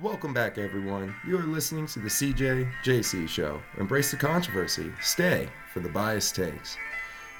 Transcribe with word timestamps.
Welcome 0.00 0.32
back, 0.32 0.58
everyone. 0.58 1.12
You 1.26 1.38
are 1.38 1.42
listening 1.42 1.88
to 1.88 1.98
the 1.98 2.08
CJ 2.08 2.70
JC 2.84 3.28
Show. 3.28 3.60
Embrace 3.78 4.12
the 4.12 4.16
controversy. 4.16 4.92
Stay 5.00 5.48
for 5.72 5.80
the 5.80 5.88
biased 5.88 6.36
takes. 6.36 6.76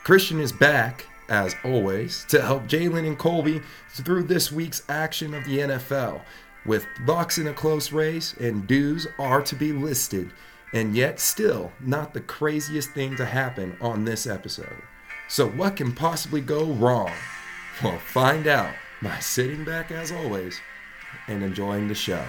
Cristian 0.03 0.41
is 0.41 0.51
back, 0.51 1.07
as 1.29 1.55
always, 1.65 2.25
to 2.31 2.43
help 2.43 2.65
Jalen 2.65 3.07
and 3.07 3.17
Colby 3.17 3.61
through 3.91 4.25
this 4.25 4.51
week's 4.51 4.83
action 4.89 5.35
of 5.35 5.45
the 5.45 5.59
NFL. 5.59 6.23
With 6.67 6.85
Bucks 7.07 7.39
in 7.39 7.47
a 7.47 7.55
close 7.55 7.93
race 7.93 8.33
and 8.41 8.67
dues 8.67 9.07
are 9.21 9.43
to 9.43 9.55
be 9.55 9.73
listed, 9.73 10.33
and 10.73 10.97
yet 10.97 11.21
still 11.21 11.71
not 11.79 12.13
the 12.13 12.21
craziest 12.21 12.91
thing 12.91 13.15
to 13.19 13.25
happen 13.25 13.77
on 13.81 14.05
this 14.05 14.27
episode. 14.27 14.83
So, 15.29 15.49
what 15.49 15.77
can 15.77 15.93
possibly 15.93 16.41
go 16.41 16.65
wrong? 16.65 17.13
Well, 17.85 17.99
find 17.99 18.49
out 18.49 18.75
by 19.01 19.21
sitting 19.21 19.63
back 19.63 19.93
as 19.93 20.11
always 20.11 20.61
and 21.29 21.45
enjoying 21.45 21.87
the 21.87 21.95
show. 21.95 22.25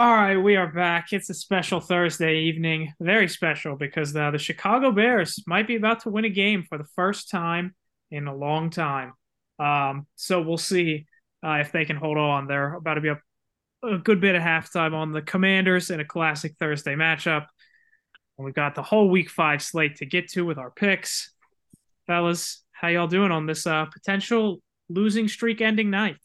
All 0.00 0.14
right, 0.14 0.36
we 0.36 0.54
are 0.54 0.68
back. 0.68 1.12
It's 1.12 1.28
a 1.28 1.34
special 1.34 1.80
Thursday 1.80 2.42
evening, 2.42 2.94
very 3.00 3.26
special 3.26 3.74
because 3.74 4.14
uh, 4.14 4.30
the 4.30 4.38
Chicago 4.38 4.92
Bears 4.92 5.42
might 5.44 5.66
be 5.66 5.74
about 5.74 6.04
to 6.04 6.08
win 6.08 6.24
a 6.24 6.28
game 6.28 6.62
for 6.62 6.78
the 6.78 6.86
first 6.94 7.28
time 7.30 7.74
in 8.12 8.28
a 8.28 8.34
long 8.36 8.70
time. 8.70 9.14
Um, 9.58 10.06
so 10.14 10.40
we'll 10.40 10.56
see 10.56 11.06
uh, 11.44 11.54
if 11.54 11.72
they 11.72 11.84
can 11.84 11.96
hold 11.96 12.16
on. 12.16 12.46
They're 12.46 12.74
about 12.74 12.94
to 12.94 13.00
be 13.00 13.08
up 13.08 13.20
a 13.82 13.98
good 13.98 14.20
bit 14.20 14.36
of 14.36 14.42
halftime 14.42 14.94
on 14.94 15.10
the 15.10 15.20
Commanders 15.20 15.90
in 15.90 15.98
a 15.98 16.04
classic 16.04 16.54
Thursday 16.60 16.94
matchup. 16.94 17.46
And 18.38 18.44
we've 18.44 18.54
got 18.54 18.76
the 18.76 18.84
whole 18.84 19.10
Week 19.10 19.28
Five 19.28 19.62
slate 19.62 19.96
to 19.96 20.06
get 20.06 20.28
to 20.28 20.46
with 20.46 20.58
our 20.58 20.70
picks, 20.70 21.32
fellas. 22.06 22.62
How 22.70 22.86
y'all 22.86 23.08
doing 23.08 23.32
on 23.32 23.46
this 23.46 23.66
uh, 23.66 23.86
potential 23.86 24.62
losing 24.88 25.26
streak 25.26 25.60
ending 25.60 25.90
night? 25.90 26.18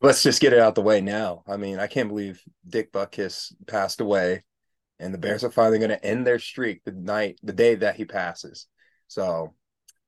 Let's 0.00 0.22
just 0.22 0.40
get 0.40 0.52
it 0.52 0.58
out 0.58 0.74
the 0.74 0.82
way 0.82 1.00
now. 1.00 1.42
I 1.46 1.56
mean, 1.56 1.78
I 1.78 1.86
can't 1.86 2.08
believe 2.08 2.40
Dick 2.68 2.92
Butkus 2.92 3.52
passed 3.66 4.00
away, 4.00 4.44
and 4.98 5.12
the 5.12 5.18
Bears 5.18 5.44
are 5.44 5.50
finally 5.50 5.78
going 5.78 5.90
to 5.90 6.04
end 6.04 6.26
their 6.26 6.38
streak 6.38 6.82
the 6.84 6.92
night, 6.92 7.38
the 7.42 7.52
day 7.52 7.76
that 7.76 7.96
he 7.96 8.04
passes. 8.04 8.66
So 9.08 9.54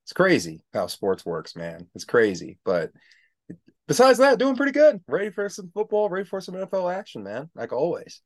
it's 0.04 0.12
crazy 0.12 0.64
how 0.72 0.86
sports 0.86 1.24
works, 1.24 1.56
man. 1.56 1.88
It's 1.94 2.04
crazy, 2.04 2.58
but 2.64 2.90
besides 3.86 4.18
that, 4.18 4.38
doing 4.38 4.56
pretty 4.56 4.72
good. 4.72 5.00
Ready 5.08 5.30
for 5.30 5.48
some 5.48 5.70
football, 5.72 6.08
ready 6.08 6.24
for 6.24 6.40
some 6.40 6.54
NFL 6.54 6.94
action, 6.94 7.22
man. 7.22 7.50
Like 7.54 7.72
always. 7.72 8.20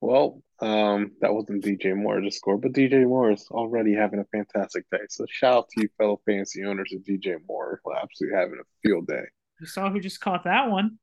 Well, 0.00 0.42
um, 0.60 1.12
that 1.20 1.34
wasn't 1.34 1.64
DJ 1.64 1.94
Moore 1.94 2.20
to 2.20 2.30
score, 2.30 2.58
but 2.58 2.72
DJ 2.72 3.06
Moore 3.06 3.32
is 3.32 3.46
already 3.50 3.94
having 3.94 4.20
a 4.20 4.24
fantastic 4.24 4.84
day. 4.90 5.00
So 5.08 5.26
shout 5.28 5.56
out 5.56 5.68
to 5.70 5.82
you, 5.82 5.88
fellow 5.98 6.20
fantasy 6.26 6.64
owners 6.64 6.92
of 6.94 7.02
DJ 7.02 7.36
Moore, 7.46 7.80
for 7.82 7.96
absolutely 7.96 8.38
having 8.38 8.60
a 8.60 8.88
field 8.88 9.06
day. 9.06 9.24
You 9.60 9.66
saw 9.66 9.90
who 9.90 10.00
just 10.00 10.20
caught 10.20 10.44
that 10.44 10.70
one. 10.70 10.98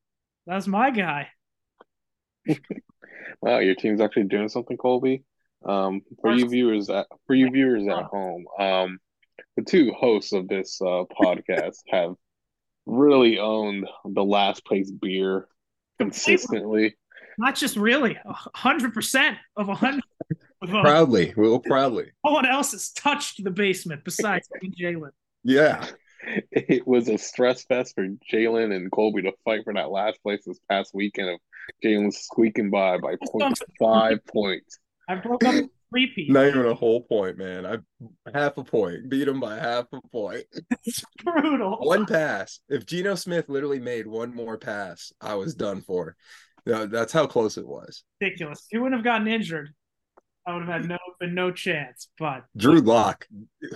That 0.48 0.56
was 0.56 0.68
my 0.68 0.90
guy. 0.92 1.28
wow, 3.42 3.60
your 3.60 3.76
team's 3.76 4.02
actually 4.02 4.24
doing 4.24 4.50
something, 4.50 4.78
Colby. 4.78 5.24
Um, 5.66 6.02
for 6.22 6.34
you 6.34 6.48
viewers 6.48 6.90
at 6.90 7.08
for 7.26 7.34
you 7.34 7.50
viewers 7.50 7.88
at 7.88 8.04
home, 8.06 8.46
um, 8.60 9.00
the 9.56 9.64
two 9.64 9.92
hosts 9.92 10.34
of 10.34 10.48
this 10.48 10.80
uh, 10.82 11.04
podcast 11.20 11.78
have 11.90 12.14
really 12.86 13.40
owned 13.40 13.88
the 14.06 14.24
last 14.24 14.64
place 14.66 14.90
beer 14.90 15.48
consistently 16.00 16.96
not 17.38 17.56
just 17.56 17.76
really, 17.76 18.18
hundred 18.26 18.94
percent 18.94 19.38
of 19.56 19.70
a 19.70 19.76
hundred. 19.76 20.04
Proudly, 20.62 21.34
well, 21.38 21.60
proudly. 21.66 22.08
No 22.26 22.32
one 22.32 22.48
else 22.48 22.72
has 22.72 22.90
touched 22.90 23.44
the 23.44 23.52
basement 23.52 24.04
besides 24.04 24.50
Jalen. 24.80 25.12
Yeah, 25.44 25.86
it 26.52 26.88
was 26.88 27.08
a 27.10 27.18
stress 27.18 27.64
fest 27.64 27.94
for 27.96 28.08
Jalen 28.32 28.76
and 28.76 28.92
Colby 28.92 29.22
to 29.24 29.34
fight 29.46 29.64
for 29.64 29.74
that 29.74 29.92
last 29.92 30.22
place 30.24 30.42
this 30.46 30.60
past 30.70 30.92
weekend 30.96 31.30
of 31.30 31.40
Jalen 31.84 32.12
squeaking 32.12 32.72
by 32.72 32.98
by 32.98 33.16
point 33.32 33.60
five 33.80 34.20
points. 34.26 34.80
I 35.08 35.16
broke 35.16 35.44
up 35.46 35.66
three 35.90 36.08
pieces. 36.14 36.34
Not 36.34 36.48
even 36.48 36.66
a 36.66 36.74
whole 36.74 37.02
point, 37.02 37.38
man. 37.38 37.66
I 37.66 37.78
half 38.34 38.58
a 38.58 38.64
point. 38.64 39.10
Beat 39.10 39.28
him 39.28 39.40
by 39.40 39.58
half 39.58 39.86
a 39.94 40.02
point. 40.12 40.46
It's 40.86 41.04
brutal. 41.24 41.78
One 41.82 42.06
pass. 42.06 42.60
If 42.68 42.86
Geno 42.86 43.16
Smith 43.16 43.48
literally 43.48 43.80
made 43.80 44.08
one 44.08 44.36
more 44.36 44.58
pass, 44.58 45.14
I 45.22 45.36
was 45.36 45.56
done 45.56 45.82
for. 45.82 46.16
Yeah, 46.68 46.86
that's 46.86 47.14
how 47.14 47.28
close 47.28 47.58
it 47.58 47.66
was. 47.66 48.04
Ridiculous. 48.20 48.66
He 48.70 48.78
wouldn't 48.78 48.96
have 48.96 49.04
gotten 49.04 49.28
injured. 49.28 49.70
I 50.46 50.54
would 50.54 50.66
have 50.66 50.82
had 50.82 50.90
no 50.90 50.98
been 51.20 51.34
no 51.34 51.52
chance. 51.52 52.10
But 52.20 52.44
Drew 52.56 52.80
Lock, 52.80 53.26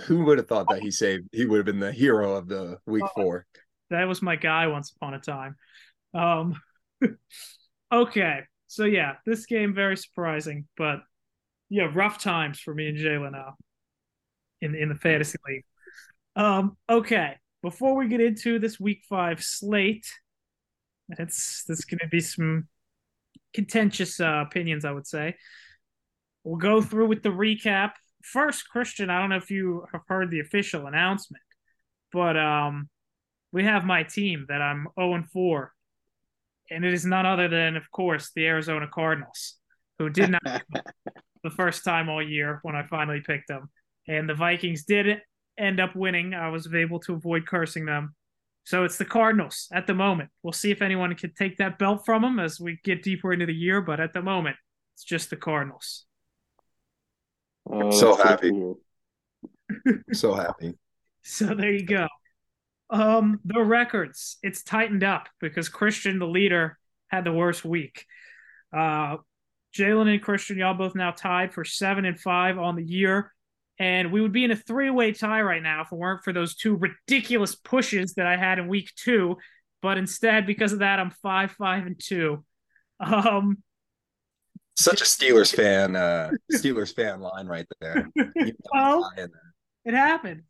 who 0.04 0.24
would 0.24 0.38
have 0.38 0.46
thought 0.46 0.68
that 0.68 0.82
he 0.82 0.90
saved? 0.90 1.28
He 1.32 1.46
would 1.46 1.56
have 1.56 1.66
been 1.66 1.80
the 1.80 1.92
hero 1.92 2.34
of 2.34 2.48
the 2.48 2.78
week 2.86 3.04
four. 3.14 3.46
That 3.90 4.08
was 4.08 4.20
my 4.20 4.36
guy 4.36 4.66
once 4.66 4.92
upon 4.94 5.14
a 5.14 5.18
time. 5.18 5.56
Um, 6.14 6.60
okay, 7.92 8.40
so 8.66 8.84
yeah, 8.84 9.14
this 9.24 9.46
game 9.46 9.74
very 9.74 9.96
surprising, 9.96 10.66
but 10.76 11.00
yeah, 11.70 11.90
rough 11.92 12.18
times 12.18 12.60
for 12.60 12.74
me 12.74 12.88
and 12.88 12.98
Jalen 12.98 13.32
now 13.32 13.56
in 14.60 14.74
in 14.74 14.90
the 14.90 14.94
fantasy 14.94 15.38
league. 15.48 15.64
Um, 16.36 16.76
okay, 16.88 17.36
before 17.62 17.96
we 17.96 18.08
get 18.08 18.20
into 18.20 18.58
this 18.58 18.78
week 18.78 19.02
five 19.08 19.42
slate, 19.42 20.06
it's 21.18 21.64
this 21.64 21.84
going 21.84 21.98
to 21.98 22.08
be 22.08 22.20
some 22.20 22.68
contentious 23.54 24.20
uh, 24.20 24.44
opinions, 24.46 24.84
I 24.84 24.92
would 24.92 25.06
say. 25.06 25.36
We'll 26.44 26.56
go 26.56 26.80
through 26.80 27.08
with 27.08 27.22
the 27.22 27.28
recap. 27.28 27.92
First, 28.22 28.64
Cristian, 28.74 29.10
I 29.10 29.20
don't 29.20 29.30
know 29.30 29.36
if 29.36 29.50
you 29.50 29.84
have 29.92 30.02
heard 30.08 30.30
the 30.30 30.40
official 30.40 30.86
announcement, 30.86 31.42
but 32.12 32.36
um, 32.36 32.88
we 33.52 33.64
have 33.64 33.84
my 33.84 34.02
team 34.02 34.46
that 34.48 34.62
I'm 34.62 34.88
0 34.98 35.14
and 35.14 35.30
4. 35.30 35.72
And 36.70 36.84
it 36.84 36.94
is 36.94 37.04
none 37.04 37.26
other 37.26 37.48
than, 37.48 37.76
of 37.76 37.90
course, 37.90 38.30
the 38.34 38.46
Arizona 38.46 38.88
Cardinals, 38.92 39.56
who 39.98 40.08
did 40.08 40.30
not 40.30 40.42
the 41.44 41.50
first 41.50 41.84
time 41.84 42.08
all 42.08 42.22
year 42.22 42.60
when 42.62 42.74
I 42.74 42.86
finally 42.86 43.20
picked 43.20 43.48
them. 43.48 43.70
And 44.08 44.28
the 44.28 44.34
Vikings 44.34 44.84
did 44.84 45.20
end 45.58 45.80
up 45.80 45.94
winning. 45.94 46.34
I 46.34 46.48
was 46.48 46.72
able 46.72 47.00
to 47.00 47.14
avoid 47.14 47.46
cursing 47.46 47.84
them. 47.84 48.14
So 48.64 48.84
it's 48.84 48.96
the 48.96 49.04
Cardinals 49.04 49.68
at 49.72 49.86
the 49.86 49.94
moment. 49.94 50.30
We'll 50.42 50.52
see 50.52 50.70
if 50.70 50.82
anyone 50.82 51.14
can 51.14 51.32
take 51.34 51.58
that 51.58 51.78
belt 51.78 52.04
from 52.04 52.22
them 52.22 52.38
as 52.38 52.60
we 52.60 52.78
get 52.84 53.02
deeper 53.02 53.32
into 53.32 53.46
the 53.46 53.54
year, 53.54 53.80
but 53.80 54.00
at 54.00 54.12
the 54.12 54.22
moment, 54.22 54.56
it's 54.94 55.04
just 55.04 55.30
the 55.30 55.36
Cardinals. 55.36 56.04
Uh, 57.70 57.90
so 57.90 58.14
happy. 58.14 58.52
so 60.12 60.34
happy. 60.34 60.74
So 61.22 61.54
there 61.54 61.72
you 61.72 61.84
go. 61.84 62.06
Um, 62.90 63.40
the 63.44 63.62
records, 63.62 64.38
it's 64.42 64.62
tightened 64.62 65.02
up 65.02 65.28
because 65.40 65.70
Cristian, 65.70 66.18
the 66.18 66.26
leader, 66.26 66.78
had 67.08 67.24
the 67.24 67.32
worst 67.32 67.64
week. 67.64 68.04
Uh, 68.72 69.16
Jalen 69.74 70.12
and 70.12 70.22
Cristian, 70.22 70.56
y'all 70.56 70.74
both 70.74 70.94
now 70.94 71.10
tied 71.10 71.54
for 71.54 71.64
seven 71.64 72.04
and 72.04 72.20
five 72.20 72.58
on 72.58 72.76
the 72.76 72.84
year. 72.84 73.32
And 73.82 74.12
we 74.12 74.20
would 74.20 74.30
be 74.30 74.44
in 74.44 74.52
a 74.52 74.56
three 74.56 74.90
way 74.90 75.10
tie 75.10 75.42
right 75.42 75.60
now 75.60 75.80
if 75.80 75.90
it 75.90 75.96
weren't 75.96 76.22
for 76.22 76.32
those 76.32 76.54
two 76.54 76.76
ridiculous 76.76 77.56
pushes 77.56 78.14
that 78.14 78.28
I 78.28 78.36
had 78.36 78.60
in 78.60 78.68
week 78.68 78.92
two. 78.94 79.38
But 79.82 79.98
instead, 79.98 80.46
because 80.46 80.72
of 80.72 80.78
that, 80.78 81.00
I'm 81.00 81.10
five, 81.10 81.50
five, 81.50 81.84
and 81.84 81.98
two. 81.98 82.44
Um, 83.00 83.58
Such 84.78 85.00
a 85.00 85.04
Steelers 85.04 85.52
fan, 85.52 85.96
uh, 85.96 86.30
Steelers 86.52 86.94
fan 86.94 87.20
line 87.20 87.48
right 87.48 87.66
there. 87.80 88.08
well, 88.72 89.10
it 89.84 89.94
happened. 89.94 90.42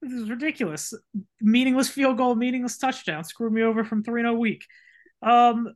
This 0.00 0.12
is 0.12 0.30
ridiculous. 0.30 0.94
Meaningless 1.40 1.88
field 1.88 2.18
goal, 2.18 2.36
meaningless 2.36 2.78
touchdown. 2.78 3.24
Screwed 3.24 3.52
me 3.52 3.62
over 3.62 3.82
from 3.82 4.04
3 4.04 4.22
0 4.22 4.34
week. 4.34 4.64
Um, 5.22 5.74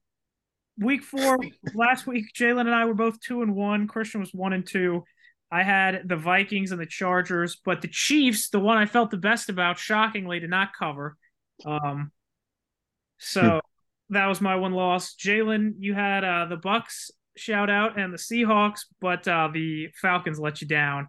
week 0.78 1.02
four, 1.02 1.38
last 1.74 2.06
week, 2.06 2.26
Jalen 2.38 2.60
and 2.60 2.74
I 2.74 2.84
were 2.84 2.94
both 2.94 3.18
two 3.18 3.42
and 3.42 3.56
one. 3.56 3.88
Cristian 3.88 4.20
was 4.20 4.32
one 4.32 4.52
and 4.52 4.64
two. 4.64 5.02
I 5.50 5.62
had 5.62 6.08
the 6.08 6.16
Vikings 6.16 6.70
and 6.70 6.80
the 6.80 6.86
Chargers, 6.86 7.58
but 7.64 7.82
the 7.82 7.88
Chiefs, 7.88 8.50
the 8.50 8.60
one 8.60 8.78
I 8.78 8.86
felt 8.86 9.10
the 9.10 9.16
best 9.16 9.48
about, 9.48 9.78
shockingly 9.78 10.38
did 10.38 10.50
not 10.50 10.70
cover. 10.78 11.16
Um, 11.64 12.12
so 13.18 13.42
hmm. 13.42 14.14
that 14.14 14.26
was 14.26 14.40
my 14.40 14.56
one 14.56 14.72
loss. 14.72 15.14
Jalen, 15.16 15.74
you 15.78 15.94
had 15.94 16.24
uh, 16.24 16.46
the 16.46 16.56
Bucks 16.56 17.10
shout 17.36 17.70
out 17.70 17.98
and 17.98 18.12
the 18.12 18.18
Seahawks, 18.18 18.80
but 19.00 19.26
uh, 19.26 19.48
the 19.52 19.88
Falcons 20.00 20.38
let 20.38 20.60
you 20.60 20.68
down. 20.68 21.08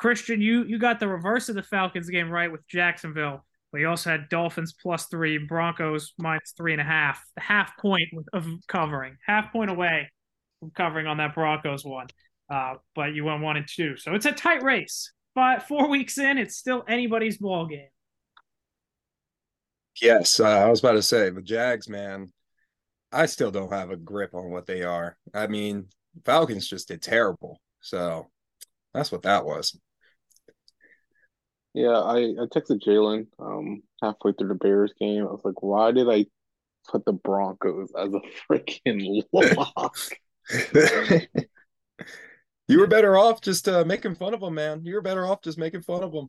Cristian, 0.00 0.40
you 0.40 0.64
you 0.64 0.78
got 0.78 1.00
the 1.00 1.08
reverse 1.08 1.48
of 1.48 1.54
the 1.54 1.62
Falcons 1.62 2.08
game 2.10 2.30
right 2.30 2.50
with 2.50 2.66
Jacksonville, 2.68 3.44
but 3.72 3.80
you 3.80 3.88
also 3.88 4.10
had 4.10 4.28
Dolphins 4.28 4.74
plus 4.80 5.06
three, 5.06 5.38
Broncos 5.38 6.12
minus 6.18 6.52
three 6.56 6.72
and 6.72 6.80
a 6.80 6.84
half. 6.84 7.22
The 7.36 7.42
half 7.42 7.76
point 7.78 8.08
of 8.32 8.46
covering, 8.68 9.16
half 9.26 9.52
point 9.52 9.70
away 9.70 10.10
from 10.60 10.70
covering 10.70 11.06
on 11.06 11.18
that 11.18 11.34
Broncos 11.34 11.84
one. 11.84 12.06
Uh, 12.50 12.74
but 12.94 13.14
you 13.14 13.24
went 13.24 13.42
one 13.42 13.56
and 13.56 13.68
two. 13.68 13.96
So 13.96 14.14
it's 14.14 14.26
a 14.26 14.32
tight 14.32 14.62
race. 14.62 15.12
But 15.34 15.62
four 15.62 15.88
weeks 15.90 16.18
in, 16.18 16.38
it's 16.38 16.56
still 16.56 16.84
anybody's 16.88 17.38
ball 17.38 17.66
game. 17.66 17.88
Yes, 20.00 20.40
uh, 20.40 20.44
I 20.44 20.68
was 20.68 20.80
about 20.80 20.92
to 20.92 21.02
say 21.02 21.30
the 21.30 21.42
Jags, 21.42 21.88
man. 21.88 22.32
I 23.12 23.26
still 23.26 23.52
don't 23.52 23.72
have 23.72 23.90
a 23.90 23.96
grip 23.96 24.34
on 24.34 24.50
what 24.50 24.66
they 24.66 24.82
are. 24.82 25.16
I 25.32 25.46
mean, 25.46 25.86
Falcons 26.24 26.68
just 26.68 26.88
did 26.88 27.00
terrible. 27.00 27.60
So 27.80 28.28
that's 28.92 29.12
what 29.12 29.22
that 29.22 29.44
was. 29.44 29.78
Yeah, 31.74 31.98
I, 31.98 32.16
I 32.18 32.46
texted 32.46 32.82
Jalen 32.84 33.26
um 33.38 33.82
halfway 34.02 34.32
through 34.32 34.48
the 34.48 34.54
Bears 34.54 34.92
game. 34.98 35.22
I 35.22 35.30
was 35.30 35.44
like, 35.44 35.62
why 35.62 35.92
did 35.92 36.08
I 36.08 36.26
put 36.88 37.04
the 37.04 37.12
Broncos 37.12 37.90
as 37.98 38.12
a 38.14 38.20
freaking 38.52 39.22
lock? 39.32 39.96
you 42.68 42.80
were 42.80 42.86
better 42.86 43.16
off 43.16 43.40
just 43.40 43.68
uh, 43.68 43.84
making 43.84 44.14
fun 44.14 44.34
of 44.34 44.40
them, 44.40 44.54
man. 44.54 44.82
You 44.84 44.94
were 44.94 45.02
better 45.02 45.26
off 45.26 45.42
just 45.42 45.58
making 45.58 45.82
fun 45.82 46.02
of 46.02 46.12
them. 46.12 46.28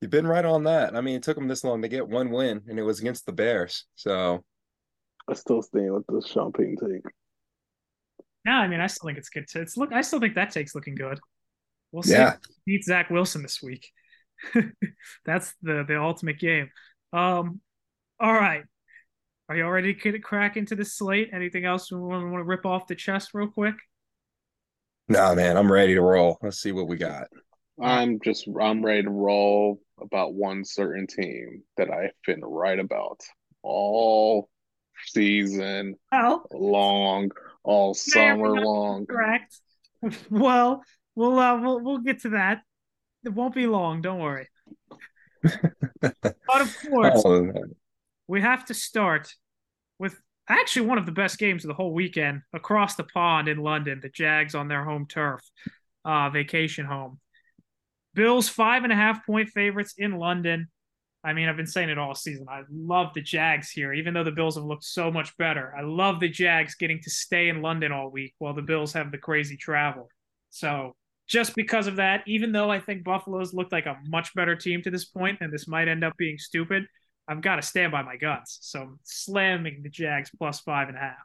You've 0.00 0.10
been 0.10 0.26
right 0.26 0.44
on 0.44 0.64
that. 0.64 0.96
I 0.96 1.00
mean, 1.00 1.16
it 1.16 1.22
took 1.22 1.36
them 1.36 1.48
this 1.48 1.62
long 1.62 1.82
to 1.82 1.88
get 1.88 2.08
one 2.08 2.30
win, 2.30 2.62
and 2.68 2.78
it 2.78 2.82
was 2.82 3.00
against 3.00 3.26
the 3.26 3.32
Bears. 3.32 3.84
So 3.96 4.42
I 5.28 5.34
still 5.34 5.62
stand 5.62 5.92
with 5.92 6.06
the 6.06 6.26
Sean 6.26 6.52
Payton 6.52 6.76
take. 6.76 7.12
Yeah, 8.46 8.58
I 8.58 8.68
mean, 8.68 8.80
I 8.80 8.86
still 8.86 9.08
think 9.08 9.18
it's 9.18 9.28
good. 9.28 9.46
To, 9.48 9.60
it's 9.60 9.76
look. 9.76 9.92
I 9.92 10.00
still 10.00 10.20
think 10.20 10.34
that 10.34 10.50
take's 10.50 10.74
looking 10.74 10.94
good. 10.94 11.20
We'll 11.92 12.02
see. 12.02 12.12
Yeah. 12.12 12.36
Beat 12.64 12.84
Zach 12.84 13.10
Wilson 13.10 13.42
this 13.42 13.60
week. 13.62 13.90
That's 15.24 15.54
the 15.62 15.84
the 15.86 16.00
ultimate 16.00 16.38
game. 16.38 16.70
Um, 17.12 17.60
all 18.18 18.32
right. 18.32 18.64
Are 19.50 19.56
you 19.56 19.64
all 19.64 19.72
ready 19.72 19.92
to 19.92 20.18
crack 20.20 20.56
into 20.56 20.76
the 20.76 20.84
slate? 20.84 21.30
Anything 21.32 21.64
else 21.64 21.90
we 21.90 21.98
want, 21.98 22.22
want 22.30 22.36
to 22.36 22.44
rip 22.44 22.64
off 22.64 22.86
the 22.86 22.94
chest 22.94 23.30
real 23.34 23.48
quick? 23.48 23.74
Nah, 25.08 25.34
man, 25.34 25.56
I'm 25.56 25.72
ready 25.72 25.94
to 25.94 26.02
roll. 26.02 26.38
Let's 26.40 26.60
see 26.60 26.70
what 26.70 26.86
we 26.86 26.96
got. 26.96 27.26
I'm 27.82 28.20
just 28.20 28.46
I'm 28.60 28.84
ready 28.84 29.02
to 29.02 29.10
roll 29.10 29.80
about 30.00 30.34
one 30.34 30.64
certain 30.64 31.08
team 31.08 31.64
that 31.76 31.90
I've 31.90 32.12
been 32.24 32.42
right 32.42 32.78
about 32.78 33.22
all 33.64 34.48
season 35.06 35.96
well, 36.12 36.46
long, 36.52 37.32
all 37.64 37.92
summer 37.92 38.50
long. 38.50 39.06
Correct. 39.06 39.60
Well, 40.30 40.82
we'll 41.14 41.38
uh, 41.38 41.60
we'll 41.60 41.80
we'll 41.80 41.98
get 41.98 42.22
to 42.22 42.30
that. 42.30 42.62
It 43.24 43.34
won't 43.34 43.54
be 43.54 43.66
long. 43.66 44.00
Don't 44.00 44.20
worry. 44.20 44.48
but 45.42 46.14
of 46.22 46.76
course, 46.88 47.22
oh, 47.24 47.52
we 48.30 48.40
have 48.40 48.64
to 48.64 48.74
start 48.74 49.34
with 49.98 50.16
actually 50.48 50.86
one 50.86 50.98
of 50.98 51.04
the 51.04 51.10
best 51.10 51.36
games 51.36 51.64
of 51.64 51.68
the 51.68 51.74
whole 51.74 51.92
weekend 51.92 52.42
across 52.52 52.94
the 52.94 53.02
pond 53.02 53.48
in 53.48 53.58
London. 53.58 53.98
The 54.00 54.08
Jags 54.08 54.54
on 54.54 54.68
their 54.68 54.84
home 54.84 55.06
turf, 55.08 55.40
uh, 56.04 56.30
vacation 56.30 56.86
home. 56.86 57.18
Bills 58.14 58.48
five 58.48 58.84
and 58.84 58.92
a 58.92 58.96
half 58.96 59.26
point 59.26 59.48
favorites 59.48 59.94
in 59.98 60.16
London. 60.16 60.68
I 61.24 61.32
mean, 61.32 61.48
I've 61.48 61.56
been 61.56 61.66
saying 61.66 61.90
it 61.90 61.98
all 61.98 62.14
season. 62.14 62.46
I 62.48 62.62
love 62.70 63.12
the 63.14 63.20
Jags 63.20 63.68
here, 63.68 63.92
even 63.92 64.14
though 64.14 64.24
the 64.24 64.30
Bills 64.30 64.54
have 64.54 64.64
looked 64.64 64.84
so 64.84 65.10
much 65.10 65.36
better. 65.36 65.74
I 65.76 65.82
love 65.82 66.20
the 66.20 66.28
Jags 66.28 66.76
getting 66.76 67.00
to 67.02 67.10
stay 67.10 67.48
in 67.48 67.62
London 67.62 67.90
all 67.90 68.10
week 68.10 68.34
while 68.38 68.54
the 68.54 68.62
Bills 68.62 68.92
have 68.92 69.10
the 69.10 69.18
crazy 69.18 69.56
travel. 69.56 70.08
So, 70.50 70.94
just 71.28 71.56
because 71.56 71.88
of 71.88 71.96
that, 71.96 72.22
even 72.28 72.52
though 72.52 72.70
I 72.70 72.78
think 72.78 73.02
Buffalo's 73.02 73.52
looked 73.52 73.72
like 73.72 73.86
a 73.86 73.98
much 74.06 74.34
better 74.34 74.54
team 74.54 74.82
to 74.82 74.90
this 74.90 75.04
point, 75.04 75.38
and 75.40 75.52
this 75.52 75.66
might 75.66 75.88
end 75.88 76.04
up 76.04 76.16
being 76.16 76.38
stupid, 76.38 76.86
I've 77.30 77.40
got 77.40 77.56
to 77.56 77.62
stand 77.62 77.92
by 77.92 78.02
my 78.02 78.16
guts. 78.16 78.58
So, 78.62 78.80
I'm 78.82 78.98
slamming 79.04 79.82
the 79.82 79.88
Jags 79.88 80.30
plus 80.36 80.60
five 80.60 80.88
and 80.88 80.96
a 80.96 81.00
half. 81.00 81.16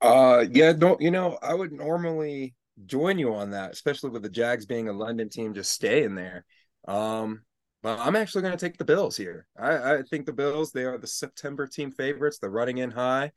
Uh, 0.00 0.44
yeah, 0.50 0.72
don't 0.72 1.00
you 1.00 1.10
know? 1.10 1.38
I 1.42 1.52
would 1.52 1.72
normally 1.72 2.54
join 2.86 3.18
you 3.18 3.34
on 3.34 3.50
that, 3.50 3.72
especially 3.72 4.10
with 4.10 4.22
the 4.22 4.30
Jags 4.30 4.66
being 4.66 4.88
a 4.88 4.92
London 4.92 5.28
team, 5.28 5.52
just 5.52 5.72
staying 5.72 6.14
there. 6.14 6.44
Um, 6.88 7.42
but 7.82 7.98
I'm 7.98 8.16
actually 8.16 8.42
going 8.42 8.56
to 8.56 8.66
take 8.66 8.78
the 8.78 8.84
Bills 8.84 9.16
here. 9.16 9.46
I, 9.58 9.94
I 9.94 10.02
think 10.02 10.26
the 10.26 10.32
Bills, 10.32 10.72
they 10.72 10.84
are 10.84 10.98
the 10.98 11.06
September 11.06 11.66
team 11.66 11.90
favorites. 11.92 12.38
They're 12.38 12.50
running 12.50 12.78
in 12.78 12.90
high. 12.90 13.32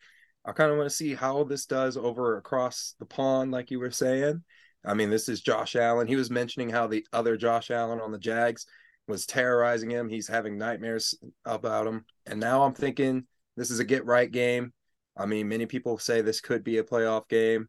I 0.46 0.52
kind 0.52 0.72
of 0.72 0.78
want 0.78 0.90
to 0.90 0.96
see 0.96 1.14
how 1.14 1.44
this 1.44 1.66
does 1.66 1.96
over 1.96 2.38
across 2.38 2.96
the 3.00 3.06
pond, 3.06 3.52
like 3.52 3.72
you 3.72 3.80
were 3.80 3.92
saying. 3.92 4.44
I 4.86 4.94
mean, 4.94 5.10
this 5.10 5.30
is 5.30 5.42
Josh 5.42 5.78
Allen. 5.78 6.08
He 6.08 6.18
was 6.18 6.30
mentioning 6.30 6.70
how 6.70 6.88
the 6.88 7.06
other 7.14 7.38
Josh 7.38 7.72
Allen 7.72 8.02
on 8.02 8.12
the 8.12 8.18
Jags 8.20 8.66
was 9.08 9.26
terrorizing 9.26 9.90
him. 9.90 10.10
He's 10.10 10.28
having 10.28 10.58
nightmares 10.58 11.16
about 11.46 11.88
him. 11.88 12.06
And 12.26 12.40
now 12.40 12.64
I'm 12.64 12.74
thinking 12.74 13.26
this 13.58 13.72
is 13.72 13.80
a 13.80 13.86
get 13.86 14.06
right 14.06 14.32
game. 14.32 14.74
I 15.18 15.26
mean, 15.26 15.48
many 15.48 15.66
people 15.66 15.98
say 15.98 16.22
this 16.22 16.42
could 16.42 16.64
be 16.64 16.78
a 16.78 16.84
playoff 16.84 17.28
game. 17.28 17.68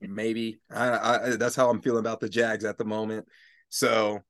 Maybe. 0.00 0.60
I, 0.70 1.16
I 1.16 1.36
that's 1.36 1.56
how 1.56 1.70
I'm 1.70 1.82
feeling 1.82 2.00
about 2.00 2.20
the 2.20 2.28
Jags 2.28 2.64
at 2.64 2.78
the 2.78 2.84
moment. 2.84 3.26
So 3.68 4.20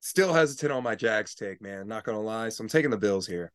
still 0.00 0.32
hesitant 0.32 0.72
on 0.72 0.82
my 0.82 0.94
Jags 0.94 1.34
take, 1.34 1.60
man. 1.60 1.88
Not 1.88 2.04
gonna 2.04 2.20
lie. 2.20 2.48
So 2.50 2.62
I'm 2.62 2.68
taking 2.68 2.90
the 2.90 2.96
Bills 2.96 3.26
here. 3.26 3.52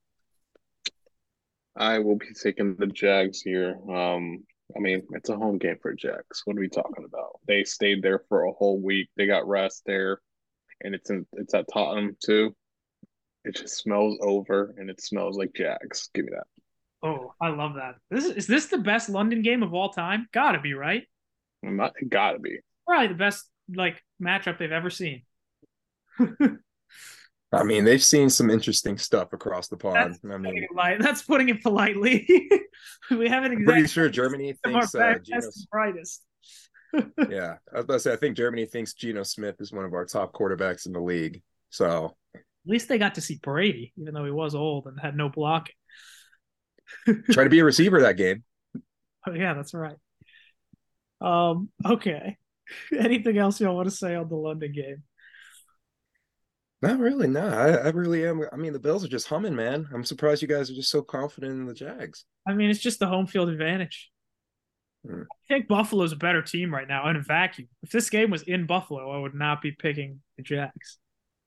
I 1.76 2.00
will 2.00 2.18
be 2.18 2.28
taking 2.42 2.76
the 2.78 2.88
Jags 2.88 3.42
here. 3.42 3.78
Um, 3.90 4.44
I 4.76 4.80
mean, 4.80 5.04
it's 5.12 5.30
a 5.30 5.38
home 5.38 5.58
game 5.58 5.78
for 5.82 5.94
Jags. 5.94 6.42
What 6.46 6.58
are 6.58 6.60
we 6.60 6.70
talking 6.70 7.06
about? 7.06 7.40
They 7.48 7.64
stayed 7.64 8.02
there 8.02 8.24
for 8.30 8.44
a 8.44 8.52
whole 8.52 8.80
week. 8.80 9.10
They 9.16 9.26
got 9.26 9.48
rest 9.48 9.84
there, 9.86 10.22
and 10.84 10.96
it's 10.96 11.10
in 11.10 11.26
it's 11.34 11.54
at 11.54 11.66
Tottenham 11.72 12.18
too. 12.24 12.56
It 13.44 13.56
just 13.56 13.78
smells 13.78 14.18
over, 14.22 14.76
and 14.78 14.90
it 14.90 15.02
smells 15.02 15.38
like 15.38 15.54
Jags. 15.54 16.10
Give 16.14 16.26
me 16.26 16.32
that. 16.36 16.48
Oh, 17.04 17.34
I 17.42 17.50
love 17.50 17.76
that. 17.76 17.96
This 18.12 18.26
is, 18.26 18.32
is 18.32 18.48
this 18.48 18.68
the 18.68 18.78
best 18.78 19.10
London 19.10 19.42
game 19.42 19.64
of 19.64 19.74
all 19.74 19.90
time? 19.90 20.28
Gotta 20.32 20.60
be 20.60 20.74
right. 20.74 21.08
Not, 21.64 21.94
gotta 22.08 22.40
be. 22.40 22.60
Probably 22.86 23.08
the 23.08 23.16
best 23.16 23.50
like 23.74 24.04
matchup 24.22 24.60
they've 24.60 24.72
ever 24.72 24.90
seen. 24.90 25.24
I 27.54 27.64
mean, 27.64 27.84
they've 27.84 28.04
seen 28.04 28.30
some 28.30 28.50
interesting 28.50 28.98
stuff 28.98 29.34
across 29.34 29.68
the 29.68 29.78
pond. 29.78 29.96
That's 29.96 30.20
I 30.24 30.38
mean, 30.38 30.68
that's 31.00 31.24
putting 31.24 31.50
it 31.50 31.62
politely. 31.62 32.26
we 33.12 33.28
haven't 33.28 33.52
exactly. 33.52 33.66
Pretty 33.66 33.88
sure 33.88 34.10
Germany 34.10 34.56
thinks 34.64 34.96
uh, 34.96 35.16
Geno... 35.22 35.42
brightest. 35.70 36.24
Yeah, 37.30 37.56
I 37.74 37.78
was 37.78 37.86
about 37.86 37.94
to 37.94 38.00
say. 38.00 38.14
I 38.14 38.18
think 38.18 38.38
Germany 38.38 38.66
thinks 38.66 38.94
Geno 38.94 39.24
Smith 39.24 39.56
is 39.60 39.72
one 39.72 39.86
of 39.86 39.94
our 39.94 40.06
top 40.06 40.34
quarterbacks 40.34 40.86
in 40.86 40.94
the 40.94 41.00
league. 41.00 41.42
So 41.70 42.16
at 42.36 42.42
least 42.66 42.90
they 42.90 42.98
got 42.98 43.16
to 43.16 43.22
see 43.22 43.40
Brady, 43.42 43.94
even 43.98 44.14
though 44.14 44.26
he 44.26 44.32
was 44.32 44.56
old 44.56 44.88
and 44.88 45.00
had 45.00 45.16
no 45.16 45.30
blocking. 45.30 45.76
Try 47.32 47.46
to 47.46 47.50
be 47.50 47.60
a 47.60 47.66
receiver 47.66 48.02
that 48.02 48.18
game. 48.18 48.44
Oh 49.28 49.34
yeah, 49.34 49.54
that's 49.54 49.74
right. 49.74 49.96
Um. 51.22 51.70
Okay. 51.86 52.38
Anything 52.98 53.38
else 53.38 53.60
y'all 53.60 53.76
want 53.76 53.90
to 53.90 53.96
say 53.96 54.16
on 54.16 54.30
the 54.30 54.36
London 54.36 54.72
game? 54.72 55.04
Not 56.82 57.00
really. 57.00 57.28
No, 57.28 57.48
I, 57.48 57.74
I 57.74 57.90
really 57.90 58.26
am. 58.26 58.42
I 58.52 58.56
mean, 58.56 58.74
the 58.74 58.80
Bills 58.80 59.06
are 59.06 59.10
just 59.10 59.28
humming, 59.28 59.56
man. 59.56 59.88
I'm 59.94 60.04
surprised 60.04 60.42
you 60.42 60.48
guys 60.48 60.72
are 60.72 60.76
just 60.76 60.90
so 60.90 61.04
confident 61.04 61.54
in 61.54 61.66
the 61.66 61.76
Jags. 61.76 62.26
I 62.48 62.54
mean, 62.54 62.72
it's 62.72 62.80
just 62.80 63.00
the 63.00 63.06
home 63.06 63.28
field 63.28 63.50
advantage. 63.50 64.10
Hmm. 65.06 65.24
I 65.24 65.54
think 65.54 65.68
Buffalo's 65.68 66.12
a 66.12 66.18
better 66.18 66.42
team 66.42 66.74
right 66.74 66.88
now 66.88 67.10
in 67.10 67.16
a 67.16 67.22
vacuum. 67.22 67.68
If 67.82 67.92
this 67.92 68.10
game 68.10 68.30
was 68.30 68.44
in 68.44 68.68
Buffalo, 68.68 69.12
I 69.12 69.18
would 69.18 69.34
not 69.34 69.62
be 69.62 69.72
picking 69.72 70.22
the 70.38 70.44
Jags, 70.44 71.00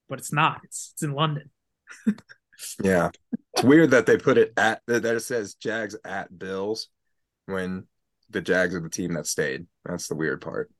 but 0.08 0.18
it's 0.18 0.32
not. 0.32 0.61
It's 0.64 0.92
it's 0.94 1.02
in 1.02 1.12
London. 1.12 1.50
yeah, 2.82 3.11
it's 3.52 3.62
weird 3.62 3.92
that 3.92 4.06
they 4.06 4.16
put 4.16 4.38
it 4.38 4.52
at 4.56 4.82
that 4.87 5.04
it 5.04 5.20
says 5.20 5.54
Jags 5.54 5.96
at 6.04 6.37
Bills 6.37 6.88
when 7.46 7.87
the 8.30 8.40
Jags 8.40 8.75
are 8.75 8.80
the 8.80 8.90
team 8.90 9.14
that 9.14 9.26
stayed. 9.26 9.66
That's 9.84 10.08
the 10.08 10.16
weird 10.16 10.40
part. 10.40 10.70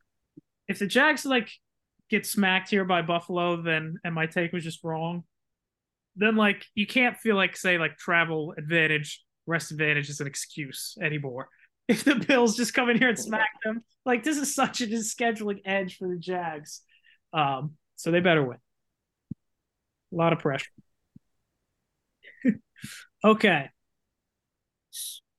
If 0.67 0.79
the 0.79 0.87
Jags 0.87 1.25
like 1.25 1.49
get 2.09 2.25
smacked 2.25 2.69
here 2.69 2.85
by 2.85 3.01
Buffalo, 3.01 3.61
then 3.61 3.97
and 4.03 4.13
my 4.13 4.25
take 4.25 4.51
was 4.51 4.63
just 4.63 4.83
wrong, 4.83 5.23
then 6.15 6.35
like 6.35 6.65
you 6.75 6.87
can't 6.87 7.17
feel 7.17 7.35
like 7.35 7.55
say 7.55 7.77
like 7.77 7.97
travel 7.97 8.53
advantage, 8.57 9.23
rest 9.45 9.71
advantage 9.71 10.09
is 10.09 10.19
an 10.19 10.27
excuse 10.27 10.97
anymore. 11.01 11.49
If 11.87 12.03
the 12.03 12.15
Bills 12.15 12.57
just 12.57 12.73
come 12.73 12.89
in 12.89 12.97
here 12.97 13.09
and 13.09 13.19
smack 13.19 13.49
them, 13.63 13.83
like 14.05 14.23
this 14.23 14.37
is 14.37 14.55
such 14.55 14.81
a 14.81 14.87
scheduling 14.87 15.61
edge 15.65 15.97
for 15.97 16.07
the 16.07 16.17
Jags. 16.17 16.81
Um, 17.31 17.73
so 17.95 18.11
they 18.11 18.21
better 18.21 18.43
win. 18.43 18.57
A 20.11 20.15
lot 20.15 20.33
of 20.33 20.39
pressure. 20.39 20.65
okay. 23.23 23.69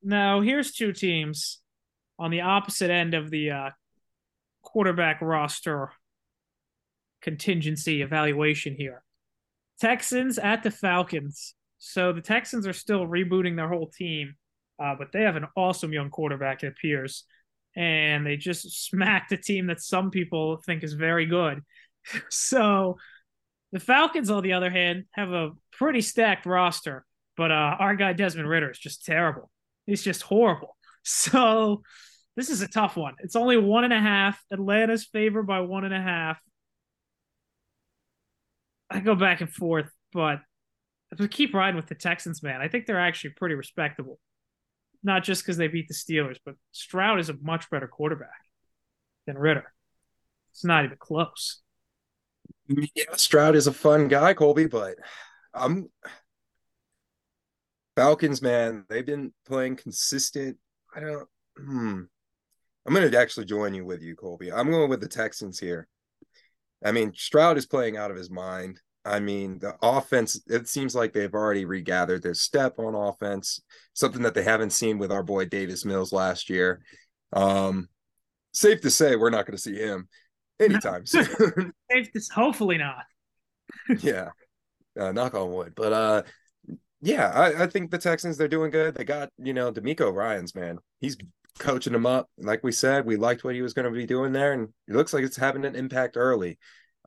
Now 0.02 0.40
here's 0.40 0.72
two 0.72 0.92
teams 0.92 1.60
on 2.18 2.30
the 2.30 2.42
opposite 2.42 2.90
end 2.90 3.14
of 3.14 3.30
the 3.30 3.50
uh, 3.50 3.70
quarterback 4.62 5.20
roster 5.20 5.90
contingency 7.22 8.02
evaluation 8.02 8.74
here. 8.76 9.02
Texans 9.80 10.38
at 10.38 10.62
the 10.62 10.70
Falcons. 10.70 11.54
So 11.78 12.12
the 12.12 12.20
Texans 12.20 12.66
are 12.66 12.72
still 12.72 13.06
rebooting 13.06 13.56
their 13.56 13.68
whole 13.68 13.88
team, 13.88 14.34
uh, 14.82 14.94
but 14.98 15.12
they 15.12 15.22
have 15.22 15.36
an 15.36 15.46
awesome 15.56 15.92
young 15.92 16.10
quarterback, 16.10 16.62
it 16.62 16.68
appears. 16.68 17.24
And 17.74 18.26
they 18.26 18.36
just 18.36 18.86
smacked 18.86 19.32
a 19.32 19.36
team 19.36 19.66
that 19.66 19.80
some 19.80 20.10
people 20.10 20.62
think 20.64 20.82
is 20.82 20.94
very 20.94 21.26
good. 21.26 21.62
so 22.30 22.96
the 23.72 23.80
Falcons, 23.80 24.30
on 24.30 24.42
the 24.42 24.54
other 24.54 24.70
hand, 24.70 25.04
have 25.12 25.30
a 25.30 25.50
pretty 25.72 26.00
stacked 26.00 26.46
roster, 26.46 27.04
but 27.36 27.50
uh, 27.50 27.76
our 27.78 27.94
guy 27.94 28.12
Desmond 28.12 28.48
Ridder 28.48 28.70
is 28.70 28.78
just 28.78 29.04
terrible. 29.04 29.50
He's 29.86 30.02
just 30.02 30.22
horrible. 30.22 30.76
So 31.08 31.82
this 32.34 32.50
is 32.50 32.62
a 32.62 32.66
tough 32.68 32.96
one. 32.96 33.14
It's 33.20 33.36
only 33.36 33.56
one 33.56 33.84
and 33.84 33.92
a 33.92 34.00
half. 34.00 34.42
Atlanta's 34.52 35.04
favored 35.04 35.44
by 35.44 35.60
one 35.60 35.84
and 35.84 35.94
a 35.94 36.02
half. 36.02 36.36
I 38.90 38.98
go 38.98 39.14
back 39.14 39.40
and 39.40 39.48
forth, 39.48 39.88
but 40.12 40.40
if 41.12 41.20
we 41.20 41.28
keep 41.28 41.54
riding 41.54 41.76
with 41.76 41.86
the 41.86 41.94
Texans, 41.94 42.42
man, 42.42 42.60
I 42.60 42.66
think 42.66 42.86
they're 42.86 42.98
actually 42.98 43.34
pretty 43.36 43.54
respectable. 43.54 44.18
Not 45.02 45.24
just 45.24 45.42
because 45.42 45.56
they 45.56 45.68
beat 45.68 45.88
the 45.88 45.94
Steelers, 45.94 46.38
but 46.44 46.54
Stroud 46.72 47.20
is 47.20 47.28
a 47.28 47.36
much 47.40 47.70
better 47.70 47.86
quarterback 47.86 48.40
than 49.26 49.38
Ridder. 49.38 49.72
It's 50.52 50.64
not 50.64 50.84
even 50.84 50.96
close. 50.98 51.60
Yeah, 52.68 53.14
Stroud 53.14 53.54
is 53.54 53.66
a 53.66 53.72
fun 53.72 54.08
guy, 54.08 54.34
Colby, 54.34 54.66
but 54.66 54.96
I'm 55.54 55.88
Falcons, 57.96 58.42
man. 58.42 58.84
They've 58.88 59.06
been 59.06 59.32
playing 59.46 59.76
consistent. 59.76 60.58
I 60.94 61.00
don't. 61.00 61.28
Hmm. 61.56 62.02
I'm 62.86 62.94
going 62.94 63.10
to 63.10 63.18
actually 63.18 63.46
join 63.46 63.74
you 63.74 63.84
with 63.84 64.02
you, 64.02 64.14
Colby. 64.14 64.52
I'm 64.52 64.70
going 64.70 64.90
with 64.90 65.00
the 65.00 65.08
Texans 65.08 65.58
here. 65.58 65.88
I 66.84 66.92
mean, 66.92 67.12
Stroud 67.14 67.56
is 67.56 67.66
playing 67.66 67.96
out 67.96 68.10
of 68.10 68.16
his 68.16 68.30
mind. 68.30 68.80
I 69.06 69.20
mean, 69.20 69.58
the 69.58 69.76
offense, 69.82 70.40
it 70.46 70.68
seems 70.68 70.94
like 70.94 71.12
they've 71.12 71.32
already 71.32 71.64
regathered 71.64 72.22
their 72.22 72.34
step 72.34 72.78
on 72.78 72.94
offense, 72.94 73.60
something 73.94 74.22
that 74.22 74.34
they 74.34 74.42
haven't 74.42 74.70
seen 74.70 74.98
with 74.98 75.12
our 75.12 75.22
boy 75.22 75.46
Davis 75.46 75.84
Mills 75.84 76.12
last 76.12 76.50
year. 76.50 76.82
Um, 77.32 77.88
safe 78.52 78.80
to 78.82 78.90
say, 78.90 79.16
we're 79.16 79.30
not 79.30 79.46
going 79.46 79.56
to 79.56 79.62
see 79.62 79.76
him 79.76 80.08
anytime 80.58 81.06
soon. 81.06 81.72
safe 81.90 82.12
to, 82.14 82.20
hopefully 82.34 82.78
not. 82.78 83.04
yeah. 84.00 84.30
Uh, 84.98 85.12
knock 85.12 85.34
on 85.34 85.52
wood. 85.52 85.74
But 85.76 85.92
uh, 85.92 86.22
yeah, 87.00 87.30
I, 87.30 87.64
I, 87.64 87.66
think 87.66 87.90
the 87.90 87.98
Texans, 87.98 88.36
they're 88.36 88.48
doing 88.48 88.70
good. 88.70 88.94
They 88.94 89.04
got, 89.04 89.30
you 89.38 89.52
know, 89.52 89.70
DeMeco 89.70 90.12
Ryans, 90.12 90.54
man. 90.54 90.78
He's 91.00 91.16
coaching 91.58 91.92
them 91.92 92.06
up. 92.06 92.28
Like 92.38 92.64
we 92.64 92.72
said, 92.72 93.04
we 93.04 93.16
liked 93.16 93.44
what 93.44 93.54
he 93.54 93.62
was 93.62 93.74
going 93.74 93.84
to 93.84 93.96
be 93.96 94.06
doing 94.06 94.32
there, 94.32 94.52
and 94.52 94.68
it 94.88 94.94
looks 94.94 95.12
like 95.12 95.24
it's 95.24 95.36
having 95.36 95.64
an 95.64 95.76
impact 95.76 96.16
early. 96.16 96.58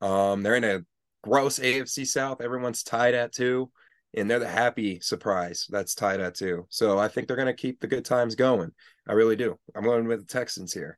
Um, 0.02 0.44
they're 0.44 0.56
in 0.56 0.64
a 0.64 0.82
gross 1.24 1.60
AFC 1.60 2.06
South. 2.08 2.42
Everyone's 2.42 2.84
tied 2.84 3.14
at 3.14 3.32
two, 3.32 3.72
and 4.16 4.30
they're 4.30 4.40
the 4.40 4.48
happy 4.48 5.00
surprise 5.02 5.68
that's 5.70 5.96
tied 5.96 6.20
at 6.20 6.36
two. 6.36 6.66
So 6.70 6.98
I 6.98 7.08
think 7.08 7.28
they're 7.28 7.36
going 7.38 7.48
to 7.48 7.54
keep 7.54 7.80
the 7.80 7.88
good 7.88 8.06
times 8.06 8.36
going. 8.36 8.72
I 9.08 9.14
really 9.14 9.36
do. 9.36 9.58
I'm 9.76 9.84
going 9.84 10.08
with 10.08 10.20
the 10.20 10.32
Texans 10.34 10.74
here. 10.74 10.98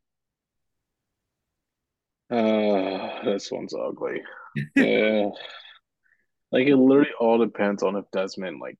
Uh, 2.30 3.24
this 3.26 3.52
one's 3.52 3.74
ugly. 3.74 4.22
yeah. 4.76 5.30
Like 6.52 6.68
it 6.68 6.76
literally 6.76 7.12
all 7.18 7.38
depends 7.38 7.82
on 7.82 7.96
if 7.96 8.04
Desmond 8.12 8.60
like 8.60 8.78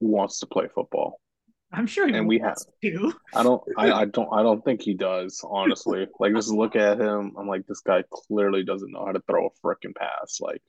wants 0.00 0.40
to 0.40 0.46
play 0.46 0.66
football. 0.74 1.20
I'm 1.72 1.86
sure 1.86 2.06
he 2.06 2.14
and 2.14 2.28
we 2.28 2.38
have 2.40 2.58
to. 2.82 3.12
I 3.34 3.42
don't. 3.42 3.62
I, 3.76 3.92
I 4.02 4.04
don't. 4.04 4.28
I 4.32 4.42
don't 4.42 4.64
think 4.64 4.82
he 4.82 4.94
does. 4.94 5.40
Honestly, 5.48 6.06
like 6.20 6.34
just 6.34 6.50
look 6.50 6.76
at 6.76 7.00
him. 7.00 7.34
I'm 7.38 7.48
like, 7.48 7.66
this 7.66 7.80
guy 7.80 8.04
clearly 8.10 8.62
doesn't 8.62 8.92
know 8.92 9.06
how 9.06 9.12
to 9.12 9.22
throw 9.26 9.46
a 9.46 9.66
freaking 9.66 9.94
pass. 9.96 10.38
Like, 10.40 10.62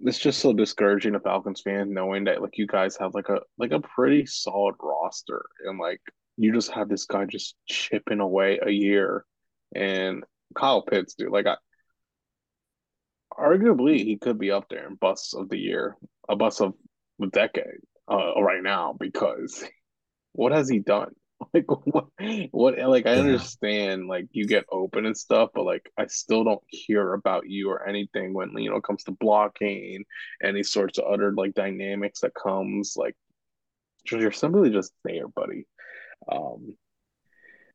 it's 0.00 0.18
just 0.18 0.40
so 0.40 0.52
discouraging 0.52 1.14
a 1.14 1.20
Falcons 1.20 1.60
fan 1.60 1.92
knowing 1.92 2.24
that 2.24 2.40
like 2.40 2.56
you 2.56 2.66
guys 2.66 2.96
have 2.96 3.14
like 3.14 3.28
a 3.28 3.40
like 3.58 3.72
a 3.72 3.80
pretty 3.80 4.24
solid 4.24 4.76
roster 4.80 5.44
and 5.66 5.78
like 5.78 6.00
you 6.38 6.52
just 6.52 6.70
have 6.70 6.88
this 6.88 7.04
guy 7.04 7.26
just 7.26 7.56
chipping 7.66 8.20
away 8.20 8.60
a 8.64 8.70
year, 8.70 9.24
and 9.74 10.24
Kyle 10.56 10.82
Pitts, 10.82 11.14
dude. 11.14 11.30
Like, 11.30 11.46
I 11.46 11.56
arguably 13.38 13.98
he 14.02 14.16
could 14.16 14.38
be 14.38 14.50
up 14.50 14.68
there 14.70 14.86
in 14.86 14.94
busts 14.94 15.34
of 15.34 15.50
the 15.50 15.58
year, 15.58 15.96
uh, 16.28 16.32
a 16.32 16.36
bust 16.36 16.60
of 16.62 16.72
the 17.18 17.26
decade 17.26 17.82
uh, 18.10 18.40
right 18.40 18.62
now 18.62 18.94
because 18.98 19.64
what 20.32 20.52
has 20.52 20.68
he 20.68 20.78
done? 20.78 21.12
Like 21.54 21.66
what? 21.68 22.06
What? 22.50 22.78
Like 22.78 23.06
I 23.06 23.12
understand, 23.12 24.08
like 24.08 24.26
you 24.32 24.44
get 24.44 24.64
open 24.72 25.06
and 25.06 25.16
stuff, 25.16 25.50
but 25.54 25.64
like 25.64 25.88
I 25.96 26.08
still 26.08 26.42
don't 26.42 26.62
hear 26.66 27.14
about 27.14 27.48
you 27.48 27.70
or 27.70 27.88
anything 27.88 28.34
when 28.34 28.50
you 28.58 28.68
know 28.68 28.76
it 28.78 28.82
comes 28.82 29.04
to 29.04 29.12
blocking, 29.12 30.04
any 30.42 30.64
sorts 30.64 30.98
of 30.98 31.04
other 31.04 31.32
like 31.32 31.54
dynamics 31.54 32.22
that 32.22 32.34
comes. 32.34 32.94
Like 32.96 33.14
you're 34.10 34.32
simply 34.32 34.70
just 34.70 34.92
there, 35.04 35.28
buddy. 35.28 35.64
Um, 36.30 36.76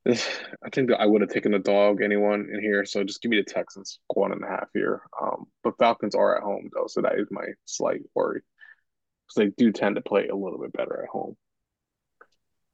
I 0.05 0.69
think 0.73 0.89
that 0.89 0.99
I 0.99 1.05
would 1.05 1.21
have 1.21 1.31
taken 1.31 1.53
a 1.53 1.59
dog, 1.59 2.01
anyone 2.01 2.49
in 2.53 2.59
here. 2.59 2.83
So 2.83 3.05
just 3.05 3.21
give 3.21 3.31
me 3.31 3.37
the 3.37 3.49
Texans 3.49 3.97
one 4.13 4.33
and 4.33 4.43
a 4.43 4.47
half 4.47 4.67
here. 4.73 5.03
Um, 5.21 5.45
but 5.63 5.77
Falcons 5.79 6.15
are 6.15 6.35
at 6.35 6.43
home 6.43 6.69
though, 6.75 6.87
so 6.87 7.01
that 7.01 7.17
is 7.17 7.27
my 7.31 7.45
slight 7.63 8.01
worry 8.13 8.41
because 9.27 9.35
they 9.35 9.63
do 9.63 9.71
tend 9.71 9.95
to 9.95 10.01
play 10.01 10.27
a 10.27 10.35
little 10.35 10.59
bit 10.59 10.73
better 10.73 11.01
at 11.03 11.09
home. 11.09 11.35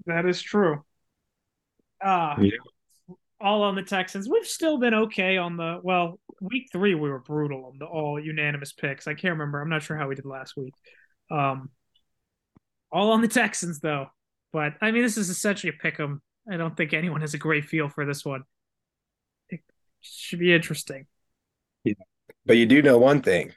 That 0.05 0.25
is 0.25 0.41
true. 0.41 0.83
Uh, 2.03 2.35
yeah. 2.39 2.51
all 3.41 3.63
on 3.63 3.75
the 3.75 3.83
Texans. 3.83 4.29
We've 4.29 4.47
still 4.47 4.77
been 4.77 4.93
okay 4.93 5.37
on 5.37 5.57
the 5.57 5.79
well. 5.83 6.19
Week 6.41 6.69
three, 6.71 6.95
we 6.95 7.09
were 7.09 7.19
brutal 7.19 7.65
on 7.65 7.77
the 7.79 7.85
all 7.85 8.17
unanimous 8.17 8.71
picks. 8.71 9.07
I 9.07 9.13
can't 9.13 9.33
remember. 9.33 9.61
I'm 9.61 9.69
not 9.69 9.83
sure 9.83 9.97
how 9.97 10.07
we 10.07 10.15
did 10.15 10.25
last 10.25 10.55
week. 10.55 10.73
Um, 11.29 11.69
all 12.91 13.11
on 13.11 13.21
the 13.21 13.27
Texans 13.27 13.79
though. 13.81 14.07
But 14.53 14.73
I 14.81 14.91
mean, 14.91 15.03
this 15.03 15.17
is 15.17 15.29
essentially 15.29 15.73
a 15.77 15.81
pick 15.81 15.99
'em. 15.99 16.21
I 16.49 16.55
don't 16.57 16.75
think 16.77 16.93
anyone 16.93 17.21
has 17.21 17.33
a 17.33 17.37
great 17.37 17.65
feel 17.65 17.89
for 17.89 18.05
this 18.05 18.23
one. 18.25 18.43
It 19.49 19.59
should 20.01 20.39
be 20.39 20.53
interesting. 20.53 21.05
Yeah. 21.83 21.93
But 22.45 22.57
you 22.57 22.65
do 22.65 22.81
know 22.81 22.97
one 22.97 23.21
thing 23.21 23.53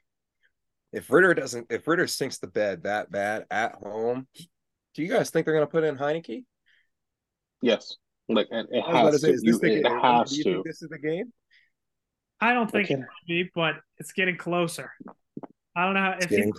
if 0.92 1.10
Ridder 1.10 1.34
doesn't, 1.34 1.66
if 1.70 1.86
Ridder 1.86 2.06
sinks 2.06 2.38
the 2.38 2.46
bed 2.46 2.82
that 2.82 3.10
bad 3.10 3.46
at 3.50 3.74
home, 3.74 4.26
do 4.94 5.02
you 5.02 5.08
guys 5.08 5.30
think 5.30 5.46
they're 5.46 5.54
going 5.54 5.66
to 5.66 5.70
put 5.70 5.84
in 5.84 5.96
Heinicke? 5.96 6.44
Yes, 7.62 7.96
like 8.28 8.48
it, 8.50 8.66
it 8.70 8.82
has 8.82 9.14
to. 9.14 9.18
Say, 9.18 9.38
you, 9.40 9.58
the, 9.58 9.72
it 9.78 9.86
has 9.86 10.30
do 10.30 10.36
you 10.36 10.44
to. 10.44 10.52
Think 10.54 10.66
this 10.66 10.82
is 10.82 10.88
the 10.90 10.98
game. 10.98 11.32
I 12.40 12.54
don't 12.54 12.70
think 12.70 12.90
it 12.90 12.98
will 12.98 13.06
be, 13.26 13.50
but 13.54 13.76
it's 13.98 14.12
getting 14.12 14.36
closer. 14.36 14.92
I 15.74 15.84
don't 15.84 15.94
know 15.94 16.00
how, 16.00 16.16
if 16.20 16.28
he 16.28 16.52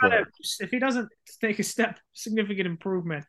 if 0.62 0.72
he 0.72 0.80
doesn't 0.80 1.10
take 1.40 1.60
a 1.60 1.64
step 1.64 2.00
significant 2.14 2.66
improvement 2.68 3.26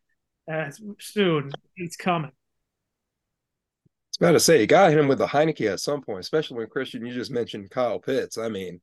uh, 0.51 0.71
soon, 1.01 1.51
he's 1.75 1.97
coming. 1.97 2.31
It's 4.09 4.17
about 4.19 4.33
to 4.33 4.41
say 4.41 4.61
you 4.61 4.67
got 4.67 4.93
him 4.93 5.09
with 5.09 5.19
the 5.19 5.27
Heinicke 5.27 5.71
at 5.71 5.81
some 5.81 6.01
point, 6.01 6.21
especially 6.21 6.59
when 6.59 6.69
Christian 6.69 7.05
you 7.05 7.13
just 7.13 7.33
mentioned 7.33 7.71
Kyle 7.71 7.99
Pitts. 7.99 8.39
I 8.39 8.49
mean, 8.49 8.81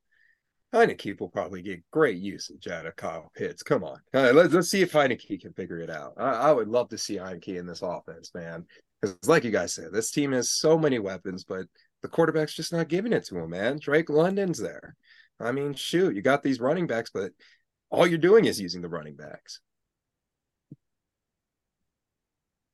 Heinicke 0.73 1.19
will 1.19 1.29
probably 1.29 1.61
get 1.61 1.83
great 1.91 2.17
usage 2.17 2.67
out 2.67 2.85
of 2.85 2.95
Kyle 2.95 3.31
Pitts. 3.35 3.61
Come 3.61 3.83
on. 3.83 3.99
Right, 4.13 4.33
let's, 4.33 4.53
let's 4.53 4.69
see 4.69 4.81
if 4.81 4.93
Heinicke 4.93 5.41
can 5.41 5.53
figure 5.53 5.79
it 5.79 5.89
out. 5.89 6.13
I, 6.17 6.31
I 6.31 6.51
would 6.51 6.69
love 6.69 6.89
to 6.89 6.97
see 6.97 7.17
Heinicke 7.17 7.59
in 7.59 7.65
this 7.65 7.81
offense, 7.81 8.31
man. 8.33 8.65
Because, 9.01 9.27
like 9.27 9.43
you 9.43 9.51
guys 9.51 9.73
said, 9.73 9.91
this 9.91 10.11
team 10.11 10.31
has 10.31 10.49
so 10.51 10.77
many 10.77 10.99
weapons, 10.99 11.43
but 11.43 11.65
the 12.01 12.07
quarterback's 12.07 12.53
just 12.53 12.71
not 12.71 12.87
giving 12.87 13.11
it 13.11 13.25
to 13.25 13.37
him, 13.37 13.49
man. 13.49 13.79
Drake 13.79 14.09
London's 14.09 14.59
there. 14.59 14.95
I 15.39 15.51
mean, 15.51 15.73
shoot, 15.73 16.15
you 16.15 16.21
got 16.21 16.41
these 16.41 16.59
running 16.59 16.87
backs, 16.87 17.09
but 17.13 17.31
all 17.89 18.07
you're 18.07 18.17
doing 18.17 18.45
is 18.45 18.61
using 18.61 18.81
the 18.81 18.89
running 18.89 19.15
backs. 19.15 19.59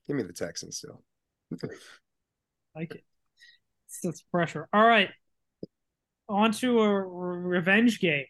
Give 0.05 0.15
me 0.15 0.23
the 0.23 0.33
Texans 0.33 0.77
still. 0.77 1.01
like 2.75 2.93
it. 2.93 3.03
It's 4.03 4.21
pressure. 4.31 4.67
All 4.71 4.85
right 4.85 5.09
onto 6.29 6.79
a 6.79 6.89
revenge 6.89 7.99
game. 7.99 8.25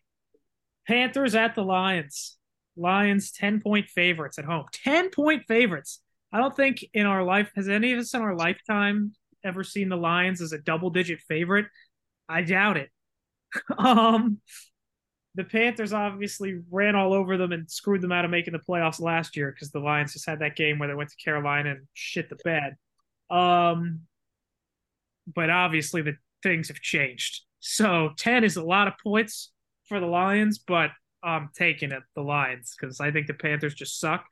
Panthers 0.88 1.36
at 1.36 1.56
the 1.56 1.64
Lions. 1.64 2.38
Lions 2.76 3.32
10 3.32 3.62
point 3.62 3.90
favorites 3.90 4.38
at 4.38 4.46
home. 4.46 4.66
10 4.72 5.10
point 5.10 5.44
favorites. 5.48 6.02
I 6.32 6.40
don't 6.40 6.56
think 6.56 6.86
in 6.94 7.06
our 7.06 7.24
life 7.24 7.52
has 7.56 7.70
any 7.70 7.94
of 7.94 8.00
us 8.00 8.14
in 8.14 8.22
our 8.22 8.36
lifetime 8.36 9.14
ever 9.44 9.64
seen 9.64 9.90
the 9.90 9.96
Lions 9.96 10.42
as 10.42 10.54
a 10.54 10.60
double 10.60 10.90
digit 10.90 11.20
favorite. 11.28 11.66
I 12.30 12.42
doubt 12.44 12.78
it. 12.78 12.90
um 13.78 14.40
the 15.38 15.44
Panthers 15.44 15.94
obviously 15.94 16.62
ran 16.72 16.96
all 16.96 17.14
over 17.14 17.38
them 17.38 17.52
and 17.52 17.70
screwed 17.70 18.02
them 18.02 18.12
out 18.12 18.26
of 18.26 18.32
making 18.32 18.54
the 18.54 18.60
playoffs 18.60 19.00
last 19.00 19.38
year 19.38 19.52
because 19.52 19.70
the 19.70 19.80
Lions 19.80 20.14
just 20.14 20.26
had 20.26 20.40
that 20.40 20.56
game 20.56 20.80
where 20.80 20.88
they 20.88 20.96
went 20.96 21.12
to 21.12 21.16
Carolina 21.24 21.72
and 21.72 21.88
shit 21.94 22.28
the 22.28 22.38
bed. 22.44 22.76
Um, 23.30 24.02
but 25.34 25.52
obviously 25.52 26.02
the 26.02 26.16
things 26.42 26.70
have 26.70 26.82
changed. 26.82 27.42
So 27.60 28.12
10 28.18 28.44
is 28.44 28.56
a 28.56 28.64
lot 28.64 28.88
of 28.88 28.94
points 29.04 29.52
for 29.88 30.00
the 30.00 30.06
Lions, 30.06 30.60
but 30.60 30.92
I'm 31.24 31.50
taking 31.56 31.92
it, 31.92 32.04
the 32.16 32.22
Lions, 32.22 32.76
because 32.80 33.00
I 33.00 33.12
think 33.12 33.28
the 33.28 33.34
Panthers 33.34 33.74
just 33.74 34.00
suck. 34.00 34.26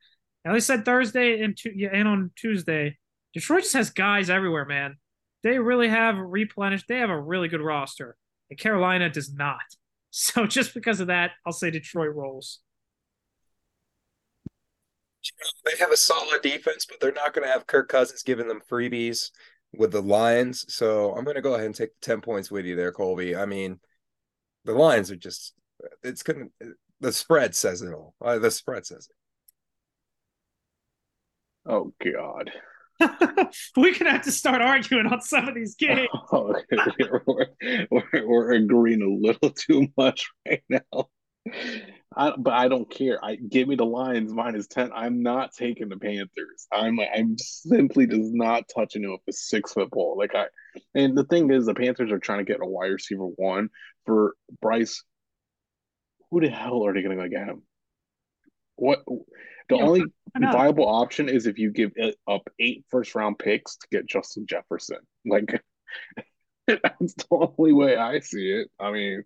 At 0.44 0.54
least 0.54 0.68
said 0.68 0.84
Thursday 0.84 1.42
and, 1.42 1.58
and 1.92 2.06
on 2.06 2.30
Tuesday, 2.36 2.96
Detroit 3.34 3.62
just 3.62 3.74
has 3.74 3.90
guys 3.90 4.30
everywhere, 4.30 4.64
man. 4.64 4.96
They 5.42 5.58
really 5.58 5.88
have 5.88 6.16
replenished. 6.16 6.86
They 6.88 6.98
have 6.98 7.10
a 7.10 7.20
really 7.20 7.48
good 7.48 7.60
roster, 7.60 8.16
and 8.50 8.58
Carolina 8.58 9.10
does 9.10 9.32
not. 9.32 9.60
So 10.18 10.46
just 10.46 10.72
because 10.72 11.00
of 11.00 11.08
that, 11.08 11.32
I'll 11.44 11.52
say 11.52 11.70
Detroit 11.70 12.14
rolls. 12.14 12.60
They 15.66 15.76
have 15.78 15.90
a 15.90 15.96
solid 15.96 16.40
defense, 16.40 16.86
but 16.86 17.00
they're 17.00 17.12
not 17.12 17.34
going 17.34 17.46
to 17.46 17.52
have 17.52 17.66
Kirk 17.66 17.90
Cousins 17.90 18.22
giving 18.22 18.48
them 18.48 18.62
freebies 18.70 19.30
with 19.74 19.92
the 19.92 20.02
Lions. 20.02 20.64
So 20.68 21.14
I'm 21.14 21.24
going 21.24 21.36
to 21.36 21.42
go 21.42 21.54
ahead 21.54 21.66
and 21.66 21.74
take 21.74 21.90
the 22.00 22.06
10 22.06 22.20
points 22.20 22.50
with 22.50 22.66
you 22.66 22.76
there, 22.76 22.92
Colby. 22.92 23.36
I 23.36 23.46
mean, 23.46 23.80
the 24.64 24.74
Lions 24.74 25.10
are 25.10 25.16
just, 25.16 25.54
it's 26.02 26.22
going 26.22 26.50
to, 26.60 26.74
the 27.00 27.12
spread 27.12 27.54
says 27.54 27.82
it 27.82 27.92
all. 27.92 28.14
Uh, 28.20 28.38
the 28.38 28.50
spread 28.50 28.86
says 28.86 29.08
it. 29.10 29.16
Oh, 31.70 31.92
God. 32.02 32.50
We're 33.76 33.94
gonna 33.98 34.12
have 34.12 34.22
to 34.22 34.32
start 34.32 34.62
arguing 34.62 35.06
on 35.06 35.20
some 35.20 35.48
of 35.48 35.54
these 35.54 35.74
games. 35.78 36.08
Oh, 36.32 36.54
we're, 36.98 37.22
we're, 37.90 38.26
we're 38.26 38.52
agreeing 38.52 39.02
a 39.02 39.08
little 39.08 39.50
too 39.50 39.88
much 39.96 40.30
right 40.48 40.62
now. 40.68 41.08
I, 42.16 42.32
but 42.36 42.54
I 42.54 42.68
don't 42.68 42.90
care. 42.90 43.22
I 43.22 43.36
give 43.36 43.68
me 43.68 43.76
the 43.76 43.84
Lions 43.84 44.32
minus 44.32 44.66
ten. 44.66 44.90
I'm 44.94 45.22
not 45.22 45.52
taking 45.54 45.88
the 45.90 45.98
Panthers. 45.98 46.66
I'm 46.72 46.98
I'm 47.00 47.36
simply 47.38 48.06
just 48.06 48.32
not 48.32 48.64
touching 48.74 49.04
it 49.04 49.08
with 49.08 49.20
a 49.28 49.32
six 49.32 49.72
foot 49.74 49.90
ball. 49.90 50.16
Like 50.18 50.34
I, 50.34 50.46
and 50.94 51.16
the 51.16 51.24
thing 51.24 51.50
is, 51.52 51.66
the 51.66 51.74
Panthers 51.74 52.10
are 52.10 52.18
trying 52.18 52.38
to 52.38 52.50
get 52.50 52.62
a 52.62 52.66
wide 52.66 52.86
receiver 52.86 53.26
one 53.26 53.68
for 54.06 54.34
Bryce. 54.62 55.02
Who 56.30 56.40
the 56.40 56.48
hell 56.50 56.86
are 56.86 56.94
they 56.94 57.02
going 57.02 57.18
to 57.18 57.28
get 57.28 57.48
him? 57.48 57.64
What 58.76 59.04
the 59.68 59.76
Yeah, 59.76 59.78
only 59.78 60.12
viable 60.36 60.86
option 60.86 61.28
is 61.28 61.46
if 61.46 61.58
you 61.58 61.70
give 61.70 61.92
it 61.96 62.16
up 62.28 62.48
eight 62.58 62.84
first 62.90 63.14
round 63.14 63.38
picks 63.38 63.76
to 63.78 63.86
get 63.90 64.06
Justin 64.06 64.46
Jefferson. 64.46 64.98
Like 65.24 65.60
that's 66.66 67.14
the 67.14 67.26
only 67.30 67.72
way 67.72 67.96
I 67.96 68.20
see 68.20 68.50
it. 68.50 68.68
I 68.78 68.90
mean, 68.92 69.24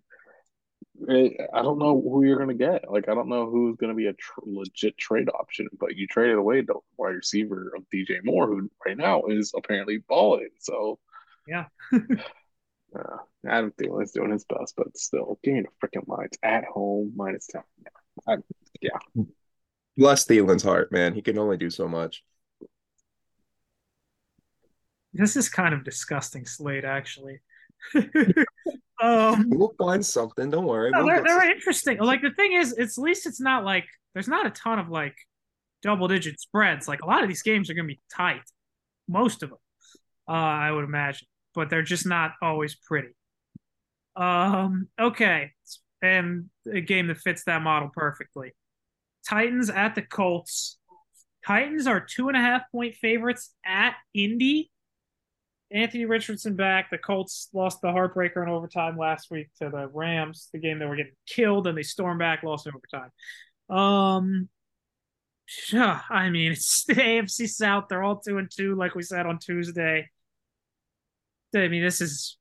I 1.09 1.61
don't 1.61 1.79
know 1.79 1.99
who 1.99 2.23
you're 2.23 2.37
gonna 2.37 2.53
get. 2.53 2.89
Like 2.89 3.09
I 3.09 3.15
don't 3.15 3.29
know 3.29 3.49
who's 3.49 3.77
gonna 3.77 3.95
be 3.95 4.07
a 4.07 4.13
tr- 4.13 4.41
legit 4.45 4.97
trade 4.97 5.29
option. 5.29 5.67
But 5.79 5.95
you 5.95 6.07
traded 6.07 6.35
away 6.35 6.61
the 6.61 6.75
wide 6.97 7.15
receiver 7.15 7.73
of 7.75 7.83
DJ 7.93 8.23
Moore, 8.23 8.47
who 8.47 8.69
right 8.85 8.97
now 8.97 9.23
is 9.23 9.53
apparently 9.55 9.97
balling. 10.07 10.49
So 10.59 10.99
Yeah. 11.47 11.65
uh, 11.93 13.17
Adam 13.47 13.71
Thielen's 13.71 14.11
doing 14.11 14.31
his 14.31 14.45
best, 14.45 14.75
but 14.77 14.95
still, 14.97 15.39
give 15.43 15.53
me 15.55 15.61
the 15.61 15.87
freaking 15.87 16.07
Lions 16.07 16.37
at 16.43 16.65
home 16.65 17.13
minus 17.15 17.47
ten. 17.47 17.63
I, 18.27 18.37
yeah. 18.81 19.23
Bless 19.97 20.25
Thielen's 20.25 20.63
heart, 20.63 20.91
man. 20.91 21.13
He 21.13 21.21
can 21.21 21.37
only 21.37 21.57
do 21.57 21.69
so 21.69 21.87
much. 21.87 22.23
This 25.13 25.35
is 25.35 25.49
kind 25.49 25.73
of 25.73 25.83
disgusting 25.83 26.45
slate, 26.45 26.85
actually. 26.85 27.39
um, 29.01 29.49
We'll 29.49 29.73
find 29.77 30.05
something. 30.05 30.49
Don't 30.49 30.65
worry. 30.65 30.91
no, 30.91 30.99
We'll 30.99 31.07
they're, 31.07 31.23
they're 31.23 31.51
interesting. 31.51 31.97
Like 31.99 32.21
the 32.21 32.31
thing 32.31 32.53
is, 32.53 32.73
it's 32.77 32.97
at 32.97 33.01
least 33.01 33.25
it's 33.25 33.41
not 33.41 33.63
like 33.63 33.85
there's 34.13 34.27
not 34.27 34.45
a 34.45 34.51
ton 34.51 34.79
of 34.79 34.89
like 34.89 35.15
double 35.81 36.07
digit 36.07 36.39
spreads. 36.39 36.87
Like 36.87 37.01
a 37.01 37.05
lot 37.05 37.23
of 37.23 37.29
these 37.29 37.41
games 37.41 37.69
are 37.69 37.73
going 37.73 37.87
to 37.87 37.93
be 37.93 38.01
tight, 38.15 38.41
most 39.07 39.43
of 39.43 39.49
them, 39.49 39.59
uh, 40.27 40.31
I 40.31 40.71
would 40.71 40.83
imagine, 40.83 41.27
but 41.53 41.69
they're 41.69 41.81
just 41.81 42.05
not 42.05 42.31
always 42.41 42.75
pretty. 42.75 43.09
Um, 44.15 44.87
okay, 44.99 45.51
and 46.01 46.49
a 46.71 46.81
game 46.81 47.07
that 47.07 47.17
fits 47.17 47.43
that 47.45 47.61
model 47.61 47.89
perfectly. 47.93 48.53
Titans 49.27 49.69
at 49.69 49.95
the 49.95 50.01
Colts. 50.01 50.77
Titans 51.45 51.87
are 51.87 51.99
two 51.99 52.27
and 52.27 52.37
a 52.37 52.39
half 52.39 52.63
point 52.71 52.95
favorites 52.95 53.53
at 53.65 53.95
Indy. 54.13 54.71
Anthony 55.73 56.05
Richardson 56.05 56.55
back. 56.55 56.89
The 56.89 56.97
Colts 56.97 57.49
lost 57.53 57.81
the 57.81 57.87
heartbreaker 57.87 58.43
in 58.43 58.49
overtime 58.49 58.97
last 58.97 59.31
week 59.31 59.47
to 59.59 59.69
the 59.69 59.87
Rams, 59.93 60.49
the 60.51 60.59
game 60.59 60.79
they 60.79 60.85
were 60.85 60.95
getting 60.95 61.13
killed, 61.27 61.67
and 61.67 61.77
they 61.77 61.83
stormed 61.83 62.19
back, 62.19 62.43
lost 62.43 62.67
in 62.67 62.73
overtime. 62.75 63.11
Um, 63.69 64.49
yeah, 65.71 66.01
I 66.09 66.29
mean, 66.29 66.53
it's 66.53 66.85
the 66.87 66.95
AFC 66.95 67.47
South. 67.47 67.85
They're 67.89 68.03
all 68.03 68.19
two 68.19 68.37
and 68.37 68.49
two, 68.49 68.75
like 68.75 68.95
we 68.95 69.03
said 69.03 69.25
on 69.25 69.39
Tuesday. 69.39 70.09
I 71.55 71.67
mean, 71.67 71.83
this 71.83 72.01
is 72.01 72.37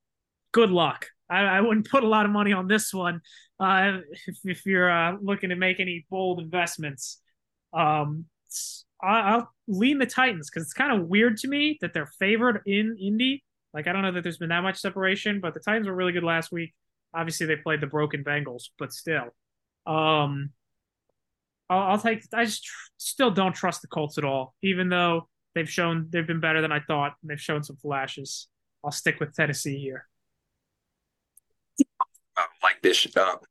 good 0.52 0.70
luck. 0.70 1.06
I, 1.28 1.42
I 1.42 1.60
wouldn't 1.60 1.88
put 1.88 2.04
a 2.04 2.08
lot 2.08 2.26
of 2.26 2.32
money 2.32 2.52
on 2.52 2.66
this 2.66 2.92
one 2.92 3.20
uh, 3.58 3.98
if, 4.26 4.38
if 4.44 4.66
you're 4.66 4.90
uh, 4.90 5.16
looking 5.20 5.50
to 5.50 5.56
make 5.56 5.80
any 5.80 6.06
bold 6.10 6.40
investments. 6.40 7.20
Um, 7.72 8.26
I'll 9.02 9.50
lean 9.66 9.98
the 9.98 10.06
Titans 10.06 10.50
because 10.50 10.64
it's 10.64 10.72
kind 10.72 10.98
of 10.98 11.08
weird 11.08 11.36
to 11.38 11.48
me 11.48 11.78
that 11.80 11.92
they're 11.92 12.10
favored 12.18 12.62
in 12.66 12.96
Indy. 13.00 13.44
Like 13.72 13.86
I 13.86 13.92
don't 13.92 14.02
know 14.02 14.12
that 14.12 14.22
there's 14.22 14.38
been 14.38 14.48
that 14.48 14.62
much 14.62 14.78
separation, 14.78 15.40
but 15.40 15.54
the 15.54 15.60
Titans 15.60 15.86
were 15.86 15.94
really 15.94 16.12
good 16.12 16.24
last 16.24 16.52
week. 16.52 16.74
Obviously, 17.14 17.46
they 17.46 17.56
played 17.56 17.80
the 17.80 17.86
broken 17.86 18.22
Bengals, 18.22 18.68
but 18.78 18.92
still, 18.92 19.34
um, 19.86 20.50
I'll, 21.68 21.92
I'll 21.92 21.98
take. 21.98 22.22
I 22.32 22.44
just 22.44 22.64
tr- 22.64 22.90
still 22.98 23.30
don't 23.30 23.54
trust 23.54 23.82
the 23.82 23.88
Colts 23.88 24.18
at 24.18 24.24
all, 24.24 24.54
even 24.62 24.88
though 24.88 25.28
they've 25.54 25.68
shown 25.68 26.08
they've 26.10 26.26
been 26.26 26.40
better 26.40 26.60
than 26.60 26.72
I 26.72 26.80
thought. 26.80 27.14
And 27.22 27.30
they've 27.30 27.40
shown 27.40 27.62
some 27.62 27.76
flashes. 27.76 28.48
I'll 28.84 28.92
stick 28.92 29.20
with 29.20 29.34
Tennessee 29.34 29.78
here. 29.78 30.06
I 32.36 32.46
like 32.62 32.80
this 32.82 33.06
up. 33.16 33.44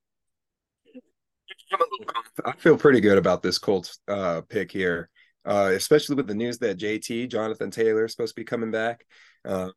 Conf- 1.71 2.45
I 2.45 2.51
feel 2.53 2.77
pretty 2.77 2.99
good 2.99 3.17
about 3.17 3.43
this 3.43 3.57
Colts 3.57 3.99
uh, 4.07 4.41
pick 4.41 4.71
here, 4.71 5.09
uh, 5.45 5.71
especially 5.73 6.15
with 6.15 6.28
the 6.28 6.36
news 6.36 6.60
that 6.60 6.78
JT 6.78 7.30
Jonathan 7.30 7.71
Taylor 7.71 8.06
is 8.06 8.12
supposed 8.12 8.36
to 8.36 8.41
be 8.41 8.45
coming 8.45 8.71
back. 8.71 9.06
Uh, 9.45 9.69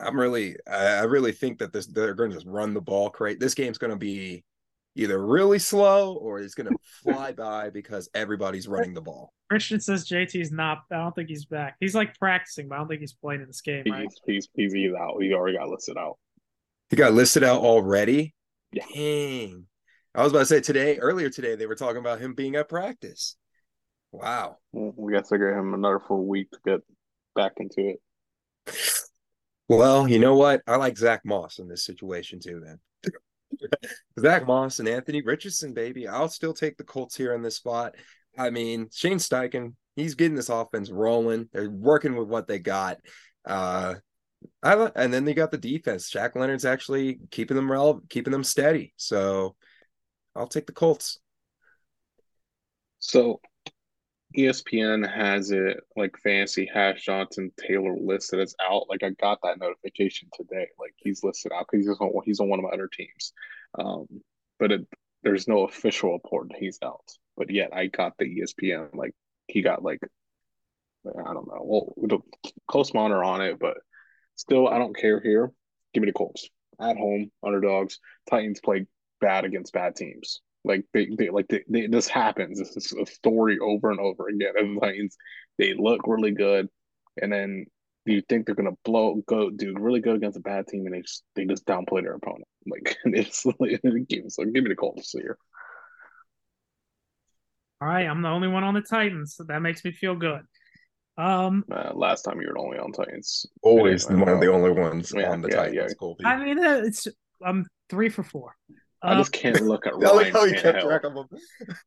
I'm 0.00 0.18
really, 0.18 0.56
I, 0.70 0.86
I 0.86 1.02
really 1.02 1.32
think 1.32 1.58
that 1.58 1.72
this 1.72 1.86
they're 1.86 2.14
going 2.14 2.30
to 2.30 2.36
just 2.36 2.46
run 2.46 2.74
the 2.74 2.80
ball. 2.80 3.10
Great, 3.10 3.40
this 3.40 3.54
game's 3.54 3.78
going 3.78 3.90
to 3.90 3.96
be 3.96 4.44
either 4.94 5.24
really 5.24 5.58
slow 5.58 6.14
or 6.14 6.40
it's 6.40 6.54
going 6.54 6.70
to 6.70 6.78
fly 7.02 7.32
by 7.36 7.70
because 7.70 8.08
everybody's 8.14 8.66
running 8.66 8.94
the 8.94 9.00
ball. 9.00 9.32
Cristian 9.52 9.82
says 9.82 10.08
JT's 10.08 10.50
not. 10.50 10.78
I 10.90 10.96
don't 10.96 11.14
think 11.14 11.28
he's 11.28 11.44
back. 11.44 11.76
He's 11.80 11.94
like 11.94 12.18
practicing, 12.18 12.68
but 12.68 12.76
I 12.76 12.78
don't 12.78 12.88
think 12.88 13.00
he's 13.00 13.12
playing 13.12 13.42
in 13.42 13.46
this 13.46 13.60
game. 13.60 13.84
Right? 13.88 14.02
He's, 14.02 14.20
he's, 14.26 14.48
he's, 14.54 14.72
he's 14.72 14.94
out. 14.94 15.20
He 15.20 15.32
already 15.32 15.56
got 15.56 15.68
listed 15.68 15.96
out. 15.96 16.18
He 16.90 16.96
got 16.96 17.12
listed 17.12 17.44
out 17.44 17.60
already. 17.60 18.34
Yeah. 18.72 18.84
Dang. 18.94 19.66
I 20.14 20.22
was 20.22 20.32
about 20.32 20.40
to 20.40 20.46
say 20.46 20.60
today, 20.60 20.96
earlier 20.98 21.28
today, 21.28 21.56
they 21.56 21.66
were 21.66 21.74
talking 21.74 21.98
about 21.98 22.20
him 22.20 22.34
being 22.34 22.56
at 22.56 22.68
practice. 22.68 23.36
Wow. 24.12 24.58
We 24.72 25.12
got 25.12 25.26
to 25.26 25.38
give 25.38 25.48
him 25.48 25.74
another 25.74 26.00
full 26.00 26.26
week 26.26 26.50
to 26.52 26.58
get 26.64 26.80
back 27.34 27.52
into 27.58 27.90
it. 27.90 28.00
Well, 29.68 30.08
you 30.08 30.18
know 30.18 30.36
what? 30.36 30.62
I 30.66 30.76
like 30.76 30.96
Zach 30.96 31.22
Moss 31.24 31.58
in 31.58 31.68
this 31.68 31.84
situation 31.84 32.40
too, 32.40 32.62
then. 32.64 33.10
Zach 34.20 34.46
Moss 34.46 34.78
and 34.78 34.88
Anthony 34.88 35.22
Richardson, 35.22 35.74
baby. 35.74 36.06
I'll 36.06 36.28
still 36.28 36.54
take 36.54 36.76
the 36.76 36.84
Colts 36.84 37.16
here 37.16 37.34
in 37.34 37.42
this 37.42 37.56
spot. 37.56 37.94
I 38.38 38.50
mean, 38.50 38.88
Shane 38.92 39.18
Steichen, 39.18 39.74
he's 39.96 40.14
getting 40.14 40.36
this 40.36 40.50
offense 40.50 40.90
rolling. 40.90 41.48
They're 41.52 41.70
working 41.70 42.16
with 42.16 42.28
what 42.28 42.46
they 42.46 42.58
got. 42.58 42.98
Uh 43.44 43.94
I 44.62 44.90
and 44.94 45.12
then 45.12 45.24
they 45.24 45.34
got 45.34 45.50
the 45.50 45.58
defense. 45.58 46.10
Shaq 46.10 46.36
Leonard's 46.36 46.64
actually 46.64 47.20
keeping 47.30 47.56
them 47.56 47.70
relevant, 47.70 48.08
keeping 48.10 48.32
them 48.32 48.44
steady. 48.44 48.92
So 48.96 49.56
I'll 50.34 50.46
take 50.46 50.66
the 50.66 50.72
Colts. 50.72 51.18
So 52.98 53.40
ESPN 54.34 55.08
has 55.10 55.50
it 55.50 55.78
like 55.96 56.16
fancy 56.18 56.68
hash 56.72 57.04
Jonathan 57.04 57.52
Taylor 57.58 57.96
listed 57.98 58.40
as 58.40 58.54
out. 58.60 58.88
Like 58.88 59.02
I 59.02 59.10
got 59.10 59.38
that 59.42 59.58
notification 59.58 60.28
today. 60.32 60.68
Like 60.78 60.94
he's 60.96 61.22
listed 61.22 61.52
out 61.52 61.66
because 61.70 61.86
he's 61.86 61.96
on 61.98 62.12
he's 62.24 62.40
on 62.40 62.48
one 62.48 62.58
of 62.58 62.64
my 62.64 62.70
other 62.70 62.88
teams. 62.88 63.32
Um, 63.78 64.06
but 64.58 64.72
it, 64.72 64.86
there's 65.22 65.48
no 65.48 65.64
official 65.64 66.12
report 66.12 66.48
that 66.48 66.58
he's 66.58 66.78
out. 66.82 67.04
But 67.36 67.50
yet 67.50 67.70
I 67.72 67.86
got 67.86 68.14
the 68.18 68.24
ESPN 68.24 68.94
like 68.94 69.14
he 69.46 69.62
got 69.62 69.82
like 69.82 70.00
I 71.06 71.32
don't 71.32 71.46
know. 71.46 71.94
Well, 72.08 72.24
close 72.68 72.92
monitor 72.92 73.22
on 73.22 73.40
it, 73.40 73.58
but 73.60 73.76
still 74.34 74.68
I 74.68 74.78
don't 74.78 74.96
care 74.96 75.20
here. 75.20 75.52
Give 75.94 76.02
me 76.02 76.08
the 76.08 76.12
Colts 76.12 76.48
at 76.80 76.96
home 76.96 77.30
underdogs. 77.44 78.00
Titans 78.28 78.60
play 78.60 78.86
bad 79.20 79.44
against 79.44 79.72
bad 79.72 79.96
teams. 79.96 80.40
Like 80.66 80.84
they, 80.92 81.08
they 81.18 81.30
like 81.30 81.48
they, 81.48 81.64
they, 81.68 81.86
this 81.86 82.08
happens. 82.08 82.58
This 82.58 82.76
is 82.76 82.92
a 83.00 83.06
story 83.06 83.58
over 83.60 83.90
and 83.90 84.00
over 84.00 84.28
again. 84.28 84.54
And 84.58 84.76
the 84.76 84.80
Titans, 84.80 85.16
they 85.58 85.74
look 85.74 86.02
really 86.06 86.32
good, 86.32 86.68
and 87.22 87.32
then 87.32 87.66
you 88.04 88.22
think 88.28 88.46
they're 88.46 88.54
gonna 88.56 88.76
blow 88.84 89.16
go 89.26 89.50
do 89.50 89.74
really 89.78 90.00
good 90.00 90.16
against 90.16 90.38
a 90.38 90.42
bad 90.42 90.66
team, 90.68 90.86
and 90.86 90.94
they 90.94 91.02
just 91.02 91.24
they 91.36 91.46
just 91.46 91.66
downplay 91.66 92.02
their 92.02 92.14
opponent. 92.14 92.44
Like 92.68 92.96
it's 93.06 93.46
like, 93.46 93.80
so 94.30 94.44
give 94.44 94.64
me 94.64 94.70
the 94.70 94.76
Colts 94.76 95.12
here. 95.12 95.38
All 97.80 97.88
right, 97.88 98.06
I'm 98.06 98.22
the 98.22 98.28
only 98.28 98.48
one 98.48 98.64
on 98.64 98.74
the 98.74 98.80
Titans, 98.80 99.36
so 99.36 99.44
that 99.44 99.60
makes 99.62 99.84
me 99.84 99.92
feel 99.92 100.16
good. 100.16 100.40
Um, 101.18 101.64
Uh, 101.70 101.92
last 101.94 102.22
time 102.22 102.40
you 102.40 102.48
were 102.48 102.58
only 102.58 102.78
on 102.78 102.92
Titans. 102.92 103.46
Always 103.62 104.06
Anyway, 104.06 104.24
one 104.24 104.34
of 104.34 104.40
the 104.40 104.52
only 104.52 104.70
ones 104.70 105.12
yeah, 105.14 105.30
on 105.30 105.42
the 105.42 105.48
yeah, 105.48 105.56
Titans. 105.56 105.76
yeah. 105.76 105.94
Colby. 105.98 106.24
I 106.24 106.36
mean, 106.42 106.58
uh, 106.58 106.82
it's 106.84 107.06
I'm 107.44 107.66
three 107.88 108.08
for 108.08 108.22
four. 108.22 108.54
I 109.06 109.14
Uh, 109.14 109.14
just 109.14 109.32
can't 109.32 109.60
look 109.62 109.86
at 109.86 109.98
like 110.00 110.32
Ryan 110.34 110.54
kept 110.54 110.78
Tannehill. 110.78 110.82
track 110.82 111.04
of 111.04 111.14
them. 111.14 111.28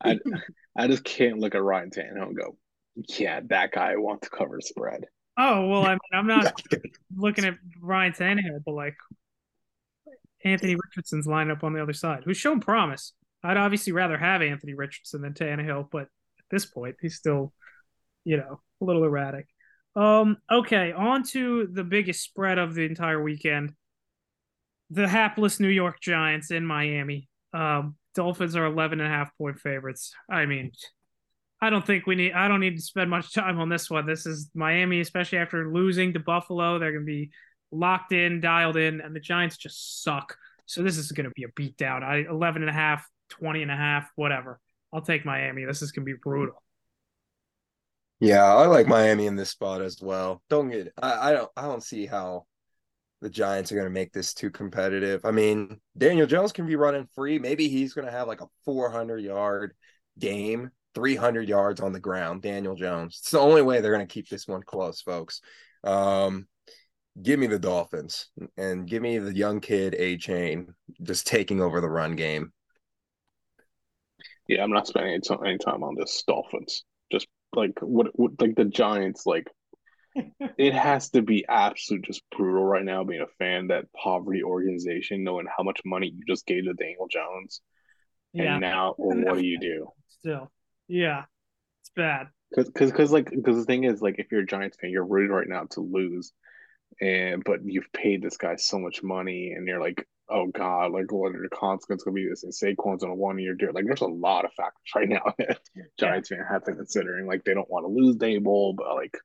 I, 0.03 0.19
I 0.77 0.87
just 0.87 1.03
can't 1.03 1.39
look 1.39 1.55
at 1.55 1.63
Ryan 1.63 1.89
Tannehill 1.91 2.27
and 2.29 2.37
go, 2.37 2.57
yeah, 3.17 3.41
that 3.49 3.71
guy 3.71 3.95
wants 3.97 4.27
to 4.29 4.35
cover 4.35 4.59
spread. 4.61 5.05
oh 5.37 5.67
well, 5.67 5.83
I 5.85 5.91
mean, 5.91 5.99
I'm 6.13 6.27
not 6.27 6.51
looking 7.15 7.45
at 7.45 7.55
Ryan 7.81 8.13
Tannehill, 8.13 8.63
but 8.65 8.73
like 8.73 8.95
Anthony 10.43 10.75
Richardson's 10.75 11.27
lined 11.27 11.51
up 11.51 11.63
on 11.63 11.73
the 11.73 11.81
other 11.81 11.93
side, 11.93 12.23
who's 12.25 12.37
shown 12.37 12.59
promise. 12.59 13.13
I'd 13.43 13.57
obviously 13.57 13.93
rather 13.93 14.17
have 14.17 14.41
Anthony 14.41 14.73
Richardson 14.73 15.21
than 15.21 15.33
Tannehill, 15.33 15.89
but 15.91 16.03
at 16.03 16.45
this 16.51 16.65
point, 16.65 16.95
he's 17.01 17.15
still, 17.15 17.53
you 18.25 18.37
know, 18.37 18.61
a 18.81 18.85
little 18.85 19.03
erratic. 19.03 19.47
Um, 19.95 20.37
okay, 20.51 20.91
on 20.91 21.23
to 21.31 21.67
the 21.67 21.83
biggest 21.83 22.23
spread 22.23 22.57
of 22.57 22.73
the 22.75 22.85
entire 22.85 23.21
weekend. 23.21 23.73
The 24.91 25.07
hapless 25.07 25.59
New 25.59 25.69
York 25.69 25.99
Giants 26.01 26.51
in 26.51 26.65
Miami. 26.65 27.27
Um, 27.53 27.95
Dolphins 28.15 28.55
are 28.55 28.65
11 28.65 28.99
and 28.99 29.07
a 29.07 29.11
half 29.11 29.35
point 29.37 29.59
favorites. 29.59 30.13
I 30.29 30.45
mean, 30.45 30.71
I 31.61 31.69
don't 31.69 31.85
think 31.85 32.07
we 32.07 32.15
need. 32.15 32.33
I 32.33 32.47
don't 32.47 32.59
need 32.59 32.77
to 32.77 32.81
spend 32.81 33.09
much 33.09 33.33
time 33.33 33.59
on 33.59 33.69
this 33.69 33.89
one. 33.89 34.05
This 34.05 34.25
is 34.25 34.49
Miami, 34.53 35.01
especially 35.01 35.39
after 35.39 35.71
losing 35.71 36.13
to 36.13 36.19
Buffalo. 36.19 36.79
They're 36.79 36.91
going 36.91 37.05
to 37.05 37.11
be 37.11 37.31
locked 37.71 38.13
in, 38.13 38.41
dialed 38.41 38.77
in, 38.77 39.01
and 39.01 39.15
the 39.15 39.19
Giants 39.19 39.57
just 39.57 40.03
suck. 40.03 40.35
So 40.65 40.83
this 40.83 40.97
is 40.97 41.11
going 41.11 41.25
to 41.25 41.33
be 41.35 41.43
a 41.43 41.49
beatdown. 41.49 42.03
I 42.03 42.29
11 42.29 42.61
and 42.61 42.69
a 42.69 42.73
half, 42.73 43.05
20 43.29 43.63
and 43.63 43.71
a 43.71 43.75
half, 43.75 44.09
whatever. 44.15 44.59
I'll 44.93 45.01
take 45.01 45.25
Miami. 45.25 45.65
This 45.65 45.81
is 45.81 45.91
going 45.91 46.05
to 46.05 46.11
be 46.11 46.17
brutal. 46.21 46.61
Yeah, 48.19 48.43
I 48.43 48.65
like 48.65 48.87
Miami 48.87 49.27
in 49.27 49.35
this 49.35 49.51
spot 49.51 49.81
as 49.81 50.01
well. 50.01 50.41
Don't 50.49 50.69
get. 50.69 50.91
I, 51.01 51.29
I 51.29 51.33
don't. 51.33 51.49
I 51.55 51.63
don't 51.63 51.83
see 51.83 52.05
how 52.05 52.45
the 53.21 53.29
Giants 53.29 53.71
are 53.71 53.75
going 53.75 53.87
to 53.87 53.93
make 53.93 54.13
this 54.13 54.33
too 54.33 54.49
competitive. 54.49 55.25
I 55.25 55.31
mean, 55.31 55.79
Daniel 55.97 56.27
Jones 56.27 56.51
can 56.51 56.65
be 56.65 56.75
running 56.75 57.07
free. 57.15 57.39
Maybe 57.39 57.67
he's 57.67 57.93
going 57.93 58.05
to 58.05 58.11
have 58.11 58.27
like 58.27 58.41
a 58.41 58.47
400 58.65 59.21
yard 59.21 59.73
game 60.17 60.71
300 60.95 61.47
yards 61.47 61.81
on 61.81 61.93
the 61.93 61.99
ground. 61.99 62.41
Daniel 62.41 62.75
Jones. 62.75 63.19
It's 63.21 63.31
the 63.31 63.39
only 63.39 63.61
way 63.61 63.81
they're 63.81 63.93
going 63.93 64.07
to 64.07 64.13
keep 64.13 64.29
this 64.29 64.47
one 64.47 64.63
close, 64.63 65.01
folks. 65.01 65.41
Um, 65.83 66.47
give 67.21 67.39
me 67.39 67.47
the 67.47 67.59
Dolphins 67.59 68.27
and 68.57 68.87
give 68.87 69.01
me 69.01 69.17
the 69.17 69.35
young 69.35 69.59
kid 69.59 69.95
Achane 69.97 70.67
just 71.03 71.27
taking 71.27 71.61
over 71.61 71.81
the 71.81 71.89
run 71.89 72.15
game. 72.15 72.51
Yeah, 74.47 74.63
I'm 74.63 74.71
not 74.71 74.87
spending 74.87 75.13
any 75.13 75.57
time, 75.59 75.83
on 75.83 75.95
this 75.95 76.23
Dolphins. 76.27 76.83
Just 77.11 77.27
like 77.55 77.79
what, 77.81 78.07
what 78.13 78.31
like 78.41 78.55
the 78.55 78.65
Giants, 78.65 79.25
like 79.25 79.47
it 80.57 80.73
has 80.73 81.09
to 81.11 81.21
be 81.21 81.45
absolute 81.47 82.03
just 82.03 82.23
brutal 82.35 82.63
right 82.63 82.83
now 82.83 83.03
being 83.03 83.21
a 83.21 83.27
fan 83.37 83.67
that 83.67 83.91
poverty 83.93 84.43
organization, 84.43 85.23
knowing 85.23 85.45
how 85.45 85.63
much 85.63 85.81
money 85.85 86.13
you 86.15 86.23
just 86.27 86.45
gave 86.45 86.65
to 86.65 86.73
Daniel 86.73 87.07
Jones. 87.09 87.61
Yeah. 88.33 88.53
And 88.53 88.61
now, 88.61 88.95
well, 88.97 89.17
what 89.17 89.37
do 89.37 89.45
you 89.45 89.59
do? 89.59 89.89
Still, 90.19 90.51
yeah, 90.87 91.23
it's 91.81 91.91
bad. 91.95 92.27
Because, 92.49 92.91
because, 92.91 93.11
like, 93.11 93.29
because 93.29 93.57
the 93.57 93.65
thing 93.65 93.83
is, 93.83 94.01
like, 94.01 94.15
if 94.17 94.31
you're 94.31 94.41
a 94.41 94.45
Giants 94.45 94.77
fan, 94.79 94.89
you're 94.89 95.05
rooting 95.05 95.31
right 95.31 95.47
now 95.47 95.65
to 95.71 95.81
lose, 95.81 96.31
and 96.99 97.43
but 97.43 97.59
you've 97.63 97.91
paid 97.93 98.21
this 98.21 98.37
guy 98.37 98.55
so 98.55 98.79
much 98.79 99.03
money, 99.03 99.53
and 99.55 99.67
you're 99.67 99.81
like, 99.81 100.07
oh 100.29 100.47
god, 100.47 100.91
like, 100.91 101.11
what 101.11 101.35
are 101.35 101.41
the 101.41 101.55
consequences 101.55 102.03
gonna 102.03 102.15
be? 102.15 102.27
This 102.27 102.43
and 102.43 102.53
Saquon's 102.53 103.03
on 103.03 103.09
a 103.09 103.15
one 103.15 103.39
year 103.39 103.55
deal. 103.55 103.71
Like, 103.73 103.85
there's 103.85 104.01
a 104.01 104.07
lot 104.07 104.45
of 104.45 104.53
factors 104.53 104.91
right 104.95 105.09
now 105.09 105.21
that 105.37 105.59
Giants 105.99 106.31
yeah. 106.31 106.37
fan 106.37 106.45
have 106.49 106.63
to 106.65 106.73
consider, 106.73 107.17
and 107.17 107.27
like, 107.27 107.43
they 107.43 107.53
don't 107.53 107.69
want 107.69 107.85
to 107.85 107.91
lose 107.91 108.15
Daboll, 108.17 108.75
but 108.75 108.95
like. 108.95 109.17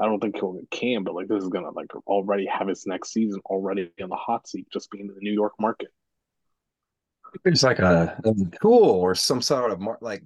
I 0.00 0.04
don't 0.04 0.20
think 0.20 0.36
he'll 0.36 0.58
can, 0.70 1.04
but 1.04 1.14
like 1.14 1.28
this 1.28 1.42
is 1.42 1.48
gonna 1.48 1.70
like 1.70 1.94
already 2.06 2.46
have 2.46 2.68
his 2.68 2.86
next 2.86 3.12
season 3.12 3.40
already 3.46 3.90
on 4.02 4.08
the 4.08 4.16
hot 4.16 4.46
seat, 4.46 4.66
just 4.72 4.90
being 4.90 5.08
in 5.08 5.14
the 5.14 5.20
New 5.20 5.32
York 5.32 5.54
market. 5.60 5.88
It's 7.44 7.62
like 7.62 7.78
a, 7.78 8.18
a 8.24 8.34
tool 8.60 8.84
or 8.84 9.14
some 9.14 9.42
sort 9.42 9.70
of 9.70 9.80
mar- 9.80 9.98
like 10.00 10.22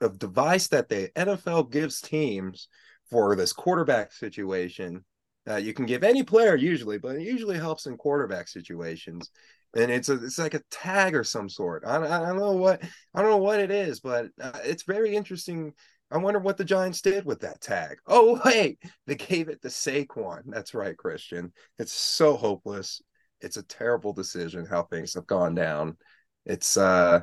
a 0.00 0.08
device 0.08 0.68
that 0.68 0.88
the 0.88 1.10
NFL 1.16 1.70
gives 1.70 2.00
teams 2.00 2.68
for 3.10 3.36
this 3.36 3.52
quarterback 3.52 4.12
situation. 4.12 5.04
Uh, 5.48 5.56
you 5.56 5.72
can 5.72 5.86
give 5.86 6.02
any 6.02 6.22
player 6.22 6.56
usually, 6.56 6.98
but 6.98 7.16
it 7.16 7.22
usually 7.22 7.56
helps 7.56 7.86
in 7.86 7.96
quarterback 7.96 8.48
situations. 8.48 9.30
And 9.76 9.90
it's 9.90 10.08
a 10.08 10.14
it's 10.24 10.38
like 10.38 10.54
a 10.54 10.62
tag 10.70 11.14
or 11.14 11.24
some 11.24 11.48
sort. 11.48 11.84
I, 11.86 11.96
I 11.96 12.26
don't 12.26 12.38
know 12.38 12.52
what 12.52 12.82
I 13.14 13.22
don't 13.22 13.30
know 13.30 13.36
what 13.36 13.60
it 13.60 13.70
is, 13.70 14.00
but 14.00 14.28
uh, 14.40 14.58
it's 14.64 14.84
very 14.84 15.14
interesting. 15.14 15.72
I 16.10 16.18
wonder 16.18 16.38
what 16.38 16.56
the 16.56 16.64
Giants 16.64 17.00
did 17.02 17.24
with 17.24 17.40
that 17.40 17.60
tag. 17.60 17.98
Oh 18.06 18.40
wait, 18.44 18.78
they 19.06 19.14
gave 19.14 19.48
it 19.48 19.62
to 19.62 19.68
Saquon. 19.68 20.42
That's 20.46 20.74
right, 20.74 20.96
Cristian. 20.96 21.52
It's 21.78 21.92
so 21.92 22.36
hopeless. 22.36 23.00
It's 23.40 23.56
a 23.56 23.62
terrible 23.62 24.12
decision 24.12 24.64
how 24.64 24.84
things 24.84 25.14
have 25.14 25.26
gone 25.26 25.54
down. 25.54 25.96
It's 26.44 26.76
uh, 26.76 27.20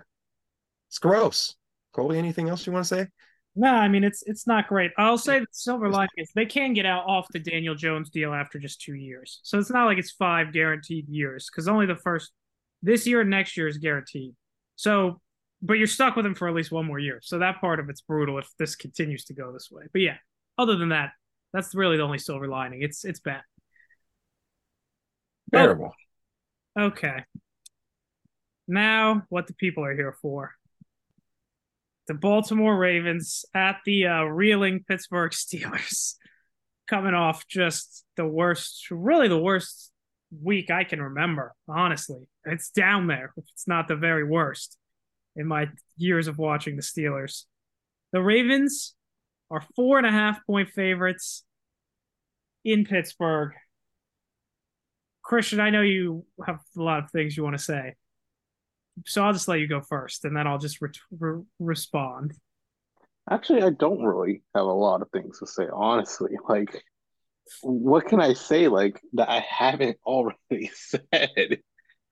it's 0.89 0.99
gross. 0.99 1.55
Colby, 1.93 2.17
anything 2.17 2.49
else 2.49 2.65
you 2.65 2.73
want 2.73 2.85
to 2.85 2.95
say? 2.95 3.07
No, 3.55 3.69
I 3.69 3.87
mean 3.87 4.03
it's 4.03 4.23
it's 4.25 4.47
not 4.47 4.67
great. 4.67 4.91
I'll 4.97 5.17
say 5.17 5.39
the 5.39 5.45
silver 5.51 5.89
lining 5.89 6.09
is 6.17 6.31
they 6.33 6.45
can 6.45 6.73
get 6.73 6.85
out 6.85 7.05
off 7.05 7.27
the 7.31 7.39
Daniel 7.39 7.75
Jones 7.75 8.09
deal 8.09 8.33
after 8.33 8.59
just 8.59 8.81
two 8.81 8.95
years. 8.95 9.39
So 9.43 9.59
it's 9.59 9.69
not 9.69 9.85
like 9.85 9.99
it's 9.99 10.11
five 10.11 10.51
guaranteed 10.51 11.07
years 11.07 11.49
because 11.51 11.67
only 11.67 11.85
the 11.85 11.95
first 11.95 12.31
this 12.83 13.07
year 13.07 13.21
and 13.21 13.29
next 13.29 13.55
year 13.55 13.67
is 13.67 13.77
guaranteed. 13.77 14.33
So, 14.75 15.21
but 15.63 15.76
you're 15.76 15.88
stuck 15.88 16.17
with 16.17 16.26
him 16.26 16.36
for 16.36 16.49
at 16.49 16.54
least 16.54 16.71
one 16.71 16.86
more 16.86 16.99
year. 16.99 17.19
So 17.23 17.39
that 17.39 17.62
part 17.62 17.80
of 17.80 17.89
it's 17.89 18.02
brutal 18.02 18.38
if 18.38 18.49
this 18.60 18.76
continues 18.76 19.23
to 19.26 19.34
go 19.34 19.54
this 19.54 19.69
way. 19.71 19.86
But 19.91 20.02
yeah, 20.02 20.17
other 20.58 20.76
than 20.76 20.89
that, 20.89 21.12
that's 21.54 21.73
really 21.73 21.97
the 21.97 22.04
only 22.04 22.19
silver 22.19 22.47
lining. 22.47 22.82
It's 22.82 23.06
it's 23.06 23.21
bad. 23.21 23.41
Terrible. 25.54 25.93
Okay. 26.78 27.23
Now, 28.67 29.23
what 29.30 29.47
the 29.47 29.54
people 29.54 29.86
are 29.86 29.95
here 29.95 30.17
for 30.21 30.52
the 32.08 32.13
Baltimore 32.13 32.78
Ravens 32.78 33.45
at 33.54 33.78
the 33.86 34.08
uh, 34.08 34.23
reeling 34.23 34.84
Pittsburgh 34.86 35.32
Steelers, 35.34 36.15
coming 36.89 37.13
off 37.13 37.47
just 37.47 38.04
the 38.17 38.28
worst, 38.28 38.88
really 38.91 39.30
the 39.30 39.39
worst 39.39 39.91
week 40.41 40.71
I 40.71 40.84
can 40.84 41.02
remember. 41.02 41.54
Honestly, 41.69 42.28
it's 42.43 42.71
down 42.71 43.08
there. 43.08 43.34
It's 43.38 43.67
not 43.67 43.88
the 43.88 43.95
very 43.95 44.26
worst 44.26 44.78
in 45.35 45.47
my 45.47 45.67
years 45.97 46.27
of 46.27 46.37
watching 46.37 46.75
the 46.75 46.81
Steelers. 46.81 47.43
The 48.11 48.21
Ravens 48.21 48.95
are 49.49 49.63
four 49.75 49.97
and 49.97 50.07
a 50.07 50.11
half 50.11 50.45
point 50.45 50.69
favorites 50.69 51.43
in 52.63 52.85
Pittsburgh. 52.85 53.51
Cristian, 55.25 55.59
I 55.59 55.69
know 55.69 55.81
you 55.81 56.25
have 56.45 56.59
a 56.77 56.81
lot 56.81 57.03
of 57.03 57.11
things 57.11 57.35
you 57.35 57.43
want 57.43 57.57
to 57.57 57.63
say 57.63 57.95
so 59.05 59.23
I'll 59.23 59.33
just 59.33 59.47
let 59.47 59.59
you 59.59 59.67
go 59.67 59.81
first, 59.81 60.25
and 60.25 60.35
then 60.35 60.47
I'll 60.47 60.57
just 60.57 60.81
re- 60.81 60.89
re- 61.17 61.43
respond. 61.59 62.33
Actually, 63.29 63.63
I 63.63 63.69
don't 63.71 64.03
really 64.03 64.43
have 64.53 64.65
a 64.65 64.73
lot 64.73 65.01
of 65.01 65.09
things 65.11 65.39
to 65.39 65.47
say, 65.47 65.67
honestly. 65.71 66.31
Like, 66.47 66.83
what 67.61 68.05
can 68.05 68.21
I 68.21 68.33
say, 68.33 68.67
like, 68.67 69.01
that 69.13 69.29
I 69.29 69.39
haven't 69.39 69.97
already 70.05 70.71
said? 70.75 71.59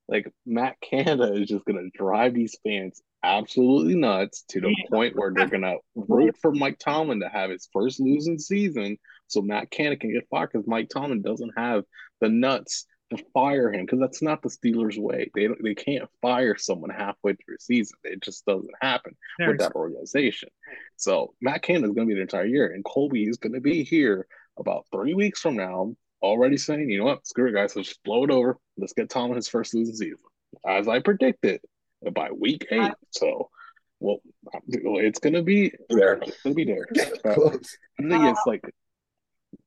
Like, 0.08 0.32
Matt 0.46 0.76
Canada 0.82 1.34
is 1.34 1.48
just 1.48 1.66
going 1.66 1.78
to 1.78 1.98
drive 1.98 2.34
these 2.34 2.58
fans 2.66 3.02
absolutely 3.24 3.96
nuts 3.96 4.44
to 4.50 4.62
the 4.62 4.76
point 4.92 5.16
where 5.16 5.32
they're 5.34 5.48
to 5.48 5.78
root 5.96 6.36
for 6.42 6.52
Mike 6.52 6.80
Tomlin 6.80 7.20
to 7.20 7.30
have 7.30 7.50
his 7.50 7.70
first 7.72 8.00
losing 8.00 8.40
season 8.40 8.98
so 9.28 9.42
Matt 9.42 9.72
Canada 9.72 9.98
can 9.98 10.14
get 10.14 10.28
fired 10.30 10.52
because 10.52 10.68
Mike 10.68 10.90
Tomlin 10.90 11.22
doesn't 11.22 11.54
have 11.56 11.84
the 12.20 12.30
nuts 12.30 12.86
to 13.12 13.24
fire 13.34 13.72
him 13.72 13.86
because 13.86 14.00
that's 14.00 14.22
not 14.22 14.42
the 14.42 14.50
Steelers' 14.50 14.98
way. 14.98 15.30
They 15.36 15.50
they 15.62 15.76
can't 15.76 16.10
fire 16.22 16.58
someone 16.58 16.90
halfway 16.90 17.34
through 17.34 17.56
a 17.56 17.62
season. 17.62 17.98
It 18.04 18.22
just 18.22 18.46
doesn't 18.46 18.72
happen 18.82 19.16
There's... 19.38 19.52
with 19.52 19.60
that 19.60 19.76
organization. 19.76 20.50
So 20.98 21.34
Matt 21.42 21.62
Canada 21.62 21.88
is 21.88 21.94
going 21.94 22.08
to 22.08 22.14
be 22.14 22.16
the 22.16 22.22
entire 22.22 22.46
year, 22.46 22.68
and 22.74 22.84
Colby 22.86 23.24
is 23.24 23.38
going 23.38 23.54
to 23.54 23.62
be 23.62 23.84
here 23.84 24.28
about 24.58 24.86
three 24.92 25.14
weeks 25.14 25.42
from 25.42 25.56
now, 25.56 25.96
already 26.22 26.58
saying, 26.58 26.90
you 26.90 27.00
know 27.00 27.06
what, 27.06 27.28
screw 27.28 27.50
it, 27.50 27.54
guys, 27.54 27.76
let's 27.76 27.90
just 27.90 28.04
blow 28.04 28.24
it 28.24 28.32
over. 28.32 28.58
Let's 28.78 28.94
get 28.94 29.10
Tom 29.10 29.30
in 29.32 29.36
his 29.36 29.48
first 29.48 29.74
losing 29.74 29.96
season, 29.96 30.18
as 30.68 30.88
I 30.88 31.00
predicted 31.00 31.62
by 32.14 32.30
week 32.32 32.68
eight. 32.72 32.94
So. 33.12 33.50
Well, 34.04 34.18
it's 34.68 35.20
gonna 35.20 35.44
be 35.44 35.72
there. 35.88 36.14
It's 36.14 36.42
gonna 36.42 36.56
be 36.56 36.66
there. 36.66 36.88
Uh, 37.24 37.52
the 37.52 37.60
thing 38.00 38.26
is, 38.26 38.38
like, 38.48 38.64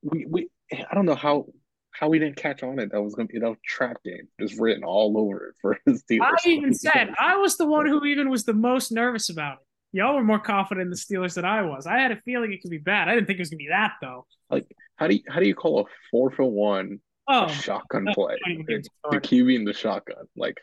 we 0.02 0.26
we 0.28 0.48
I 0.72 0.92
don't 0.92 1.06
know 1.06 1.14
how 1.14 1.46
how 1.94 2.08
we 2.08 2.18
didn't 2.18 2.36
catch 2.36 2.62
on 2.62 2.78
it. 2.78 2.90
That 2.92 3.02
was 3.02 3.14
gonna 3.14 3.28
be 3.28 3.38
that 3.38 3.56
trap 3.64 3.98
game 4.04 4.28
just 4.40 4.58
written 4.58 4.84
all 4.84 5.16
over 5.16 5.48
it 5.48 5.54
for 5.60 5.78
the 5.86 5.92
Steelers. 5.92 6.32
I 6.44 6.48
even 6.48 6.74
said 6.74 7.14
I 7.18 7.36
was 7.36 7.56
the 7.56 7.66
one 7.66 7.86
who 7.86 8.04
even 8.04 8.28
was 8.30 8.44
the 8.44 8.54
most 8.54 8.92
nervous 8.92 9.30
about 9.30 9.58
it. 9.58 9.98
Y'all 9.98 10.16
were 10.16 10.24
more 10.24 10.40
confident 10.40 10.86
in 10.86 10.90
the 10.90 10.96
Steelers 10.96 11.34
than 11.34 11.44
I 11.44 11.62
was. 11.62 11.86
I 11.86 11.98
had 11.98 12.10
a 12.10 12.16
feeling 12.22 12.52
it 12.52 12.60
could 12.60 12.70
be 12.70 12.78
bad. 12.78 13.08
I 13.08 13.14
didn't 13.14 13.28
think 13.28 13.38
it 13.38 13.42
was 13.42 13.50
gonna 13.50 13.58
be 13.58 13.68
that 13.68 13.92
though. 14.02 14.26
Like 14.50 14.66
how 14.96 15.06
do 15.06 15.14
you 15.14 15.22
how 15.28 15.40
do 15.40 15.46
you 15.46 15.54
call 15.54 15.80
a 15.80 15.84
four 16.10 16.32
for 16.32 16.44
one 16.44 16.98
oh, 17.28 17.48
shotgun 17.48 18.08
play? 18.12 18.36
The 18.44 19.20
QB 19.20 19.54
in 19.54 19.64
the 19.64 19.72
shotgun. 19.72 20.26
Like 20.36 20.58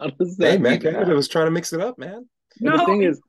how 0.10 0.10
does 0.10 0.36
that? 0.36 0.52
Hey 0.52 0.58
man, 0.58 0.80
Canada 0.80 1.14
was 1.14 1.28
trying 1.28 1.46
to 1.46 1.50
mix 1.50 1.72
it 1.72 1.80
up, 1.80 1.98
man. 1.98 2.28
No. 2.60 2.76
The 2.76 2.84
thing 2.86 3.02
is, 3.02 3.20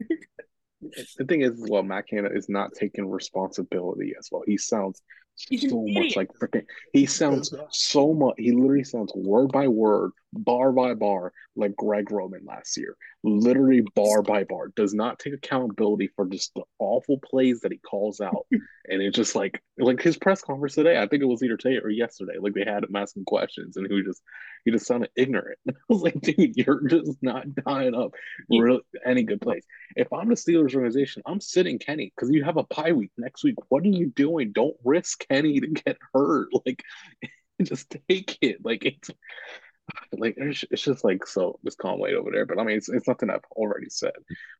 the 1.18 1.24
thing 1.24 1.42
is, 1.42 1.52
well, 1.68 1.82
Matt 1.82 2.08
Canada 2.08 2.34
is 2.34 2.48
not 2.48 2.72
taking 2.72 3.08
responsibility 3.08 4.14
as 4.18 4.28
well. 4.30 4.42
He 4.46 4.56
sounds 4.56 5.02
He's 5.48 5.68
so 5.68 5.84
much 5.88 6.16
like 6.16 6.30
freaking. 6.34 6.66
He 6.92 7.06
sounds 7.06 7.54
so 7.70 8.12
much. 8.12 8.34
He 8.36 8.52
literally 8.52 8.84
sounds 8.84 9.12
word 9.14 9.50
by 9.50 9.68
word, 9.68 10.12
bar 10.32 10.72
by 10.72 10.94
bar, 10.94 11.32
like 11.56 11.76
Greg 11.76 12.10
Roman 12.10 12.44
last 12.44 12.76
year. 12.76 12.96
Literally 13.24 13.82
bar 13.94 14.22
by 14.22 14.44
bar. 14.44 14.68
Does 14.74 14.94
not 14.94 15.18
take 15.18 15.34
accountability 15.34 16.08
for 16.16 16.26
just 16.26 16.52
the 16.54 16.62
awful 16.78 17.18
plays 17.18 17.60
that 17.60 17.72
he 17.72 17.78
calls 17.78 18.20
out. 18.20 18.46
and 18.88 19.02
it's 19.02 19.16
just 19.16 19.34
like 19.34 19.62
like 19.78 20.00
his 20.02 20.16
press 20.16 20.42
conference 20.42 20.74
today. 20.74 20.98
I 20.98 21.06
think 21.06 21.22
it 21.22 21.26
was 21.26 21.42
either 21.42 21.56
today 21.56 21.78
or 21.78 21.90
yesterday. 21.90 22.34
Like 22.38 22.54
they 22.54 22.64
had 22.64 22.84
him 22.84 22.96
asking 22.96 23.24
questions, 23.24 23.76
and 23.76 23.86
he 23.86 23.94
was 23.94 24.04
just 24.04 24.22
he 24.64 24.70
just 24.70 24.86
sounded 24.86 25.10
ignorant. 25.16 25.58
I 25.68 25.72
was 25.88 26.02
like, 26.02 26.20
dude, 26.20 26.56
you're 26.56 26.86
just 26.88 27.18
not 27.22 27.46
dying 27.54 27.94
up 27.94 28.12
really 28.48 28.80
any 29.06 29.22
good 29.22 29.40
plays. 29.40 29.64
If 29.96 30.12
I'm 30.12 30.28
the 30.28 30.34
Steelers 30.34 30.74
organization, 30.74 31.22
I'm 31.26 31.40
sitting 31.40 31.78
Kenny 31.78 32.12
because 32.14 32.30
you 32.30 32.44
have 32.44 32.56
a 32.56 32.64
bye 32.64 32.92
week 32.92 33.10
next 33.16 33.44
week. 33.44 33.56
What 33.68 33.84
are 33.84 33.88
you 33.88 34.06
doing? 34.06 34.52
Don't 34.52 34.76
risk 34.84 35.26
Kenny 35.28 35.60
to 35.60 35.68
get 35.68 35.98
hurt. 36.12 36.48
Like, 36.64 36.82
just 37.62 37.96
take 38.08 38.38
it. 38.40 38.58
Like 38.64 38.84
it's 38.84 39.10
like 40.18 40.34
it's, 40.36 40.64
it's 40.70 40.82
just 40.82 41.04
like 41.04 41.26
so 41.26 41.58
this 41.62 41.74
Conway 41.74 42.14
over 42.14 42.30
there. 42.30 42.46
But 42.46 42.58
I 42.58 42.64
mean, 42.64 42.76
it's 42.76 42.88
it's 42.88 43.08
nothing 43.08 43.30
I've 43.30 43.44
already 43.52 43.88
said. 43.88 44.12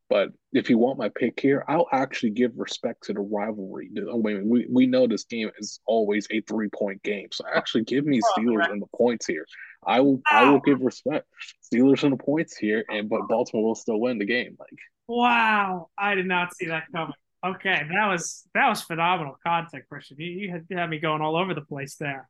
But 0.08 0.30
if 0.52 0.68
you 0.68 0.78
want 0.78 0.98
my 0.98 1.08
pick 1.08 1.40
here, 1.40 1.64
I'll 1.68 1.88
actually 1.92 2.30
give 2.30 2.52
respect 2.56 3.04
to 3.04 3.12
the 3.12 3.20
rivalry. 3.20 3.90
I 3.96 4.16
mean, 4.16 4.48
we 4.48 4.66
we 4.70 4.86
know 4.86 5.06
this 5.06 5.24
game 5.24 5.50
is 5.58 5.80
always 5.86 6.26
a 6.30 6.40
three 6.42 6.68
point 6.68 7.02
game, 7.02 7.28
so 7.32 7.44
actually 7.52 7.84
give 7.84 8.04
me 8.04 8.20
Steelers 8.36 8.70
and 8.70 8.82
the 8.82 8.86
points 8.96 9.26
here. 9.26 9.46
I 9.86 10.00
will 10.00 10.20
I 10.30 10.50
will 10.50 10.60
give 10.60 10.80
respect 10.80 11.26
Steelers 11.62 12.02
and 12.02 12.12
the 12.12 12.22
points 12.22 12.56
here, 12.56 12.84
and 12.88 13.08
but 13.08 13.28
Baltimore 13.28 13.64
will 13.64 13.74
still 13.74 14.00
win 14.00 14.18
the 14.18 14.26
game. 14.26 14.56
Like 14.58 14.78
wow, 15.08 15.88
I 15.96 16.14
did 16.14 16.26
not 16.26 16.54
see 16.54 16.66
that 16.66 16.84
coming. 16.92 17.14
Okay, 17.44 17.86
that 17.90 18.06
was 18.06 18.44
that 18.54 18.68
was 18.68 18.82
phenomenal 18.82 19.36
content, 19.44 19.84
Cristian. 19.92 20.18
You, 20.18 20.26
you 20.26 20.50
had, 20.50 20.66
had 20.70 20.90
me 20.90 20.98
going 21.00 21.22
all 21.22 21.36
over 21.36 21.54
the 21.54 21.62
place 21.62 21.96
there. 21.96 22.28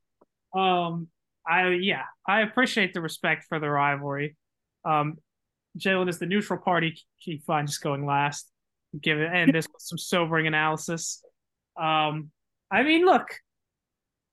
Um, 0.55 1.09
I 1.46 1.68
yeah, 1.70 2.02
I 2.26 2.42
appreciate 2.42 2.94
the 2.94 3.00
respect 3.00 3.46
for 3.48 3.59
the 3.59 3.68
rivalry. 3.68 4.37
Um, 4.85 5.18
Jalen 5.78 6.09
is 6.09 6.18
the 6.18 6.26
neutral 6.26 6.61
party. 6.61 6.96
Keep 7.20 7.44
fine 7.44 7.66
just 7.66 7.83
going 7.83 8.07
last. 8.07 8.50
Give 9.00 9.18
it 9.18 9.31
and 9.33 9.55
this 9.55 9.66
some 9.78 9.98
sobering 9.98 10.46
analysis. 10.46 11.22
Um, 11.81 12.31
I 12.70 12.83
mean, 12.83 13.05
look, 13.05 13.26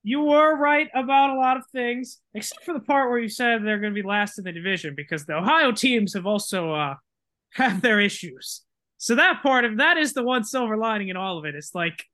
you 0.02 0.20
were 0.20 0.56
right 0.56 0.88
about 0.94 1.30
a 1.30 1.38
lot 1.38 1.56
of 1.56 1.64
things, 1.72 2.18
except 2.34 2.64
for 2.64 2.74
the 2.74 2.80
part 2.80 3.10
where 3.10 3.18
you 3.18 3.28
said 3.28 3.64
they're 3.64 3.80
going 3.80 3.94
to 3.94 4.02
be 4.02 4.06
last 4.06 4.38
in 4.38 4.44
the 4.44 4.52
division 4.52 4.94
because 4.96 5.26
the 5.26 5.34
Ohio 5.34 5.72
teams 5.72 6.14
have 6.14 6.26
also 6.26 6.72
uh 6.72 6.94
have 7.54 7.82
their 7.82 8.00
issues. 8.00 8.62
So 8.98 9.14
that 9.14 9.42
part 9.42 9.64
of 9.64 9.78
that 9.78 9.96
is 9.96 10.12
the 10.12 10.22
one 10.22 10.44
silver 10.44 10.76
lining 10.76 11.08
in 11.08 11.16
all 11.16 11.38
of 11.38 11.44
it. 11.44 11.54
It's 11.54 11.74
like 11.74 12.04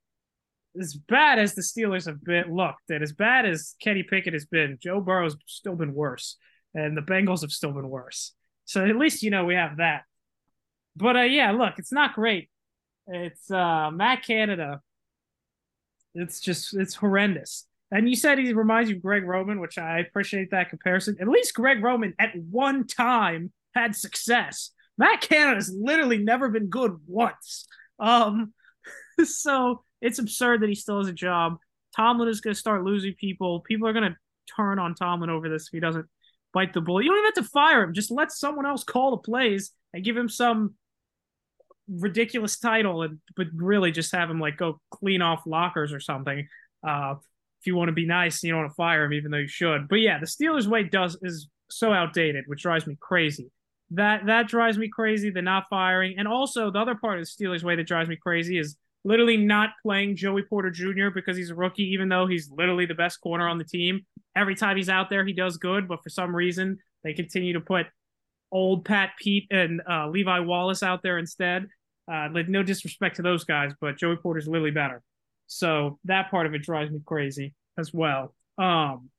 as 0.80 0.94
bad 0.94 1.38
as 1.38 1.54
the 1.54 1.62
Steelers 1.62 2.06
have 2.06 2.22
been 2.22 2.54
looked, 2.54 2.90
and 2.90 3.02
as 3.02 3.12
bad 3.12 3.46
as 3.46 3.74
Kenny 3.82 4.02
Pickett 4.02 4.32
has 4.32 4.46
been, 4.46 4.78
Joe 4.80 5.00
Burrow's 5.00 5.36
still 5.46 5.76
been 5.76 5.94
worse, 5.94 6.36
and 6.74 6.96
the 6.96 7.02
Bengals 7.02 7.42
have 7.42 7.52
still 7.52 7.72
been 7.72 7.88
worse. 7.88 8.32
So 8.64 8.84
at 8.84 8.96
least 8.96 9.22
you 9.22 9.30
know 9.30 9.44
we 9.44 9.54
have 9.54 9.78
that. 9.78 10.02
But 10.96 11.16
uh, 11.16 11.22
yeah, 11.22 11.52
look, 11.52 11.74
it's 11.78 11.92
not 11.92 12.14
great. 12.14 12.50
It's 13.06 13.50
uh, 13.50 13.90
Matt 13.92 14.24
Canada. 14.24 14.80
It's 16.14 16.40
just 16.40 16.74
it's 16.74 16.94
horrendous. 16.94 17.66
And 17.90 18.08
you 18.08 18.16
said 18.16 18.38
he 18.38 18.52
reminds 18.52 18.90
you 18.90 18.96
of 18.96 19.02
Greg 19.02 19.24
Roman, 19.24 19.60
which 19.60 19.78
I 19.78 20.00
appreciate 20.00 20.50
that 20.50 20.70
comparison. 20.70 21.16
At 21.20 21.28
least 21.28 21.54
Greg 21.54 21.82
Roman 21.82 22.14
at 22.18 22.30
one 22.50 22.86
time 22.86 23.52
had 23.74 23.94
success. 23.94 24.72
Matt 24.98 25.20
Canada's 25.20 25.72
literally 25.78 26.18
never 26.18 26.48
been 26.48 26.66
good 26.66 26.96
once. 27.06 27.66
Um, 27.98 28.52
so 29.24 29.84
it's 30.00 30.18
absurd 30.18 30.62
that 30.62 30.68
he 30.68 30.74
still 30.74 30.98
has 30.98 31.08
a 31.08 31.12
job. 31.12 31.58
Tomlin 31.94 32.28
is 32.28 32.40
going 32.40 32.54
to 32.54 32.60
start 32.60 32.84
losing 32.84 33.14
people. 33.14 33.60
People 33.60 33.88
are 33.88 33.92
going 33.92 34.10
to 34.10 34.16
turn 34.54 34.78
on 34.78 34.94
Tomlin 34.94 35.30
over 35.30 35.48
this 35.48 35.68
if 35.68 35.72
he 35.72 35.80
doesn't 35.80 36.06
bite 36.52 36.72
the 36.72 36.80
bullet. 36.80 37.04
You 37.04 37.10
don't 37.10 37.18
even 37.18 37.32
have 37.34 37.44
to 37.44 37.50
fire 37.50 37.82
him. 37.82 37.94
Just 37.94 38.10
let 38.10 38.32
someone 38.32 38.66
else 38.66 38.84
call 38.84 39.10
the 39.12 39.16
plays 39.18 39.72
and 39.92 40.04
give 40.04 40.16
him 40.16 40.28
some 40.28 40.74
ridiculous 41.88 42.58
title, 42.58 43.02
and 43.02 43.20
but 43.36 43.46
really 43.54 43.92
just 43.92 44.12
have 44.12 44.30
him 44.30 44.40
like 44.40 44.56
go 44.56 44.80
clean 44.90 45.22
off 45.22 45.42
lockers 45.46 45.92
or 45.92 46.00
something. 46.00 46.46
Uh, 46.86 47.14
if 47.60 47.66
you 47.66 47.76
want 47.76 47.88
to 47.88 47.92
be 47.92 48.06
nice, 48.06 48.42
you 48.42 48.50
don't 48.50 48.60
want 48.60 48.70
to 48.70 48.74
fire 48.74 49.04
him, 49.04 49.12
even 49.12 49.30
though 49.30 49.38
you 49.38 49.48
should. 49.48 49.88
But 49.88 49.96
yeah, 49.96 50.18
the 50.18 50.26
Steelers' 50.26 50.66
way 50.66 50.84
does 50.84 51.16
is 51.22 51.48
so 51.70 51.92
outdated, 51.92 52.44
which 52.46 52.62
drives 52.62 52.86
me 52.86 52.96
crazy. 53.00 53.50
That 53.90 54.26
that 54.26 54.48
drives 54.48 54.78
me 54.78 54.88
crazy. 54.88 55.30
The 55.30 55.42
not 55.42 55.64
firing, 55.70 56.16
and 56.18 56.28
also 56.28 56.70
the 56.70 56.78
other 56.78 56.94
part 56.94 57.18
of 57.18 57.24
the 57.24 57.44
Steelers' 57.44 57.62
way 57.62 57.76
that 57.76 57.86
drives 57.86 58.08
me 58.08 58.16
crazy 58.16 58.58
is 58.58 58.76
literally 59.06 59.36
not 59.36 59.70
playing 59.82 60.16
Joey 60.16 60.42
Porter 60.42 60.70
Jr. 60.70 61.10
because 61.14 61.36
he's 61.36 61.50
a 61.50 61.54
rookie, 61.54 61.84
even 61.84 62.08
though 62.08 62.26
he's 62.26 62.50
literally 62.50 62.86
the 62.86 62.94
best 62.94 63.20
corner 63.20 63.48
on 63.48 63.56
the 63.56 63.64
team. 63.64 64.00
Every 64.34 64.56
time 64.56 64.76
he's 64.76 64.88
out 64.88 65.10
there, 65.10 65.24
he 65.24 65.32
does 65.32 65.58
good, 65.58 65.86
but 65.86 66.02
for 66.02 66.10
some 66.10 66.34
reason, 66.34 66.78
they 67.04 67.12
continue 67.12 67.52
to 67.52 67.60
put 67.60 67.86
old 68.50 68.84
Pat 68.84 69.10
Pete 69.20 69.46
and 69.50 69.80
uh, 69.88 70.08
Levi 70.08 70.40
Wallace 70.40 70.82
out 70.82 71.02
there 71.04 71.18
instead. 71.18 71.68
Uh, 72.10 72.28
like 72.32 72.48
no 72.48 72.64
disrespect 72.64 73.16
to 73.16 73.22
those 73.22 73.44
guys, 73.44 73.72
but 73.80 73.96
Joey 73.96 74.16
Porter's 74.16 74.48
literally 74.48 74.72
better. 74.72 75.02
So 75.46 75.98
that 76.04 76.30
part 76.30 76.46
of 76.46 76.54
it 76.54 76.62
drives 76.62 76.90
me 76.90 77.00
crazy 77.04 77.54
as 77.78 77.92
well. 77.94 78.34
Um, 78.58 79.10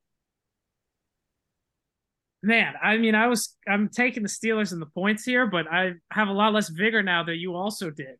man, 2.44 2.74
I 2.82 2.98
mean, 2.98 3.16
I 3.16 3.28
was 3.28 3.56
I'm 3.66 3.88
taking 3.88 4.24
the 4.24 4.30
Steelers 4.30 4.74
and 4.74 4.82
the 4.82 4.88
points 4.88 5.24
here, 5.24 5.48
but 5.48 5.66
I 5.72 5.94
have 6.12 6.28
a 6.28 6.34
lot 6.34 6.54
less 6.54 6.68
vigor 6.70 7.04
now 7.04 7.24
that 7.24 7.38
you 7.38 7.56
also 7.56 7.90
did 7.90 8.18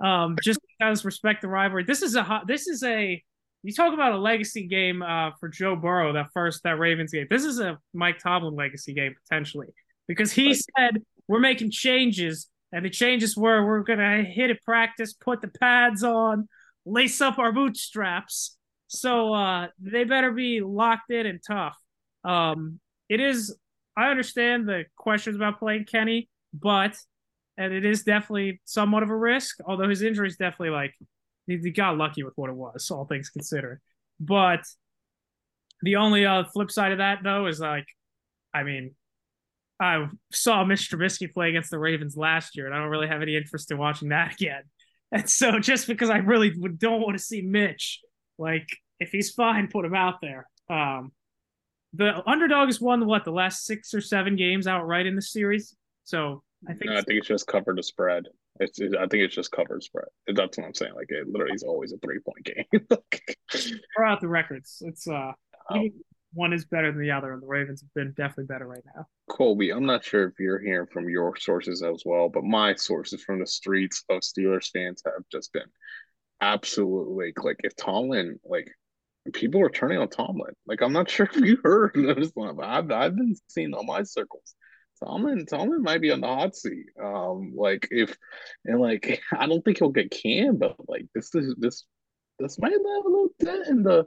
um, 0.00 0.36
just 0.42 0.60
because 0.78 1.04
respect 1.04 1.42
the 1.42 1.48
rivalry. 1.48 1.84
This 1.84 2.02
is 2.02 2.14
a 2.14 2.22
hot, 2.22 2.46
this 2.46 2.66
is 2.66 2.82
a 2.82 3.22
you 3.62 3.72
talk 3.72 3.92
about 3.92 4.12
a 4.12 4.18
legacy 4.18 4.66
game 4.66 5.02
uh, 5.02 5.30
for 5.40 5.48
Joe 5.48 5.74
Burrow 5.74 6.12
that 6.12 6.28
first 6.32 6.62
that 6.62 6.78
Ravens 6.78 7.12
game. 7.12 7.26
This 7.28 7.44
is 7.44 7.58
a 7.58 7.78
Mike 7.92 8.18
Tomlin 8.18 8.54
legacy 8.54 8.94
game 8.94 9.14
potentially 9.24 9.68
because 10.06 10.32
he 10.32 10.54
said 10.54 11.02
we're 11.26 11.40
making 11.40 11.70
changes 11.70 12.48
and 12.72 12.84
the 12.84 12.90
changes 12.90 13.36
were 13.36 13.66
we're 13.66 13.82
gonna 13.82 14.22
hit 14.22 14.50
a 14.50 14.56
practice, 14.64 15.14
put 15.14 15.40
the 15.40 15.48
pads 15.48 16.02
on, 16.02 16.48
lace 16.84 17.20
up 17.20 17.38
our 17.38 17.52
bootstraps. 17.52 18.56
So 18.88 19.34
uh, 19.34 19.68
they 19.80 20.04
better 20.04 20.30
be 20.30 20.60
locked 20.60 21.10
in 21.10 21.26
and 21.26 21.40
tough. 21.44 21.76
Um, 22.24 22.78
it 23.08 23.20
is. 23.20 23.56
I 23.96 24.10
understand 24.10 24.68
the 24.68 24.84
questions 24.96 25.36
about 25.36 25.58
playing 25.58 25.86
Kenny, 25.86 26.28
but 26.52 26.96
and 27.56 27.72
it 27.72 27.84
is 27.84 28.02
definitely 28.02 28.60
somewhat 28.64 29.02
of 29.02 29.10
a 29.10 29.16
risk. 29.16 29.58
Although 29.64 29.88
his 29.88 30.02
injury 30.02 30.28
is 30.28 30.36
definitely 30.36 30.70
like 30.70 30.94
he, 31.46 31.70
got 31.70 31.96
lucky 31.96 32.22
with 32.22 32.34
what 32.36 32.50
it 32.50 32.56
was, 32.56 32.90
all 32.90 33.06
things 33.06 33.30
considered. 33.30 33.80
But 34.20 34.60
the 35.82 35.96
only 35.96 36.26
uh, 36.26 36.44
flip 36.52 36.70
side 36.70 36.92
of 36.92 36.98
that 36.98 37.20
though 37.22 37.46
is 37.46 37.60
like, 37.60 37.86
I 38.52 38.62
mean, 38.62 38.94
I 39.78 40.08
saw 40.32 40.64
Mr. 40.64 40.96
Trubisky 40.96 41.32
play 41.32 41.50
against 41.50 41.70
the 41.70 41.78
Ravens 41.78 42.16
last 42.16 42.56
year, 42.56 42.66
and 42.66 42.74
I 42.74 42.78
don't 42.78 42.88
really 42.88 43.08
have 43.08 43.20
any 43.20 43.36
interest 43.36 43.70
in 43.70 43.78
watching 43.78 44.08
that 44.08 44.34
again. 44.34 44.62
And 45.12 45.30
so, 45.30 45.60
just 45.60 45.86
because 45.86 46.10
I 46.10 46.18
really 46.18 46.50
don't 46.50 47.00
want 47.00 47.16
to 47.16 47.22
see 47.22 47.40
Mitch, 47.40 48.00
like 48.38 48.66
if 48.98 49.10
he's 49.10 49.30
fine, 49.30 49.68
put 49.68 49.84
him 49.84 49.94
out 49.94 50.20
there. 50.20 50.48
Um, 50.68 51.12
the 51.92 52.28
underdog 52.28 52.66
has 52.66 52.80
won 52.80 53.06
what 53.06 53.24
the 53.24 53.30
last 53.30 53.64
six 53.64 53.94
or 53.94 54.00
seven 54.00 54.34
games 54.34 54.66
outright 54.66 55.06
in 55.06 55.14
the 55.14 55.22
series, 55.22 55.76
so 56.02 56.42
I 56.68 56.72
think. 56.72 56.90
No, 56.90 56.96
I 56.96 57.02
think 57.02 57.18
it's 57.18 57.28
just 57.28 57.46
covered 57.46 57.78
the 57.78 57.82
spread. 57.82 58.24
It's, 58.60 58.80
I 58.80 59.06
think 59.06 59.22
it's 59.22 59.34
just 59.34 59.52
covered 59.52 59.82
spread. 59.82 60.06
That's 60.26 60.56
what 60.56 60.66
I'm 60.66 60.74
saying. 60.74 60.94
Like 60.94 61.10
it 61.10 61.28
literally 61.28 61.54
is 61.54 61.62
always 61.62 61.92
a 61.92 61.98
three 61.98 62.18
point 62.20 62.44
game. 62.44 62.86
Throw 63.96 64.10
out 64.10 64.20
the 64.20 64.28
records. 64.28 64.82
It's 64.84 65.06
uh, 65.06 65.32
um, 65.70 65.90
one 66.32 66.52
is 66.52 66.64
better 66.64 66.92
than 66.92 67.00
the 67.00 67.10
other, 67.10 67.32
and 67.32 67.42
the 67.42 67.46
Ravens 67.46 67.82
have 67.82 67.94
been 67.94 68.14
definitely 68.16 68.46
better 68.46 68.66
right 68.66 68.84
now. 68.94 69.06
Colby, 69.28 69.70
I'm 69.70 69.86
not 69.86 70.04
sure 70.04 70.28
if 70.28 70.34
you're 70.38 70.58
hearing 70.58 70.86
from 70.92 71.08
your 71.08 71.36
sources 71.36 71.82
as 71.82 72.02
well, 72.04 72.28
but 72.28 72.44
my 72.44 72.74
sources 72.74 73.22
from 73.22 73.40
the 73.40 73.46
streets 73.46 74.04
of 74.08 74.20
Steelers 74.20 74.70
fans 74.70 75.02
have 75.04 75.24
just 75.30 75.52
been 75.52 75.68
absolutely 76.40 77.32
like 77.42 77.56
if 77.64 77.74
Tomlin 77.76 78.38
like 78.44 78.70
people 79.32 79.62
are 79.62 79.70
turning 79.70 79.98
on 79.98 80.08
Tomlin. 80.08 80.54
Like 80.66 80.82
I'm 80.82 80.92
not 80.92 81.10
sure 81.10 81.28
if 81.32 81.36
you 81.36 81.58
heard 81.62 81.92
this 81.94 82.30
one, 82.34 82.56
but 82.56 82.66
I've 82.66 82.90
I've 82.90 83.16
been 83.16 83.34
seeing 83.48 83.74
on 83.74 83.86
my 83.86 84.02
circles 84.02 84.54
Tomlin, 85.02 85.46
Tomlin 85.46 85.82
might 85.82 86.00
be 86.00 86.10
on 86.10 86.20
the 86.20 86.26
hot 86.26 86.56
seat. 86.56 86.86
Um, 87.02 87.52
like 87.54 87.88
if 87.90 88.16
and 88.64 88.80
like 88.80 89.20
I 89.32 89.46
don't 89.46 89.64
think 89.64 89.78
he'll 89.78 89.90
get 89.90 90.10
canned, 90.10 90.58
but 90.58 90.76
like 90.88 91.06
this 91.14 91.34
is 91.34 91.54
this 91.58 91.84
this 92.38 92.58
might 92.58 92.72
have 92.72 92.80
a 92.80 93.08
little 93.08 93.28
dent 93.38 93.68
in 93.68 93.82
the 93.82 94.06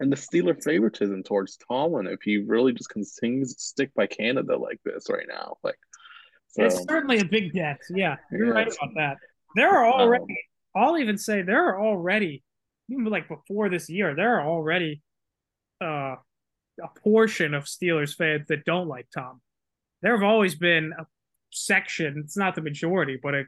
and 0.00 0.12
the 0.12 0.16
Steeler 0.16 0.62
favoritism 0.62 1.22
towards 1.22 1.56
Tomlin 1.56 2.06
if 2.06 2.20
he 2.22 2.38
really 2.38 2.72
just 2.72 2.90
continues 2.90 3.54
to 3.54 3.60
stick 3.60 3.94
by 3.94 4.06
Canada 4.06 4.56
like 4.56 4.80
this 4.84 5.06
right 5.08 5.26
now. 5.28 5.56
Like 5.62 5.78
so, 6.48 6.64
it's 6.64 6.84
certainly 6.84 7.18
a 7.18 7.24
big 7.24 7.52
dent. 7.52 7.78
Yeah, 7.90 8.16
you're 8.30 8.46
yeah, 8.46 8.52
right 8.52 8.66
about 8.66 8.94
that. 8.96 9.16
There 9.54 9.70
are 9.70 9.86
already. 9.86 10.24
Um, 10.24 10.82
I'll 10.82 10.98
even 10.98 11.18
say 11.18 11.42
there 11.42 11.70
are 11.70 11.80
already, 11.80 12.44
even 12.88 13.06
like 13.06 13.28
before 13.28 13.68
this 13.68 13.88
year, 13.88 14.14
there 14.14 14.38
are 14.38 14.46
already 14.46 15.02
uh, 15.82 16.16
a 16.82 16.88
portion 17.02 17.54
of 17.54 17.64
Steelers 17.64 18.14
fans 18.14 18.46
that 18.48 18.64
don't 18.64 18.86
like 18.86 19.06
Tom 19.12 19.40
there 20.02 20.12
have 20.12 20.22
always 20.22 20.54
been 20.54 20.92
a 20.98 21.06
section, 21.50 22.22
it's 22.24 22.36
not 22.36 22.54
the 22.54 22.62
majority, 22.62 23.18
but 23.22 23.34
a 23.34 23.44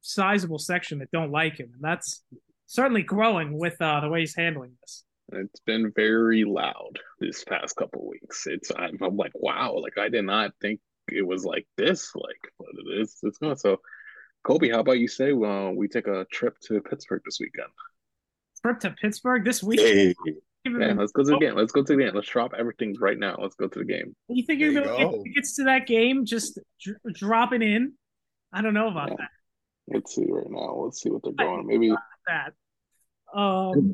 sizable 0.00 0.58
section 0.58 0.98
that 0.98 1.10
don't 1.10 1.30
like 1.30 1.58
him. 1.58 1.70
And 1.74 1.82
that's 1.82 2.22
certainly 2.66 3.02
growing 3.02 3.58
with 3.58 3.80
uh, 3.80 4.00
the 4.00 4.08
way 4.08 4.20
he's 4.20 4.34
handling 4.34 4.72
this. 4.80 5.04
It's 5.32 5.60
been 5.60 5.90
very 5.94 6.44
loud 6.44 7.00
this 7.18 7.44
past 7.44 7.76
couple 7.76 8.06
weeks. 8.06 8.46
It's 8.46 8.70
I'm, 8.76 8.98
I'm, 9.02 9.16
like, 9.16 9.32
wow, 9.34 9.78
like 9.80 9.96
I 9.98 10.08
did 10.10 10.24
not 10.24 10.52
think 10.60 10.80
it 11.08 11.26
was 11.26 11.44
like 11.44 11.66
this, 11.76 12.12
like, 12.14 12.52
but 12.58 12.68
it 12.72 13.00
is. 13.00 13.16
It's 13.22 13.38
going 13.38 13.56
so. 13.56 13.80
Colby, 14.42 14.68
how 14.68 14.80
about 14.80 14.98
you 14.98 15.08
say 15.08 15.32
uh, 15.32 15.70
we 15.70 15.88
take 15.88 16.06
a 16.06 16.26
trip 16.30 16.58
to 16.66 16.80
Pittsburgh 16.82 17.22
this 17.24 17.38
weekend? 17.40 17.70
Trip 18.60 18.78
to 18.80 18.90
Pittsburgh 18.90 19.42
this 19.42 19.62
weekend. 19.62 20.14
Hey. 20.26 20.34
Yeah, 20.64 20.94
let's 20.94 21.12
go 21.12 21.22
to 21.22 21.30
the 21.30 21.38
game. 21.38 21.54
Let's 21.56 21.72
go 21.72 21.82
to 21.82 21.96
the 21.96 22.02
game. 22.02 22.14
Let's 22.14 22.28
drop 22.28 22.52
everything 22.56 22.96
right 22.98 23.18
now. 23.18 23.36
Let's 23.38 23.54
go 23.54 23.68
to 23.68 23.78
the 23.78 23.84
game. 23.84 24.16
You 24.28 24.44
think 24.44 24.60
you're 24.60 24.72
gonna 24.72 24.96
get 24.96 25.22
tickets 25.24 25.56
to 25.56 25.64
that 25.64 25.86
game 25.86 26.24
just 26.24 26.58
dr- 26.80 26.96
dropping 27.12 27.62
in? 27.62 27.92
I 28.52 28.62
don't 28.62 28.74
know 28.74 28.88
about 28.88 29.10
yeah. 29.10 29.16
that. 29.18 29.28
Let's 29.94 30.14
see 30.14 30.24
right 30.26 30.46
now. 30.48 30.74
Let's 30.76 31.02
see 31.02 31.10
what 31.10 31.22
they're 31.22 31.32
going. 31.32 31.66
Maybe 31.66 31.92
that. 32.26 32.54
Um, 33.38 33.92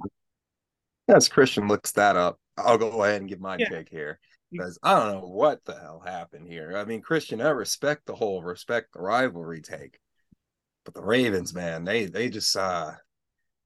as 1.09 1.28
Cristian 1.28 1.68
looks 1.68 1.92
that 1.92 2.16
up, 2.16 2.38
I'll 2.56 2.78
go 2.78 3.02
ahead 3.02 3.20
and 3.20 3.28
give 3.28 3.40
my 3.40 3.56
yeah. 3.59 3.68
take 3.68 3.88
here. 3.88 4.20
because 4.52 4.78
I 4.83 4.98
don't 4.98 5.12
know 5.12 5.28
what 5.28 5.64
the 5.64 5.74
hell 5.74 6.02
happened 6.04 6.46
here. 6.46 6.76
I 6.76 6.85
mean, 6.85 7.02
Cristian, 7.02 7.44
I 7.44 7.50
respect 7.50 8.06
the 8.06 8.14
whole 8.14 8.42
respect 8.42 8.92
the 8.92 9.00
rivalry 9.00 9.61
take, 9.61 9.98
but 10.85 10.94
the 10.94 11.02
Ravens, 11.02 11.54
man, 11.54 11.85
they 11.85 12.06
they 12.06 12.28
just 12.28 12.56
uh 12.56 12.92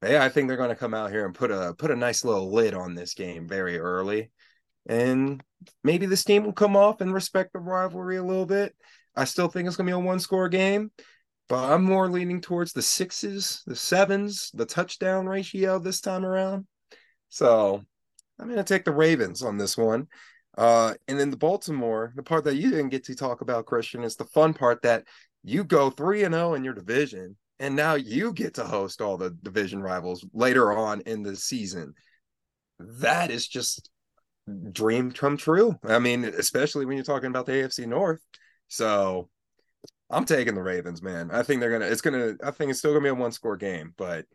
they 0.04 0.18
I 0.18 0.28
think 0.28 0.48
they're 0.48 0.56
going 0.56 0.70
to 0.70 0.76
come 0.76 0.94
out 0.94 1.10
here 1.10 1.24
and 1.24 1.34
put 1.34 1.50
a 1.50 1.74
put 1.76 1.90
a 1.90 1.96
nice 1.96 2.24
little 2.24 2.52
lid 2.52 2.74
on 2.74 2.94
this 2.94 3.14
game 3.14 3.48
very 3.48 3.78
early, 3.78 4.30
and 4.86 5.42
maybe 5.82 6.06
this 6.06 6.24
team 6.24 6.44
will 6.44 6.52
come 6.52 6.76
off 6.76 7.00
and 7.00 7.12
respect 7.12 7.52
the 7.52 7.58
rivalry 7.58 8.16
a 8.16 8.22
little 8.22 8.46
bit. 8.46 8.74
I 9.16 9.24
still 9.24 9.48
think 9.48 9.66
it's 9.66 9.76
going 9.76 9.86
to 9.86 9.90
be 9.90 9.94
a 9.94 9.98
one 9.98 10.20
score 10.20 10.48
game, 10.48 10.90
but 11.48 11.72
I'm 11.72 11.84
more 11.84 12.08
leaning 12.08 12.40
towards 12.40 12.72
the 12.72 12.82
sixes, 12.82 13.62
the 13.66 13.76
sevens, 13.76 14.50
the 14.54 14.66
touchdown 14.66 15.26
ratio 15.26 15.78
this 15.78 16.00
time 16.00 16.24
around. 16.24 16.66
So 17.28 17.82
I'm 18.38 18.46
going 18.46 18.58
to 18.58 18.64
take 18.64 18.84
the 18.84 18.92
Ravens 18.92 19.42
on 19.42 19.56
this 19.56 19.76
one. 19.76 20.08
Uh, 20.56 20.94
and 21.08 21.18
then 21.18 21.30
the 21.30 21.36
Baltimore, 21.36 22.12
the 22.14 22.22
part 22.22 22.44
that 22.44 22.56
you 22.56 22.70
didn't 22.70 22.90
get 22.90 23.04
to 23.04 23.14
talk 23.16 23.40
about, 23.40 23.66
Cristian, 23.66 24.04
is 24.04 24.16
the 24.16 24.24
fun 24.24 24.54
part 24.54 24.82
that 24.82 25.04
you 25.42 25.64
go 25.64 25.90
3 25.90 26.24
and 26.24 26.34
0 26.34 26.54
in 26.54 26.64
your 26.64 26.74
division 26.74 27.36
and 27.58 27.76
now 27.76 27.94
you 27.94 28.32
get 28.32 28.54
to 28.54 28.64
host 28.64 29.00
all 29.00 29.16
the 29.16 29.30
division 29.42 29.82
rivals 29.82 30.24
later 30.32 30.72
on 30.72 31.00
in 31.02 31.22
the 31.22 31.36
season. 31.36 31.94
That 32.78 33.30
is 33.30 33.46
just 33.46 33.90
dream 34.72 35.12
come 35.12 35.36
true. 35.36 35.78
I 35.84 35.98
mean, 35.98 36.24
especially 36.24 36.84
when 36.84 36.96
you're 36.96 37.04
talking 37.04 37.28
about 37.28 37.46
the 37.46 37.52
AFC 37.52 37.86
North. 37.86 38.20
So 38.68 39.28
I'm 40.10 40.24
taking 40.24 40.54
the 40.54 40.62
Ravens, 40.62 41.02
man. 41.02 41.30
I 41.32 41.42
think 41.42 41.60
they're 41.60 41.72
gonna. 41.72 41.90
It's 41.90 42.00
gonna. 42.00 42.34
I 42.42 42.50
think 42.50 42.70
it's 42.70 42.78
still 42.78 42.92
gonna 42.92 43.02
be 43.04 43.08
a 43.08 43.14
one 43.14 43.32
score 43.32 43.56
game, 43.56 43.94
but 43.96 44.26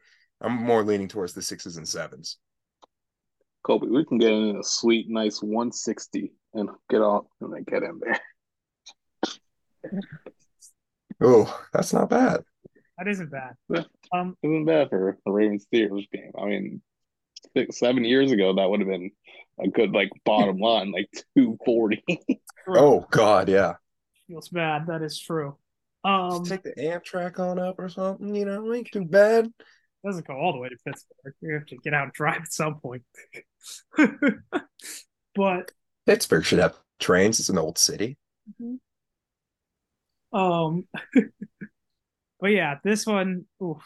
I'm 0.41 0.53
more 0.53 0.84
leaning 0.84 1.08
towards 1.08 1.34
the 1.34 1.41
sixes 1.41 1.77
and 1.77 1.88
sevens. 1.88 2.38
Kobe, 3.63 3.88
we 3.88 4.05
can 4.05 4.17
get 4.17 4.32
in 4.32 4.58
a 4.58 4.63
sweet, 4.63 5.10
nice 5.10 5.41
160 5.41 6.32
and 6.53 6.69
get 6.89 7.01
off 7.01 7.25
and 7.41 7.53
then 7.53 7.63
get 7.63 7.84
in 7.84 7.99
there. 8.01 8.19
oh, 11.21 11.62
that's 11.73 11.93
not 11.93 12.10
bad. 12.10 12.43
That 13.00 13.08
isn't 13.08 13.32
bad. 13.32 13.56
Um, 14.14 14.36
isn't 14.44 14.66
bad 14.66 14.90
for 14.90 15.18
a 15.26 15.32
Ravens 15.32 15.66
Steelers 15.74 16.10
game. 16.12 16.32
I 16.38 16.46
mean, 16.46 16.82
six, 17.56 17.80
seven 17.80 18.04
years 18.04 18.34
ago, 18.34 18.54
that 18.54 18.70
would 18.70 18.82
have 18.82 18.90
been 18.90 19.12
a 19.58 19.70
good 19.70 19.92
like 19.92 20.10
bottom 20.26 20.58
line, 20.60 20.92
like 20.92 21.10
two 21.36 21.58
forty. 21.66 22.04
oh 22.68 23.06
God, 23.10 23.48
yeah. 23.48 23.76
Feels 24.28 24.50
bad. 24.50 24.88
That 24.88 25.02
is 25.02 25.18
true. 25.18 25.56
Um, 26.04 26.44
Just 26.44 26.50
take 26.50 26.64
the 26.64 26.82
Amtrak 26.82 27.40
on 27.40 27.58
up 27.58 27.80
or 27.80 27.88
something. 27.88 28.36
You 28.36 28.44
know, 28.46 28.74
ain't 28.74 28.90
too 28.92 29.06
bad. 29.06 29.50
Doesn't 30.06 30.28
go 30.28 30.34
all 30.34 30.52
the 30.52 30.60
way 30.60 30.68
to 30.70 30.78
Pittsburgh. 30.86 31.34
You 31.42 31.54
have 31.54 31.66
to 31.68 31.78
get 31.78 31.94
out 31.94 32.04
and 32.04 32.14
drive 32.14 32.42
at 32.42 32.54
some 32.54 32.80
point. 32.80 33.04
but 35.36 35.72
Pittsburgh 36.06 36.44
should 36.44 36.60
have 36.60 36.78
trains. 37.00 37.40
It's 37.40 37.50
an 37.50 37.58
old 37.58 37.78
city. 37.78 38.18
Mm-hmm. 38.62 38.76
Um, 40.38 40.88
but 42.39 42.47
yeah, 42.47 42.75
this 42.84 43.06
one. 43.06 43.45
Oof, 43.62 43.82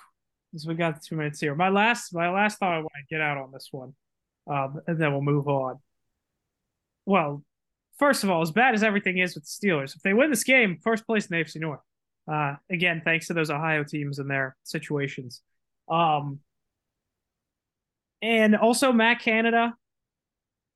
this 0.52 0.66
we 0.66 0.76
got 0.76 1.02
two 1.02 1.16
minutes 1.16 1.40
here. 1.40 1.56
My 1.56 1.70
last, 1.70 2.14
my 2.14 2.30
last 2.30 2.60
thought 2.60 2.74
I 2.74 2.80
want 2.80 2.92
to 2.98 3.14
get 3.16 3.22
out 3.22 3.38
on 3.38 3.52
this 3.52 3.70
one, 3.72 3.94
um, 4.48 4.82
and 4.88 5.00
then 5.00 5.12
we'll 5.12 5.22
move 5.22 5.48
on. 5.48 5.80
Well, 7.06 7.44
first 7.98 8.24
of 8.24 8.30
all, 8.30 8.42
as 8.42 8.52
bad 8.52 8.76
as 8.76 8.84
everything 8.84 9.18
is 9.18 9.36
with 9.36 9.46
the 9.46 9.68
Steelers, 9.68 9.96
if 9.96 10.02
they 10.02 10.14
win 10.14 10.30
this 10.30 10.44
game, 10.44 10.78
first 10.84 11.06
place 11.06 11.26
in 11.26 11.38
the 11.38 11.44
AFC 11.44 11.60
North. 11.60 11.82
Uh, 12.32 12.56
again, 12.72 13.02
thanks 13.04 13.28
to 13.28 13.34
those 13.34 13.50
Ohio 13.50 13.84
teams 13.84 14.20
and 14.20 14.30
their 14.30 14.56
situations. 14.64 15.42
Um, 15.90 16.40
and 18.22 18.56
also 18.56 18.94
Matt 18.94 19.20
Canada. 19.20 19.74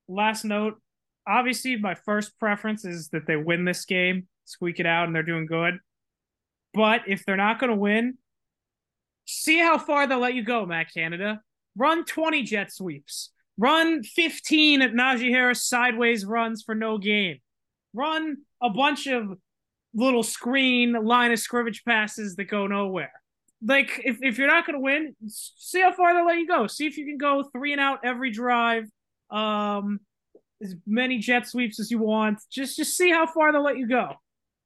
Last 0.09 0.43
note, 0.43 0.81
obviously, 1.25 1.77
my 1.77 1.95
first 1.95 2.37
preference 2.39 2.83
is 2.83 3.09
that 3.09 3.27
they 3.27 3.37
win 3.37 3.63
this 3.63 3.85
game, 3.85 4.27
squeak 4.45 4.79
it 4.79 4.85
out, 4.85 5.07
and 5.07 5.15
they're 5.15 5.23
doing 5.23 5.45
good. 5.45 5.79
But 6.77 7.01
if 7.07 7.25
they're 7.25 7.35
not 7.35 7.59
going 7.59 7.71
to 7.71 7.75
win, 7.75 8.19
see 9.25 9.57
how 9.57 9.79
far 9.79 10.05
they'll 10.05 10.19
let 10.19 10.35
you 10.35 10.43
go, 10.43 10.63
Matt 10.67 10.93
Canada. 10.93 11.41
Run 11.75 12.05
20 12.05 12.43
jet 12.43 12.71
sweeps. 12.71 13.31
Run 13.57 14.03
15 14.03 14.83
at 14.83 14.93
Najee 14.93 15.31
Harris 15.31 15.67
sideways 15.67 16.23
runs 16.23 16.61
for 16.61 16.75
no 16.75 16.99
gain. 16.99 17.39
Run 17.95 18.37
a 18.61 18.69
bunch 18.69 19.07
of 19.07 19.39
little 19.95 20.21
screen 20.21 20.93
line 20.93 21.31
of 21.31 21.39
scrimmage 21.39 21.83
passes 21.83 22.35
that 22.35 22.45
go 22.45 22.67
nowhere. 22.67 23.11
Like 23.65 23.99
if, 24.05 24.19
if 24.21 24.37
you're 24.37 24.45
not 24.45 24.67
going 24.67 24.75
to 24.75 24.79
win, 24.79 25.15
see 25.27 25.81
how 25.81 25.93
far 25.93 26.13
they'll 26.13 26.27
let 26.27 26.37
you 26.37 26.45
go. 26.45 26.67
See 26.67 26.85
if 26.85 26.95
you 26.95 27.07
can 27.07 27.17
go 27.17 27.43
three 27.51 27.71
and 27.71 27.81
out 27.81 28.01
every 28.05 28.29
drive. 28.29 28.83
Um, 29.31 29.99
as 30.61 30.75
many 30.85 31.17
jet 31.17 31.47
sweeps 31.47 31.79
as 31.79 31.89
you 31.89 31.97
want. 31.97 32.39
Just 32.51 32.77
just 32.77 32.95
see 32.95 33.09
how 33.09 33.25
far 33.25 33.51
they'll 33.51 33.63
let 33.63 33.79
you 33.79 33.87
go. 33.87 34.13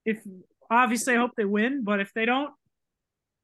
If 0.03 0.19
obviously 0.71 1.13
I 1.15 1.17
hope 1.17 1.31
they 1.35 1.45
win, 1.45 1.83
but 1.83 1.99
if 1.99 2.13
they 2.13 2.25
don't, 2.25 2.51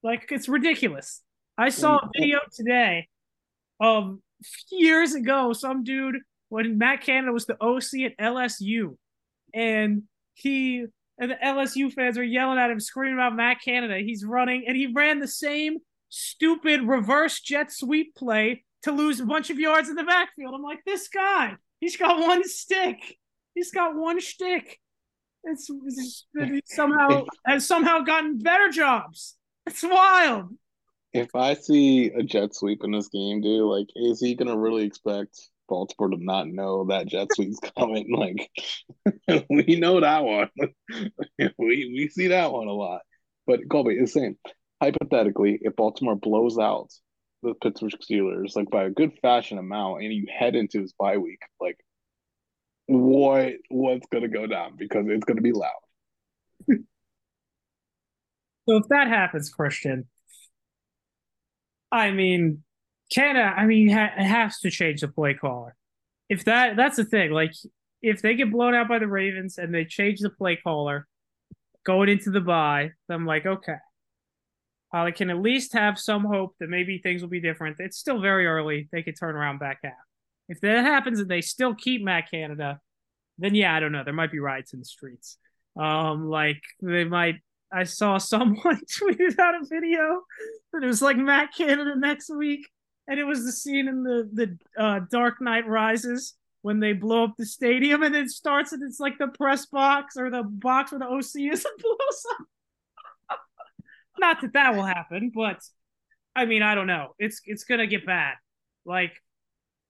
like 0.01 0.31
it's 0.31 0.47
ridiculous. 0.47 1.21
I 1.57 1.69
saw 1.69 1.97
a 1.97 1.99
mm-hmm. 1.99 2.09
video 2.15 2.39
today 2.53 3.07
of 3.79 4.17
years 4.71 5.13
ago, 5.13 5.53
some 5.53 5.83
dude 5.83 6.17
when 6.49 6.77
Matt 6.77 7.01
Canada 7.01 7.33
was 7.33 7.45
the 7.45 7.61
OC 7.61 8.11
at 8.11 8.17
LSU, 8.17 8.95
and 9.53 10.03
he 10.33 10.85
and 11.19 11.31
the 11.31 11.35
LSU 11.35 11.91
fans 11.91 12.17
are 12.17 12.23
yelling 12.23 12.59
at 12.59 12.69
him, 12.69 12.79
screaming 12.79 13.15
about 13.15 13.35
Matt 13.35 13.57
Canada. 13.63 13.97
He's 13.97 14.23
running, 14.23 14.65
and 14.67 14.77
he 14.77 14.87
ran 14.87 15.19
the 15.19 15.27
same 15.27 15.77
stupid 16.09 16.83
reverse 16.83 17.39
jet 17.41 17.71
sweep 17.71 18.15
play 18.15 18.63
to 18.83 18.91
lose 18.91 19.19
a 19.19 19.25
bunch 19.25 19.49
of 19.49 19.59
yards 19.59 19.89
in 19.89 19.95
the 19.95 20.03
backfield. 20.03 20.53
I'm 20.53 20.63
like, 20.63 20.83
this 20.85 21.09
guy, 21.09 21.55
he's 21.79 21.97
got 21.97 22.19
one 22.19 22.47
stick. 22.47 23.17
He's 23.55 23.71
got 23.71 23.95
one 23.95 24.21
stick. 24.21 24.79
It's, 25.49 25.71
it's 26.33 26.75
somehow 26.75 27.23
has 27.45 27.65
somehow 27.65 28.01
gotten 28.01 28.37
better 28.37 28.69
jobs. 28.69 29.37
It's 29.65 29.83
wild. 29.83 30.49
If 31.13 31.33
I 31.35 31.53
see 31.53 32.07
a 32.07 32.21
jet 32.21 32.53
sweep 32.53 32.83
in 32.83 32.91
this 32.91 33.07
game, 33.07 33.41
dude, 33.41 33.63
like, 33.63 33.87
is 33.95 34.19
he 34.19 34.35
gonna 34.35 34.57
really 34.57 34.83
expect 34.83 35.39
Baltimore 35.69 36.09
to 36.09 36.23
not 36.23 36.47
know 36.47 36.85
that 36.85 37.07
jet 37.07 37.29
sweep's 37.33 37.59
coming? 37.77 38.13
Like, 38.13 38.49
we 39.49 39.79
know 39.79 40.01
that 40.01 40.23
one. 40.23 40.49
we 41.39 41.53
we 41.57 42.09
see 42.11 42.27
that 42.27 42.51
one 42.51 42.67
a 42.67 42.73
lot. 42.73 43.01
But 43.45 43.61
Colby 43.69 43.95
is 43.95 44.11
saying, 44.11 44.35
hypothetically, 44.81 45.59
if 45.61 45.75
Baltimore 45.77 46.15
blows 46.15 46.57
out 46.59 46.89
the 47.41 47.53
Pittsburgh 47.61 47.93
Steelers 48.01 48.55
like 48.55 48.69
by 48.69 48.83
a 48.83 48.89
good 48.89 49.13
fashion 49.21 49.57
amount, 49.57 50.03
and 50.03 50.13
you 50.13 50.25
head 50.29 50.55
into 50.55 50.81
his 50.81 50.93
bye 50.99 51.17
week, 51.17 51.39
like, 51.61 51.77
what 52.87 53.53
what's 53.69 54.07
gonna 54.07 54.27
go 54.27 54.47
down 54.47 54.75
because 54.77 55.05
it's 55.07 55.25
gonna 55.25 55.41
be 55.41 55.51
loud. 55.51 55.71
so 56.69 58.77
if 58.77 58.87
that 58.89 59.07
happens, 59.07 59.53
Cristian, 59.53 60.05
I 61.91 62.11
mean, 62.11 62.63
Canada, 63.13 63.53
I 63.55 63.65
mean, 63.65 63.89
ha- 63.89 64.11
has 64.15 64.59
to 64.59 64.71
change 64.71 65.01
the 65.01 65.07
play 65.07 65.33
caller. 65.33 65.75
If 66.29 66.45
that 66.45 66.75
that's 66.75 66.97
the 66.97 67.05
thing, 67.05 67.31
like 67.31 67.53
if 68.01 68.21
they 68.21 68.35
get 68.35 68.51
blown 68.51 68.73
out 68.73 68.87
by 68.87 68.99
the 68.99 69.07
Ravens 69.07 69.57
and 69.57 69.73
they 69.73 69.85
change 69.85 70.19
the 70.19 70.29
play 70.29 70.57
caller 70.57 71.07
going 71.85 72.09
into 72.09 72.31
the 72.31 72.41
bye, 72.41 72.91
I'm 73.09 73.25
like, 73.25 73.45
okay. 73.45 73.75
Uh, 74.93 75.03
I 75.03 75.11
can 75.11 75.29
at 75.29 75.41
least 75.41 75.73
have 75.73 75.99
some 75.99 76.23
hope 76.23 76.55
that 76.59 76.69
maybe 76.69 76.99
things 76.99 77.21
will 77.21 77.29
be 77.29 77.41
different. 77.41 77.77
It's 77.79 77.97
still 77.97 78.21
very 78.21 78.45
early. 78.45 78.87
They 78.91 79.03
could 79.03 79.17
turn 79.19 79.35
around 79.35 79.59
back 79.59 79.79
half. 79.83 79.93
If 80.49 80.61
that 80.61 80.85
happens 80.85 81.19
and 81.19 81.29
they 81.29 81.41
still 81.41 81.75
keep 81.75 82.03
Matt 82.03 82.31
Canada, 82.31 82.79
then 83.37 83.55
yeah, 83.55 83.75
I 83.75 83.79
don't 83.79 83.91
know. 83.91 84.03
There 84.03 84.13
might 84.13 84.31
be 84.31 84.39
riots 84.39 84.73
in 84.73 84.79
the 84.79 84.85
streets. 84.85 85.37
Um, 85.79 86.29
like 86.29 86.61
they 86.81 87.03
might. 87.03 87.35
I 87.71 87.83
saw 87.83 88.17
someone 88.17 88.81
tweeted 88.99 89.39
out 89.39 89.55
a 89.55 89.65
video 89.65 90.21
that 90.73 90.83
it 90.83 90.87
was 90.87 91.01
like 91.01 91.17
Matt 91.17 91.53
Canada 91.55 91.93
next 91.97 92.29
week, 92.29 92.67
and 93.07 93.19
it 93.19 93.25
was 93.25 93.43
the 93.43 93.51
scene 93.51 93.87
in 93.87 94.03
the 94.03 94.29
the 94.31 94.81
uh, 94.81 94.99
Dark 95.11 95.41
Knight 95.41 95.67
Rises 95.67 96.33
when 96.61 96.79
they 96.79 96.93
blow 96.93 97.25
up 97.25 97.33
the 97.37 97.45
stadium, 97.45 98.03
and 98.03 98.15
it 98.15 98.29
starts 98.29 98.71
and 98.71 98.83
it's 98.83 98.99
like 98.99 99.17
the 99.17 99.27
press 99.27 99.65
box 99.65 100.15
or 100.17 100.29
the 100.29 100.43
box 100.43 100.91
where 100.91 100.99
the 100.99 101.05
OC 101.05 101.53
is 101.53 101.65
and 101.65 101.77
blows 101.81 102.25
up. 102.31 103.39
Not 104.19 104.41
that 104.41 104.53
that 104.53 104.75
will 104.75 104.85
happen, 104.85 105.31
but 105.33 105.59
I 106.35 106.45
mean, 106.45 106.63
I 106.63 106.75
don't 106.75 106.87
know. 106.87 107.13
It's 107.19 107.41
it's 107.45 107.65
gonna 107.65 107.87
get 107.87 108.05
bad. 108.05 108.35
Like 108.85 109.13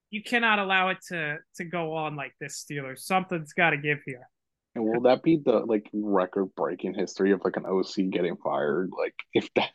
you 0.10 0.24
cannot 0.24 0.60
allow 0.60 0.90
it 0.90 0.98
to 1.10 1.38
to 1.56 1.66
go 1.66 1.94
on 1.94 2.16
like 2.16 2.34
this, 2.40 2.64
Steelers. 2.64 3.00
Something's 3.00 3.54
got 3.54 3.72
to 3.72 3.78
give 3.78 4.00
here. 4.06 4.28
And 4.76 4.86
will 4.86 5.02
that 5.02 5.24
be 5.24 5.38
the 5.44 5.60
like 5.60 5.90
record 5.92 6.54
breaking 6.56 6.94
history 6.94 7.32
of 7.32 7.42
like 7.44 7.58
an 7.58 7.66
OC 7.66 8.10
getting 8.12 8.38
fired? 8.38 8.92
Like 8.98 9.16
if 9.34 9.50
that 9.56 9.70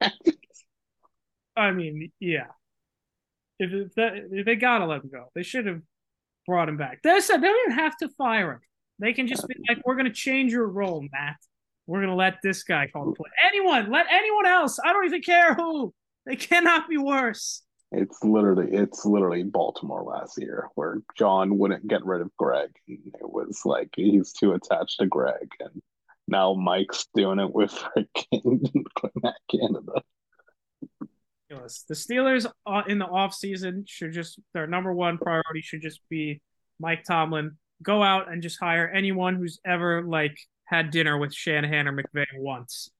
happens. 0.00 0.36
I 1.56 1.72
mean, 1.72 2.12
yeah. 2.20 2.48
If, 3.58 3.72
if 3.72 3.94
that 3.94 4.12
if 4.30 4.44
they 4.44 4.56
gotta 4.56 4.84
let 4.84 5.02
him 5.02 5.10
go, 5.10 5.26
they 5.34 5.42
should 5.42 5.66
have 5.66 5.80
brought 6.46 6.68
him 6.68 6.76
back. 6.76 7.00
They 7.02 7.20
said 7.20 7.38
they 7.38 7.46
don't 7.46 7.70
even 7.70 7.78
have 7.78 7.96
to 7.98 8.08
fire 8.10 8.52
him. 8.52 8.60
They 8.98 9.14
can 9.14 9.26
just 9.26 9.46
be 9.48 9.54
like, 9.68 9.78
"We're 9.86 9.96
gonna 9.96 10.12
change 10.12 10.52
your 10.52 10.68
role, 10.68 11.06
Matt. 11.12 11.36
We're 11.86 12.00
gonna 12.00 12.16
let 12.16 12.38
this 12.42 12.62
guy 12.62 12.88
call 12.92 13.06
the 13.06 13.12
play. 13.12 13.30
Anyone, 13.46 13.90
let 13.90 14.06
anyone 14.10 14.46
else. 14.46 14.78
I 14.84 14.92
don't 14.92 15.06
even 15.06 15.22
care 15.22 15.54
who. 15.54 15.94
They 16.26 16.36
cannot 16.36 16.88
be 16.88 16.98
worse. 16.98 17.62
It's 17.92 18.22
literally 18.24 18.72
it's 18.72 19.04
literally 19.04 19.44
Baltimore 19.44 20.02
last 20.02 20.38
year 20.40 20.68
where 20.74 21.02
John 21.16 21.58
wouldn't 21.58 21.86
get 21.86 22.04
rid 22.04 22.20
of 22.20 22.36
Greg. 22.36 22.70
It 22.88 23.00
was 23.20 23.62
like 23.64 23.90
he's 23.94 24.32
too 24.32 24.52
attached 24.52 24.98
to 24.98 25.06
Greg, 25.06 25.48
and 25.60 25.80
now 26.26 26.54
Mike's 26.54 27.06
doing 27.14 27.38
it 27.38 27.54
with 27.54 27.72
Matt 29.22 29.36
Canada. 29.50 30.02
The 31.48 31.94
Steelers 31.94 32.46
uh, 32.66 32.82
in 32.88 32.98
the 32.98 33.06
offseason 33.06 33.84
should 33.86 34.12
just 34.12 34.40
their 34.52 34.66
number 34.66 34.92
one 34.92 35.16
priority 35.18 35.62
should 35.62 35.80
just 35.80 36.00
be 36.08 36.40
Mike 36.80 37.04
Tomlin. 37.04 37.52
Go 37.82 38.02
out 38.02 38.30
and 38.30 38.42
just 38.42 38.58
hire 38.58 38.88
anyone 38.88 39.36
who's 39.36 39.60
ever 39.64 40.02
like 40.02 40.36
had 40.64 40.90
dinner 40.90 41.16
with 41.18 41.32
Shanahan 41.32 41.86
or 41.86 41.92
McVay 41.92 42.26
once. 42.34 42.90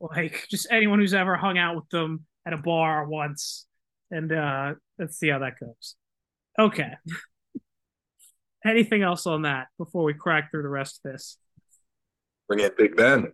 Like 0.00 0.46
just 0.50 0.68
anyone 0.70 0.98
who's 0.98 1.14
ever 1.14 1.34
hung 1.36 1.56
out 1.56 1.76
with 1.76 1.88
them 1.88 2.26
at 2.46 2.52
a 2.52 2.58
bar 2.58 3.06
once. 3.06 3.66
And 4.10 4.32
uh 4.32 4.74
let's 4.98 5.18
see 5.18 5.28
how 5.28 5.40
that 5.40 5.60
goes. 5.60 5.94
Okay. 6.58 6.92
Anything 8.66 9.02
else 9.02 9.26
on 9.26 9.42
that 9.42 9.68
before 9.78 10.02
we 10.02 10.14
crack 10.14 10.50
through 10.50 10.62
the 10.62 10.68
rest 10.68 11.00
of 11.04 11.12
this? 11.12 11.38
Bring 12.48 12.60
it, 12.60 12.76
Big 12.76 12.96
Ben. 12.96 13.32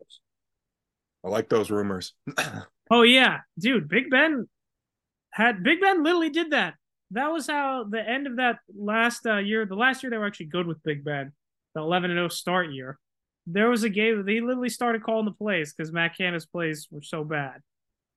I 1.25 1.29
like 1.29 1.49
those 1.49 1.71
rumors. 1.71 2.13
oh 2.91 3.03
yeah, 3.03 3.41
dude, 3.59 3.89
Big 3.89 4.11
Ben 4.11 4.47
had 5.33 5.63
Big 5.63 5.81
Ben 5.81 6.03
literally 6.03 6.31
did 6.31 6.51
that. 6.51 6.75
That 7.13 7.33
was 7.33 7.47
how 7.47 7.85
the 7.85 8.07
end 8.07 8.27
of 8.27 8.37
that 8.37 8.59
last 8.77 9.27
uh, 9.27 9.39
year. 9.39 9.67
The 9.67 9.75
last 9.75 10.03
year 10.03 10.11
they 10.11 10.19
were 10.19 10.27
actually 10.27 10.47
good 10.47 10.67
with 10.67 10.83
Big 10.83 11.05
Ben, 11.05 11.33
the 11.75 11.81
eleven 11.81 12.11
and 12.11 12.19
zero 12.19 12.27
oh 12.27 12.29
start 12.29 12.71
year. 12.71 12.99
There 13.47 13.71
was 13.71 13.85
a 13.85 13.89
game 13.89 14.25
they 14.25 14.41
literally 14.41 14.69
started 14.69 15.03
calling 15.03 15.25
the 15.25 15.33
plays 15.33 15.73
because 15.73 15.93
Matt 15.93 16.17
Canada's 16.17 16.47
plays 16.47 16.89
were 16.91 17.03
so 17.03 17.25
bad. 17.25 17.61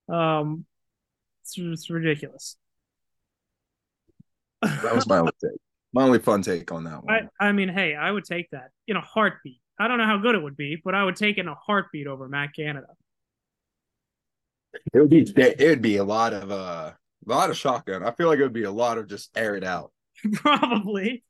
Um, 0.09 0.65
it's, 1.47 1.57
it's 1.57 1.89
ridiculous. 1.89 2.57
That 4.61 4.95
was 4.95 5.07
my 5.07 5.19
only 5.19 5.31
take. 5.43 5.59
My 5.93 6.03
only 6.03 6.19
fun 6.19 6.41
take 6.41 6.71
on 6.71 6.83
that 6.83 7.03
one. 7.03 7.29
I, 7.39 7.47
I 7.47 7.51
mean, 7.53 7.69
hey, 7.69 7.95
I 7.95 8.11
would 8.11 8.25
take 8.25 8.49
that 8.51 8.71
in 8.87 8.97
a 8.97 9.01
heartbeat. 9.01 9.61
I 9.79 9.87
don't 9.87 9.97
know 9.97 10.05
how 10.05 10.17
good 10.17 10.35
it 10.35 10.43
would 10.43 10.57
be, 10.57 10.79
but 10.83 10.93
I 10.93 11.03
would 11.03 11.15
take 11.15 11.37
it 11.37 11.41
in 11.41 11.47
a 11.47 11.55
heartbeat 11.55 12.07
over 12.07 12.27
Matt 12.27 12.53
Canada. 12.55 12.87
It 14.93 14.99
would 14.99 15.09
be 15.09 15.21
it 15.21 15.69
would 15.69 15.81
be 15.81 15.97
a 15.97 16.03
lot 16.03 16.33
of 16.33 16.51
uh 16.51 16.91
a 17.25 17.29
lot 17.29 17.49
of 17.49 17.57
shotgun. 17.57 18.03
I 18.03 18.11
feel 18.11 18.27
like 18.27 18.39
it 18.39 18.43
would 18.43 18.53
be 18.53 18.63
a 18.63 18.71
lot 18.71 18.97
of 18.97 19.07
just 19.07 19.35
air 19.35 19.55
it 19.55 19.63
out. 19.63 19.91
Probably, 20.33 21.23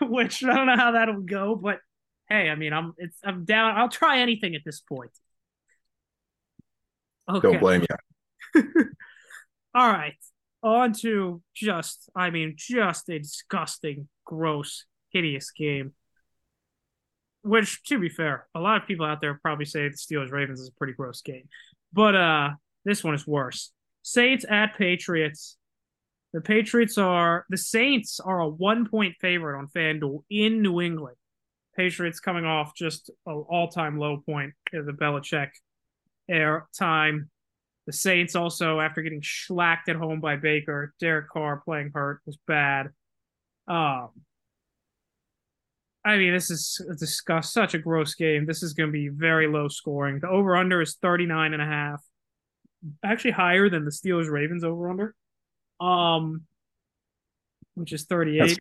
which 0.00 0.44
I 0.44 0.54
don't 0.54 0.66
know 0.66 0.76
how 0.76 0.92
that'll 0.92 1.22
go, 1.22 1.56
but 1.56 1.78
hey, 2.28 2.50
I 2.50 2.54
mean, 2.54 2.72
I'm 2.72 2.92
it's 2.98 3.16
I'm 3.24 3.44
down. 3.44 3.76
I'll 3.76 3.88
try 3.88 4.18
anything 4.18 4.54
at 4.54 4.62
this 4.64 4.80
point. 4.80 5.10
Okay. 7.28 7.50
Don't 7.50 7.60
blame 7.60 7.84
you. 8.54 8.62
All 9.74 9.88
right, 9.88 10.16
on 10.62 10.92
to 11.00 11.42
just 11.54 12.10
I 12.14 12.30
mean, 12.30 12.54
just 12.56 13.08
a 13.08 13.18
disgusting, 13.18 14.08
gross, 14.24 14.84
hideous 15.10 15.50
game. 15.50 15.92
Which, 17.44 17.82
to 17.84 17.98
be 17.98 18.08
fair, 18.08 18.46
a 18.54 18.60
lot 18.60 18.80
of 18.80 18.86
people 18.86 19.04
out 19.04 19.20
there 19.20 19.38
probably 19.42 19.64
say 19.64 19.88
the 19.88 19.96
Steelers 19.96 20.30
Ravens 20.30 20.60
is 20.60 20.68
a 20.68 20.78
pretty 20.78 20.92
gross 20.92 21.22
game, 21.22 21.48
but 21.92 22.14
uh, 22.14 22.50
this 22.84 23.02
one 23.02 23.14
is 23.14 23.26
worse. 23.26 23.72
Saints 24.02 24.44
at 24.48 24.76
Patriots. 24.76 25.56
The 26.32 26.40
Patriots 26.40 26.98
are 26.98 27.44
the 27.48 27.58
Saints 27.58 28.20
are 28.20 28.40
a 28.40 28.48
one 28.48 28.88
point 28.88 29.16
favorite 29.20 29.58
on 29.58 29.68
FanDuel 29.68 30.22
in 30.30 30.62
New 30.62 30.80
England. 30.80 31.16
Patriots 31.76 32.20
coming 32.20 32.44
off 32.44 32.74
just 32.76 33.10
an 33.26 33.44
all 33.48 33.68
time 33.68 33.98
low 33.98 34.18
point 34.18 34.52
in 34.72 34.86
the 34.86 34.92
Belichick 34.92 35.50
air 36.28 36.68
time. 36.78 37.30
The 37.86 37.92
Saints 37.92 38.36
also, 38.36 38.80
after 38.80 39.02
getting 39.02 39.22
schlacked 39.22 39.88
at 39.88 39.96
home 39.96 40.20
by 40.20 40.36
Baker, 40.36 40.94
Derek 41.00 41.28
Carr 41.28 41.62
playing 41.64 41.90
hurt 41.94 42.20
was 42.26 42.38
bad. 42.46 42.90
Um, 43.66 44.10
I 46.04 46.16
mean, 46.16 46.32
this 46.32 46.50
is 46.50 46.80
discuss 46.98 47.52
such 47.52 47.74
a 47.74 47.78
gross 47.78 48.14
game. 48.14 48.46
This 48.46 48.62
is 48.62 48.72
going 48.72 48.88
to 48.88 48.92
be 48.92 49.08
very 49.08 49.46
low 49.46 49.68
scoring. 49.68 50.18
The 50.20 50.28
over 50.28 50.56
under 50.56 50.80
is 50.80 50.96
39 51.00 51.54
and 51.54 51.62
a 51.62 51.66
half. 51.66 52.02
Actually 53.04 53.32
higher 53.32 53.68
than 53.68 53.84
the 53.84 53.90
Steelers 53.92 54.30
Ravens 54.30 54.64
over 54.64 54.90
under. 54.90 55.14
Um 55.80 56.42
which 57.74 57.92
is 57.92 58.04
38. 58.04 58.58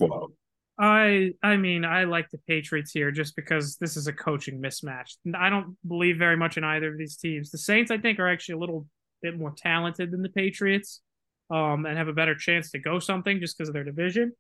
I 0.80 1.32
I 1.44 1.58
mean, 1.58 1.84
I 1.84 2.06
like 2.06 2.30
the 2.30 2.38
Patriots 2.48 2.92
here 2.92 3.12
just 3.12 3.36
because 3.36 3.78
this 3.78 3.98
is 3.98 4.08
a 4.08 4.14
coaching 4.14 4.62
mismatch. 4.62 5.16
I 5.36 5.50
don't 5.50 5.76
believe 5.88 6.18
very 6.18 6.38
much 6.38 6.58
in 6.58 6.64
either 6.64 6.92
of 6.92 6.98
these 6.98 7.18
teams. 7.18 7.52
The 7.52 7.58
Saints 7.58 7.92
I 7.92 7.98
think 7.98 8.20
are 8.20 8.28
actually 8.30 8.56
a 8.56 8.60
little 8.60 8.88
bit 9.22 9.38
more 9.38 9.54
talented 9.56 10.12
than 10.12 10.22
the 10.22 10.30
Patriots. 10.30 11.02
Um, 11.50 11.86
and 11.86 11.98
have 11.98 12.08
a 12.08 12.14
better 12.14 12.34
chance 12.34 12.72
to 12.72 12.80
go 12.80 13.00
something 13.00 13.42
just 13.42 13.58
because 13.58 13.68
of 13.68 13.74
their 13.74 13.84
division. 13.84 14.32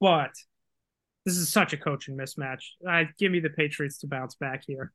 But 0.00 0.30
this 1.26 1.36
is 1.36 1.48
such 1.48 1.72
a 1.72 1.76
coaching 1.76 2.16
mismatch. 2.16 2.60
I 2.88 3.08
give 3.18 3.32
me 3.32 3.40
the 3.40 3.50
Patriots 3.50 3.98
to 3.98 4.06
bounce 4.06 4.36
back 4.36 4.62
here. 4.64 4.92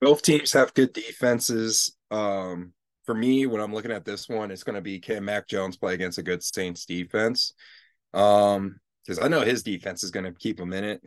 Both 0.00 0.22
teams 0.22 0.52
have 0.52 0.72
good 0.74 0.92
defenses. 0.92 1.96
Um, 2.12 2.72
for 3.06 3.14
me, 3.14 3.46
when 3.46 3.60
I'm 3.60 3.74
looking 3.74 3.90
at 3.90 4.04
this 4.04 4.28
one, 4.28 4.50
it's 4.50 4.62
going 4.62 4.76
to 4.76 4.80
be 4.80 5.00
can 5.00 5.24
Mac 5.24 5.48
Jones 5.48 5.76
play 5.76 5.94
against 5.94 6.18
a 6.18 6.22
good 6.22 6.42
Saints 6.42 6.84
defense? 6.84 7.52
Um, 8.14 8.78
because 9.04 9.18
I 9.24 9.28
know 9.28 9.40
his 9.40 9.62
defense 9.62 10.04
is 10.04 10.10
going 10.10 10.26
to 10.26 10.32
keep 10.32 10.60
him 10.60 10.72
in 10.72 10.84
it. 10.84 11.02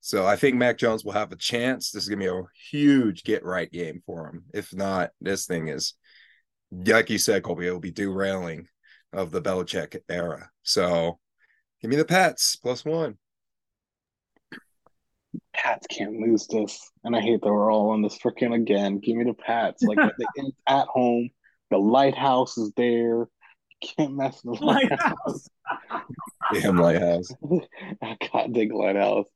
So 0.00 0.26
I 0.26 0.36
think 0.36 0.56
Mac 0.56 0.78
Jones 0.78 1.04
will 1.04 1.12
have 1.12 1.32
a 1.32 1.36
chance. 1.36 1.90
This 1.90 2.04
is 2.04 2.08
going 2.08 2.20
to 2.20 2.24
be 2.24 2.30
a 2.30 2.42
huge 2.70 3.24
get 3.24 3.44
right 3.44 3.70
game 3.70 4.02
for 4.06 4.28
him. 4.28 4.44
If 4.54 4.74
not, 4.74 5.10
this 5.20 5.46
thing 5.46 5.68
is, 5.68 5.94
like 6.70 7.10
you 7.10 7.18
said, 7.18 7.42
Colby, 7.42 7.66
it 7.66 7.72
will 7.72 7.80
be 7.80 7.90
derailing 7.90 8.68
of 9.12 9.30
the 9.30 9.42
Belichick 9.42 9.98
era. 10.08 10.50
So 10.62 11.18
Give 11.80 11.90
me 11.90 11.96
the 11.96 12.04
Pats 12.04 12.56
plus 12.56 12.84
one. 12.84 13.16
Pats 15.52 15.86
can't 15.86 16.18
lose 16.18 16.46
this, 16.48 16.90
and 17.04 17.14
I 17.14 17.20
hate 17.20 17.40
that 17.42 17.52
we're 17.52 17.72
all 17.72 17.90
on 17.90 18.02
this 18.02 18.18
freaking 18.18 18.54
again. 18.54 18.98
Give 18.98 19.16
me 19.16 19.24
the 19.24 19.34
Pats. 19.34 19.82
Like 19.82 19.98
at 20.66 20.86
home, 20.88 21.30
the 21.70 21.78
lighthouse 21.78 22.58
is 22.58 22.72
there. 22.76 23.28
You 23.80 23.88
can't 23.96 24.16
mess 24.16 24.40
with 24.42 24.58
the 24.58 24.64
lighthouse. 24.64 25.48
Damn 26.52 26.78
lighthouse. 26.78 27.28
I 28.02 28.16
got 28.32 28.52
dig 28.52 28.72
lighthouse. 28.72 29.26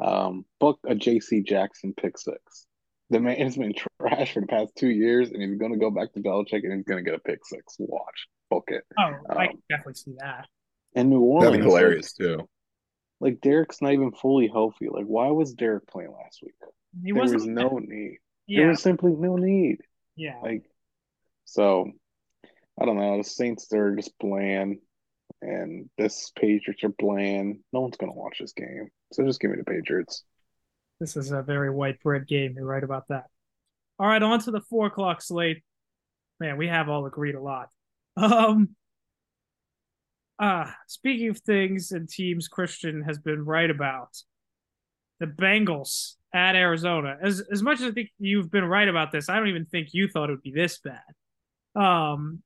Um, 0.00 0.44
book 0.60 0.78
a 0.86 0.94
J.C. 0.94 1.42
Jackson 1.42 1.94
pick 1.94 2.18
six. 2.18 2.66
The 3.10 3.20
man 3.20 3.36
has 3.36 3.56
been 3.56 3.74
trash 4.00 4.32
for 4.32 4.40
the 4.40 4.46
past 4.46 4.72
two 4.76 4.88
years, 4.88 5.30
and 5.30 5.42
he's 5.42 5.58
going 5.58 5.72
to 5.72 5.78
go 5.78 5.90
back 5.90 6.12
to 6.14 6.20
Belichick, 6.20 6.64
and 6.64 6.72
he's 6.72 6.84
going 6.84 7.04
to 7.04 7.10
get 7.10 7.18
a 7.18 7.22
pick 7.22 7.44
six. 7.44 7.76
Watch, 7.78 8.28
book 8.50 8.64
it. 8.68 8.84
Oh, 8.98 9.04
um, 9.04 9.22
I 9.30 9.48
definitely 9.68 9.94
see 9.94 10.14
that. 10.18 10.46
And 10.94 11.10
New 11.10 11.20
Orleans. 11.20 11.52
That'd 11.52 11.60
be 11.60 11.66
hilarious 11.66 12.14
like, 12.18 12.28
too. 12.28 12.48
Like 13.20 13.40
Derek's 13.40 13.80
not 13.80 13.92
even 13.92 14.10
fully 14.12 14.48
healthy. 14.48 14.88
Like, 14.90 15.04
why 15.04 15.28
was 15.28 15.54
Derek 15.54 15.86
playing 15.86 16.12
last 16.12 16.40
week? 16.42 16.54
He 17.04 17.12
there 17.12 17.22
was 17.22 17.46
no 17.46 17.78
need. 17.78 18.18
Yeah. 18.46 18.60
There 18.60 18.68
was 18.70 18.82
simply 18.82 19.12
no 19.16 19.36
need. 19.36 19.78
Yeah. 20.16 20.40
Like, 20.42 20.64
so 21.44 21.90
I 22.80 22.84
don't 22.84 22.96
know. 22.96 23.18
The 23.18 23.24
Saints 23.24 23.68
they're 23.68 23.94
just 23.94 24.18
bland, 24.18 24.78
and 25.40 25.88
this 25.96 26.32
Patriots 26.36 26.82
are 26.82 26.88
bland. 26.88 27.60
No 27.72 27.82
one's 27.82 27.96
gonna 27.96 28.12
watch 28.12 28.38
this 28.40 28.54
game, 28.54 28.88
so 29.12 29.24
just 29.24 29.40
give 29.40 29.50
me 29.50 29.58
the 29.58 29.64
Patriots. 29.64 30.24
This 31.00 31.16
is 31.16 31.32
a 31.32 31.42
very 31.42 31.70
white 31.70 32.00
bread 32.02 32.26
game. 32.26 32.54
You're 32.56 32.66
right 32.66 32.84
about 32.84 33.08
that. 33.08 33.26
All 33.98 34.06
right, 34.06 34.22
on 34.22 34.40
to 34.40 34.50
the 34.50 34.60
four 34.60 34.86
o'clock 34.86 35.22
slate. 35.22 35.62
Man, 36.40 36.56
we 36.56 36.68
have 36.68 36.88
all 36.88 37.06
agreed 37.06 37.34
a 37.34 37.40
lot. 37.40 37.68
Um, 38.16 38.76
Ah, 40.44 40.74
speaking 40.88 41.28
of 41.28 41.38
things 41.38 41.92
and 41.92 42.08
teams 42.08 42.48
Cristian 42.48 43.04
has 43.04 43.16
been 43.16 43.44
right 43.44 43.70
about, 43.70 44.08
the 45.20 45.26
Bengals 45.26 46.16
at 46.34 46.56
Arizona. 46.56 47.16
As 47.22 47.40
as 47.52 47.62
much 47.62 47.80
as 47.80 47.86
I 47.86 47.90
think 47.92 48.10
you've 48.18 48.50
been 48.50 48.64
right 48.64 48.88
about 48.88 49.12
this, 49.12 49.28
I 49.28 49.36
don't 49.36 49.46
even 49.46 49.66
think 49.66 49.90
you 49.92 50.08
thought 50.08 50.30
it 50.30 50.32
would 50.32 50.42
be 50.42 50.50
this 50.50 50.80
bad. 50.80 51.80
Um, 51.80 52.42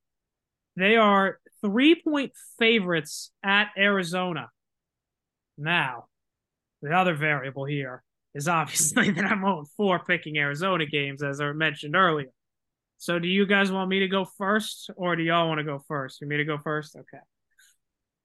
they 0.76 0.96
are 0.96 1.38
three 1.62 1.94
point 1.94 2.32
favorites 2.58 3.30
at 3.42 3.70
Arizona. 3.78 4.50
Now, 5.56 6.08
the 6.82 6.92
other 6.92 7.14
variable 7.14 7.64
here 7.64 8.02
is 8.34 8.48
obviously 8.48 9.10
that 9.12 9.24
I'm 9.24 9.44
on 9.44 9.64
four 9.76 9.98
picking 9.98 10.38
Arizona 10.38 10.86
games, 10.86 11.22
as 11.22 11.40
I 11.40 11.52
mentioned 11.52 11.96
earlier. 11.96 12.30
So, 12.98 13.18
do 13.18 13.28
you 13.28 13.46
guys 13.46 13.70
want 13.70 13.90
me 13.90 14.00
to 14.00 14.08
go 14.08 14.24
first, 14.38 14.90
or 14.96 15.16
do 15.16 15.22
y'all 15.22 15.48
want 15.48 15.58
to 15.58 15.64
go 15.64 15.82
first? 15.86 16.20
You 16.20 16.26
me 16.26 16.38
to 16.38 16.44
go 16.44 16.58
first? 16.58 16.96
Okay 16.96 17.18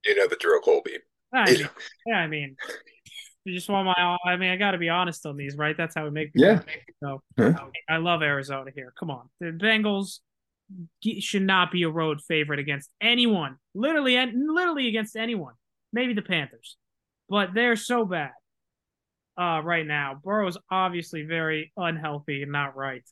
you 0.06 0.16
know 0.16 0.28
the 0.28 0.36
drill, 0.36 0.62
Colby. 0.62 0.98
I 1.34 1.46
mean, 1.46 1.70
yeah, 2.08 2.18
I 2.18 2.28
mean, 2.28 2.56
you 3.46 3.54
just 3.54 3.70
want 3.70 3.86
my. 3.86 4.18
I 4.26 4.38
mean, 4.38 4.52
I 4.52 4.56
got 4.56 4.72
to 4.72 4.78
be 4.78 4.90
honest 4.90 5.26
on 5.26 5.38
these, 5.38 5.56
right? 5.56 5.76
That's 5.76 5.96
how 5.96 6.04
we 6.06 6.12
make. 6.12 6.32
Yeah. 6.36 6.62
So 7.04 7.22
huh? 7.38 7.54
I 7.90 7.98
love 7.98 8.22
Arizona 8.22 8.72
here. 8.74 8.94
Come 9.00 9.12
on, 9.12 9.30
the 9.40 9.48
Bengals 9.48 10.20
should 11.20 11.44
not 11.44 11.72
be 11.72 11.84
a 11.84 11.90
road 11.90 12.22
favorite 12.28 12.60
against 12.60 12.90
anyone. 13.02 13.58
Literally, 13.74 14.16
and 14.18 14.54
literally 14.54 14.88
against 14.88 15.16
anyone. 15.16 15.54
Maybe 15.94 16.14
the 16.14 16.22
Panthers, 16.22 16.78
but 17.30 17.54
they're 17.54 17.76
so 17.76 18.06
bad 18.06 18.32
uh, 19.38 19.62
right 19.64 19.86
now. 19.86 20.20
Burrow's 20.24 20.58
obviously 20.70 21.24
very 21.24 21.72
unhealthy 21.78 22.44
and 22.44 22.52
not 22.52 22.76
right. 22.76 23.04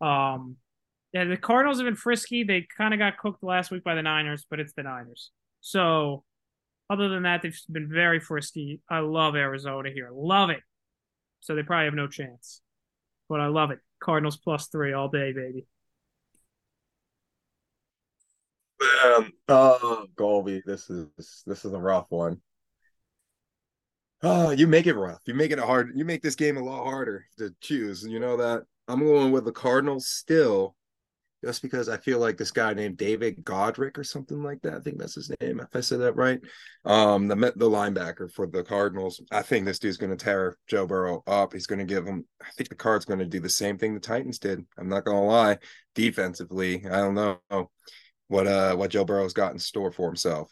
Um, 0.00 0.56
Yeah, 1.12 1.24
the 1.24 1.36
Cardinals 1.36 1.78
have 1.78 1.86
been 1.86 1.96
frisky. 1.96 2.44
They 2.44 2.66
kind 2.76 2.92
of 2.92 2.98
got 2.98 3.18
cooked 3.18 3.42
last 3.42 3.70
week 3.70 3.84
by 3.84 3.94
the 3.94 4.02
Niners, 4.02 4.46
but 4.48 4.60
it's 4.60 4.74
the 4.74 4.82
Niners. 4.82 5.30
So, 5.60 6.24
other 6.90 7.08
than 7.08 7.24
that, 7.24 7.42
they've 7.42 7.58
been 7.70 7.88
very 7.88 8.20
frisky. 8.20 8.80
I 8.88 9.00
love 9.00 9.34
Arizona 9.34 9.90
here. 9.90 10.10
Love 10.12 10.50
it. 10.50 10.60
So 11.40 11.54
they 11.54 11.62
probably 11.62 11.86
have 11.86 11.94
no 11.94 12.06
chance. 12.06 12.60
But 13.28 13.40
I 13.40 13.46
love 13.48 13.70
it. 13.70 13.80
Cardinals 14.00 14.36
plus 14.36 14.68
three 14.68 14.92
all 14.92 15.08
day, 15.08 15.32
baby. 15.32 15.66
Man, 18.80 19.32
oh, 19.48 20.06
Colby, 20.16 20.62
this 20.66 20.90
is 20.90 21.06
this 21.46 21.64
is 21.64 21.72
a 21.72 21.78
rough 21.78 22.06
one. 22.10 22.40
Oh, 24.28 24.50
you 24.50 24.66
make 24.66 24.88
it 24.88 24.94
rough. 24.94 25.20
You 25.24 25.34
make 25.34 25.52
it 25.52 25.58
hard. 25.60 25.92
You 25.94 26.04
make 26.04 26.20
this 26.20 26.34
game 26.34 26.56
a 26.56 26.62
lot 26.62 26.82
harder 26.82 27.26
to 27.38 27.54
choose. 27.60 28.04
You 28.04 28.18
know 28.18 28.36
that. 28.38 28.64
I'm 28.88 28.98
going 28.98 29.30
with 29.30 29.44
the 29.44 29.52
Cardinals 29.52 30.08
still, 30.08 30.74
just 31.44 31.62
because 31.62 31.88
I 31.88 31.96
feel 31.96 32.18
like 32.18 32.36
this 32.36 32.50
guy 32.50 32.74
named 32.74 32.96
David 32.96 33.44
Godric 33.44 33.96
or 33.96 34.02
something 34.02 34.42
like 34.42 34.62
that. 34.62 34.74
I 34.74 34.80
think 34.80 34.98
that's 34.98 35.14
his 35.14 35.30
name, 35.40 35.60
if 35.60 35.68
I 35.74 35.80
said 35.80 36.00
that 36.00 36.16
right. 36.16 36.40
Um, 36.84 37.28
the 37.28 37.36
the 37.36 37.70
linebacker 37.70 38.28
for 38.32 38.48
the 38.48 38.64
Cardinals. 38.64 39.22
I 39.30 39.42
think 39.42 39.64
this 39.64 39.78
dude's 39.78 39.96
going 39.96 40.16
to 40.16 40.24
tear 40.24 40.56
Joe 40.66 40.88
Burrow 40.88 41.22
up. 41.28 41.52
He's 41.52 41.68
going 41.68 41.78
to 41.78 41.84
give 41.84 42.04
him. 42.04 42.26
I 42.42 42.46
think 42.56 42.68
the 42.68 42.74
Card's 42.74 43.04
going 43.04 43.20
to 43.20 43.26
do 43.26 43.38
the 43.38 43.48
same 43.48 43.78
thing 43.78 43.94
the 43.94 44.00
Titans 44.00 44.40
did. 44.40 44.66
I'm 44.76 44.88
not 44.88 45.04
going 45.04 45.18
to 45.18 45.22
lie. 45.22 45.58
Defensively, 45.94 46.84
I 46.84 46.96
don't 46.96 47.14
know 47.14 47.38
what 48.26 48.48
uh 48.48 48.74
what 48.74 48.90
Joe 48.90 49.04
Burrow's 49.04 49.32
got 49.32 49.52
in 49.52 49.60
store 49.60 49.92
for 49.92 50.08
himself. 50.08 50.50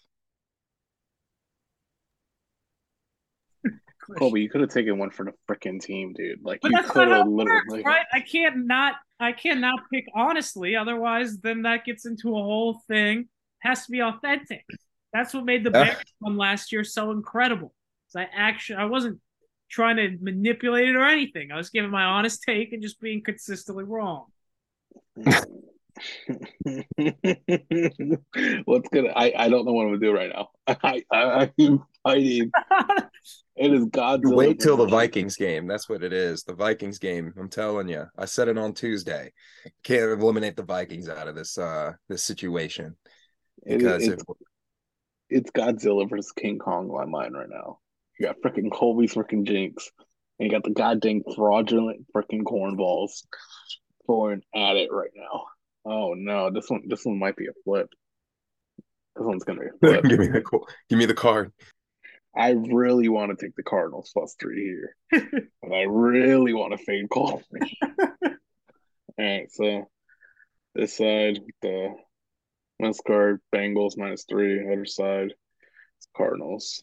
Colby, 4.18 4.42
you 4.42 4.50
could 4.50 4.61
have 4.61 4.70
taken 4.70 4.98
one 4.98 5.11
for 5.11 5.24
the 5.24 5.32
freaking 5.48 5.80
team, 5.80 6.12
dude. 6.12 6.44
Like 6.44 6.61
but 6.61 6.70
you 6.70 6.82
could 6.82 7.09
have 7.09 7.26
literally 7.26 7.82
right. 7.82 8.07
I 8.12 8.20
can't 8.20 8.66
not 8.66 8.96
I 9.18 9.32
can't 9.32 9.61
not 9.61 9.80
pick 9.92 10.07
honestly, 10.14 10.76
otherwise 10.76 11.38
then 11.38 11.62
that 11.62 11.84
gets 11.84 12.07
into 12.07 12.30
a 12.30 12.42
whole 12.42 12.80
thing. 12.88 13.28
Has 13.61 13.86
to 13.86 13.92
be 13.92 14.02
authentic. 14.02 14.64
That's 15.12 15.32
what 15.32 15.44
made 15.44 15.64
the 15.64 15.70
yeah. 15.70 15.84
Bears 15.84 16.05
one 16.18 16.36
last 16.36 16.72
year 16.72 16.84
so 16.84 17.11
incredible. 17.11 17.72
I 18.16 18.28
actually 18.32 18.76
I 18.76 18.84
wasn't 18.84 19.20
trying 19.70 19.96
to 19.96 20.16
manipulate 20.20 20.88
it 20.88 20.96
or 20.96 21.05
anything. 21.05 21.50
I 21.50 21.57
was 21.57 21.70
giving 21.70 21.90
my 21.90 22.05
honest 22.05 22.42
take 22.42 22.72
and 22.72 22.82
just 22.82 23.00
being 23.00 23.22
consistently 23.22 23.84
wrong. 23.84 24.26
Mm. 25.18 25.44
What's 28.64 28.88
gonna? 28.88 29.12
I 29.14 29.32
I 29.36 29.49
don't 29.49 29.64
know 29.64 29.72
what 29.72 29.86
I'm 29.86 29.95
gonna 29.95 29.99
do 29.99 30.12
right 30.12 30.32
now. 30.34 30.49
I 30.66 31.05
I 31.12 31.51
I'm 31.59 31.84
fighting. 32.03 32.51
it 33.57 33.72
is 33.72 33.86
Godzilla. 33.86 34.34
Wait 34.34 34.61
till 34.61 34.76
the 34.76 34.86
Vikings 34.86 35.36
game. 35.36 35.66
That's 35.66 35.88
what 35.88 36.03
it 36.03 36.12
is. 36.12 36.42
The 36.42 36.55
Vikings 36.55 36.99
game. 36.99 37.32
I'm 37.38 37.49
telling 37.49 37.88
you. 37.88 38.05
I 38.18 38.24
said 38.24 38.49
it 38.49 38.59
on 38.59 38.74
Tuesday. 38.74 39.32
Can't 39.84 40.20
eliminate 40.20 40.57
the 40.57 40.64
Vikings 40.64 41.09
out 41.09 41.28
of 41.28 41.36
this 41.36 41.57
uh 41.59 41.92
this 42.09 42.24
situation 42.24 42.97
because 43.64 44.09
it, 44.09 44.14
it's, 44.14 44.24
it's 45.30 45.51
Godzilla 45.53 46.09
versus 46.09 46.32
King 46.32 46.59
Kong 46.59 46.90
on 46.90 47.11
my 47.11 47.20
mind 47.20 47.34
right 47.34 47.49
now. 47.49 47.78
You 48.18 48.26
got 48.26 48.36
freaking 48.45 48.72
Colby's 48.72 49.14
freaking 49.14 49.45
Jinx, 49.45 49.90
and 50.38 50.47
you 50.47 50.53
got 50.53 50.64
the 50.64 50.70
goddamn 50.70 51.22
fraudulent 51.34 52.07
freaking 52.14 52.42
cornballs 52.42 53.24
going 54.07 54.42
at 54.55 54.76
it 54.76 54.92
right 54.92 55.11
now. 55.14 55.45
Oh 55.85 56.14
no, 56.14 56.51
this 56.51 56.68
one 56.68 56.82
this 56.87 57.05
one 57.05 57.18
might 57.18 57.37
be 57.37 57.47
a 57.47 57.53
flip. 57.64 57.89
This 59.16 59.24
one's 59.24 59.45
gonna 59.45 59.61
be 59.61 59.66
a 59.66 59.78
flip. 59.80 60.05
give 60.05 60.18
me 60.18 60.28
the 60.28 60.43
give 60.89 60.99
me 60.99 61.07
the 61.07 61.14
card. 61.14 61.53
I 62.37 62.51
really 62.51 63.09
want 63.09 63.30
to 63.30 63.45
take 63.45 63.55
the 63.55 63.62
Cardinals 63.62 64.11
plus 64.12 64.35
three 64.41 64.64
here. 64.64 64.97
but 65.62 65.72
I 65.72 65.82
really 65.82 66.53
want 66.53 66.72
to 66.76 66.85
fade 66.85 67.09
call. 67.09 67.43
All 68.26 68.30
right, 69.16 69.51
so 69.53 69.89
this 70.74 70.97
side, 70.97 71.39
the 71.62 71.95
last 72.80 73.03
card, 73.07 73.41
Bengals 73.55 73.97
minus 73.97 74.24
three. 74.28 74.61
Other 74.61 74.85
side, 74.85 75.32
it's 75.99 76.09
Cardinals. 76.16 76.82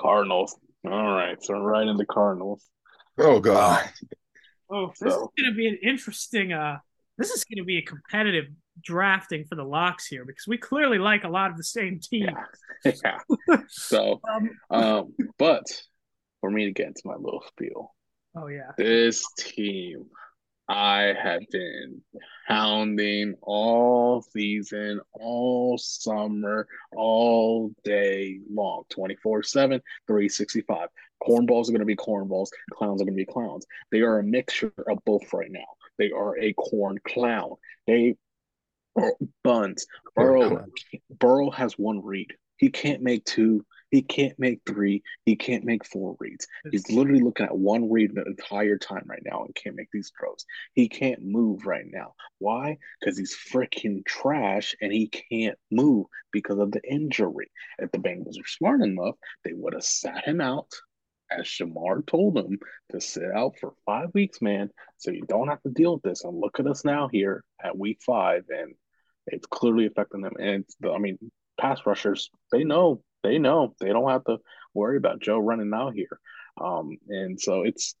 Cardinals. 0.00 0.56
All 0.86 0.92
right, 0.92 1.42
so 1.42 1.54
right 1.58 1.88
in 1.88 1.96
the 1.96 2.06
Cardinals. 2.06 2.64
Oh 3.18 3.40
God. 3.40 3.84
Oh, 4.70 4.88
this 5.00 5.14
so. 5.14 5.22
is 5.22 5.28
going 5.36 5.50
to 5.50 5.56
be 5.56 5.68
an 5.68 5.78
interesting. 5.82 6.52
Uh, 6.52 6.78
this 7.16 7.30
is 7.30 7.44
going 7.44 7.58
to 7.58 7.64
be 7.64 7.78
a 7.78 7.82
competitive 7.82 8.46
drafting 8.82 9.44
for 9.44 9.56
the 9.56 9.64
locks 9.64 10.06
here 10.06 10.24
because 10.24 10.46
we 10.46 10.56
clearly 10.56 10.98
like 10.98 11.24
a 11.24 11.28
lot 11.28 11.50
of 11.50 11.56
the 11.56 11.64
same 11.64 12.00
teams. 12.00 12.30
Yeah. 12.84 12.92
yeah. 13.48 13.56
so, 13.68 14.20
um, 14.30 14.50
um, 14.70 15.14
but 15.38 15.64
for 16.40 16.50
me 16.50 16.66
to 16.66 16.72
get 16.72 16.88
into 16.88 17.02
my 17.04 17.16
little 17.16 17.42
spiel. 17.48 17.94
Oh 18.36 18.46
yeah. 18.46 18.70
This 18.76 19.24
team 19.38 20.06
I 20.68 21.14
have 21.20 21.42
been 21.50 22.02
hounding 22.46 23.34
all 23.40 24.20
season, 24.20 25.00
all 25.12 25.78
summer, 25.78 26.68
all 26.94 27.72
day 27.84 28.40
long, 28.50 28.84
24 28.90 29.44
7, 29.44 29.80
365. 30.06 30.88
Cornballs 31.22 31.68
are 31.68 31.72
going 31.72 31.80
to 31.80 31.86
be 31.86 31.96
cornballs, 31.96 32.48
clowns 32.72 33.00
are 33.00 33.04
going 33.04 33.16
to 33.16 33.24
be 33.24 33.32
clowns. 33.32 33.66
They 33.90 34.02
are 34.02 34.18
a 34.18 34.24
mixture 34.24 34.72
of 34.86 34.98
both 35.06 35.32
right 35.32 35.50
now. 35.50 35.64
They 35.98 36.10
are 36.10 36.38
a 36.38 36.52
corn 36.52 36.98
clown. 37.04 37.54
They 37.86 38.16
are 38.96 39.14
buns. 39.42 39.86
Burrow, 40.14 40.66
Burrow 41.18 41.50
has 41.50 41.78
one 41.78 42.04
read. 42.04 42.34
He 42.56 42.70
can't 42.70 43.02
make 43.02 43.24
two 43.24 43.64
he 43.90 44.02
can't 44.02 44.38
make 44.38 44.60
three. 44.66 45.02
He 45.24 45.36
can't 45.36 45.64
make 45.64 45.86
four 45.86 46.16
reads. 46.18 46.46
He's 46.70 46.90
literally 46.90 47.22
looking 47.22 47.46
at 47.46 47.56
one 47.56 47.90
read 47.90 48.14
the 48.14 48.24
entire 48.24 48.78
time 48.78 49.04
right 49.06 49.22
now 49.24 49.44
and 49.44 49.54
can't 49.54 49.76
make 49.76 49.88
these 49.92 50.12
throws. 50.18 50.44
He 50.74 50.88
can't 50.88 51.22
move 51.22 51.66
right 51.66 51.86
now. 51.90 52.14
Why? 52.38 52.78
Because 53.00 53.16
he's 53.16 53.36
freaking 53.52 54.04
trash 54.04 54.74
and 54.80 54.92
he 54.92 55.08
can't 55.08 55.58
move 55.70 56.06
because 56.32 56.58
of 56.58 56.72
the 56.72 56.82
injury. 56.88 57.50
If 57.78 57.90
the 57.90 57.98
Bengals 57.98 58.40
are 58.40 58.46
smart 58.46 58.82
enough, 58.82 59.16
they 59.44 59.52
would 59.54 59.74
have 59.74 59.84
sat 59.84 60.24
him 60.24 60.40
out, 60.40 60.70
as 61.30 61.46
Shemar 61.46 62.06
told 62.06 62.36
him, 62.36 62.58
to 62.92 63.00
sit 63.00 63.30
out 63.34 63.58
for 63.58 63.74
five 63.86 64.08
weeks, 64.14 64.42
man, 64.42 64.70
so 64.98 65.10
you 65.10 65.24
don't 65.28 65.48
have 65.48 65.62
to 65.62 65.70
deal 65.70 65.94
with 65.94 66.02
this. 66.02 66.24
And 66.24 66.38
look 66.38 66.60
at 66.60 66.66
us 66.66 66.84
now 66.84 67.08
here 67.10 67.44
at 67.62 67.76
week 67.76 68.00
five, 68.04 68.44
and 68.50 68.74
it's 69.26 69.46
clearly 69.46 69.86
affecting 69.86 70.22
them. 70.22 70.34
And 70.40 70.64
the, 70.80 70.92
I 70.92 70.98
mean, 70.98 71.18
pass 71.58 71.80
rushers, 71.84 72.30
they 72.52 72.64
know 72.64 73.02
they 73.22 73.38
know 73.38 73.74
they 73.80 73.88
don't 73.88 74.10
have 74.10 74.24
to 74.24 74.38
worry 74.74 74.96
about 74.96 75.20
Joe 75.20 75.38
running 75.38 75.72
out 75.74 75.94
here. 75.94 76.18
Um, 76.60 76.98
and 77.08 77.40
so 77.40 77.62
it's 77.62 77.94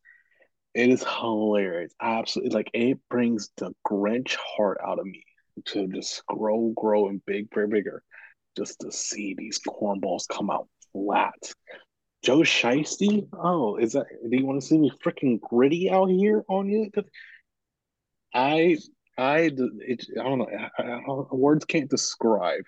it 0.74 0.90
is 0.90 1.04
hilarious. 1.04 1.92
Absolutely, 2.00 2.54
like 2.54 2.70
it 2.74 2.98
brings 3.08 3.50
the 3.56 3.72
Grinch 3.86 4.36
heart 4.36 4.78
out 4.86 4.98
of 4.98 5.06
me 5.06 5.24
to 5.66 5.88
just 5.88 6.24
grow, 6.26 6.72
grow, 6.76 7.08
and 7.08 7.24
big, 7.24 7.48
very 7.52 7.68
bigger, 7.68 8.02
just 8.56 8.80
to 8.80 8.92
see 8.92 9.34
these 9.34 9.60
cornballs 9.66 10.28
come 10.28 10.50
out 10.50 10.68
flat. 10.92 11.52
Joe 12.22 12.40
Shiesty, 12.40 13.28
oh, 13.32 13.76
is 13.76 13.92
that? 13.92 14.06
Do 14.28 14.36
you 14.36 14.46
want 14.46 14.60
to 14.60 14.66
see 14.66 14.78
me 14.78 14.90
freaking 15.04 15.40
gritty 15.40 15.90
out 15.90 16.10
here 16.10 16.44
on 16.48 16.68
you? 16.68 16.90
I, 18.34 18.76
I, 19.16 19.50
it, 19.80 20.06
I 20.18 20.22
don't 20.22 20.38
know. 20.38 20.48
I, 20.78 20.82
I, 20.82 21.00
words 21.34 21.64
can't 21.64 21.88
describe 21.88 22.64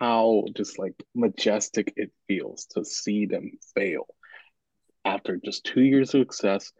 how 0.00 0.44
just 0.56 0.78
like 0.78 0.94
majestic 1.14 1.92
it 1.96 2.10
feels 2.26 2.66
to 2.66 2.84
see 2.84 3.26
them 3.26 3.52
fail. 3.74 4.06
After 5.04 5.38
just 5.42 5.64
two 5.64 5.82
years 5.82 6.14
of 6.14 6.22
success, 6.22 6.72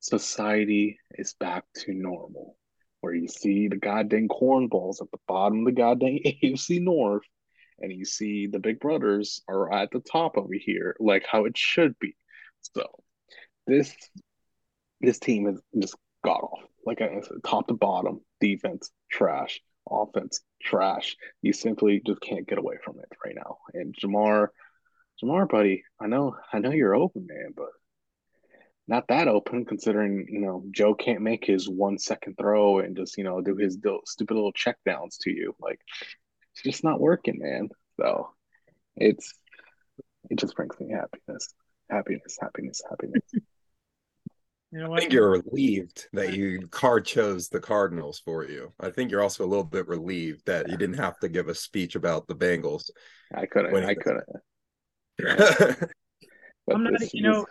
society 0.00 0.98
is 1.12 1.34
back 1.38 1.64
to 1.84 1.92
normal. 1.92 2.56
Where 3.00 3.14
you 3.14 3.28
see 3.28 3.68
the 3.68 3.76
goddamn 3.76 4.28
cornballs 4.28 5.02
at 5.02 5.10
the 5.10 5.18
bottom 5.28 5.60
of 5.60 5.66
the 5.66 5.72
goddamn 5.72 6.18
AFC 6.26 6.82
North, 6.82 7.24
and 7.78 7.92
you 7.92 8.04
see 8.06 8.46
the 8.46 8.58
big 8.58 8.80
brothers 8.80 9.42
are 9.48 9.72
at 9.72 9.90
the 9.90 10.00
top 10.00 10.36
over 10.38 10.54
here, 10.54 10.96
like 10.98 11.26
how 11.30 11.44
it 11.44 11.56
should 11.56 11.98
be. 11.98 12.16
So 12.74 12.86
this 13.66 13.94
this 15.00 15.18
team 15.18 15.46
is 15.46 15.60
just 15.78 15.94
god 16.24 16.40
off. 16.40 16.60
Like 16.86 17.02
I 17.02 17.20
said, 17.20 17.44
top 17.44 17.68
to 17.68 17.74
bottom, 17.74 18.22
defense, 18.40 18.90
trash 19.10 19.60
offense 19.88 20.40
trash. 20.62 21.16
You 21.42 21.52
simply 21.52 22.02
just 22.06 22.20
can't 22.20 22.46
get 22.46 22.58
away 22.58 22.76
from 22.84 22.98
it 22.98 23.08
right 23.24 23.34
now. 23.34 23.58
And 23.74 23.94
Ja'Marr, 23.94 24.48
Ja'Marr, 25.22 25.48
buddy, 25.48 25.84
I 26.00 26.06
know, 26.06 26.36
I 26.52 26.58
know 26.58 26.70
you're 26.70 26.96
open, 26.96 27.26
man, 27.26 27.52
but 27.56 27.68
not 28.88 29.08
that 29.08 29.28
open 29.28 29.64
considering 29.64 30.26
you 30.28 30.40
know 30.40 30.64
Joe 30.70 30.94
can't 30.94 31.20
make 31.20 31.44
his 31.44 31.68
one 31.68 31.98
second 31.98 32.36
throw 32.38 32.78
and 32.78 32.96
just 32.96 33.18
you 33.18 33.24
know 33.24 33.40
do 33.40 33.56
his 33.56 33.78
stupid 34.06 34.34
little 34.34 34.52
check 34.52 34.76
downs 34.84 35.18
to 35.22 35.30
you. 35.30 35.54
Like 35.60 35.80
it's 36.52 36.62
just 36.62 36.84
not 36.84 37.00
working, 37.00 37.38
man. 37.38 37.68
So 38.00 38.30
it's 38.96 39.32
it 40.30 40.38
just 40.38 40.54
brings 40.54 40.78
me 40.78 40.92
happiness, 40.92 41.52
happiness, 41.90 42.38
happiness, 42.40 42.82
happiness. 42.88 43.22
You 44.76 44.82
know 44.82 44.92
I 44.92 44.98
think 44.98 45.12
you're 45.14 45.30
relieved 45.30 46.06
that 46.12 46.34
you 46.34 46.68
card 46.68 47.06
chose 47.06 47.48
the 47.48 47.58
Cardinals 47.58 48.20
for 48.22 48.44
you. 48.44 48.74
I 48.78 48.90
think 48.90 49.10
you're 49.10 49.22
also 49.22 49.42
a 49.42 49.48
little 49.48 49.64
bit 49.64 49.88
relieved 49.88 50.44
that 50.44 50.68
you 50.68 50.76
didn't 50.76 50.98
have 50.98 51.18
to 51.20 51.30
give 51.30 51.48
a 51.48 51.54
speech 51.54 51.94
about 51.94 52.26
the 52.26 52.34
Bengals. 52.34 52.90
I 53.34 53.46
couldn't. 53.46 53.74
I 53.74 53.94
couldn't. 53.94 54.26
I'm 56.70 56.84
not. 56.84 57.14
You 57.14 57.22
know, 57.22 57.46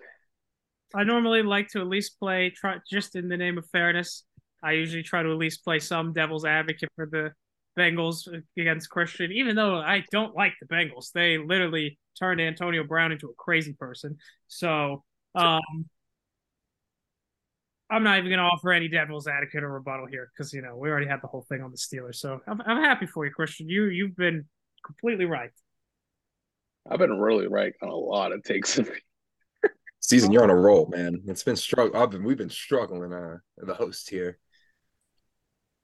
I 0.93 1.03
normally 1.03 1.41
like 1.41 1.69
to 1.69 1.79
at 1.79 1.87
least 1.87 2.19
play 2.19 2.51
try 2.51 2.75
just 2.91 3.15
in 3.15 3.27
the 3.27 3.37
name 3.37 3.57
of 3.57 3.67
fairness. 3.71 4.23
I 4.61 4.73
usually 4.73 5.01
try 5.01 5.23
to 5.23 5.31
at 5.31 5.37
least 5.37 5.63
play 5.63 5.79
some 5.79 6.13
devil's 6.13 6.45
advocate 6.45 6.89
for 6.95 7.07
the 7.07 7.31
Bengals 7.75 8.27
against 8.55 8.91
Cristian, 8.91 9.31
even 9.31 9.55
though 9.55 9.77
I 9.77 10.03
don't 10.11 10.35
like 10.35 10.53
the 10.61 10.67
Bengals. 10.67 11.11
They 11.11 11.39
literally 11.39 11.97
turned 12.19 12.39
Antonio 12.39 12.83
Brown 12.83 13.11
into 13.11 13.29
a 13.29 13.33
crazy 13.33 13.73
person. 13.73 14.19
So 14.47 15.03
um, 15.33 15.89
I'm 17.89 18.03
not 18.03 18.17
even 18.17 18.29
going 18.29 18.39
to 18.39 18.45
offer 18.45 18.71
any 18.71 18.87
devil's 18.87 19.27
advocate 19.27 19.63
or 19.63 19.71
rebuttal 19.71 20.07
here 20.07 20.31
because 20.35 20.51
you 20.53 20.61
know 20.61 20.75
we 20.75 20.89
already 20.89 21.07
had 21.07 21.21
the 21.21 21.27
whole 21.27 21.45
thing 21.47 21.61
on 21.61 21.71
the 21.71 21.77
Steelers. 21.77 22.15
So 22.15 22.39
I'm, 22.47 22.61
I'm 22.65 22.81
happy 22.83 23.05
for 23.05 23.25
you, 23.25 23.31
Cristian. 23.37 23.65
You 23.67 23.85
you've 23.85 24.15
been 24.15 24.45
completely 24.85 25.25
right. 25.25 25.51
I've 26.89 26.99
been 26.99 27.19
really 27.19 27.47
right 27.47 27.73
on 27.81 27.89
a 27.89 27.95
lot 27.95 28.31
of 28.31 28.43
takes. 28.43 28.79
Season, 29.99 30.31
you're 30.31 30.43
on 30.43 30.51
a 30.51 30.55
roll, 30.55 30.87
man. 30.87 31.23
It's 31.27 31.43
been 31.43 31.55
struggle. 31.55 31.99
I've 31.99 32.11
been 32.11 32.23
we've 32.23 32.37
been 32.37 32.49
struggling. 32.49 33.13
Uh, 33.13 33.37
the 33.57 33.73
host 33.73 34.09
here. 34.09 34.37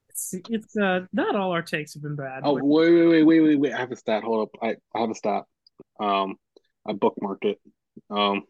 It's 0.09 0.35
it's 0.49 0.77
uh 0.77 1.01
not 1.13 1.35
all 1.35 1.51
our 1.51 1.61
takes 1.61 1.93
have 1.93 2.03
been 2.03 2.15
bad. 2.15 2.41
Oh 2.43 2.55
but- 2.55 2.65
wait 2.65 2.91
wait 2.91 3.07
wait 3.07 3.23
wait 3.23 3.41
wait 3.41 3.59
wait! 3.59 3.73
I 3.73 3.79
have 3.79 3.91
a 3.91 3.95
stat. 3.95 4.23
Hold 4.23 4.49
up. 4.49 4.61
I 4.61 4.75
I 4.95 5.01
have 5.01 5.09
a 5.09 5.15
stat. 5.15 5.43
Um, 5.99 6.35
I 6.85 6.93
bookmarked 6.93 7.45
it. 7.45 7.61
Um, 8.09 8.43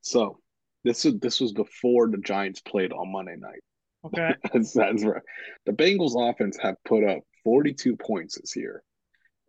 so 0.00 0.40
this 0.84 1.04
is 1.04 1.18
this 1.20 1.40
was 1.40 1.52
before 1.52 2.08
the 2.08 2.18
Giants 2.18 2.60
played 2.60 2.92
on 2.92 3.12
Monday 3.12 3.36
night. 3.36 3.62
okay. 4.04 4.34
That's, 4.52 4.72
that's 4.72 5.04
right. 5.04 5.22
The 5.66 5.72
Bengals 5.72 6.14
offense 6.16 6.58
have 6.62 6.76
put 6.86 7.04
up 7.04 7.20
42 7.44 7.96
points 7.96 8.38
this 8.40 8.56
year. 8.56 8.82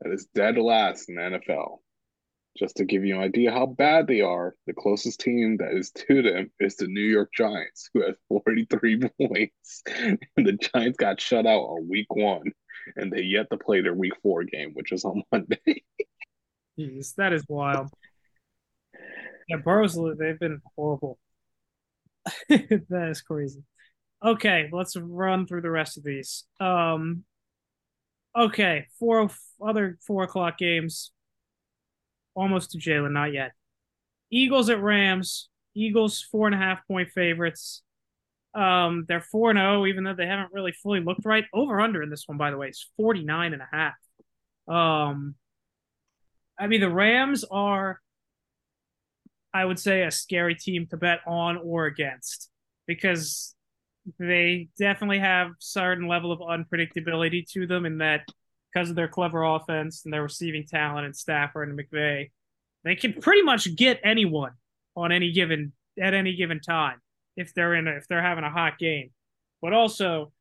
That 0.02 0.12
is 0.14 0.28
dead 0.34 0.58
last 0.58 1.10
in 1.10 1.16
the 1.16 1.22
NFL. 1.22 1.78
Just 2.58 2.76
to 2.78 2.86
give 2.86 3.06
you 3.06 3.16
an 3.16 3.22
idea 3.22 3.52
how 3.52 3.66
bad 3.66 4.08
they 4.08 4.20
are, 4.20 4.56
the 4.68 4.74
closest 4.74 5.22
team 5.22 5.58
that 5.58 5.74
is 5.74 5.92
to 5.92 6.22
them 6.22 6.52
is 6.60 6.76
the 6.76 6.88
New 6.88 7.00
York 7.00 7.30
Giants, 7.34 7.90
who 7.94 8.06
has 8.06 8.16
43 8.28 9.00
points. 9.22 9.84
And 9.88 10.20
the 10.36 10.54
Giants 10.54 10.98
got 10.98 11.22
shut 11.22 11.46
out 11.46 11.62
on 11.62 11.88
week 11.88 12.14
one, 12.14 12.52
and 12.98 13.12
they 13.12 13.22
yet 13.22 13.50
to 13.52 13.58
play 13.58 13.82
their 13.82 13.94
week 13.94 14.14
four 14.22 14.44
game, 14.44 14.72
which 14.74 14.92
is 14.92 15.06
on 15.06 15.24
Monday. 15.32 15.84
Jeez, 16.78 17.16
that 17.16 17.32
is 17.32 17.46
wild. 17.48 17.90
Yeah, 19.52 19.58
Burrows, 19.58 20.00
they've 20.18 20.40
been 20.40 20.62
horrible. 20.78 21.20
that 22.50 23.08
is 23.10 23.22
crazy. 23.22 23.64
Okay, 24.24 24.70
let's 24.72 24.96
run 24.96 25.46
through 25.46 25.62
the 25.62 25.70
rest 25.70 25.98
of 25.98 26.04
these. 26.04 26.46
Um, 26.60 27.26
okay, 28.38 28.88
four 28.98 29.30
other 29.62 29.98
four 30.08 30.24
o'clock 30.24 30.58
games. 30.58 31.12
Almost 32.34 32.72
to 32.72 32.78
Jalen, 32.78 33.12
not 33.12 33.34
yet. 33.34 33.52
Eagles 34.32 34.70
at 34.70 34.82
Rams. 34.82 35.50
Eagles 35.76 36.22
four 36.32 36.48
and 36.48 36.56
a 36.56 36.58
half 36.58 36.88
point 36.88 37.10
favorites. 37.10 37.84
Um, 38.54 39.04
they're 39.08 39.20
four 39.20 39.50
and 39.50 39.60
zero, 39.60 39.86
even 39.86 40.06
though 40.06 40.16
they 40.16 40.28
haven't 40.28 40.54
really 40.54 40.72
fully 40.72 41.02
looked 41.02 41.26
right. 41.26 41.44
Over 41.54 41.82
under 41.82 42.02
in 42.02 42.10
this 42.10 42.24
one, 42.26 42.38
by 42.38 42.52
the 42.52 42.58
way, 42.58 42.70
is 42.70 42.90
49 42.96 43.54
and 43.54 43.62
a 43.62 43.70
half. 43.70 43.94
Um, 44.74 45.36
I 46.58 46.68
mean, 46.68 46.80
the 46.80 46.90
Rams 46.90 47.44
are, 47.52 48.00
I 49.54 49.66
would 49.66 49.80
say, 49.80 50.04
a 50.04 50.12
scary 50.12 50.56
team 50.56 50.88
to 50.88 50.98
bet 50.98 51.20
on 51.28 51.58
or 51.58 51.86
against 51.86 52.50
because 52.88 53.56
they 54.20 54.70
definitely 54.80 55.20
have 55.20 55.52
certain 55.60 56.08
level 56.08 56.32
of 56.32 56.40
unpredictability 56.40 57.46
to 57.52 57.68
them 57.68 57.86
in 57.86 58.00
that 58.00 58.26
because 58.74 58.90
of 58.90 58.96
their 58.96 59.08
clever 59.08 59.44
offense 59.44 60.04
and 60.06 60.14
their 60.14 60.24
receiving 60.24 60.66
talent 60.66 61.06
and 61.06 61.16
Stafford 61.16 61.70
and 61.70 61.78
McVay, 61.78 62.32
they 62.84 62.96
can 62.96 63.14
pretty 63.14 63.42
much 63.42 63.76
get 63.76 64.00
anyone 64.04 64.54
on 64.96 65.12
any 65.12 65.32
given 65.32 65.74
at 66.02 66.14
any 66.14 66.36
given 66.36 66.60
time 66.60 67.00
if 67.36 67.54
they're 67.54 67.76
in 67.76 67.88
a, 67.88 67.92
if 67.92 68.08
they're 68.08 68.22
having 68.22 68.44
a 68.44 68.50
hot 68.50 68.78
game. 68.78 69.12
But 69.62 69.74
also 69.74 70.32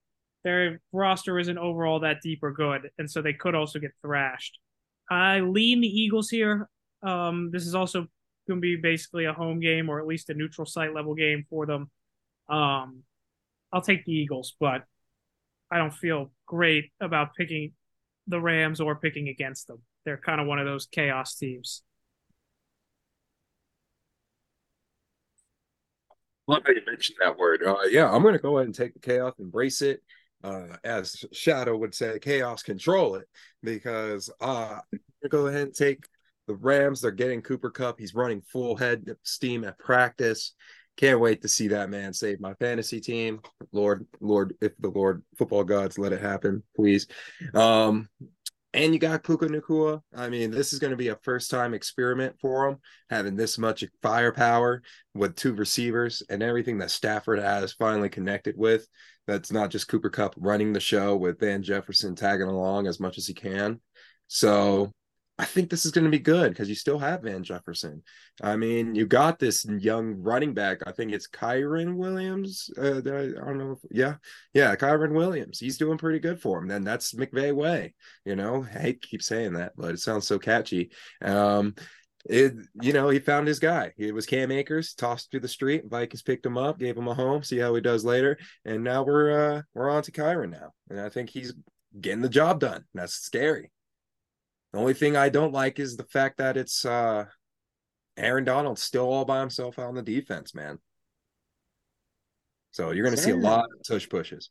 their 0.45 0.81
roster 0.93 1.39
isn't 1.39 1.59
overall 1.59 2.01
that 2.01 2.23
deep 2.23 2.43
or 2.43 2.53
good, 2.53 2.91
and 2.99 3.11
so 3.11 3.21
they 3.21 3.35
could 3.35 3.55
also 3.55 3.79
get 3.79 3.93
thrashed. 4.01 4.59
I 5.11 5.41
lean 5.41 5.81
the 5.81 5.89
Eagles 5.89 6.31
here. 6.31 6.69
Um, 7.03 7.51
this 7.51 7.67
is 7.67 7.75
also 7.75 8.07
going 8.51 8.61
to 8.61 8.63
be 8.63 8.77
basically 8.77 9.25
a 9.25 9.33
home 9.33 9.61
game 9.61 9.89
or 9.89 10.01
at 10.01 10.07
least 10.07 10.29
a 10.29 10.35
neutral 10.35 10.67
site 10.67 10.93
level 10.95 11.15
game 11.15 11.47
for 11.49 11.65
them. 11.65 11.91
Um, 12.49 13.05
I'll 13.73 13.81
take 13.81 14.05
the 14.05 14.13
Eagles, 14.13 14.55
but 14.59 14.85
I 15.71 15.79
don't 15.79 15.95
feel 15.95 16.33
great 16.47 16.91
about 17.01 17.35
picking 17.37 17.73
the 18.27 18.41
Rams 18.41 18.81
or 18.81 18.97
picking 18.97 19.29
against 19.29 19.69
them. 19.69 19.79
They're 20.05 20.17
kind 20.19 20.41
of 20.41 20.47
one 20.47 20.59
of 20.59 20.67
those 20.67 20.87
chaos 20.87 21.37
teams. 21.37 21.83
Love 26.49 26.63
how 26.67 26.73
you 26.73 26.83
mentioned 26.85 27.19
that 27.21 27.39
word. 27.39 27.63
Uh, 27.65 27.77
yeah, 27.89 28.11
I'm 28.11 28.23
going 28.23 28.35
to 28.35 28.41
go 28.41 28.59
ahead 28.59 28.67
and 28.67 28.75
take 28.75 28.95
the 28.95 29.01
chaos, 29.01 29.35
embrace 29.39 29.83
it. 29.83 30.03
Uh, 30.43 30.77
as 30.83 31.25
Shadow 31.33 31.77
would 31.77 31.95
say, 31.95 32.19
chaos, 32.19 32.63
control 32.63 33.15
it. 33.15 33.29
Because 33.63 34.31
uh, 34.41 34.81
go 35.29 35.47
ahead 35.47 35.69
and 35.69 35.75
take 35.75 36.05
the 36.51 36.57
Rams. 36.57 37.01
They're 37.01 37.13
getting 37.13 37.43
Cooper 37.43 37.71
Kupp. 37.71 37.99
He's 37.99 38.15
running 38.15 38.43
full 38.43 38.77
head 38.77 39.17
steam 39.23 39.65
at 39.65 39.79
practice. 39.79 40.55
Can't 40.97 41.21
wait 41.21 41.43
to 41.43 41.49
see 41.49 41.69
that 41.69 41.91
man 41.91 42.13
save 42.13 42.41
my 42.41 42.55
fantasy 42.55 43.01
team. 43.01 43.41
Lord, 43.73 44.07
Lord, 44.21 44.55
if 44.61 44.73
the 44.81 44.89
Lord 44.89 45.23
football 45.39 45.63
gods 45.63 45.97
let 45.97 46.13
it 46.13 46.21
happen, 46.21 46.65
please. 46.75 47.07
Um, 47.55 48.09
and 48.75 48.93
you 48.93 48.99
got 48.99 49.23
Puka 49.23 49.47
Nacua. 49.47 50.03
I 50.15 50.29
mean, 50.29 50.51
this 50.51 50.73
is 50.73 50.81
going 50.81 50.91
to 50.91 50.97
be 50.97 51.09
a 51.09 51.19
first 51.23 51.51
time 51.51 51.73
experiment 51.73 52.35
for 52.41 52.69
him, 52.69 52.79
having 53.09 53.37
this 53.37 53.57
much 53.57 53.85
firepower 54.03 54.83
with 55.15 55.37
two 55.37 55.55
receivers 55.55 56.23
and 56.29 56.43
everything 56.43 56.79
that 56.79 56.91
Stafford 56.91 57.39
has 57.39 57.73
finally 57.75 58.09
connected 58.09 58.57
with. 58.59 58.87
That's 59.29 59.53
not 59.53 59.71
just 59.71 59.89
Cooper 59.89 60.11
Kupp 60.11 60.35
running 60.37 60.73
the 60.73 60.81
show 60.81 61.17
with 61.17 61.39
Van 61.39 61.63
Jefferson 61.63 62.17
tagging 62.17 62.49
along 62.49 62.89
as 62.89 62.99
much 62.99 63.19
as 63.19 63.27
he 63.29 63.35
can. 63.35 63.81
So 64.27 64.93
I 65.41 65.47
think 65.47 65.71
this 65.71 65.87
is 65.87 65.91
going 65.91 66.05
to 66.05 66.11
be 66.11 66.19
good 66.19 66.51
because 66.51 66.69
you 66.69 66.75
still 66.75 66.99
have 66.99 67.23
Van 67.23 67.43
Jefferson. 67.43 68.03
I 68.43 68.57
mean, 68.57 68.95
you 68.95 69.07
got 69.07 69.39
this 69.39 69.65
young 69.65 70.17
running 70.21 70.53
back. 70.53 70.81
I 70.87 70.93
think 70.93 71.13
it's 71.13 71.29
Kyren 71.29 71.97
Williams. 71.97 72.69
Uh, 72.77 72.99
I, 72.99 73.01
don't 73.01 73.57
know. 73.57 73.73
If, 73.73 73.79
yeah, 73.91 74.17
yeah, 74.53 74.77
Kyren 74.77 75.15
Williams. 75.15 75.59
He's 75.59 75.79
doing 75.79 75.97
pretty 75.97 76.19
good 76.19 76.43
for 76.43 76.59
him. 76.59 76.69
Then 76.69 76.85
that's 76.85 77.15
McVay 77.15 77.55
way. 77.55 77.95
You 78.27 78.37
know, 78.37 78.61
hate 78.61 79.01
keep 79.01 79.23
saying 79.23 79.55
that, 79.55 79.73
but 79.79 79.93
it 79.95 80.01
sounds 80.01 80.27
so 80.27 80.39
catchy. 80.39 80.91
Um, 81.23 81.75
it 82.27 82.53
you 82.83 82.93
know 82.93 83.09
he 83.09 83.19
found 83.19 83.49
his 83.49 83.61
guy. 83.61 83.95
It 83.97 84.13
was 84.13 84.27
Cam 84.27 84.53
Akers 84.53 84.93
tossed 84.93 85.31
to 85.31 85.41
the 85.41 85.49
street. 85.49 85.85
Vikings 85.89 86.21
picked 86.21 86.45
him 86.45 86.59
up, 86.59 86.79
gave 86.79 86.99
him 86.99 87.09
a 87.09 87.15
home. 87.15 87.43
See 87.43 87.57
how 87.57 87.75
he 87.75 87.81
does 87.81 88.05
later. 88.05 88.37
And 88.67 88.85
now 88.85 89.05
we're 89.05 89.31
uh 89.31 89.63
we're 89.73 89.89
on 89.89 90.03
to 90.03 90.13
Kyren 90.13 90.51
now, 90.51 90.75
and 90.91 91.01
I 91.01 91.09
think 91.09 91.31
he's 91.31 91.55
getting 91.99 92.21
the 92.21 92.29
job 92.29 92.61
done. 92.61 92.85
That's 92.93 93.15
scary. 93.15 93.71
The 94.73 94.79
only 94.79 94.95
thing 94.95 95.17
I 95.17 95.29
don't 95.29 95.53
like 95.53 95.79
is 95.79 95.97
the 95.97 96.05
fact 96.05 96.39
that 96.39 96.57
it's 96.57 96.85
uh 96.85 97.25
Aaron 98.17 98.45
Donald 98.45 98.79
still 98.79 99.11
all 99.11 99.25
by 99.25 99.41
himself 99.41 99.79
on 99.79 99.95
the 99.95 100.03
defense, 100.03 100.55
man. 100.55 100.79
So 102.73 102.91
you're 102.91 103.05
going 103.05 103.17
to 103.17 103.23
see 103.23 103.31
a 103.31 103.37
lot 103.37 103.65
of 103.65 103.83
tush 103.87 104.09
pushes. 104.09 104.51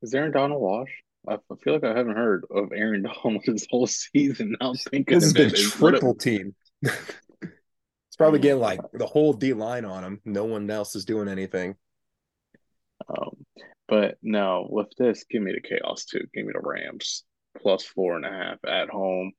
Is 0.00 0.14
Aaron 0.14 0.32
Donald 0.32 0.60
washed? 0.60 0.92
I 1.28 1.36
feel 1.62 1.74
like 1.74 1.84
I 1.84 1.96
haven't 1.96 2.16
heard 2.16 2.44
of 2.50 2.72
Aaron 2.74 3.02
Donald 3.24 3.42
this 3.46 3.66
whole 3.70 3.86
season. 3.86 4.56
Now 4.60 4.70
I'm 4.70 4.76
thinking 4.76 5.20
This 5.20 5.24
has 5.24 5.32
been 5.32 5.54
triple 5.54 6.14
team. 6.14 6.54
it's 6.82 8.16
probably 8.18 8.40
getting 8.40 8.60
like 8.60 8.80
the 8.92 9.06
whole 9.06 9.32
D 9.32 9.52
line 9.52 9.84
on 9.84 10.02
him. 10.02 10.20
No 10.24 10.44
one 10.44 10.68
else 10.68 10.96
is 10.96 11.04
doing 11.04 11.28
anything. 11.28 11.76
Um, 13.08 13.44
but 13.86 14.16
no, 14.22 14.66
with 14.68 14.88
this, 14.98 15.24
give 15.30 15.42
me 15.42 15.52
the 15.52 15.60
chaos 15.60 16.06
too. 16.06 16.26
Give 16.34 16.46
me 16.46 16.52
the 16.54 16.60
Rams 16.60 17.24
plus 17.60 17.84
four 17.84 18.16
and 18.16 18.24
a 18.24 18.30
half 18.30 18.58
at 18.66 18.88
home. 18.88 19.32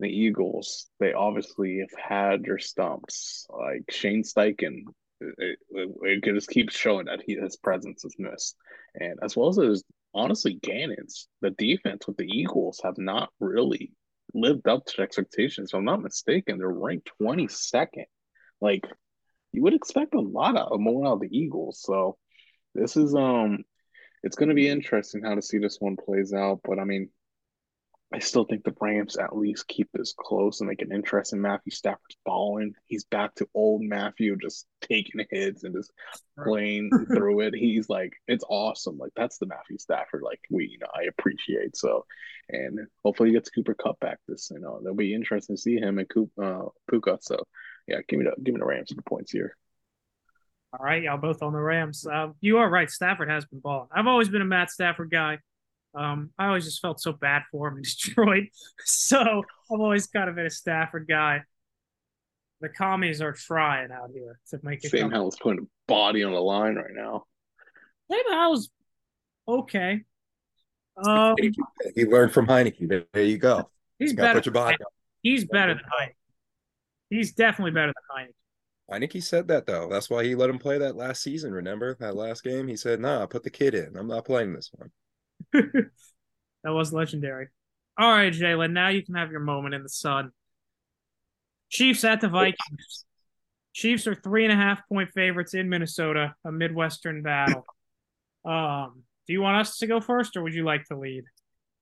The 0.00 0.08
Eagles, 0.08 0.86
they 1.00 1.12
obviously 1.12 1.80
have 1.80 2.00
had 2.00 2.44
their 2.44 2.58
stumps. 2.58 3.46
Like 3.50 3.90
Shane 3.90 4.22
Steichen, 4.22 4.84
it, 5.20 5.58
it, 5.70 5.90
it 6.02 6.24
just 6.24 6.48
keeps 6.48 6.76
showing 6.76 7.06
that 7.06 7.22
he, 7.26 7.34
his 7.34 7.56
presence 7.56 8.04
is 8.04 8.14
missed. 8.18 8.56
And 8.94 9.18
as 9.22 9.36
well 9.36 9.48
as 9.48 9.56
his, 9.56 9.84
honestly, 10.14 10.54
Gannon's, 10.62 11.28
the 11.40 11.50
defense 11.50 12.06
with 12.06 12.16
the 12.16 12.28
Eagles 12.28 12.80
have 12.84 12.96
not 12.96 13.30
really 13.40 13.92
lived 14.34 14.68
up 14.68 14.84
to 14.86 15.02
expectations. 15.02 15.70
If 15.72 15.76
I'm 15.78 15.84
not 15.84 16.02
mistaken, 16.02 16.58
they're 16.58 16.68
ranked 16.68 17.10
22nd. 17.20 18.04
Like, 18.60 18.84
you 19.52 19.62
would 19.62 19.74
expect 19.74 20.14
a 20.14 20.20
lot 20.20 20.56
of 20.56 20.80
more 20.80 21.06
out 21.06 21.14
of 21.14 21.20
the 21.20 21.36
Eagles. 21.36 21.80
So 21.82 22.16
this 22.74 22.96
is 22.96 23.14
um 23.14 23.64
it's 24.22 24.36
gonna 24.36 24.54
be 24.54 24.68
interesting 24.68 25.22
how 25.22 25.34
to 25.34 25.42
see 25.42 25.58
this 25.58 25.78
one 25.80 25.96
plays 25.96 26.32
out. 26.32 26.60
But 26.64 26.78
I 26.78 26.84
mean, 26.84 27.10
I 28.12 28.20
still 28.20 28.44
think 28.44 28.64
the 28.64 28.74
Rams 28.80 29.18
at 29.18 29.36
least 29.36 29.68
keep 29.68 29.90
this 29.92 30.14
close 30.18 30.60
and 30.60 30.68
make 30.68 30.80
an 30.80 30.92
interest 30.92 31.34
in 31.34 31.42
Matthew 31.42 31.72
Stafford's 31.72 32.16
balling. 32.24 32.72
He's 32.86 33.04
back 33.04 33.34
to 33.34 33.48
old 33.52 33.82
Matthew, 33.82 34.34
just 34.38 34.66
taking 34.80 35.26
hits 35.30 35.64
and 35.64 35.74
just 35.74 35.92
playing 36.42 36.90
through 37.14 37.40
it. 37.40 37.54
He's 37.54 37.90
like, 37.90 38.14
it's 38.26 38.44
awesome. 38.48 38.96
Like 38.96 39.12
that's 39.14 39.36
the 39.36 39.46
Matthew 39.46 39.76
Stafford 39.76 40.22
like 40.22 40.40
we 40.50 40.68
you 40.68 40.78
know 40.78 40.86
I 40.94 41.02
appreciate. 41.02 41.76
So, 41.76 42.06
and 42.48 42.80
hopefully 43.04 43.28
he 43.28 43.34
gets 43.34 43.50
Cooper 43.50 43.74
Kupp 43.74 44.00
back 44.00 44.20
this. 44.26 44.50
You 44.50 44.60
know, 44.60 44.80
it'll 44.80 44.94
be 44.94 45.14
interesting 45.14 45.56
to 45.56 45.60
see 45.60 45.76
him 45.76 45.98
and 45.98 46.08
Coop, 46.08 46.30
uh, 46.42 46.64
Puka. 46.88 47.18
So, 47.20 47.36
yeah, 47.86 47.98
give 48.08 48.18
me 48.18 48.24
the 48.24 48.42
give 48.42 48.54
me 48.54 48.60
the 48.60 48.66
Rams 48.66 48.88
the 48.88 49.02
points 49.02 49.32
here. 49.32 49.54
All 50.72 50.84
right, 50.84 51.02
y'all 51.02 51.18
both 51.18 51.42
on 51.42 51.52
the 51.52 51.60
Rams. 51.60 52.06
Uh, 52.06 52.28
you 52.40 52.58
are 52.58 52.68
right. 52.70 52.90
Stafford 52.90 53.28
has 53.28 53.44
been 53.44 53.60
balling. 53.60 53.88
I've 53.92 54.06
always 54.06 54.30
been 54.30 54.42
a 54.42 54.46
Matt 54.46 54.70
Stafford 54.70 55.10
guy. 55.10 55.38
Um, 55.94 56.30
I 56.38 56.48
always 56.48 56.64
just 56.64 56.80
felt 56.80 57.00
so 57.00 57.12
bad 57.12 57.42
for 57.50 57.68
him 57.68 57.76
in 57.78 57.82
Detroit. 58.04 58.44
So 58.84 59.20
I've 59.20 59.80
always 59.80 60.06
kind 60.06 60.28
of 60.28 60.36
been 60.36 60.46
a 60.46 60.50
Stafford 60.50 61.06
guy. 61.08 61.42
The 62.60 62.68
commies 62.68 63.22
are 63.22 63.32
trying 63.32 63.90
out 63.92 64.10
here 64.12 64.40
to 64.50 64.58
make 64.62 64.84
it. 64.84 64.90
Sam 64.90 65.10
Howell's 65.10 65.38
putting 65.40 65.62
a 65.64 65.66
body 65.86 66.24
on 66.24 66.32
the 66.32 66.40
line 66.40 66.74
right 66.74 66.90
now. 66.92 67.24
Sam 68.10 68.20
Howell's 68.30 68.68
okay. 69.46 70.02
Um, 71.04 71.36
he 71.94 72.04
learned 72.04 72.32
from 72.32 72.46
Heinicke. 72.48 73.04
There 73.12 73.22
you 73.22 73.38
go. 73.38 73.70
He's 74.00 74.10
You 74.10 74.16
better. 74.16 74.34
put 74.40 74.46
your 74.46 74.52
body 74.52 74.76
than- 74.78 74.86
He's 75.22 75.44
better 75.44 75.74
than 75.74 75.84
Heinicke. 75.84 76.14
He's 77.10 77.32
definitely 77.32 77.70
better 77.72 77.92
than 77.94 78.26
Heinicke. 78.26 78.92
on. 78.92 79.00
Heinicke 79.00 79.22
said 79.22 79.46
that 79.48 79.66
though. 79.66 79.88
That's 79.88 80.10
why 80.10 80.24
he 80.24 80.34
let 80.34 80.50
him 80.50 80.58
play 80.58 80.78
that 80.78 80.96
last 80.96 81.22
season. 81.22 81.52
Remember 81.52 81.96
that 82.00 82.16
last 82.16 82.42
game? 82.42 82.66
He 82.66 82.76
said, 82.76 82.98
"Nah, 83.00 83.26
put 83.26 83.44
the 83.44 83.50
kid 83.50 83.74
in. 83.74 83.96
I'm 83.96 84.08
not 84.08 84.24
playing 84.24 84.52
this 84.54 84.70
one." 84.72 84.90
that 85.52 85.90
was 86.64 86.92
legendary. 86.92 87.48
All 87.98 88.10
right, 88.10 88.32
Jalen. 88.32 88.72
Now 88.72 88.88
you 88.88 89.02
can 89.02 89.14
have 89.14 89.30
your 89.30 89.40
moment 89.40 89.74
in 89.74 89.82
the 89.82 89.88
sun. 89.88 90.30
Chiefs 91.68 92.04
at 92.04 92.20
the 92.20 92.28
Vikings. 92.28 93.04
Chiefs 93.72 94.06
are 94.06 94.14
three 94.14 94.44
and 94.44 94.52
a 94.52 94.56
half 94.56 94.80
point 94.88 95.10
favorites 95.10 95.54
in 95.54 95.68
Minnesota, 95.68 96.34
a 96.44 96.52
Midwestern 96.52 97.22
battle. 97.22 97.64
Um, 98.44 99.02
do 99.26 99.32
you 99.32 99.42
want 99.42 99.60
us 99.60 99.78
to 99.78 99.86
go 99.86 100.00
first, 100.00 100.36
or 100.36 100.42
would 100.42 100.54
you 100.54 100.64
like 100.64 100.84
to 100.86 100.98
lead? 100.98 101.24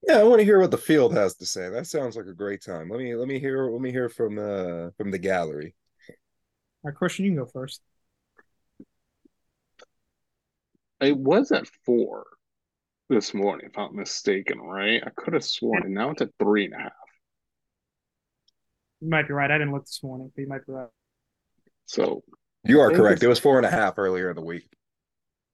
Yeah, 0.07 0.19
I 0.19 0.25
want 0.25 0.41
to 0.41 0.45
hear 0.45 0.61
what 0.61 0.71
the 0.71 0.79
field 0.79 1.15
has 1.15 1.37
to 1.37 1.47
say. 1.47 1.69
That 1.69 1.87
sounds 1.87 2.17
like 2.17 2.27
a 2.27 2.35
great 2.35 2.63
time. 2.63 2.89
Let 2.89 2.99
me 2.99 3.15
let 3.15 3.29
me 3.29 3.39
hear 3.39 3.71
let 3.71 3.81
me 3.81 3.91
hear 3.91 4.09
from 4.09 4.39
uh 4.39 4.91
from 4.97 5.11
the 5.11 5.19
gallery. 5.19 5.75
All 6.85 6.91
right, 6.91 6.95
Cristian, 6.95 7.25
you 7.25 7.31
can 7.31 7.39
go 7.39 7.47
first. 7.47 7.81
It 11.01 11.17
was 11.17 11.53
at 11.53 11.67
four 11.85 12.27
this 13.09 13.35
morning, 13.35 13.69
if 13.71 13.79
I'm 13.79 13.95
mistaken, 13.95 14.61
right? 14.61 15.03
I 15.05 15.11
could 15.17 15.35
have 15.35 15.45
sworn, 15.45 15.85
and 15.85 15.95
now 15.95 16.11
it's 16.11 16.23
at 16.23 16.31
three 16.39 16.65
and 16.67 16.75
a 16.75 16.79
half. 16.79 16.93
You 19.01 19.09
might 19.11 19.29
be 19.29 19.35
right. 19.35 19.51
I 19.51 19.59
didn't 19.59 19.73
look 19.73 19.85
this 19.85 20.03
morning, 20.03 20.33
but 20.35 20.41
you 20.43 20.49
might 20.49 20.67
be 20.67 20.73
right. 20.73 20.89
So 21.87 22.25
You 22.65 22.81
are 22.81 22.89
Vegas- 22.89 23.01
correct. 23.01 23.23
It 23.23 23.29
was 23.29 23.39
four 23.39 23.59
and 23.59 23.67
a 23.67 23.71
half 23.71 23.99
earlier 23.99 24.31
in 24.31 24.37
the 24.37 24.43
week. 24.43 24.69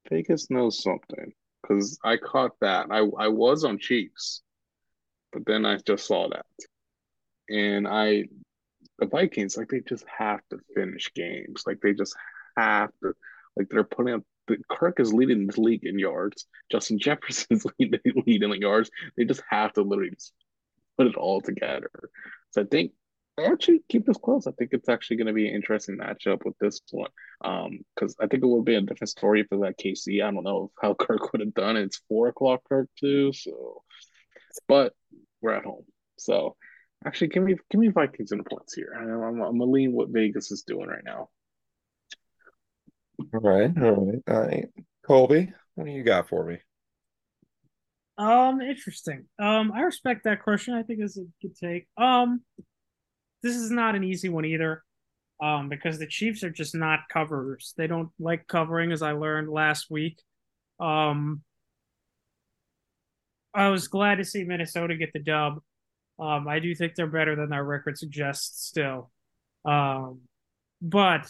Vegas 0.09 0.51
knows 0.51 0.83
something 0.83 1.33
because 1.61 1.99
I 2.05 2.17
caught 2.17 2.53
that. 2.61 2.87
I 2.91 2.99
I 3.19 3.29
was 3.29 3.65
on 3.65 3.79
Chiefs, 3.79 4.43
but 5.33 5.45
then 5.47 5.67
I 5.67 5.77
just 5.87 6.07
saw 6.07 6.29
that, 6.31 6.47
and 7.49 7.87
I 7.87 8.25
the 8.99 9.07
Vikings 9.07 9.57
like 9.57 9.69
they 9.69 9.81
just 9.81 10.05
have 10.07 10.41
to 10.51 10.59
finish 10.75 11.13
games. 11.15 11.65
Like 11.67 11.81
they 11.83 11.93
just 11.93 12.17
have 12.57 12.91
to. 13.03 13.13
Like 13.57 13.69
they're 13.69 13.85
putting 13.85 14.15
up. 14.15 14.23
Kirk 14.71 15.01
is 15.01 15.13
leading 15.13 15.47
the 15.47 15.61
league 15.61 15.85
in 15.85 15.99
yards. 15.99 16.47
Justin 16.71 16.99
Jefferson's 16.99 17.67
leading 17.79 18.01
leading 18.27 18.51
the 18.51 18.61
yards. 18.61 18.91
They 19.17 19.25
just 19.25 19.43
have 19.49 19.73
to 19.75 19.83
literally 19.83 20.11
just 20.11 20.33
put 20.97 21.07
it 21.07 21.17
all 21.17 21.41
together. 21.41 21.91
So 22.51 22.63
I 22.63 22.65
think 22.65 22.93
I 23.39 23.45
actually 23.45 23.83
keep 23.89 24.07
this 24.07 24.19
close. 24.19 24.47
I 24.47 24.53
think 24.53 24.71
it's 24.73 24.89
actually 24.89 25.17
going 25.17 25.29
to 25.29 25.33
be 25.33 25.49
an 25.49 25.55
interesting 25.55 25.97
matchup 25.97 26.45
with 26.45 26.57
this 26.61 26.81
one. 26.91 27.11
Um, 27.43 27.81
because 27.95 28.15
I 28.21 28.27
think 28.27 28.43
it 28.43 28.47
would 28.47 28.65
be 28.65 28.75
a 28.75 28.81
different 28.83 29.09
story 29.09 29.45
for 29.45 29.59
that 29.59 29.79
KC. 29.79 30.23
I 30.23 30.31
don't 30.31 30.45
know 30.45 30.71
how 30.81 30.95
Kirk 31.01 31.33
would 31.33 31.41
have 31.41 31.55
done 31.55 31.77
it. 31.77 31.85
It's 31.85 32.03
four 32.09 32.29
o'clock 32.29 32.61
Kirk 32.69 32.89
too, 32.99 33.33
so 33.33 33.83
but 34.69 34.93
we're 35.41 35.55
at 35.55 35.65
home. 35.65 35.85
So 36.19 36.57
actually 37.07 37.29
give 37.29 37.43
me 37.43 37.57
give 37.71 37.81
me 37.81 37.89
Vikings 37.89 38.33
in 38.33 38.45
points 38.45 38.75
here. 38.75 38.95
I'm, 38.97 39.09
I'm, 39.09 39.41
I'm 39.43 39.59
gonna 39.59 39.65
lean 39.65 39.93
what 39.93 40.11
Vegas 40.11 40.53
is 40.53 40.63
doing 40.63 40.89
right 40.89 41.05
now. 41.05 41.31
All 43.33 43.41
right, 43.41 43.71
all 43.83 43.93
right, 43.93 44.23
all 44.29 44.41
right. 44.41 44.69
Colby, 45.07 45.53
what 45.75 45.85
do 45.85 45.91
you 45.91 46.03
got 46.05 46.29
for 46.29 46.45
me? 46.45 46.59
Um, 48.19 48.61
interesting. 48.61 49.25
Um, 49.39 49.73
I 49.75 49.81
respect 49.81 50.25
that 50.25 50.43
question. 50.43 50.75
I 50.75 50.83
think 50.83 51.01
it's 51.01 51.19
a 51.19 51.25
good 51.41 51.57
take. 51.57 51.87
Um, 51.97 52.43
this 53.43 53.57
is 53.57 53.71
not 53.71 53.95
an 53.95 54.05
easy 54.05 54.29
one 54.29 54.45
either. 54.45 54.83
Um, 55.43 55.69
because 55.69 55.99
the 55.99 56.07
Chiefs 56.07 56.45
are 56.45 56.51
just 56.51 56.73
not 56.73 57.01
coverers. 57.13 57.75
They 57.77 57.89
don't 57.89 58.11
like 58.21 58.47
covering, 58.47 58.93
as 58.93 59.03
I 59.03 59.11
learned 59.13 59.49
last 59.49 59.91
week. 59.91 60.21
Um, 60.79 61.43
I 63.53 63.69
was 63.69 63.89
glad 63.89 64.19
to 64.19 64.25
see 64.25 64.45
Minnesota 64.45 64.97
get 64.97 65.13
the 65.13 65.19
dub. 65.19 65.61
Um, 66.21 66.47
I 66.47 66.61
do 66.61 66.75
think 66.77 66.95
they're 66.95 67.09
better 67.09 67.35
than 67.35 67.51
their 67.51 67.65
record 67.65 67.99
suggests 67.99 68.67
still. 68.69 69.11
Um, 69.65 70.21
but 70.81 71.29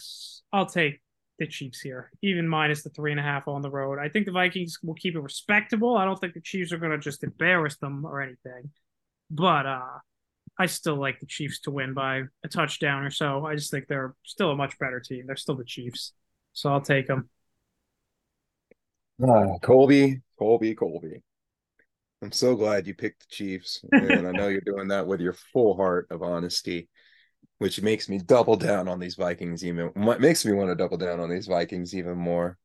I'll 0.51 0.67
take 0.67 1.01
the 1.39 1.47
Chiefs 1.47 1.81
here, 1.81 2.11
even 2.21 2.47
minus 2.47 2.83
the 2.83 2.89
three 2.89 3.11
and 3.11 3.19
a 3.19 3.23
half 3.23 3.47
on 3.47 3.61
the 3.61 3.69
road. 3.69 3.99
I 3.99 4.09
think 4.09 4.25
the 4.25 4.31
Vikings 4.31 4.79
will 4.83 4.93
keep 4.93 5.15
it 5.15 5.19
respectable. 5.19 5.97
I 5.97 6.05
don't 6.05 6.19
think 6.19 6.33
the 6.33 6.41
Chiefs 6.41 6.71
are 6.71 6.77
going 6.77 6.91
to 6.91 6.97
just 6.97 7.23
embarrass 7.23 7.77
them 7.77 8.05
or 8.05 8.21
anything. 8.21 8.69
But 9.31 9.65
uh, 9.65 9.99
I 10.57 10.67
still 10.67 10.95
like 10.95 11.19
the 11.19 11.25
Chiefs 11.25 11.61
to 11.61 11.71
win 11.71 11.93
by 11.93 12.23
a 12.43 12.47
touchdown 12.47 13.03
or 13.03 13.09
so. 13.09 13.45
I 13.45 13.55
just 13.55 13.71
think 13.71 13.87
they're 13.87 14.15
still 14.23 14.51
a 14.51 14.55
much 14.55 14.77
better 14.77 14.99
team. 14.99 15.25
They're 15.25 15.35
still 15.35 15.55
the 15.55 15.65
Chiefs. 15.65 16.13
So 16.53 16.71
I'll 16.71 16.81
take 16.81 17.07
them. 17.07 17.29
Ah, 19.21 19.57
Colby, 19.61 20.21
Colby, 20.37 20.75
Colby. 20.75 21.23
I'm 22.21 22.31
so 22.31 22.55
glad 22.55 22.87
you 22.87 22.93
picked 22.93 23.21
the 23.21 23.35
Chiefs, 23.35 23.83
and 23.91 24.27
I 24.27 24.31
know 24.31 24.47
you're 24.47 24.61
doing 24.61 24.87
that 24.89 25.07
with 25.07 25.19
your 25.19 25.33
full 25.33 25.75
heart 25.75 26.07
of 26.09 26.23
honesty, 26.23 26.87
which 27.57 27.81
makes 27.81 28.09
me 28.09 28.17
double 28.17 28.55
down 28.55 28.87
on 28.87 28.99
these 28.99 29.15
Vikings 29.15 29.65
even. 29.65 29.87
What 29.93 30.21
makes 30.21 30.45
me 30.45 30.53
want 30.53 30.69
to 30.69 30.75
double 30.75 30.97
down 30.97 31.19
on 31.19 31.29
these 31.29 31.47
Vikings 31.47 31.95
even 31.95 32.17
more 32.17 32.57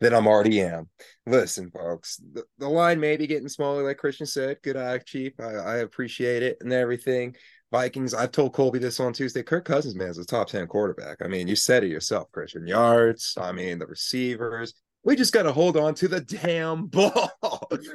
than 0.00 0.14
I'm 0.14 0.26
already 0.26 0.60
am. 0.60 0.88
Listen, 1.26 1.70
folks, 1.70 2.20
the, 2.32 2.44
the 2.58 2.68
line 2.68 3.00
may 3.00 3.16
be 3.16 3.26
getting 3.26 3.48
smaller, 3.48 3.82
like 3.82 3.98
Cristian 3.98 4.28
said. 4.28 4.58
Good 4.62 4.76
eye, 4.76 4.98
Chief. 4.98 5.32
I, 5.40 5.52
I 5.54 5.76
appreciate 5.78 6.42
it 6.42 6.58
and 6.60 6.72
everything. 6.72 7.34
Vikings, 7.70 8.14
I've 8.14 8.32
told 8.32 8.54
Colby 8.54 8.78
this 8.78 9.00
on 9.00 9.12
Tuesday. 9.12 9.42
Kirk 9.42 9.64
Cousins, 9.64 9.94
man, 9.94 10.08
is 10.08 10.18
a 10.18 10.24
top 10.24 10.48
10 10.48 10.66
quarterback. 10.68 11.18
I 11.22 11.28
mean, 11.28 11.48
you 11.48 11.56
said 11.56 11.84
it 11.84 11.90
yourself, 11.90 12.28
Cristian. 12.32 12.66
Yards, 12.66 13.36
I 13.38 13.52
mean, 13.52 13.78
the 13.78 13.86
receivers. 13.86 14.72
We 15.04 15.16
just 15.16 15.32
got 15.32 15.44
to 15.44 15.52
hold 15.52 15.76
on 15.76 15.94
to 15.96 16.08
the 16.08 16.20
damn 16.20 16.86
ball. 16.88 17.30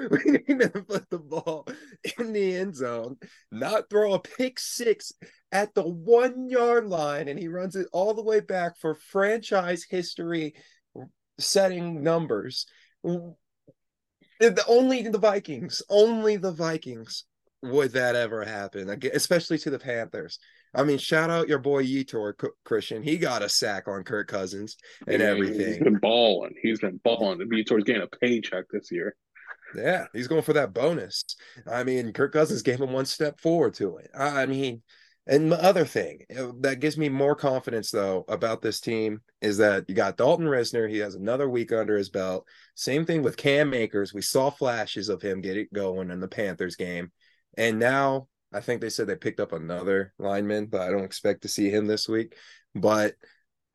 we 0.09 0.31
need 0.31 0.61
to 0.61 0.69
put 0.87 1.09
the 1.09 1.19
ball 1.19 1.67
in 2.17 2.33
the 2.33 2.55
end 2.55 2.75
zone, 2.75 3.17
not 3.51 3.89
throw 3.89 4.13
a 4.13 4.19
pick 4.19 4.59
six 4.59 5.11
at 5.51 5.73
the 5.75 5.83
one 5.83 6.49
yard 6.49 6.87
line, 6.87 7.27
and 7.27 7.37
he 7.37 7.47
runs 7.47 7.75
it 7.75 7.87
all 7.91 8.13
the 8.13 8.23
way 8.23 8.39
back 8.39 8.77
for 8.79 8.95
franchise 8.95 9.85
history 9.87 10.53
setting 11.39 12.03
numbers. 12.03 12.65
The, 13.03 14.63
only 14.67 15.07
the 15.07 15.19
Vikings, 15.19 15.81
only 15.89 16.37
the 16.37 16.51
Vikings 16.51 17.25
would 17.61 17.93
that 17.93 18.15
ever 18.15 18.43
happen, 18.43 18.89
especially 19.13 19.57
to 19.59 19.69
the 19.69 19.79
Panthers. 19.79 20.39
I 20.73 20.83
mean, 20.83 20.97
shout 20.97 21.29
out 21.29 21.47
your 21.47 21.59
boy 21.59 21.83
Yetur 21.83 22.33
Cristian. 22.65 23.03
He 23.03 23.17
got 23.17 23.43
a 23.43 23.49
sack 23.49 23.87
on 23.87 24.03
Kirk 24.03 24.27
Cousins 24.27 24.77
and 25.07 25.21
Yeah, 25.21 25.27
everything. 25.27 25.67
He's 25.67 25.79
been 25.79 25.99
balling. 25.99 26.55
He's 26.61 26.79
been 26.79 26.99
balling. 27.03 27.37
The 27.37 27.45
Vitor's 27.45 27.83
getting 27.83 28.01
a 28.01 28.07
paycheck 28.07 28.65
this 28.71 28.91
year. 28.91 29.15
Yeah, 29.75 30.05
he's 30.13 30.27
going 30.27 30.41
for 30.41 30.53
that 30.53 30.73
bonus. 30.73 31.23
I 31.71 31.83
mean, 31.83 32.11
Kirk 32.13 32.33
Cousins 32.33 32.61
gave 32.61 32.79
him 32.79 32.91
one 32.91 33.05
step 33.05 33.39
forward 33.39 33.73
to 33.75 33.97
it. 33.97 34.09
I 34.17 34.45
mean, 34.45 34.81
and 35.25 35.51
the 35.51 35.63
other 35.63 35.85
thing 35.85 36.25
uh, 36.37 36.51
that 36.61 36.79
gives 36.79 36.97
me 36.97 37.07
more 37.07 37.35
confidence, 37.35 37.89
though, 37.91 38.25
about 38.27 38.61
this 38.61 38.79
team 38.81 39.21
is 39.41 39.57
that 39.59 39.85
you 39.87 39.95
got 39.95 40.17
Dalton 40.17 40.45
Risner. 40.45 40.89
He 40.89 40.97
has 40.99 41.15
another 41.15 41.49
week 41.49 41.71
under 41.71 41.97
his 41.97 42.09
belt. 42.09 42.45
Same 42.75 43.05
thing 43.05 43.23
with 43.23 43.37
Cam 43.37 43.73
Akers. 43.73 44.13
We 44.13 44.21
saw 44.21 44.49
flashes 44.49 45.07
of 45.09 45.21
him 45.21 45.41
get 45.41 45.57
it 45.57 45.71
going 45.71 46.11
in 46.11 46.19
the 46.19 46.27
Panthers 46.27 46.75
game. 46.75 47.11
And 47.57 47.79
now 47.79 48.27
I 48.53 48.61
think 48.61 48.81
they 48.81 48.89
said 48.89 49.07
they 49.07 49.15
picked 49.15 49.39
up 49.39 49.51
another 49.51 50.13
lineman, 50.19 50.67
but 50.67 50.81
I 50.81 50.91
don't 50.91 51.03
expect 51.03 51.41
to 51.41 51.47
see 51.47 51.69
him 51.69 51.87
this 51.87 52.07
week. 52.07 52.35
But 52.75 53.15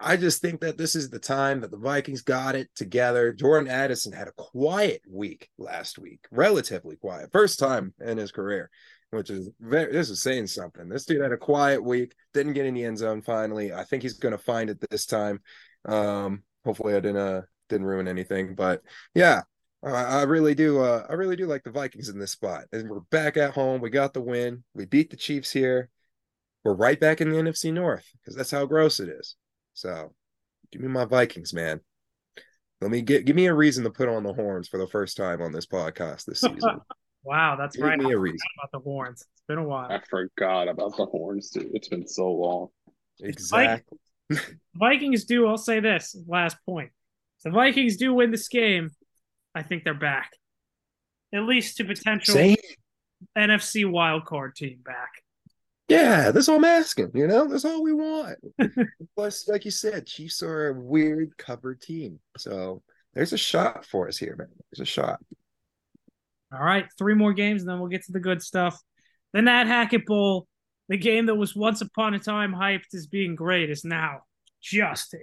I 0.01 0.16
just 0.16 0.41
think 0.41 0.61
that 0.61 0.79
this 0.79 0.95
is 0.95 1.11
the 1.11 1.18
time 1.18 1.61
that 1.61 1.70
the 1.70 1.76
Vikings 1.76 2.22
got 2.22 2.55
it 2.55 2.68
together. 2.76 3.33
Jordan 3.33 3.68
Addison 3.68 4.12
had 4.12 4.29
a 4.29 4.33
quiet 4.33 5.03
week 5.11 5.49
last 5.59 5.99
week, 5.99 6.24
relatively 6.31 6.97
quiet, 6.97 7.33
first 7.33 7.59
time 7.59 7.93
in 8.01 8.16
his 8.16 8.31
career, 8.31 8.70
which 9.11 9.29
is 9.29 9.51
very, 9.61 9.93
this 9.93 10.09
is 10.09 10.22
saying 10.22 10.47
something. 10.47 10.89
This 10.89 11.05
dude 11.05 11.20
had 11.20 11.33
a 11.33 11.37
quiet 11.37 11.83
week, 11.83 12.14
didn't 12.33 12.53
get 12.53 12.66
in 12.66 12.74
the 12.74 12.85
end 12.85 12.99
zone 12.99 13.22
finally. 13.22 13.72
I 13.72 13.83
think 13.85 14.05
he's 14.05 14.18
going 14.18 14.37
to 14.37 14.39
find 14.39 14.70
it 14.70 14.79
this 14.89 15.05
time. 15.05 15.41
Um, 15.85 16.45
hopefully, 16.64 16.95
I 16.95 17.01
didn't 17.01 17.16
uh, 17.16 17.43
didn't 17.68 17.87
ruin 17.87 18.07
anything, 18.07 18.55
but 18.55 18.83
yeah, 19.14 19.43
I, 19.85 19.91
I 19.91 20.22
really 20.22 20.55
do. 20.55 20.81
Uh, 20.81 21.07
I 21.09 21.14
really 21.14 21.37
do 21.37 21.47
like 21.47 21.62
the 21.64 21.70
Vikings 21.70 22.09
in 22.09 22.18
this 22.18 22.33
spot, 22.33 22.64
and 22.72 22.89
we're 22.89 23.01
back 23.11 23.37
at 23.37 23.55
home. 23.55 23.81
We 23.81 23.91
got 23.91 24.12
the 24.12 24.20
win. 24.20 24.64
We 24.74 24.87
beat 24.87 25.11
the 25.11 25.16
Chiefs 25.16 25.51
here. 25.51 25.89
We're 26.64 26.74
right 26.74 26.99
back 26.99 27.20
in 27.20 27.31
the 27.31 27.37
NFC 27.37 27.72
North 27.72 28.05
because 28.18 28.35
that's 28.37 28.51
how 28.51 28.66
gross 28.66 28.99
it 28.99 29.09
is. 29.09 29.37
So, 29.74 30.12
give 30.72 30.83
me 30.83 30.89
my 30.89 31.05
Vikings, 31.05 31.55
man. 31.55 31.81
Let 32.81 32.91
me 32.91 33.03
get 33.03 33.24
give 33.24 33.37
me 33.37 33.47
a 33.47 33.55
reason 33.55 33.85
to 33.85 33.91
put 33.91 34.09
on 34.09 34.24
the 34.24 34.33
horns 34.33 34.68
for 34.68 34.79
the 34.79 34.89
first 34.89 35.16
time 35.16 35.41
on 35.41 35.53
this 35.53 35.66
podcast 35.66 36.24
this 36.24 36.41
season. 36.41 36.81
wow, 37.22 37.57
that's 37.57 37.76
give 37.76 37.87
right. 37.87 37.99
me 37.99 38.07
I 38.07 38.14
a 38.14 38.18
reason. 38.18 38.39
forgot 38.39 38.68
about 38.68 38.79
the 38.79 38.91
horns. 38.91 39.20
It's 39.20 39.45
been 39.47 39.59
a 39.59 39.64
while. 39.64 39.91
I 39.91 40.01
forgot 40.09 40.68
about 40.68 40.97
the 40.97 41.07
horns, 41.07 41.51
dude. 41.51 41.70
It's 41.72 41.89
been 41.89 42.07
so 42.07 42.31
long. 42.33 42.68
Exactly. 43.20 43.99
Vikings 44.74 45.24
do. 45.24 45.47
I'll 45.47 45.57
say 45.57 45.81
this 45.81 46.16
last 46.26 46.57
point. 46.66 46.91
If 47.39 47.45
the 47.45 47.51
Vikings 47.51 47.97
do 47.97 48.14
win 48.14 48.31
this 48.31 48.49
game, 48.49 48.91
I 49.59 49.63
think 49.63 49.83
they're 49.83 49.95
back. 49.95 50.31
At 51.35 51.43
least 51.43 51.77
to 51.79 51.85
potential 51.85 52.35
Same. 52.35 52.57
NFC 53.37 53.85
wildcard 53.85 54.55
team 54.55 54.79
back. 54.85 55.11
Yeah, 55.89 56.31
that's 56.31 56.49
all 56.49 56.57
I'm 56.57 56.65
asking. 56.65 57.11
You 57.15 57.27
know, 57.27 57.49
that's 57.49 57.65
all 57.65 57.83
we 57.83 57.93
want. 57.93 58.39
Plus, 59.17 59.49
like 59.49 59.65
you 59.65 59.71
said, 59.71 60.07
Chiefs 60.07 60.43
are 60.43 60.69
a 60.69 60.81
weird 60.81 61.37
covered 61.39 61.81
team. 61.81 62.21
So 62.37 62.83
there's 63.15 63.33
a 63.33 63.39
shot 63.39 63.85
for 63.85 64.07
us 64.07 64.17
here, 64.17 64.37
man. 64.39 64.49
There's 64.71 64.87
a 64.87 64.91
shot. 64.91 65.19
All 66.53 66.65
right, 66.65 66.87
three 66.97 67.15
more 67.15 67.33
games, 67.33 67.63
and 67.63 67.71
then 67.71 67.81
we'll 67.81 67.89
get 67.89 68.05
to 68.05 68.13
the 68.13 68.21
good 68.21 68.43
stuff. 68.43 68.81
The 69.33 69.43
Nat 69.43 69.67
Hackett 69.67 70.07
Bowl, 70.07 70.47
the 70.89 70.97
game 70.97 71.27
that 71.27 71.35
was 71.35 71.57
once 71.57 71.81
upon 71.81 72.15
a 72.15 72.19
time 72.19 72.55
hyped 72.55 72.95
as 72.95 73.07
being 73.07 73.35
great, 73.35 73.71
is 73.71 73.85
now 73.85 74.21
just 74.63 75.15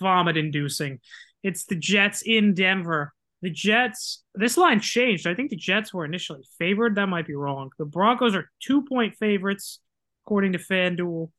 vomit 0.00 0.36
inducing. 0.36 1.00
It's 1.42 1.64
the 1.66 1.76
Jets 1.76 2.22
in 2.22 2.54
Denver. 2.54 3.12
The 3.44 3.50
Jets, 3.50 4.24
this 4.34 4.56
line 4.56 4.80
changed. 4.80 5.26
I 5.26 5.34
think 5.34 5.50
the 5.50 5.56
Jets 5.56 5.92
were 5.92 6.06
initially 6.06 6.42
favored. 6.58 6.94
That 6.94 7.10
might 7.10 7.26
be 7.26 7.34
wrong. 7.34 7.68
The 7.78 7.84
Broncos 7.84 8.34
are 8.34 8.50
two 8.58 8.86
point 8.86 9.16
favorites, 9.16 9.80
according 10.24 10.52
to 10.52 10.58
FanDuel, 10.58 11.30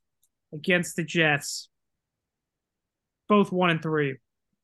against 0.54 0.96
the 0.96 1.04
Jets. 1.04 1.68
Both 3.28 3.52
one 3.52 3.72
and 3.72 3.82
three. 3.82 4.18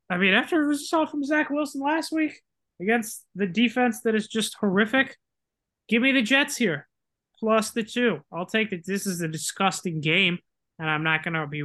I 0.07 0.17
mean, 0.17 0.35
after 0.35 0.67
we 0.67 0.77
saw 0.77 1.07
from 1.07 1.23
Zach 1.23 1.49
Wilson 1.49 1.81
last 1.81 2.11
week 2.11 2.43
against 2.79 3.25
the 3.33 3.47
defense 3.47 4.01
that 4.01 4.13
is 4.13 4.27
just 4.27 4.55
horrific, 4.59 5.17
give 5.89 6.03
me 6.03 6.11
the 6.11 6.21
Jets 6.21 6.57
here 6.57 6.87
plus 7.39 7.71
the 7.71 7.81
two. 7.81 8.19
I'll 8.31 8.45
take 8.45 8.71
it. 8.71 8.85
This 8.85 9.07
is 9.07 9.19
a 9.21 9.27
disgusting 9.27 9.99
game, 9.99 10.37
and 10.77 10.87
I'm 10.87 11.01
not 11.01 11.23
going 11.23 11.33
to 11.33 11.47
be 11.47 11.63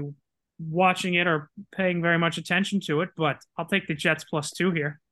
watching 0.59 1.12
it 1.12 1.27
or 1.27 1.51
paying 1.77 2.01
very 2.01 2.18
much 2.18 2.39
attention 2.39 2.81
to 2.87 3.03
it, 3.03 3.11
but 3.14 3.43
I'll 3.59 3.66
take 3.66 3.87
the 3.87 3.95
Jets 3.95 4.24
plus 4.24 4.53
two 4.53 4.70
here. 4.70 5.03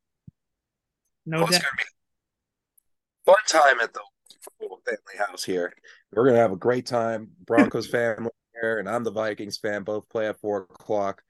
No 1.26 1.38
Well, 1.38 1.48
it's 1.48 1.58
doubt. 1.58 1.62
gonna 1.62 1.76
be 1.78 3.32
fun 3.32 3.36
time 3.48 3.80
at 3.80 3.92
the 3.92 4.00
family 4.86 5.26
house 5.26 5.44
here. 5.44 5.72
We're 6.12 6.26
gonna 6.26 6.38
have 6.38 6.52
a 6.52 6.56
great 6.56 6.86
time. 6.86 7.30
Broncos 7.46 7.86
family 7.90 8.30
here, 8.60 8.78
and 8.78 8.88
I'm 8.88 9.04
the 9.04 9.10
Vikings 9.10 9.58
fan. 9.58 9.82
Both 9.82 10.08
play 10.08 10.28
at 10.28 10.40
four 10.40 10.62
o'clock. 10.62 11.22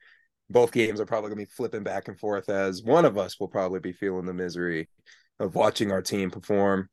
Both 0.49 0.71
games 0.71 0.99
are 0.99 1.05
probably 1.05 1.29
gonna 1.29 1.41
be 1.41 1.45
flipping 1.45 1.83
back 1.83 2.07
and 2.07 2.19
forth 2.19 2.49
as 2.49 2.83
one 2.83 3.05
of 3.05 3.17
us 3.17 3.39
will 3.39 3.47
probably 3.47 3.79
be 3.79 3.93
feeling 3.93 4.25
the 4.25 4.33
misery 4.33 4.89
of 5.39 5.55
watching 5.55 5.91
our 5.91 6.01
team 6.01 6.29
perform. 6.31 6.89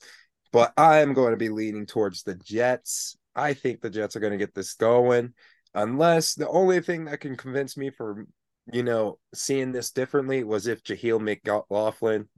But 0.53 0.73
I'm 0.77 1.15
going 1.15 1.31
to 1.31 1.39
be 1.39 1.49
leaning 1.49 1.87
towards 1.87 2.25
the 2.25 2.35
Jets. 2.35 3.17
I 3.35 3.55
think 3.55 3.81
the 3.81 3.89
Jets 3.89 4.17
are 4.17 4.21
going 4.21 4.33
to 4.33 4.39
get 4.39 4.55
this 4.55 4.75
going, 4.75 5.33
unless 5.75 6.35
the 6.35 6.49
only 6.49 6.81
thing 6.81 7.07
that 7.07 7.21
can 7.21 7.37
convince 7.37 7.77
me 7.77 7.91
for 7.91 8.27
you 8.73 8.83
know 8.83 9.19
seeing 9.35 9.73
this 9.73 9.91
differently 9.93 10.45
was 10.45 10.67
if 10.67 10.83
Jaleel 10.83 11.21
McLaughlin, 11.21 12.29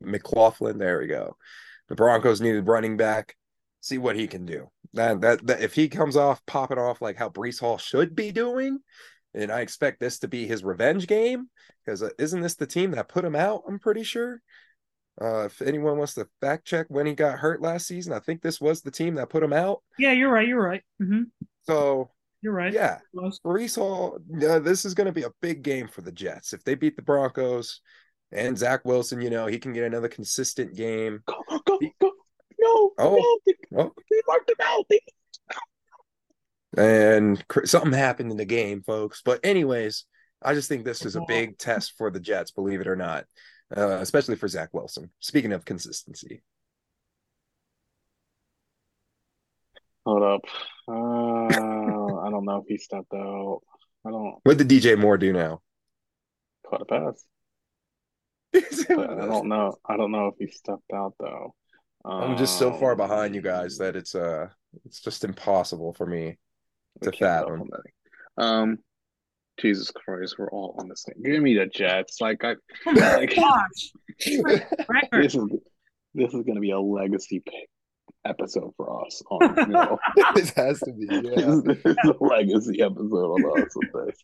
McLaughlin, 0.00 0.78
there 0.78 0.98
we 0.98 1.06
go. 1.06 1.36
The 1.88 1.94
Broncos 1.94 2.40
needed 2.40 2.66
running 2.66 2.96
back. 2.96 3.36
See 3.80 3.98
what 3.98 4.16
he 4.16 4.26
can 4.26 4.46
do. 4.46 4.68
That, 4.94 5.20
that 5.20 5.46
that 5.46 5.60
if 5.60 5.74
he 5.74 5.88
comes 5.88 6.16
off 6.16 6.44
popping 6.46 6.78
off 6.78 7.00
like 7.02 7.16
how 7.16 7.28
Breece 7.28 7.60
Hall 7.60 7.78
should 7.78 8.16
be 8.16 8.32
doing, 8.32 8.80
and 9.34 9.52
I 9.52 9.60
expect 9.60 10.00
this 10.00 10.18
to 10.20 10.28
be 10.28 10.46
his 10.46 10.64
revenge 10.64 11.06
game 11.06 11.48
because 11.84 12.02
uh, 12.02 12.10
isn't 12.18 12.40
this 12.40 12.54
the 12.54 12.66
team 12.66 12.92
that 12.92 13.08
put 13.08 13.24
him 13.24 13.36
out? 13.36 13.62
I'm 13.68 13.78
pretty 13.78 14.02
sure. 14.02 14.40
Uh, 15.20 15.44
if 15.46 15.62
anyone 15.62 15.96
wants 15.96 16.14
to 16.14 16.28
fact 16.40 16.66
check 16.66 16.86
when 16.88 17.06
he 17.06 17.14
got 17.14 17.38
hurt 17.38 17.62
last 17.62 17.86
season, 17.86 18.12
I 18.12 18.18
think 18.18 18.42
this 18.42 18.60
was 18.60 18.82
the 18.82 18.90
team 18.90 19.14
that 19.14 19.30
put 19.30 19.42
him 19.42 19.52
out. 19.52 19.82
Yeah, 19.98 20.12
you're 20.12 20.30
right. 20.30 20.46
You're 20.46 20.62
right. 20.62 20.82
hmm 20.98 21.22
So 21.62 22.10
You're 22.42 22.52
right. 22.52 22.72
yeah, 22.72 22.98
Breece 23.14 23.76
Hall, 23.76 24.18
uh, 24.46 24.58
this 24.58 24.84
is 24.84 24.94
going 24.94 25.06
to 25.06 25.12
be 25.12 25.22
a 25.22 25.32
big 25.40 25.62
game 25.62 25.88
for 25.88 26.02
the 26.02 26.12
Jets. 26.12 26.52
If 26.52 26.64
they 26.64 26.74
beat 26.74 26.96
the 26.96 27.02
Broncos 27.02 27.80
and 28.32 28.58
Zach 28.58 28.84
Wilson, 28.84 29.20
you 29.20 29.30
know, 29.30 29.46
he 29.46 29.58
can 29.58 29.72
get 29.72 29.84
another 29.84 30.08
consistent 30.08 30.74
game. 30.74 31.22
Go, 31.26 31.36
go, 31.48 31.78
go. 32.00 32.12
No, 32.58 32.90
Oh. 32.98 33.16
no, 33.16 33.38
they, 33.46 33.54
Oh, 33.78 33.92
they 34.10 34.20
marked 34.26 34.50
him 34.50 34.56
out. 34.62 34.84
They, 34.88 35.00
and 36.78 37.42
something 37.64 37.92
happened 37.92 38.30
in 38.30 38.36
the 38.36 38.44
game, 38.44 38.82
folks. 38.82 39.22
But, 39.24 39.40
anyways, 39.44 40.04
I 40.42 40.54
just 40.54 40.68
think 40.68 40.84
this 40.84 41.04
is 41.06 41.16
a 41.16 41.22
big 41.26 41.58
test 41.58 41.94
for 41.96 42.10
the 42.10 42.20
Jets, 42.20 42.50
believe 42.50 42.80
it 42.80 42.86
or 42.88 42.96
not, 42.96 43.24
uh, 43.76 43.98
especially 44.00 44.36
for 44.36 44.48
Zach 44.48 44.70
Wilson. 44.72 45.10
Speaking 45.20 45.52
of 45.52 45.64
consistency, 45.64 46.42
hold 50.04 50.22
up. 50.22 50.40
Uh, 50.88 50.92
I 50.92 52.30
don't 52.30 52.44
know 52.44 52.58
if 52.62 52.66
he 52.68 52.78
stepped 52.78 53.12
out. 53.14 53.60
I 54.06 54.10
don't 54.10 54.36
what 54.44 54.58
did 54.58 54.68
DJ 54.68 54.98
Moore 54.98 55.18
do 55.18 55.32
now? 55.32 55.60
caught 56.68 56.82
a 56.82 56.84
pass. 56.84 57.24
But 58.88 59.10
I 59.10 59.26
don't 59.26 59.48
know. 59.48 59.76
I 59.88 59.96
don't 59.96 60.10
know 60.12 60.28
if 60.28 60.34
he 60.38 60.46
stepped 60.54 60.92
out 60.94 61.14
though. 61.18 61.54
I'm 62.04 62.36
just 62.36 62.58
so 62.58 62.72
far 62.72 62.92
Um, 62.92 62.98
behind 62.98 63.34
you 63.34 63.40
guys 63.42 63.78
that 63.78 63.96
it's 63.96 64.14
uh 64.14 64.46
it's 64.84 65.00
just 65.00 65.24
impossible 65.24 65.92
for 65.94 66.06
me 66.06 66.38
we 67.00 67.04
to 67.06 67.10
can't 67.10 67.46
fathom. 67.46 67.68
Um, 68.38 68.78
Jesus 69.58 69.90
Christ, 69.90 70.36
we're 70.38 70.50
all 70.50 70.76
on 70.78 70.88
the 70.88 70.96
same. 70.96 71.22
Give 71.24 71.42
me 71.42 71.54
the 71.56 71.66
Jets. 71.66 72.20
Like 72.20 72.44
I, 72.44 72.54
Oh 72.86 72.92
my 72.92 73.16
Like- 73.16 73.34
gosh. 73.34 73.92
This 75.12 75.34
is 75.34 75.44
this 76.14 76.32
is 76.34 76.42
gonna 76.46 76.60
be 76.60 76.70
a 76.70 76.80
legacy 76.80 77.40
pick 77.44 77.68
episode 78.28 78.72
for 78.76 79.04
us. 79.06 79.22
On 79.30 79.54
you 79.56 79.66
know, 79.66 79.98
this 80.34 80.50
has 80.50 80.80
to 80.80 80.92
be. 80.92 81.06
this, 81.06 81.22
Yeah. 81.24 81.48
is, 81.50 81.62
this 81.62 81.78
is 81.84 81.96
a 82.04 82.24
legacy 82.24 82.82
episode 82.82 83.12
on 83.44 83.62
us 83.62 83.68
with 83.74 83.92
this. 84.06 84.16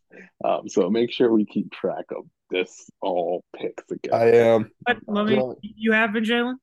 Um, 0.45 0.69
so 0.69 0.91
make 0.91 1.13
sure 1.13 1.33
we 1.33 1.45
keep 1.45 1.71
track 1.73 2.05
of 2.11 2.25
this 2.51 2.89
all 3.01 3.43
picks 3.57 3.91
again. 3.91 4.13
I 4.15 4.25
am. 4.33 4.71
But 4.85 4.99
let 5.07 5.27
me. 5.27 5.37
Well- 5.37 5.57
You 5.63 5.93
have 5.93 6.13
been 6.13 6.25
Jalen. 6.25 6.55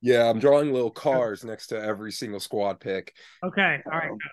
Yeah, 0.00 0.30
I'm 0.30 0.38
drawing 0.38 0.72
little 0.72 0.90
cars 0.92 1.44
next 1.44 1.68
to 1.68 1.80
every 1.80 2.12
single 2.12 2.38
squad 2.40 2.78
pick. 2.80 3.12
Okay. 3.44 3.78
All 3.84 3.98
right. 3.98 4.10
Um, 4.10 4.18
good. 4.18 4.28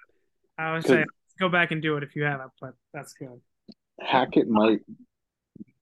I 0.57 0.73
would 0.73 0.83
'cause- 0.83 0.91
say 0.91 1.05
go 1.39 1.49
back 1.49 1.71
and 1.71 1.81
do 1.81 1.97
it 1.97 2.03
if 2.03 2.15
you 2.15 2.23
haven't, 2.23 2.51
but 2.61 2.73
that's 2.93 3.13
good. 3.13 3.41
Hackett 3.99 4.47
might 4.47 4.79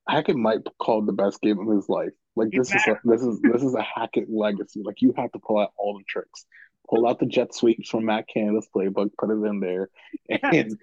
Hackett 0.08 0.36
might 0.36 0.60
call 0.78 1.02
it 1.02 1.06
the 1.06 1.12
best 1.12 1.40
game 1.40 1.58
of 1.58 1.74
his 1.74 1.88
life. 1.88 2.12
Like 2.36 2.48
You 2.52 2.60
this 2.60 2.74
is 2.74 2.86
a, 2.86 3.00
this 3.04 3.22
is 3.22 3.40
this 3.40 3.62
is 3.62 3.74
a 3.74 3.82
Hackett 3.82 4.28
legacy. 4.28 4.82
Like 4.84 5.00
you 5.00 5.14
have 5.16 5.32
to 5.32 5.38
pull 5.38 5.58
out 5.58 5.72
all 5.76 5.96
the 5.98 6.04
tricks. 6.04 6.46
Pull 6.88 7.06
out 7.08 7.18
the 7.18 7.26
jet 7.26 7.54
sweeps 7.54 7.88
from 7.88 8.04
Matt 8.04 8.28
Canada's 8.28 8.68
playbook, 8.74 9.10
put 9.18 9.30
it 9.30 9.48
in 9.48 9.60
there, 9.60 9.88
and 10.42 10.76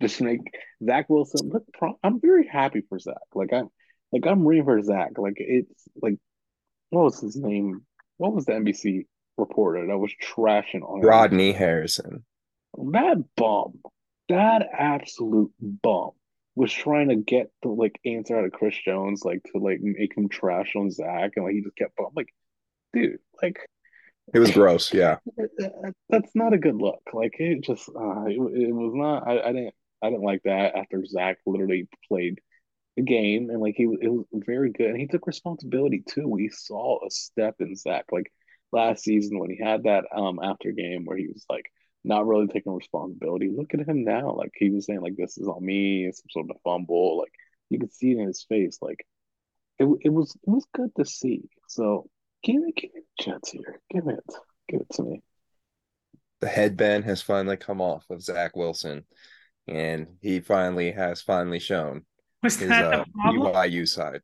just 0.00 0.20
make 0.20 0.40
Zach 0.84 1.08
Wilson. 1.08 1.50
Look, 1.52 1.64
pro- 1.72 1.98
I'm 2.04 2.20
very 2.20 2.46
happy 2.46 2.82
for 2.88 2.98
Zach. 2.98 3.14
Like 3.34 3.52
I'm 3.52 3.70
like 4.12 4.26
I'm 4.26 4.46
rooting 4.46 4.64
for 4.64 4.80
Zach. 4.82 5.12
Like 5.16 5.36
it's 5.38 5.88
like 6.00 6.18
what 6.90 7.04
was 7.04 7.20
his 7.20 7.36
name? 7.36 7.82
What 8.18 8.34
was 8.34 8.44
the 8.44 8.52
NBC 8.52 9.06
reporter 9.36 9.86
that 9.86 9.98
was 9.98 10.12
trashing 10.22 10.82
on 10.82 11.00
him? 11.00 11.06
Rodney 11.06 11.52
Harrison. 11.52 12.24
That 12.76 13.24
bum, 13.36 13.80
that 14.28 14.68
absolute 14.72 15.52
bum, 15.60 16.10
was 16.56 16.72
trying 16.72 17.08
to 17.08 17.16
get 17.16 17.50
the 17.62 17.68
like 17.68 17.98
answer 18.04 18.38
out 18.38 18.44
of 18.44 18.52
Chris 18.52 18.76
Jones, 18.84 19.22
like 19.24 19.42
to 19.52 19.58
like 19.58 19.80
make 19.80 20.16
him 20.16 20.28
trash 20.28 20.74
on 20.76 20.90
Zach, 20.90 21.32
and 21.36 21.44
like 21.44 21.54
he 21.54 21.62
just 21.62 21.76
kept. 21.76 21.94
I'm 21.98 22.06
like, 22.16 22.28
dude, 22.92 23.18
like 23.42 23.58
It 24.32 24.38
was 24.38 24.50
gross. 24.50 24.92
Yeah. 24.92 25.18
that's 26.08 26.34
not 26.34 26.52
a 26.54 26.58
good 26.58 26.76
look. 26.76 27.02
Like 27.12 27.34
it 27.38 27.62
just, 27.62 27.88
uh, 27.88 28.24
it, 28.26 28.36
it 28.36 28.72
was 28.74 28.92
not. 28.94 29.26
I, 29.28 29.40
I 29.40 29.52
didn't, 29.52 29.74
I 30.02 30.10
didn't 30.10 30.24
like 30.24 30.42
that 30.44 30.76
after 30.76 31.04
Zach 31.04 31.38
literally 31.46 31.88
played 32.08 32.40
the 32.96 33.02
game 33.02 33.50
and 33.50 33.60
like 33.60 33.74
he 33.76 33.86
was, 33.86 33.98
it 34.02 34.08
was 34.08 34.26
very 34.32 34.70
good, 34.72 34.90
and 34.90 35.00
he 35.00 35.06
took 35.06 35.26
responsibility 35.26 36.02
too. 36.08 36.28
We 36.28 36.48
saw 36.48 37.04
a 37.06 37.10
step 37.10 37.56
in 37.60 37.76
Zach 37.76 38.06
like 38.12 38.32
last 38.72 39.04
season 39.04 39.38
when 39.38 39.50
he 39.50 39.58
had 39.62 39.84
that 39.84 40.04
um 40.14 40.40
after 40.42 40.72
game 40.72 41.04
where 41.04 41.16
he 41.16 41.28
was 41.28 41.44
like 41.48 41.66
not 42.04 42.26
really 42.26 42.46
taking 42.46 42.74
responsibility. 42.74 43.50
Look 43.50 43.74
at 43.74 43.88
him 43.88 44.04
now, 44.04 44.32
like 44.32 44.52
he 44.54 44.70
was 44.70 44.86
saying 44.86 45.00
like 45.00 45.16
this 45.16 45.38
is 45.38 45.48
on 45.48 45.64
me, 45.64 46.06
it's 46.06 46.18
some 46.18 46.30
sort 46.30 46.50
of 46.50 46.56
fumble. 46.62 47.18
Like 47.18 47.32
you 47.70 47.78
could 47.78 47.92
see 47.92 48.12
it 48.12 48.18
in 48.18 48.26
his 48.26 48.44
face. 48.46 48.78
Like 48.82 49.06
it, 49.78 49.88
it 50.02 50.10
was, 50.10 50.36
it 50.46 50.50
was 50.50 50.66
good 50.74 50.90
to 50.96 51.04
see. 51.04 51.48
So 51.68 52.08
give 52.42 52.56
me, 52.56 52.72
give 52.76 52.90
me 52.94 53.00
the 53.00 53.24
Jets 53.24 53.50
here. 53.50 53.80
Give 53.90 54.06
it, 54.06 54.24
give 54.68 54.82
it 54.82 54.90
to 54.94 55.02
me. 55.02 55.22
The 56.40 56.48
headband 56.48 57.04
has 57.06 57.22
finally 57.22 57.56
come 57.56 57.80
off 57.80 58.04
of 58.10 58.20
Zach 58.20 58.54
Wilson, 58.54 59.04
and 59.66 60.08
he 60.20 60.40
finally 60.40 60.92
has 60.92 61.22
finally 61.22 61.58
shown 61.58 62.04
Was 62.42 62.56
his 62.56 62.68
that 62.68 62.92
uh. 62.92 63.04
BYU 63.26 63.88
side. 63.88 64.20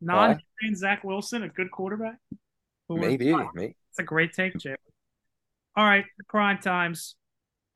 Non 0.00 0.38
Zach 0.76 1.02
Wilson, 1.02 1.42
a 1.42 1.48
good 1.48 1.72
quarterback. 1.72 2.18
Maybe, 2.88 3.34
maybe. 3.34 3.76
It's 3.90 3.98
a 3.98 4.04
great 4.04 4.32
take, 4.32 4.56
Jay. 4.56 4.76
All 5.78 5.84
right, 5.84 6.06
prime 6.28 6.58
times. 6.58 7.14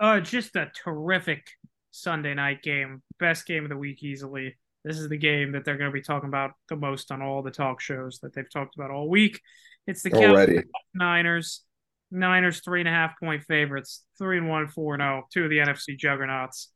Uh, 0.00 0.18
just 0.18 0.56
a 0.56 0.72
terrific 0.74 1.46
Sunday 1.92 2.34
night 2.34 2.60
game. 2.60 3.00
Best 3.20 3.46
game 3.46 3.62
of 3.62 3.68
the 3.68 3.76
week, 3.76 4.02
easily. 4.02 4.56
This 4.84 4.98
is 4.98 5.08
the 5.08 5.16
game 5.16 5.52
that 5.52 5.64
they're 5.64 5.76
going 5.76 5.88
to 5.88 5.94
be 5.94 6.02
talking 6.02 6.28
about 6.28 6.50
the 6.68 6.74
most 6.74 7.12
on 7.12 7.22
all 7.22 7.42
the 7.42 7.52
talk 7.52 7.80
shows 7.80 8.18
that 8.24 8.34
they've 8.34 8.52
talked 8.52 8.74
about 8.74 8.90
all 8.90 9.08
week. 9.08 9.40
It's 9.86 10.02
the 10.02 10.12
Already. 10.14 10.64
Niners. 10.92 11.62
Niners 12.10 12.58
three 12.58 12.80
and 12.80 12.88
a 12.88 12.92
half 12.92 13.12
point 13.20 13.44
favorites. 13.44 14.02
Three 14.18 14.38
and 14.38 14.48
one, 14.48 14.66
four 14.66 14.94
and 14.94 15.02
oh. 15.04 15.22
Two 15.32 15.44
of 15.44 15.50
the 15.50 15.58
NFC 15.58 15.96
juggernauts. 15.96 16.72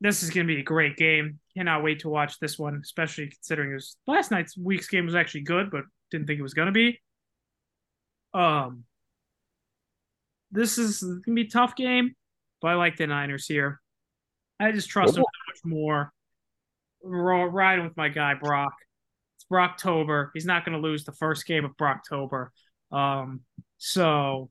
this 0.00 0.24
is 0.24 0.30
going 0.30 0.48
to 0.48 0.52
be 0.52 0.58
a 0.58 0.64
great 0.64 0.96
game. 0.96 1.38
Cannot 1.56 1.84
wait 1.84 2.00
to 2.00 2.08
watch 2.08 2.40
this 2.40 2.58
one, 2.58 2.80
especially 2.82 3.28
considering 3.28 3.70
it 3.70 3.74
was 3.74 3.96
last 4.08 4.32
night's 4.32 4.58
week's 4.58 4.88
game 4.88 5.06
was 5.06 5.14
actually 5.14 5.42
good, 5.42 5.70
but 5.70 5.84
didn't 6.10 6.26
think 6.26 6.40
it 6.40 6.42
was 6.42 6.54
going 6.54 6.66
to 6.66 6.72
be. 6.72 7.00
Um, 8.34 8.82
this 10.52 10.78
is 10.78 11.02
going 11.02 11.22
to 11.24 11.34
be 11.34 11.42
a 11.42 11.50
tough 11.50 11.74
game, 11.74 12.14
but 12.60 12.68
I 12.68 12.74
like 12.74 12.96
the 12.96 13.06
Niners 13.06 13.46
here. 13.46 13.80
I 14.60 14.70
just 14.70 14.88
trust 14.88 15.14
them 15.14 15.24
much 15.48 15.64
more. 15.64 16.12
We're 17.02 17.48
Riding 17.48 17.84
with 17.84 17.96
my 17.96 18.08
guy 18.08 18.34
Brock. 18.34 18.74
It's 19.36 19.46
Brocktober. 19.50 20.28
He's 20.34 20.46
not 20.46 20.64
going 20.64 20.80
to 20.80 20.82
lose 20.82 21.04
the 21.04 21.12
first 21.12 21.46
game 21.46 21.64
of 21.64 21.72
Brocktober. 21.76 22.48
Um, 22.92 23.40
so 23.78 24.50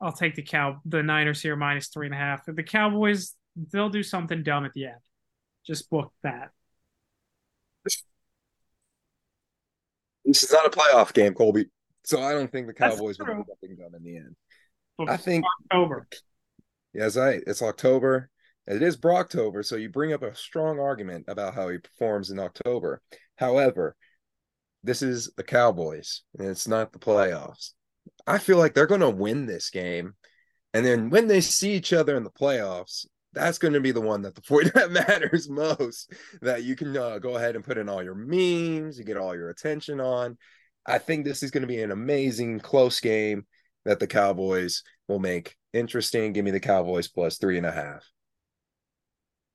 I'll 0.00 0.12
take 0.12 0.34
the 0.34 0.42
cow 0.42 0.80
the 0.86 1.02
Niners 1.02 1.42
here 1.42 1.56
minus 1.56 1.88
three 1.88 2.06
and 2.06 2.14
a 2.14 2.18
half. 2.18 2.44
The 2.46 2.62
Cowboys 2.62 3.34
they'll 3.72 3.90
do 3.90 4.02
something 4.02 4.42
dumb 4.42 4.64
at 4.64 4.72
the 4.72 4.86
end. 4.86 5.00
Just 5.66 5.90
book 5.90 6.12
that. 6.22 6.50
This 10.24 10.42
is 10.42 10.52
not 10.52 10.66
a 10.66 10.70
playoff 10.70 11.12
game, 11.12 11.34
Colby. 11.34 11.66
So 12.04 12.22
I 12.22 12.32
don't 12.32 12.50
think 12.50 12.66
the 12.66 12.74
Cowboys 12.74 13.18
will 13.18 13.26
do 13.26 13.44
something 13.46 13.76
dumb 13.76 13.94
in 13.94 14.02
the 14.02 14.16
end. 14.16 14.36
I 15.00 15.16
think 15.16 15.44
October. 15.70 16.06
Yes, 16.92 17.16
I. 17.16 17.40
It's 17.46 17.62
October. 17.62 18.30
It 18.66 18.82
is 18.82 18.96
Brocktober, 18.96 19.64
so 19.64 19.76
you 19.76 19.90
bring 19.90 20.12
up 20.12 20.22
a 20.22 20.34
strong 20.34 20.78
argument 20.78 21.26
about 21.28 21.54
how 21.54 21.68
he 21.68 21.78
performs 21.78 22.30
in 22.30 22.38
October. 22.38 23.02
However, 23.36 23.94
this 24.82 25.02
is 25.02 25.30
the 25.36 25.42
Cowboys, 25.42 26.22
and 26.38 26.48
it's 26.48 26.66
not 26.66 26.92
the 26.92 26.98
playoffs. 26.98 27.72
I 28.26 28.38
feel 28.38 28.56
like 28.56 28.72
they're 28.72 28.86
going 28.86 29.00
to 29.02 29.10
win 29.10 29.46
this 29.46 29.70
game. 29.70 30.14
And 30.72 30.84
then 30.84 31.10
when 31.10 31.26
they 31.26 31.40
see 31.40 31.72
each 31.72 31.92
other 31.92 32.16
in 32.16 32.24
the 32.24 32.30
playoffs, 32.30 33.06
that's 33.34 33.58
going 33.58 33.74
to 33.74 33.80
be 33.80 33.90
the 33.90 34.00
one 34.00 34.22
that 34.22 34.34
the 34.34 34.40
point 34.40 34.72
that 34.74 34.90
matters 34.90 35.48
most 35.48 36.12
that 36.40 36.62
you 36.62 36.76
can 36.76 36.96
uh, 36.96 37.18
go 37.18 37.36
ahead 37.36 37.56
and 37.56 37.64
put 37.64 37.78
in 37.78 37.88
all 37.88 38.02
your 38.02 38.14
memes 38.14 38.98
you 38.98 39.04
get 39.04 39.16
all 39.16 39.34
your 39.34 39.50
attention 39.50 40.00
on 40.00 40.38
i 40.86 40.98
think 40.98 41.24
this 41.24 41.42
is 41.42 41.50
going 41.50 41.62
to 41.62 41.66
be 41.66 41.82
an 41.82 41.90
amazing 41.90 42.60
close 42.60 43.00
game 43.00 43.44
that 43.84 44.00
the 44.00 44.06
cowboys 44.06 44.82
will 45.08 45.18
make 45.18 45.56
interesting 45.72 46.32
give 46.32 46.44
me 46.44 46.50
the 46.50 46.60
cowboys 46.60 47.08
plus 47.08 47.38
three 47.38 47.56
and 47.56 47.66
a 47.66 47.72
half 47.72 48.04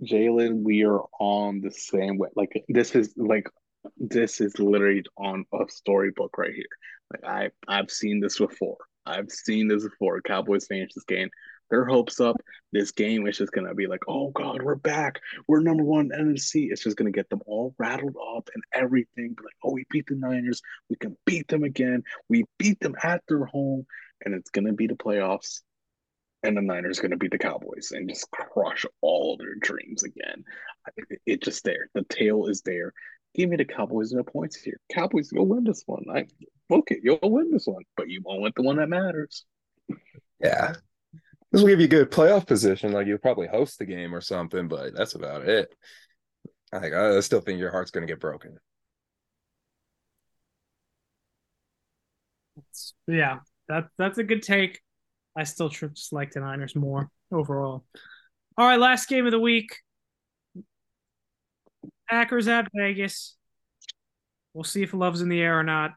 jalen 0.03 0.63
we 0.63 0.83
are 0.83 1.01
on 1.19 1.61
the 1.61 1.71
same 1.71 2.17
way 2.17 2.29
like 2.35 2.63
this 2.69 2.95
is 2.95 3.13
like 3.17 3.49
this 3.97 4.41
is 4.41 4.57
literally 4.59 5.03
on 5.17 5.45
a 5.53 5.65
storybook 5.69 6.37
right 6.37 6.53
here 6.53 6.65
like 7.13 7.23
i 7.23 7.49
i've 7.67 7.89
seen 7.89 8.19
this 8.19 8.37
before 8.37 8.77
i've 9.05 9.29
seen 9.29 9.67
this 9.67 9.83
before 9.83 10.21
cowboys 10.21 10.67
finish 10.67 10.93
this 10.93 11.05
game 11.05 11.29
their 11.69 11.85
hopes 11.85 12.19
up. 12.19 12.35
This 12.71 12.91
game 12.91 13.27
is 13.27 13.37
just 13.37 13.51
gonna 13.51 13.73
be 13.73 13.87
like, 13.87 14.01
oh 14.07 14.29
god, 14.31 14.61
we're 14.61 14.75
back. 14.75 15.19
We're 15.47 15.61
number 15.61 15.83
one 15.83 16.09
NFC. 16.09 16.71
It's 16.71 16.83
just 16.83 16.97
gonna 16.97 17.11
get 17.11 17.29
them 17.29 17.41
all 17.45 17.75
rattled 17.77 18.15
up 18.37 18.49
and 18.53 18.63
everything. 18.73 19.35
Like, 19.43 19.53
oh, 19.63 19.71
we 19.71 19.85
beat 19.89 20.07
the 20.07 20.15
Niners. 20.15 20.61
We 20.89 20.95
can 20.95 21.17
beat 21.25 21.47
them 21.47 21.63
again. 21.63 22.03
We 22.27 22.45
beat 22.57 22.79
them 22.79 22.95
at 23.03 23.21
their 23.27 23.45
home, 23.45 23.85
and 24.23 24.33
it's 24.33 24.49
gonna 24.49 24.73
be 24.73 24.87
the 24.87 24.95
playoffs. 24.95 25.61
And 26.41 26.55
the 26.55 26.61
Niners 26.61 26.99
gonna 26.99 27.17
beat 27.17 27.31
the 27.31 27.37
Cowboys 27.37 27.91
and 27.91 28.07
just 28.07 28.31
crush 28.31 28.85
all 29.01 29.35
their 29.37 29.55
dreams 29.55 30.03
again. 30.03 30.43
It, 30.95 31.19
it 31.25 31.43
just 31.43 31.63
there. 31.63 31.89
The 31.93 32.03
tail 32.03 32.45
is 32.47 32.61
there. 32.61 32.93
Give 33.35 33.49
me 33.49 33.57
the 33.57 33.65
Cowboys 33.65 34.11
and 34.11 34.19
the 34.19 34.31
points 34.31 34.55
here. 34.55 34.79
Cowboys, 34.91 35.31
you'll 35.31 35.47
win 35.47 35.63
this 35.65 35.83
one. 35.85 36.05
I 36.13 36.27
book 36.69 36.91
it. 36.91 36.99
You'll 37.03 37.19
win 37.21 37.51
this 37.51 37.67
one, 37.67 37.83
but 37.97 38.09
you 38.09 38.21
won't 38.23 38.41
win 38.41 38.53
the 38.55 38.63
one 38.63 38.77
that 38.77 38.89
matters. 38.89 39.45
Yeah, 40.39 40.73
this 41.51 41.61
will 41.61 41.69
give 41.69 41.79
you 41.79 41.85
a 41.85 41.89
good 41.89 42.11
playoff 42.11 42.45
position. 42.45 42.91
Like 42.91 43.07
you'll 43.07 43.17
probably 43.17 43.47
host 43.47 43.79
the 43.79 43.85
game 43.85 44.13
or 44.13 44.21
something, 44.21 44.67
but 44.67 44.93
that's 44.95 45.15
about 45.15 45.47
it. 45.47 45.73
Like 46.71 46.93
I 46.93 47.19
still 47.21 47.41
think 47.41 47.59
your 47.59 47.71
heart's 47.71 47.91
going 47.91 48.05
to 48.05 48.11
get 48.11 48.19
broken. 48.19 48.57
Yeah, 53.07 53.39
that 53.69 53.85
that's 53.97 54.17
a 54.17 54.23
good 54.23 54.43
take. 54.43 54.79
I 55.35 55.43
still 55.43 55.69
just 55.69 56.11
like 56.11 56.31
the 56.31 56.41
Niners 56.41 56.75
more 56.75 57.09
overall. 57.31 57.85
All 58.57 58.67
right, 58.67 58.79
last 58.79 59.07
game 59.07 59.25
of 59.25 59.31
the 59.31 59.39
week. 59.39 59.69
Packers 62.09 62.47
at 62.47 62.67
Vegas. 62.75 63.35
We'll 64.53 64.63
see 64.63 64.83
if 64.83 64.93
love's 64.93 65.21
in 65.21 65.29
the 65.29 65.39
air 65.39 65.57
or 65.57 65.63
not. 65.63 65.91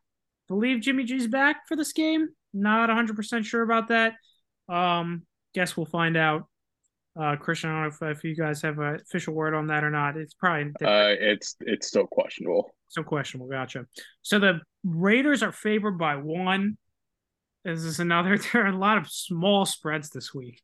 Believe 0.48 0.80
Jimmy 0.80 1.04
G's 1.04 1.26
back 1.26 1.66
for 1.66 1.76
this 1.76 1.92
game. 1.92 2.28
Not 2.52 2.90
100% 2.90 3.44
sure 3.44 3.62
about 3.62 3.88
that. 3.88 4.14
Um, 4.68 5.22
guess 5.54 5.76
we'll 5.76 5.86
find 5.86 6.16
out. 6.16 6.48
Uh, 7.18 7.36
Cristian, 7.36 7.66
I 7.66 7.82
don't 7.82 8.00
know 8.00 8.08
if, 8.10 8.18
if 8.18 8.24
you 8.24 8.34
guys 8.34 8.62
have 8.62 8.78
an 8.78 8.96
official 8.96 9.34
word 9.34 9.54
on 9.54 9.66
that 9.66 9.84
or 9.84 9.90
not. 9.90 10.16
It's 10.16 10.34
probably 10.34 10.72
uh, 10.82 11.14
it's 11.18 11.56
it's 11.60 11.86
still 11.86 12.06
questionable. 12.06 12.70
Still 12.88 13.04
questionable. 13.04 13.48
Gotcha. 13.50 13.86
So 14.22 14.38
the 14.38 14.60
Raiders 14.84 15.42
are 15.42 15.52
favored 15.52 15.98
by 15.98 16.16
one. 16.16 16.78
This 17.64 17.84
is 17.84 18.00
another. 18.00 18.38
There 18.52 18.64
are 18.64 18.68
a 18.68 18.76
lot 18.76 18.98
of 18.98 19.10
small 19.10 19.64
spreads 19.66 20.10
this 20.10 20.34
week. 20.34 20.60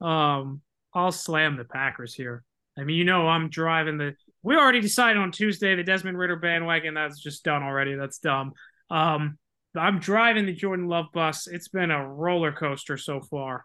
Um, 0.00 0.62
I'll 0.94 1.12
slam 1.12 1.56
the 1.56 1.64
Packers 1.64 2.14
here. 2.14 2.42
I 2.78 2.84
mean, 2.84 2.96
you 2.96 3.04
know, 3.04 3.28
I'm 3.28 3.48
driving 3.48 3.98
the. 3.98 4.14
We 4.42 4.56
already 4.56 4.80
decided 4.80 5.18
on 5.18 5.32
Tuesday 5.32 5.74
the 5.74 5.84
Desmond 5.84 6.18
Ridder 6.18 6.36
bandwagon. 6.36 6.94
That's 6.94 7.20
just 7.20 7.44
done 7.44 7.62
already. 7.62 7.94
That's 7.94 8.18
dumb. 8.18 8.52
Um, 8.90 9.38
I'm 9.76 10.00
driving 10.00 10.46
the 10.46 10.54
Jordan 10.54 10.88
Love 10.88 11.06
bus. 11.12 11.46
It's 11.46 11.68
been 11.68 11.90
a 11.90 12.08
roller 12.08 12.52
coaster 12.52 12.96
so 12.96 13.20
far 13.20 13.64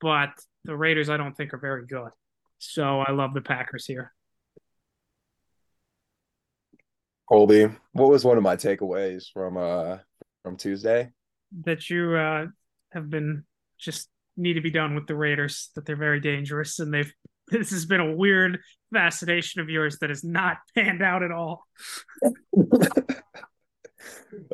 but 0.00 0.30
the 0.64 0.76
Raiders 0.76 1.08
I 1.08 1.16
don't 1.16 1.36
think 1.36 1.54
are 1.54 1.58
very 1.58 1.86
good. 1.86 2.10
So 2.58 3.00
I 3.00 3.12
love 3.12 3.34
the 3.34 3.40
Packers 3.40 3.86
here. 3.86 4.12
Colby, 7.28 7.68
what 7.92 8.10
was 8.10 8.24
one 8.24 8.36
of 8.36 8.42
my 8.42 8.56
takeaways 8.56 9.24
from 9.32 9.56
uh 9.56 9.98
from 10.42 10.56
Tuesday? 10.56 11.10
That 11.64 11.90
you 11.90 12.14
uh 12.16 12.46
have 12.92 13.10
been 13.10 13.44
just 13.78 14.08
need 14.36 14.54
to 14.54 14.60
be 14.60 14.70
done 14.70 14.94
with 14.94 15.06
the 15.06 15.16
Raiders, 15.16 15.70
that 15.74 15.84
they're 15.86 15.96
very 15.96 16.20
dangerous 16.20 16.78
and 16.78 16.92
they've 16.92 17.12
this 17.48 17.70
has 17.70 17.86
been 17.86 18.00
a 18.00 18.14
weird 18.14 18.60
fascination 18.92 19.60
of 19.60 19.68
yours 19.68 19.98
that 20.00 20.10
has 20.10 20.24
not 20.24 20.58
panned 20.74 21.02
out 21.02 21.22
at 21.22 21.32
all. 21.32 21.66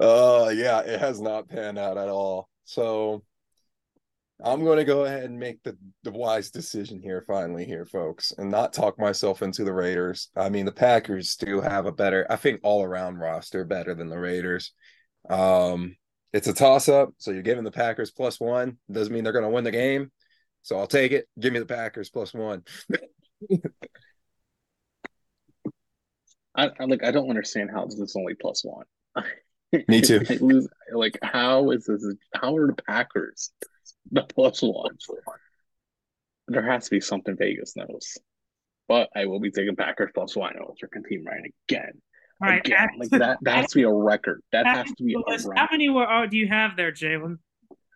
uh 0.01 0.53
yeah, 0.55 0.80
it 0.80 1.01
has 1.01 1.20
not 1.20 1.49
panned 1.49 1.78
out 1.78 1.99
at 1.99 2.09
all. 2.09 2.49
So 2.64 3.22
I'm 4.42 4.64
going 4.64 4.76
to 4.76 4.84
go 4.84 5.05
ahead 5.05 5.24
and 5.24 5.38
make 5.38 5.62
the, 5.62 5.76
the 6.03 6.11
wise 6.11 6.51
decision 6.51 7.01
here, 7.01 7.24
finally, 7.26 7.64
here, 7.64 7.86
folks, 7.86 8.32
and 8.36 8.51
not 8.51 8.74
talk 8.74 8.99
myself 8.99 9.40
into 9.40 9.64
the 9.64 9.72
Raiders. 9.72 10.28
I 10.36 10.51
mean, 10.51 10.66
the 10.66 10.72
Packers 10.72 11.36
do 11.36 11.62
have 11.62 11.86
a 11.86 11.92
better, 11.92 12.26
I 12.28 12.36
think, 12.36 12.61
all 12.62 12.82
around 12.82 13.16
roster 13.16 13.64
better 13.64 13.94
than 13.94 14.11
the 14.11 14.18
Raiders. 14.18 14.72
Um, 15.30 15.97
it's 16.37 16.47
a 16.47 16.53
toss 16.53 16.89
up, 16.89 17.14
so 17.18 17.30
you're 17.30 17.43
giving 17.43 17.64
the 17.64 17.70
Packers 17.70 18.11
plus 18.11 18.39
one. 18.39 18.76
Doesn't 18.91 19.12
mean 19.12 19.24
they're 19.24 19.32
going 19.32 19.45
to 19.45 19.51
win 19.51 19.64
the 19.64 19.70
game, 19.70 20.12
so 20.62 20.78
I'll 20.78 20.87
take 20.87 21.12
it. 21.12 21.28
Give 21.39 21.53
me 21.53 21.59
the 21.59 21.66
Packers 21.66 22.11
plus 22.11 22.34
one. 22.34 22.62
I, 26.55 26.70
I 26.78 26.84
like. 26.84 27.03
I 27.05 27.11
don't 27.11 27.28
understand 27.30 27.70
how 27.70 27.84
this 27.87 27.99
is 27.99 28.16
only 28.16 28.34
plus 28.34 28.62
one. 28.64 28.84
Me 29.89 30.01
too. 30.01 30.20
like, 30.93 31.18
how 31.22 31.70
is 31.70 31.87
this? 31.87 32.07
How 32.34 32.55
are 32.57 32.66
the 32.68 32.82
Packers 32.82 33.51
the 34.11 34.22
plus 34.22 34.62
one. 34.62 34.97
There 36.49 36.62
has 36.62 36.84
to 36.84 36.91
be 36.91 37.01
something 37.01 37.37
Vegas 37.37 37.76
knows. 37.76 38.18
But 38.89 39.11
I 39.16 39.26
will 39.26 39.41
be 39.41 39.51
taking 39.51 39.74
Packers 39.74 40.11
plus 40.14 40.37
one. 40.37 40.53
I 40.55 40.59
know 40.59 40.72
it's 40.72 40.82
your 40.82 41.03
team 41.03 41.24
right 41.26 41.53
again. 41.68 42.01
All 42.43 42.49
right, 42.49 42.64
again, 42.64 42.89
like 42.99 43.09
that, 43.11 43.39
that 43.43 43.57
has 43.57 43.70
to 43.70 43.76
be 43.76 43.84
a 43.84 43.93
record. 43.93 44.43
That 44.53 44.66
has 44.66 44.87
to 44.99 45.05
be 45.05 45.14
a 45.14 45.18
record. 45.18 45.57
How 45.57 45.68
many 45.70 45.89
oh, 45.89 46.26
do 46.26 46.37
you 46.37 46.49
have 46.49 46.76
there, 46.76 46.93
Jalen? 46.93 47.39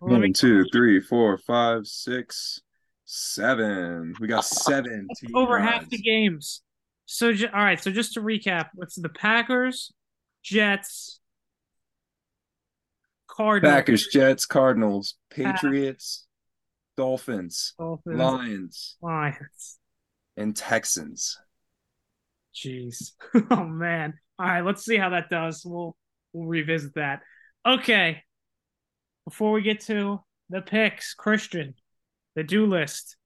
One, 0.01 0.33
two, 0.33 0.65
three, 0.73 0.99
four, 0.99 1.37
five, 1.37 1.87
six, 1.87 2.63
seven. 3.05 4.15
We 4.19 4.29
got 4.29 4.45
seven. 4.47 5.09
Over 5.35 5.59
half 5.59 5.91
the 5.91 5.99
games. 5.99 6.63
So, 7.05 7.29
all 7.53 7.65
right. 7.65 7.83
So, 7.83 7.91
just 7.91 8.15
to 8.15 8.23
recap, 8.23 8.69
what's 8.75 8.95
the 8.95 9.11
Packers, 9.11 9.93
Jets, 10.43 11.21
Cardinals. 13.29 13.75
Packers, 13.75 14.07
Jets, 14.07 14.47
Cardinals, 14.47 15.15
Patriots, 15.31 16.27
Dolphins, 16.97 17.75
Dolphins, 17.79 18.19
Lions, 18.19 18.97
Lions, 19.03 19.79
and 20.37 20.57
Texans. 20.57 21.39
Jeez. 22.55 23.13
oh 23.51 23.65
man. 23.65 24.15
All 24.41 24.47
right, 24.47 24.65
let's 24.65 24.87
see 24.87 24.97
how 24.97 25.11
that 25.11 25.29
does. 25.29 25.63
We'll 25.67 25.95
we'll 26.33 26.47
revisit 26.47 26.95
that. 26.95 27.21
Okay. 27.67 28.23
Before 29.27 29.53
we 29.53 29.61
get 29.61 29.81
to 29.83 30.21
the 30.49 30.63
picks, 30.63 31.15
Cristian, 31.15 31.75
the 32.37 32.43
do 32.43 32.65
list. 32.65 33.17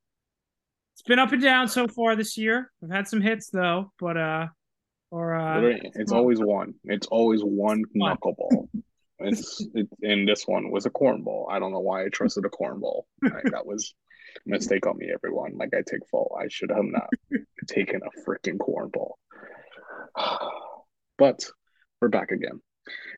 It's 0.94 1.02
been 1.02 1.20
up 1.20 1.30
and 1.30 1.40
down 1.40 1.68
so 1.68 1.86
far 1.86 2.16
this 2.16 2.36
year. 2.36 2.72
We've 2.80 2.90
had 2.90 3.06
some 3.06 3.20
hits 3.20 3.48
though, 3.48 3.92
but 4.00 4.16
uh 4.16 4.46
or 5.12 5.36
uh 5.36 5.76
it's 5.94 6.10
always 6.10 6.40
one. 6.40 6.74
It's 6.82 7.06
always 7.06 7.42
one 7.42 7.84
knuckleball. 7.96 8.68
It's 9.20 9.64
it, 9.72 9.86
and 10.02 10.26
this 10.26 10.48
one 10.48 10.72
was 10.72 10.84
a 10.84 10.90
cornball. 10.90 11.46
I 11.48 11.60
don't 11.60 11.70
know 11.70 11.78
why 11.78 12.04
I 12.04 12.08
trusted 12.08 12.44
a 12.44 12.48
cornball. 12.48 13.02
Right, 13.22 13.44
that 13.52 13.64
was 13.64 13.94
a 14.44 14.50
Mistake 14.50 14.84
on 14.88 14.98
me, 14.98 15.12
everyone. 15.14 15.56
Like 15.58 15.74
I 15.74 15.82
take 15.88 16.08
fault. 16.10 16.36
I 16.36 16.48
should 16.48 16.70
have 16.70 16.84
not 16.84 17.08
taken 17.68 18.00
a 18.02 18.28
freaking 18.28 18.58
cornball. 18.58 19.12
but 21.18 21.44
we're 22.00 22.08
back 22.08 22.30
again. 22.30 22.60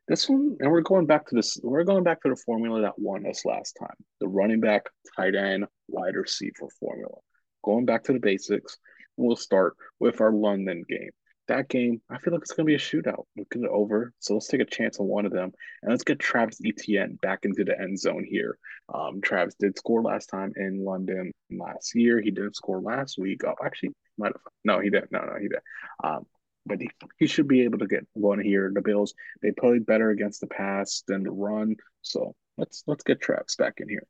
This 0.09 0.29
one, 0.29 0.57
and 0.61 0.71
we're 0.71 0.83
going 0.83 1.07
back 1.07 1.27
to 1.27 1.35
this. 1.35 1.59
We're 1.63 1.85
going 1.85 2.05
back 2.05 2.23
to 2.23 2.29
the 2.29 2.37
formula 2.37 2.83
that 2.83 2.99
won 2.99 3.27
us 3.27 3.45
last 3.45 3.77
time: 3.79 3.97
the 4.21 4.29
running 4.29 4.61
back, 4.61 4.87
tight 5.17 5.35
end, 5.35 5.67
wide 5.89 6.15
receiver 6.15 6.69
formula. 6.79 7.17
Going 7.65 7.85
back 7.85 8.05
to 8.05 8.13
the 8.13 8.21
basics, 8.21 8.79
we'll 9.17 9.37
start 9.37 9.77
with 9.99 10.21
our 10.21 10.33
London 10.33 10.85
game. 10.89 11.11
That 11.49 11.69
game, 11.69 12.01
I 12.11 12.19
feel 12.19 12.33
like 12.33 12.43
it's 12.43 12.53
going 12.53 12.67
to 12.67 12.71
be 12.71 12.75
a 12.75 12.79
shootout. 12.79 13.25
Look 13.37 13.55
at 13.55 13.63
it 13.63 13.71
over. 13.71 14.13
So 14.19 14.35
let's 14.35 14.49
take 14.49 14.61
a 14.61 14.65
chance 14.65 14.99
on 14.99 15.07
one 15.07 15.27
of 15.27 15.33
them, 15.33 15.53
and 15.83 15.91
let's 15.91 16.05
get 16.05 16.19
Travis 16.19 16.61
Etienne 16.65 17.19
back 17.23 17.41
into 17.45 17.65
the 17.65 17.81
end 17.81 17.99
zone 17.99 18.25
here. 18.29 18.59
Um, 18.93 19.21
Travis 19.21 19.55
did 19.59 19.77
score 19.77 20.03
last 20.03 20.27
time 20.27 20.53
in 20.57 20.85
London 20.85 21.33
last 21.51 21.95
year. 21.95 22.21
He 22.21 22.31
didn't 22.31 22.57
score 22.57 22.81
last 22.81 23.17
week. 23.19 23.43
Oh, 23.45 23.55
actually, 23.65 23.91
might 24.19 24.33
have. 24.33 24.41
No, 24.65 24.81
he 24.81 24.91
didn't. 24.91 25.11
No, 25.11 25.21
no, 25.21 25.35
he 25.41 25.49
didn't. 25.49 25.63
Um, 26.03 26.27
but 26.67 26.81
he, 26.81 26.91
he 27.19 27.27
should 27.27 27.49
be 27.49 27.63
able 27.63 27.79
to 27.79 27.87
get 27.87 28.07
one 28.13 28.41
here. 28.41 28.71
The 28.75 28.83
Bills 28.83 29.15
they 29.43 29.53
played 29.53 29.87
better 29.87 30.11
against 30.11 30.41
the 30.41 30.47
pass 30.47 31.03
than 31.07 31.23
the 31.23 31.31
run, 31.31 31.77
so 32.03 32.35
let's 32.59 32.83
let's 32.87 33.05
get 33.05 33.21
Travis 33.21 33.57
back 33.57 33.75
in 33.79 33.89
here, 33.89 34.07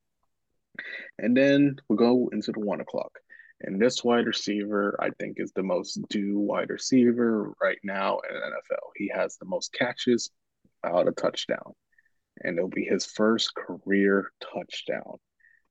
and 1.18 1.36
then 1.36 1.76
we'll 1.88 1.98
go 1.98 2.28
into 2.32 2.52
the 2.52 2.60
one 2.60 2.80
o'clock. 2.80 3.12
And 3.62 3.80
this 3.80 4.04
wide 4.04 4.26
receiver, 4.26 4.98
I 5.00 5.10
think, 5.18 5.36
is 5.38 5.52
the 5.52 5.62
most 5.62 5.98
due 6.10 6.38
wide 6.38 6.68
receiver 6.70 7.54
right 7.60 7.78
now 7.82 8.18
in 8.28 8.34
the 8.34 8.40
NFL. 8.40 8.90
He 8.96 9.10
has 9.14 9.36
the 9.36 9.46
most 9.46 9.72
catches 9.72 10.30
out 10.84 11.08
a 11.08 11.12
touchdown, 11.12 11.72
and 12.42 12.58
it'll 12.58 12.68
be 12.68 12.84
his 12.84 13.06
first 13.06 13.54
career 13.54 14.30
touchdown. 14.52 15.16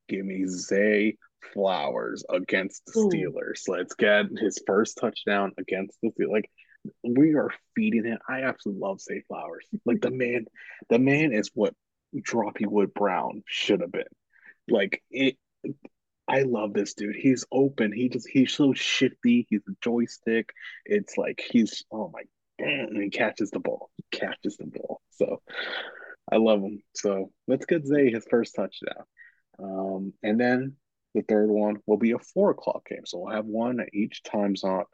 Give 0.10 0.26
me 0.26 0.46
Zay 0.48 1.18
Flowers 1.54 2.24
against 2.30 2.86
the 2.88 2.94
Steelers. 2.94 3.68
Ooh. 3.70 3.74
Let's 3.74 3.94
get 3.94 4.26
his 4.38 4.62
first 4.66 4.98
touchdown 5.00 5.52
against 5.58 5.98
the 6.02 6.10
Steelers. 6.10 6.32
Like 6.32 6.50
we 7.04 7.36
are 7.36 7.52
feeding 7.76 8.06
him. 8.06 8.20
I 8.28 8.44
absolutely 8.44 8.82
love 8.82 9.02
Zay 9.02 9.22
Flowers. 9.28 9.66
Like 9.86 10.02
the 10.02 10.12
man, 10.12 10.46
the 10.90 11.00
man 11.00 11.34
is 11.34 11.50
what 11.54 11.74
Droppy 12.16 12.66
Wood 12.66 12.94
Brown 12.94 13.44
should 13.48 13.82
have 13.82 13.92
been. 13.92 14.04
Like 14.68 15.04
it. 15.12 15.38
I 16.28 16.42
love 16.42 16.74
this 16.74 16.96
dude. 16.96 17.16
He's 17.16 17.46
open. 17.52 17.94
He 17.94 18.10
just 18.10 18.28
he's 18.28 18.54
so 18.54 18.74
shifty. 18.74 19.46
He's 19.50 19.62
a 19.68 19.74
joystick. 19.84 20.50
It's 20.86 21.18
like 21.18 21.44
he's 21.52 21.84
oh 21.92 22.10
my 22.14 22.24
damn, 22.58 22.88
and 22.88 23.04
he 23.04 23.10
catches 23.10 23.52
the 23.52 23.60
ball. 23.60 23.92
He 23.98 24.18
catches 24.18 24.58
the 24.58 24.66
ball. 24.66 25.02
So 25.12 25.42
I 26.32 26.38
love 26.38 26.62
him. 26.62 26.82
So 26.96 27.32
let's 27.48 27.66
get 27.66 27.86
Zay 27.86 28.10
his 28.12 28.26
first 28.30 28.56
touchdown. 28.56 29.04
Um, 29.60 30.14
and 30.24 30.40
then 30.40 30.76
the 31.14 31.22
third 31.22 31.50
one 31.50 31.78
will 31.86 31.98
be 31.98 32.12
a 32.12 32.20
four 32.20 32.52
o'clock 32.52 32.88
game. 32.90 33.06
So 33.06 33.20
we'll 33.20 33.36
have 33.36 33.46
one 33.46 33.80
at 33.80 33.94
each 33.94 34.24
time 34.24 34.56
zone. 34.56 34.86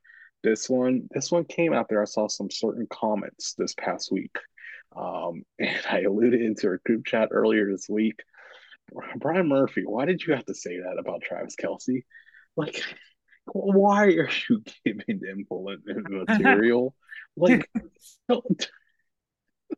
This 0.43 0.69
one, 0.69 1.07
this 1.11 1.31
one 1.31 1.45
came 1.45 1.73
out 1.73 1.87
there. 1.89 2.01
I 2.01 2.05
saw 2.05 2.27
some 2.27 2.49
certain 2.49 2.87
comments 2.91 3.53
this 3.57 3.73
past 3.75 4.11
week. 4.11 4.35
Um, 4.95 5.43
and 5.59 5.81
I 5.89 6.01
alluded 6.01 6.41
into 6.41 6.67
our 6.67 6.81
group 6.85 7.05
chat 7.05 7.29
earlier 7.31 7.71
this 7.71 7.87
week. 7.89 8.21
Brian 9.17 9.47
Murphy, 9.47 9.83
why 9.85 10.05
did 10.05 10.21
you 10.25 10.33
have 10.33 10.45
to 10.45 10.53
say 10.53 10.77
that 10.77 10.99
about 10.99 11.21
Travis 11.21 11.55
Kelce? 11.55 12.03
Like, 12.57 12.83
why 13.45 14.05
are 14.07 14.29
you 14.49 14.63
giving 14.85 15.21
him 15.21 15.45
material? 16.27 16.93
like, 17.37 17.69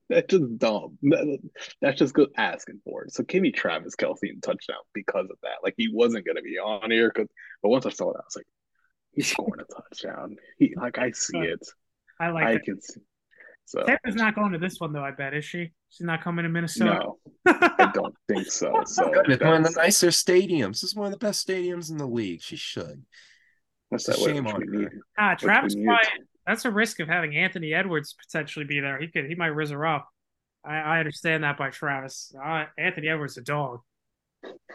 that's 0.09 0.27
just 0.27 0.57
dumb. 0.57 0.97
That, 1.03 1.39
that's 1.81 1.99
just 1.99 2.13
good 2.13 2.29
asking 2.35 2.81
for 2.83 3.03
it. 3.03 3.13
So 3.13 3.23
give 3.23 3.41
me 3.41 3.51
Travis 3.51 3.95
Kelce 3.95 4.23
in 4.23 4.41
touchdown 4.41 4.77
because 4.93 5.27
of 5.29 5.37
that. 5.43 5.57
Like 5.63 5.75
he 5.77 5.89
wasn't 5.91 6.25
gonna 6.25 6.41
be 6.41 6.57
on 6.57 6.89
here 6.89 7.11
because, 7.13 7.29
but 7.61 7.69
once 7.69 7.85
I 7.85 7.89
saw 7.89 8.11
that, 8.11 8.19
I 8.19 8.25
was 8.25 8.35
like, 8.35 8.47
he's 9.13 9.31
scoring 9.31 9.61
a 9.61 9.73
touchdown. 9.73 10.37
He 10.57 10.73
like 10.75 10.97
I 10.97 11.11
see 11.11 11.39
it. 11.39 11.65
I 12.19 12.29
like. 12.29 12.45
I 12.45 12.51
it. 12.53 12.63
can 12.63 12.81
see. 12.81 13.01
So 13.65 13.83
Taylor's 13.83 14.15
not 14.15 14.35
going 14.35 14.51
to 14.51 14.57
this 14.57 14.79
one 14.79 14.91
though. 14.93 15.03
I 15.03 15.11
bet 15.11 15.33
is 15.33 15.45
she? 15.45 15.71
She's 15.89 16.05
not 16.05 16.23
coming 16.23 16.43
to 16.43 16.49
Minnesota. 16.49 16.99
No, 16.99 17.17
I 17.45 17.91
don't 17.93 18.15
think 18.27 18.47
so. 18.47 18.81
So 18.85 19.11
it's 19.25 19.41
one 19.41 19.65
of 19.65 19.73
the 19.73 19.81
nicer 19.81 20.07
stadiums. 20.07 20.81
This 20.81 20.83
is 20.83 20.95
one 20.95 21.05
of 21.05 21.11
the 21.11 21.25
best 21.25 21.47
stadiums 21.47 21.89
in 21.89 21.97
the 21.97 22.07
league. 22.07 22.41
She 22.41 22.55
should. 22.55 23.03
What's 23.89 24.05
that? 24.05 24.17
Shame 24.17 24.47
on 24.47 24.61
her. 24.61 24.91
Ah, 25.17 25.35
Travis 25.35 25.75
Bryant. 25.75 26.27
That's 26.45 26.65
a 26.65 26.71
risk 26.71 26.99
of 26.99 27.07
having 27.07 27.37
Anthony 27.37 27.73
Edwards 27.73 28.13
potentially 28.13 28.65
be 28.65 28.79
there. 28.79 28.99
He 28.99 29.07
could. 29.07 29.25
He 29.25 29.35
might 29.35 29.51
rizz 29.51 29.71
her 29.71 29.85
up. 29.85 30.09
I, 30.65 30.75
I 30.75 30.99
understand 30.99 31.43
that 31.43 31.57
by 31.57 31.69
Travis. 31.69 32.33
Uh, 32.43 32.65
Anthony 32.77 33.07
Edwards, 33.07 33.37
a 33.37 33.41
dog. 33.41 33.79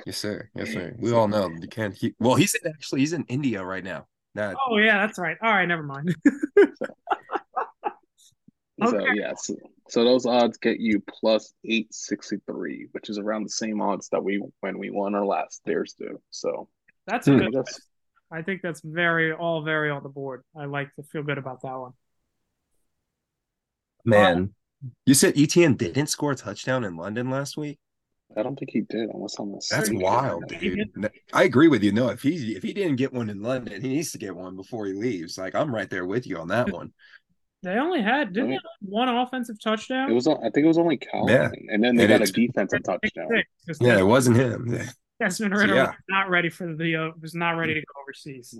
Yes, 0.07 0.17
sir. 0.17 0.49
Yes, 0.55 0.73
sir. 0.73 0.95
We 0.99 1.13
all 1.13 1.29
know 1.29 1.51
you 1.51 1.69
can't. 1.69 1.95
He, 1.95 2.15
well, 2.19 2.37
he's 2.37 2.55
in, 2.55 2.71
actually 2.71 3.01
he's 3.01 3.13
in 3.13 3.25
India 3.29 3.63
right 3.63 3.85
now. 3.85 4.07
That, 4.35 4.57
oh 4.69 4.79
yeah, 4.79 5.07
that's 5.07 5.19
right. 5.19 5.37
All 5.43 5.51
right, 5.51 5.67
never 5.67 5.83
mind. 5.83 6.15
so, 6.27 6.87
okay. 8.83 9.07
yeah, 9.15 9.33
so, 9.37 9.55
so 9.89 10.05
those 10.05 10.27
odds 10.27 10.59
get 10.59 10.79
you 10.79 11.03
plus 11.09 11.55
eight 11.65 11.93
sixty 11.93 12.37
three, 12.47 12.89
which 12.93 13.09
is 13.09 13.19
around 13.19 13.45
the 13.45 13.51
same 13.51 13.81
odds 13.81 14.09
that 14.11 14.23
we 14.23 14.43
when 14.61 14.79
we 14.79 14.91
won 14.91 15.15
our 15.15 15.25
last 15.25 15.63
Dares 15.65 15.95
do. 15.99 16.21
So 16.31 16.69
that's 17.07 17.27
hmm. 17.27 17.39
good. 17.39 17.57
I 18.31 18.43
think 18.43 18.61
that's 18.63 18.83
very 18.85 19.33
all 19.33 19.63
very 19.63 19.91
on 19.91 20.03
the 20.03 20.09
board. 20.09 20.43
I 20.57 20.67
like 20.67 20.95
to 20.97 21.03
feel 21.03 21.23
good 21.23 21.39
about 21.39 21.63
that 21.63 21.79
one. 21.79 21.93
Man, 24.05 24.55
you 25.07 25.15
said 25.15 25.37
Etienne 25.37 25.75
didn't 25.75 26.09
score 26.09 26.33
a 26.33 26.37
touchdown 26.37 26.85
in 26.85 26.97
London 26.97 27.31
last 27.31 27.57
week. 27.57 27.79
I 28.37 28.43
don't 28.43 28.59
think 28.59 28.71
he 28.71 28.83
did, 28.83 29.09
unless 29.11 29.39
I'm 29.39 29.53
That's 29.71 29.91
wild, 29.91 30.47
dude. 30.49 30.91
I 31.33 31.45
agree 31.45 31.69
with 31.69 31.83
you. 31.83 31.93
No, 31.93 32.09
if 32.09 32.23
he 32.23 32.55
if 32.55 32.63
he 32.63 32.73
didn't 32.73 32.97
get 32.97 33.13
one 33.13 33.31
in 33.31 33.43
London, 33.43 33.81
he 33.81 33.89
needs 33.89 34.13
to 34.13 34.19
get 34.19 34.37
one 34.37 34.55
before 34.55 34.87
he 34.87 34.93
leaves. 34.93 35.39
Like 35.39 35.55
I'm 35.55 35.75
right 35.75 35.89
there 35.89 36.07
with 36.07 36.27
you 36.27 36.39
on 36.39 36.49
that 36.49 36.71
one. 36.71 36.93
They 37.63 37.73
only 37.73 38.03
had 38.03 38.33
didn't 38.33 38.49
I 38.49 38.51
mean, 38.51 38.61
one 38.81 39.09
offensive 39.09 39.57
touchdown. 39.63 40.11
It 40.11 40.15
was 40.15 40.29
I 40.29 40.37
think 40.37 40.59
it 40.59 40.67
was 40.67 40.79
only 40.79 40.99
Calvin, 40.99 41.35
yeah. 41.35 41.51
and 41.75 41.83
then 41.83 41.97
they 41.97 42.05
and 42.05 42.19
got 42.19 42.29
a 42.29 42.33
defensive 42.33 42.83
touchdown. 42.85 43.29
Yeah, 43.81 43.99
it 43.99 44.07
wasn't 44.07 44.37
him. 44.37 44.79
Desmond 45.21 45.55
Ridder 45.55 45.73
so, 45.73 45.75
yeah. 45.75 45.87
was 45.87 45.95
not 46.09 46.31
ready 46.31 46.51
for 46.51 46.75
the 46.75 46.97
uh, 46.97 47.11
was 47.21 47.35
not 47.35 47.53
ready 47.53 47.75
to 47.75 47.81
go 47.81 48.03
overseas. 48.03 48.57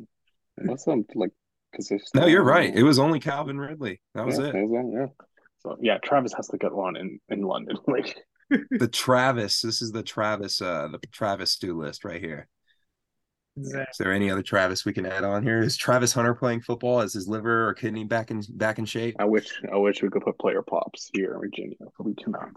Unless 0.57 0.89
I'm 0.89 1.05
like 1.15 1.31
because 1.71 1.93
no, 2.15 2.27
you're 2.27 2.43
right. 2.43 2.75
It 2.75 2.83
was 2.83 2.99
only 2.99 3.21
Calvin 3.21 3.59
Ridley. 3.59 4.01
That 4.15 4.27
was 4.27 4.39
yeah, 4.39 4.47
it. 4.47 4.55
Was, 4.55 4.93
yeah. 4.93 5.25
So 5.61 5.77
yeah, 5.81 5.99
Travis 5.99 6.33
has 6.35 6.49
to 6.49 6.59
get 6.59 6.73
one 6.73 6.97
in 6.97 7.21
in 7.29 7.43
London. 7.43 7.77
Like 7.87 8.17
the 8.51 8.89
Travis. 8.93 9.61
This 9.61 9.83
is 9.83 9.93
the 9.93 10.03
Travis. 10.03 10.61
Uh, 10.61 10.89
the 10.91 10.99
Travis 11.13 11.53
stew 11.53 11.79
list 11.79 12.05
right 12.05 12.21
here. 12.21 12.49
Exactly. 13.57 13.87
Is 13.91 13.99
there 13.99 14.13
any 14.13 14.31
other 14.31 14.43
Travis 14.43 14.85
we 14.85 14.93
can 14.93 15.07
add 15.07 15.25
on 15.25 15.43
here? 15.43 15.61
Is 15.61 15.77
Travis 15.77 16.13
Hunter 16.13 16.35
playing 16.35 16.61
football? 16.61 17.01
Is 17.01 17.15
his 17.15 17.29
liver 17.29 17.69
or 17.69 17.75
kidney 17.75 18.05
back 18.05 18.31
in 18.31 18.43
back 18.51 18.79
in 18.79 18.85
shape? 18.85 19.17
I 19.19 19.25
wish 19.25 19.61
I 19.73 19.77
wish 19.77 20.03
we 20.03 20.11
could 20.11 20.23
put 20.23 20.39
player 20.39 20.63
props 20.63 21.11
here 21.13 21.35
in 21.35 21.41
Virginia, 21.41 21.77
but 21.81 22.05
we 22.05 22.15
cannot. 22.15 22.51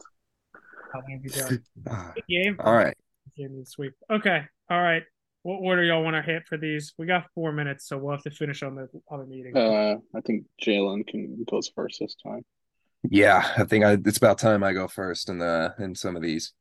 game. 2.29 2.57
All 2.59 2.75
right. 2.75 2.95
Game 3.37 3.63
sweep. 3.65 3.93
Okay. 4.11 4.43
All 4.69 4.81
right. 4.81 5.03
What 5.43 5.55
order 5.55 5.83
y'all 5.83 6.03
want 6.03 6.15
to 6.15 6.21
hit 6.21 6.43
for 6.47 6.57
these? 6.57 6.93
We 6.99 7.07
got 7.07 7.25
four 7.33 7.51
minutes, 7.51 7.87
so 7.87 7.97
we'll 7.97 8.11
have 8.11 8.23
to 8.23 8.31
finish 8.31 8.61
on 8.61 8.75
the 8.75 8.87
other 9.11 9.25
meeting. 9.25 9.57
Uh, 9.57 9.95
I 10.15 10.21
think 10.21 10.45
Jalen 10.61 11.07
can 11.07 11.43
goes 11.49 11.71
first 11.75 11.99
this 11.99 12.15
time. 12.23 12.43
Yeah, 13.09 13.53
I 13.57 13.63
think 13.63 13.83
I, 13.83 13.93
it's 13.93 14.17
about 14.17 14.37
time 14.37 14.63
I 14.63 14.73
go 14.73 14.87
first 14.87 15.29
in 15.29 15.39
the 15.39 15.73
in 15.79 15.95
some 15.95 16.15
of 16.15 16.21
these. 16.21 16.53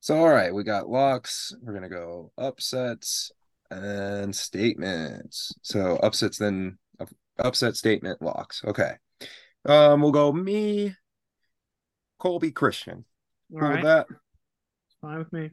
So 0.00 0.18
all 0.18 0.28
right, 0.28 0.54
we 0.54 0.64
got 0.64 0.88
locks. 0.88 1.54
We're 1.62 1.72
gonna 1.72 1.88
go 1.88 2.32
upsets 2.36 3.32
and 3.70 4.34
statements. 4.34 5.54
So 5.62 5.96
upsets 5.96 6.38
then 6.38 6.78
upset 7.38 7.76
statement 7.76 8.22
locks. 8.22 8.62
Okay. 8.64 8.92
Um, 9.66 10.02
we'll 10.02 10.12
go 10.12 10.32
me, 10.32 10.94
Colby 12.18 12.52
Cristian. 12.52 13.04
All 13.52 13.60
cool 13.60 13.68
right. 13.70 13.84
that. 13.84 14.06
Fine 15.00 15.18
with 15.18 15.32
me. 15.32 15.50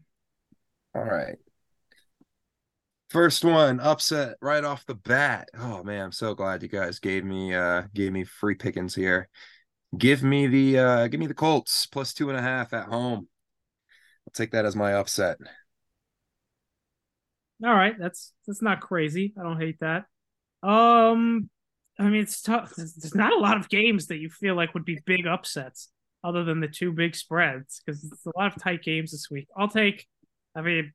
All 0.93 1.03
right. 1.03 1.37
First 3.09 3.43
one, 3.43 3.79
upset 3.79 4.35
right 4.41 4.63
off 4.63 4.85
the 4.85 4.95
bat. 4.95 5.49
Oh 5.57 5.83
man, 5.83 6.05
I'm 6.05 6.11
so 6.11 6.33
glad 6.33 6.63
you 6.63 6.69
guys 6.69 6.99
gave 6.99 7.25
me 7.25 7.53
uh 7.53 7.83
gave 7.93 8.13
me 8.13 8.23
free 8.23 8.55
pickings 8.55 8.95
here. 8.95 9.29
Give 9.97 10.23
me 10.23 10.47
the 10.47 10.79
uh 10.79 11.07
give 11.07 11.19
me 11.19 11.27
the 11.27 11.33
Colts 11.33 11.85
plus 11.85 12.13
two 12.13 12.29
and 12.29 12.37
a 12.37 12.41
half 12.41 12.73
at 12.73 12.85
home. 12.85 13.27
I'll 14.27 14.31
take 14.33 14.51
that 14.51 14.65
as 14.65 14.75
my 14.75 14.93
upset. 14.93 15.37
All 17.63 17.73
right, 17.73 17.95
that's 17.99 18.33
that's 18.47 18.61
not 18.61 18.81
crazy. 18.81 19.33
I 19.39 19.43
don't 19.43 19.59
hate 19.59 19.79
that. 19.81 20.05
Um, 20.63 21.49
I 21.99 22.03
mean, 22.03 22.21
it's 22.21 22.41
tough. 22.41 22.73
There's 22.75 23.13
not 23.15 23.33
a 23.33 23.39
lot 23.39 23.57
of 23.57 23.69
games 23.69 24.07
that 24.07 24.17
you 24.17 24.29
feel 24.29 24.55
like 24.55 24.73
would 24.73 24.85
be 24.85 24.99
big 25.05 25.27
upsets, 25.27 25.89
other 26.23 26.43
than 26.43 26.59
the 26.59 26.67
two 26.67 26.91
big 26.91 27.15
spreads, 27.15 27.81
because 27.85 28.03
it's 28.03 28.25
a 28.25 28.31
lot 28.37 28.55
of 28.55 28.61
tight 28.61 28.83
games 28.83 29.11
this 29.11 29.27
week. 29.29 29.47
I'll 29.55 29.67
take. 29.67 30.07
I 30.55 30.61
mean, 30.61 30.93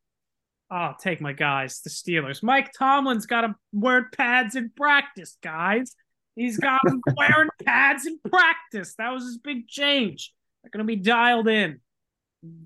I'll 0.71 0.97
take 0.97 1.21
my 1.21 1.33
guys, 1.33 1.81
the 1.83 1.91
Steelers. 1.91 2.43
Mike 2.43 2.73
Tomlin's 2.77 3.27
got 3.27 3.43
to 3.43 3.55
wear 3.73 4.09
pads 4.11 4.57
in 4.57 4.71
practice, 4.77 5.37
guys. 5.43 5.95
He's 6.37 6.59
got 6.59 6.81
wearing 7.17 7.49
pads 7.65 8.07
in 8.07 8.19
practice. 8.31 8.95
That 8.99 9.11
was 9.11 9.25
his 9.25 9.39
big 9.39 9.67
change. 9.67 10.33
They're 10.63 10.71
gonna 10.71 10.85
be 10.85 10.97
dialed 10.97 11.49
in. 11.49 11.81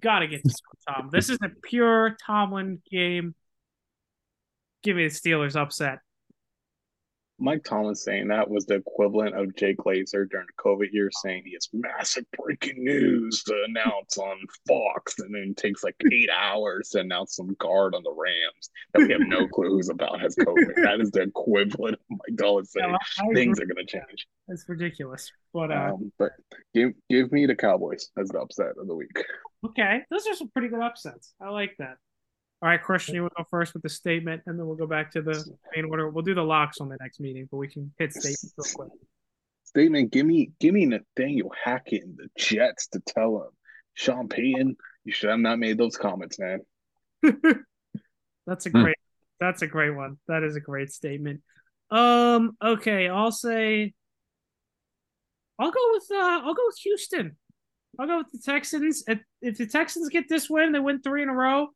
Got 0.01 0.19
to 0.19 0.27
get 0.27 0.43
this 0.45 0.57
one, 0.85 0.95
Tom. 0.95 1.11
This 1.13 1.31
is 1.31 1.39
a 1.43 1.49
pure 1.49 2.17
Tomlin 2.27 2.83
game. 2.91 3.35
give 4.83 4.97
me 4.97 5.05
the 5.05 5.15
Steelers 5.15 5.57
upset. 5.57 6.01
Mike 7.41 7.65
Thomas 7.65 8.05
saying 8.05 8.29
that 8.29 8.49
was 8.49 8.67
the 8.67 8.75
equivalent 8.75 9.35
of 9.35 9.57
Jay 9.57 9.75
Glazer 9.75 10.29
during 10.29 10.47
the 10.47 10.63
COVID 10.63 10.93
year 10.93 11.11
saying 11.23 11.43
he 11.45 11.55
has 11.55 11.69
massive 11.73 12.25
breaking 12.39 12.85
news 12.85 13.43
to 13.45 13.67
announce 13.69 14.19
on 14.19 14.37
Fox 14.69 15.19
and 15.19 15.35
then 15.35 15.55
takes 15.57 15.83
like 15.83 15.97
eight 16.13 16.29
hours 16.39 16.91
to 16.91 17.01
announce 17.01 17.37
some 17.37 17.55
guard 17.59 17.95
on 17.95 18.03
the 18.03 18.13
Rams 18.13 18.71
that 18.93 19.07
we 19.07 19.13
have 19.13 19.23
no 19.27 19.49
clue 19.49 19.71
who's 19.71 19.89
about 19.89 20.21
has 20.21 20.37
COVID. 20.37 20.75
that 20.85 21.01
is 21.01 21.11
the 21.11 21.23
equivalent 21.23 21.95
of 21.95 22.01
Mike 22.11 22.39
Thomas 22.39 22.73
saying 22.73 22.93
no, 22.93 23.35
things 23.35 23.59
are 23.59 23.67
going 23.67 23.85
to 23.85 23.91
change. 23.91 24.27
It's 24.49 24.69
ridiculous. 24.69 25.31
But, 25.53 25.73
uh, 25.73 25.93
um, 25.95 26.13
but 26.19 26.33
give, 26.75 26.93
give 27.09 27.33
me 27.33 27.47
the 27.47 27.57
Cowboys 27.57 28.11
as 28.19 28.29
the 28.29 28.39
upset 28.41 28.75
of 28.79 28.87
the 28.87 28.95
week. 28.95 29.25
Okay. 29.67 30.01
Those 30.11 30.27
are 30.27 30.35
some 30.35 30.51
pretty 30.51 30.69
good 30.69 30.83
upsets. 30.83 31.33
I 31.41 31.49
like 31.51 31.75
that. 31.79 31.97
All 32.63 32.69
right, 32.69 32.83
Cristian, 32.83 33.15
you 33.15 33.23
will 33.23 33.31
go 33.35 33.45
first 33.51 33.73
with 33.73 33.83
the 33.83 33.89
statement, 33.89 34.43
and 34.45 34.59
then 34.59 34.67
we'll 34.67 34.77
go 34.77 34.87
back 34.87 35.11
to 35.13 35.23
the 35.23 35.43
main 35.75 35.87
order. 35.87 36.11
We'll 36.11 36.25
do 36.25 36.35
the 36.35 36.45
locks 36.45 36.79
on 36.81 36.91
the 36.91 36.99
next 37.01 37.19
meeting, 37.19 37.49
but 37.51 37.57
we 37.57 37.69
can 37.69 37.91
hit 37.99 38.13
statements 38.13 38.53
real 38.59 38.67
quick. 38.75 38.91
Statement: 39.65 40.13
Give 40.13 40.27
me, 40.27 40.51
give 40.61 40.75
me 40.75 40.85
Nathaniel 40.85 41.55
Hackett 41.65 42.03
and 42.03 42.19
the 42.19 42.29
Jets 42.37 42.89
to 42.89 43.01
tell 43.01 43.37
him, 43.37 43.51
Sean 43.95 44.29
Payton, 44.29 44.77
you 45.05 45.13
should 45.13 45.31
have 45.31 45.41
not 45.41 45.59
made 45.59 45.79
those 45.79 45.97
comments, 45.97 46.39
man. 46.39 46.61
that's 48.47 48.67
a 48.67 48.71
hmm. 48.71 48.83
great. 48.83 48.97
That's 49.41 49.63
a 49.63 49.67
great 49.67 49.97
one. 49.97 50.19
That 50.29 50.43
is 50.43 50.55
a 50.55 50.61
great 50.61 50.91
statement. 50.91 51.41
Um. 51.91 52.59
Okay, 52.63 53.09
I'll 53.09 53.33
say. 53.33 53.95
I'll 55.59 55.71
go 55.71 55.91
with. 55.93 56.05
Uh. 56.13 56.41
I'll 56.45 56.55
go 56.55 56.67
with 56.67 56.79
Houston. 56.83 57.37
I'll 57.99 58.07
go 58.07 58.19
with 58.19 58.31
the 58.33 58.39
Texans. 58.45 59.03
If, 59.09 59.21
if 59.41 59.57
the 59.57 59.67
Texans 59.67 60.11
get 60.11 60.29
this 60.29 60.51
win, 60.51 60.73
they 60.73 60.79
win 60.79 61.01
three 61.01 61.23
in 61.23 61.31
a 61.31 61.35
row 61.35 61.71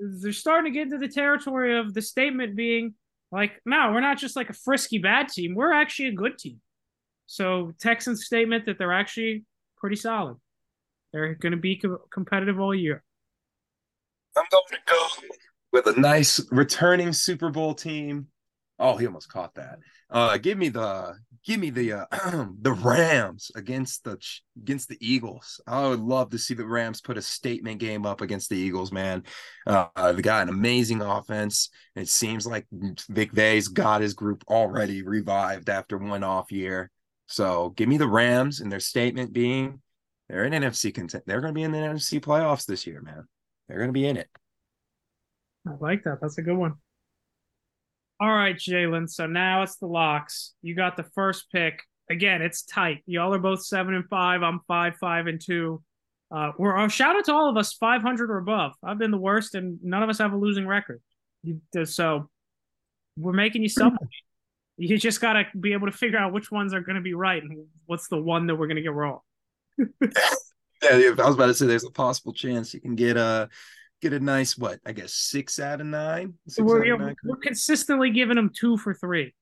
they're 0.00 0.32
starting 0.32 0.72
to 0.72 0.76
get 0.76 0.84
into 0.84 0.98
the 0.98 1.12
territory 1.12 1.78
of 1.78 1.92
the 1.92 2.02
statement 2.02 2.56
being 2.56 2.94
like, 3.30 3.60
no, 3.64 3.90
we're 3.92 4.00
not 4.00 4.18
just 4.18 4.34
like 4.34 4.50
a 4.50 4.54
frisky 4.54 4.98
bad 4.98 5.28
team. 5.28 5.54
We're 5.54 5.72
actually 5.72 6.08
a 6.08 6.12
good 6.12 6.38
team. 6.38 6.60
So 7.26 7.72
Texans 7.78 8.24
statement 8.24 8.66
that 8.66 8.78
they're 8.78 8.92
actually 8.92 9.44
pretty 9.76 9.96
solid. 9.96 10.36
They're 11.12 11.34
going 11.34 11.52
to 11.52 11.58
be 11.58 11.76
co- 11.76 12.00
competitive 12.10 12.58
all 12.58 12.74
year. 12.74 13.02
I'm 14.36 14.44
going 14.50 14.64
to 14.70 14.78
go 14.86 15.06
with 15.72 15.86
a 15.86 16.00
nice 16.00 16.40
returning 16.50 17.12
Super 17.12 17.50
Bowl 17.50 17.74
team. 17.74 18.28
Oh, 18.78 18.96
he 18.96 19.06
almost 19.06 19.28
caught 19.28 19.54
that. 19.56 19.78
Uh, 20.10 20.36
give 20.38 20.58
me 20.58 20.68
the 20.68 21.14
give 21.44 21.60
me 21.60 21.70
the 21.70 21.92
uh, 21.92 22.06
the 22.60 22.72
Rams 22.72 23.50
against 23.54 24.04
the 24.04 24.18
against 24.60 24.88
the 24.88 24.98
Eagles. 25.00 25.60
I 25.66 25.88
would 25.88 26.00
love 26.00 26.30
to 26.30 26.38
see 26.38 26.54
the 26.54 26.66
Rams 26.66 27.00
put 27.00 27.16
a 27.16 27.22
statement 27.22 27.78
game 27.78 28.04
up 28.04 28.20
against 28.20 28.50
the 28.50 28.56
Eagles. 28.56 28.92
Man, 28.92 29.24
uh, 29.66 30.12
they 30.12 30.22
got 30.22 30.42
an 30.42 30.48
amazing 30.48 31.00
offense. 31.00 31.70
It 31.94 32.08
seems 32.08 32.46
like 32.46 32.66
McVay's 32.72 33.68
got 33.68 34.02
his 34.02 34.14
group 34.14 34.44
already 34.48 35.02
revived 35.02 35.68
after 35.68 35.96
one 35.98 36.24
off 36.24 36.50
year. 36.50 36.90
So 37.26 37.70
give 37.70 37.88
me 37.88 37.96
the 37.96 38.08
Rams 38.08 38.60
and 38.60 38.70
their 38.70 38.80
statement 38.80 39.32
being 39.32 39.80
they're 40.28 40.44
in 40.44 40.52
NFC 40.52 40.94
content. 40.94 41.24
They're 41.26 41.40
going 41.40 41.52
to 41.52 41.58
be 41.58 41.64
in 41.64 41.72
the 41.72 41.78
NFC 41.78 42.20
playoffs 42.20 42.64
this 42.64 42.86
year, 42.86 43.00
man. 43.00 43.26
They're 43.68 43.78
going 43.78 43.88
to 43.88 43.92
be 43.92 44.06
in 44.06 44.16
it. 44.16 44.28
I 45.66 45.72
like 45.80 46.04
that. 46.04 46.18
That's 46.20 46.38
a 46.38 46.42
good 46.42 46.56
one. 46.56 46.74
All 48.20 48.30
right, 48.30 48.54
Jalen. 48.54 49.08
So 49.08 49.26
now 49.26 49.62
it's 49.62 49.76
the 49.76 49.86
locks. 49.86 50.52
You 50.60 50.76
got 50.76 50.96
the 50.98 51.06
first 51.14 51.50
pick. 51.50 51.80
Again, 52.10 52.42
it's 52.42 52.62
tight. 52.62 53.02
Y'all 53.06 53.32
are 53.32 53.38
both 53.38 53.64
seven 53.64 53.94
and 53.94 54.06
five. 54.10 54.42
I'm 54.42 54.60
five, 54.68 54.96
five 55.00 55.26
and 55.26 55.40
two. 55.40 55.82
Uh, 56.30 56.52
we're 56.58 56.76
uh, 56.76 56.88
shout 56.88 57.16
out 57.16 57.24
to 57.24 57.32
all 57.32 57.48
of 57.48 57.56
us 57.56 57.72
500 57.72 58.30
or 58.30 58.36
above. 58.36 58.72
I've 58.84 58.98
been 58.98 59.10
the 59.10 59.18
worst, 59.18 59.54
and 59.54 59.78
none 59.82 60.02
of 60.02 60.10
us 60.10 60.18
have 60.18 60.32
a 60.32 60.36
losing 60.36 60.66
record. 60.66 61.00
You, 61.42 61.62
so 61.86 62.28
we're 63.16 63.32
making 63.32 63.62
you 63.62 63.70
something. 63.70 64.06
you 64.76 64.98
just 64.98 65.20
got 65.22 65.32
to 65.34 65.44
be 65.58 65.72
able 65.72 65.86
to 65.86 65.96
figure 65.96 66.18
out 66.18 66.32
which 66.32 66.52
ones 66.52 66.74
are 66.74 66.80
going 66.80 66.96
to 66.96 67.02
be 67.02 67.14
right 67.14 67.42
and 67.42 67.66
what's 67.86 68.08
the 68.08 68.20
one 68.20 68.46
that 68.48 68.56
we're 68.56 68.66
going 68.66 68.76
to 68.76 68.82
get 68.82 68.92
wrong. 68.92 69.20
yeah, 69.78 69.88
I 70.82 71.10
was 71.26 71.34
about 71.34 71.46
to 71.46 71.54
say 71.54 71.66
there's 71.66 71.84
a 71.84 71.90
possible 71.90 72.34
chance 72.34 72.74
you 72.74 72.80
can 72.80 72.96
get 72.96 73.16
a 73.16 73.20
uh, 73.20 73.46
get 74.00 74.12
a 74.12 74.20
nice 74.20 74.56
what 74.56 74.78
I 74.84 74.92
guess 74.92 75.12
six 75.12 75.58
out 75.58 75.80
of 75.80 75.86
nine. 75.86 76.34
We're, 76.58 76.94
of 76.94 77.00
nine 77.00 77.16
we're 77.24 77.36
consistently 77.36 78.10
giving 78.10 78.36
them 78.36 78.50
two 78.54 78.76
for 78.76 78.94
three. 78.94 79.34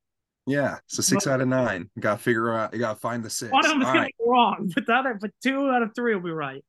Yeah, 0.47 0.79
so 0.87 1.03
six 1.03 1.25
but, 1.25 1.35
out 1.35 1.41
of 1.43 1.49
nine. 1.49 1.91
You 1.95 2.03
got 2.03 2.19
to 2.19 2.23
figure 2.23 2.55
out. 2.55 2.73
You 2.73 2.79
got 2.79 2.95
to 2.95 3.01
find 3.01 3.23
the 3.23 3.31
six. 3.31 3.53
One 3.53 3.65
of 3.65 3.71
them's 3.71 3.85
gonna 3.85 4.01
right. 4.01 4.15
be 4.19 4.25
wrong, 4.27 4.73
but 4.75 4.87
the 4.87 4.95
other, 4.95 5.19
but 5.21 5.31
two 5.43 5.69
out 5.69 5.83
of 5.83 5.95
three 5.95 6.15
will 6.15 6.23
be 6.23 6.31
right. 6.31 6.65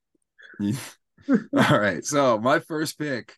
All 1.29 1.79
right. 1.79 2.03
So 2.03 2.37
my 2.37 2.59
first 2.59 2.99
pick, 2.99 3.35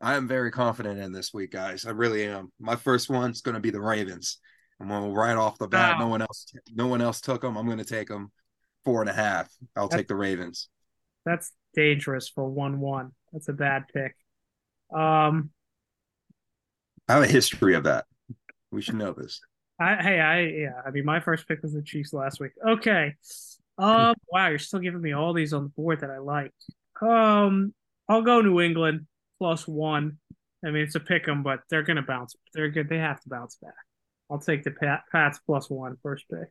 I 0.00 0.16
am 0.16 0.28
very 0.28 0.50
confident 0.50 1.00
in 1.00 1.12
this 1.12 1.32
week, 1.32 1.52
guys. 1.52 1.86
I 1.86 1.90
really 1.90 2.24
am. 2.24 2.52
My 2.60 2.76
first 2.76 3.08
one's 3.08 3.40
going 3.40 3.54
to 3.54 3.60
be 3.60 3.70
the 3.70 3.80
Ravens. 3.80 4.38
I'm 4.80 4.88
going 4.88 5.04
to 5.04 5.10
right 5.10 5.36
off 5.36 5.58
the 5.58 5.68
bat. 5.68 5.94
Wow. 5.94 6.04
No 6.04 6.08
one 6.08 6.22
else. 6.22 6.52
No 6.74 6.86
one 6.86 7.00
else 7.00 7.20
took 7.20 7.42
them. 7.42 7.56
I'm 7.56 7.66
going 7.66 7.78
to 7.78 7.84
take 7.84 8.08
them 8.08 8.30
four 8.84 9.00
and 9.00 9.10
a 9.10 9.14
half. 9.14 9.48
I'll 9.76 9.88
that's, 9.88 9.98
take 9.98 10.08
the 10.08 10.16
Ravens. 10.16 10.68
That's 11.24 11.50
dangerous 11.74 12.28
for 12.28 12.48
one 12.48 12.80
one. 12.80 13.12
That's 13.32 13.48
a 13.48 13.52
bad 13.52 13.84
pick. 13.92 14.14
Um, 14.92 15.50
I 17.08 17.14
have 17.14 17.22
a 17.22 17.26
history 17.26 17.74
of 17.74 17.84
that. 17.84 18.06
We 18.70 18.82
should 18.82 18.96
know 18.96 19.12
this. 19.12 19.40
I, 19.80 19.96
hey, 19.96 20.20
I 20.20 20.40
yeah. 20.40 20.82
I 20.86 20.90
mean, 20.90 21.04
my 21.04 21.20
first 21.20 21.46
pick 21.46 21.62
was 21.62 21.72
the 21.72 21.82
Chiefs 21.82 22.12
last 22.12 22.40
week. 22.40 22.52
Okay. 22.66 23.14
Um. 23.78 24.14
wow, 24.32 24.48
you're 24.48 24.58
still 24.58 24.80
giving 24.80 25.00
me 25.00 25.12
all 25.12 25.32
these 25.32 25.52
on 25.52 25.64
the 25.64 25.68
board 25.70 26.00
that 26.00 26.10
I 26.10 26.18
like. 26.18 26.52
Um. 27.00 27.72
I'll 28.08 28.22
go 28.22 28.40
New 28.40 28.60
England 28.60 29.06
plus 29.38 29.68
one. 29.68 30.18
I 30.64 30.70
mean, 30.70 30.82
it's 30.82 30.94
a 30.94 31.00
pick 31.00 31.28
'em, 31.28 31.42
but 31.42 31.60
they're 31.70 31.82
gonna 31.82 32.02
bounce. 32.02 32.34
They're 32.54 32.70
good. 32.70 32.88
They 32.88 32.98
have 32.98 33.20
to 33.20 33.28
bounce 33.28 33.56
back. 33.56 33.74
I'll 34.30 34.38
take 34.40 34.64
the 34.64 34.70
Pat, 34.70 35.02
Pats 35.12 35.38
plus 35.46 35.70
one 35.70 35.96
first 36.02 36.24
pick. 36.28 36.48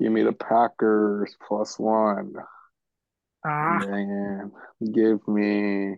Give 0.00 0.12
me 0.12 0.22
the 0.22 0.32
Packers 0.32 1.36
plus 1.46 1.78
one. 1.78 2.34
Ah. 3.44 3.78
Man, 3.86 4.52
give 4.92 5.26
me. 5.28 5.96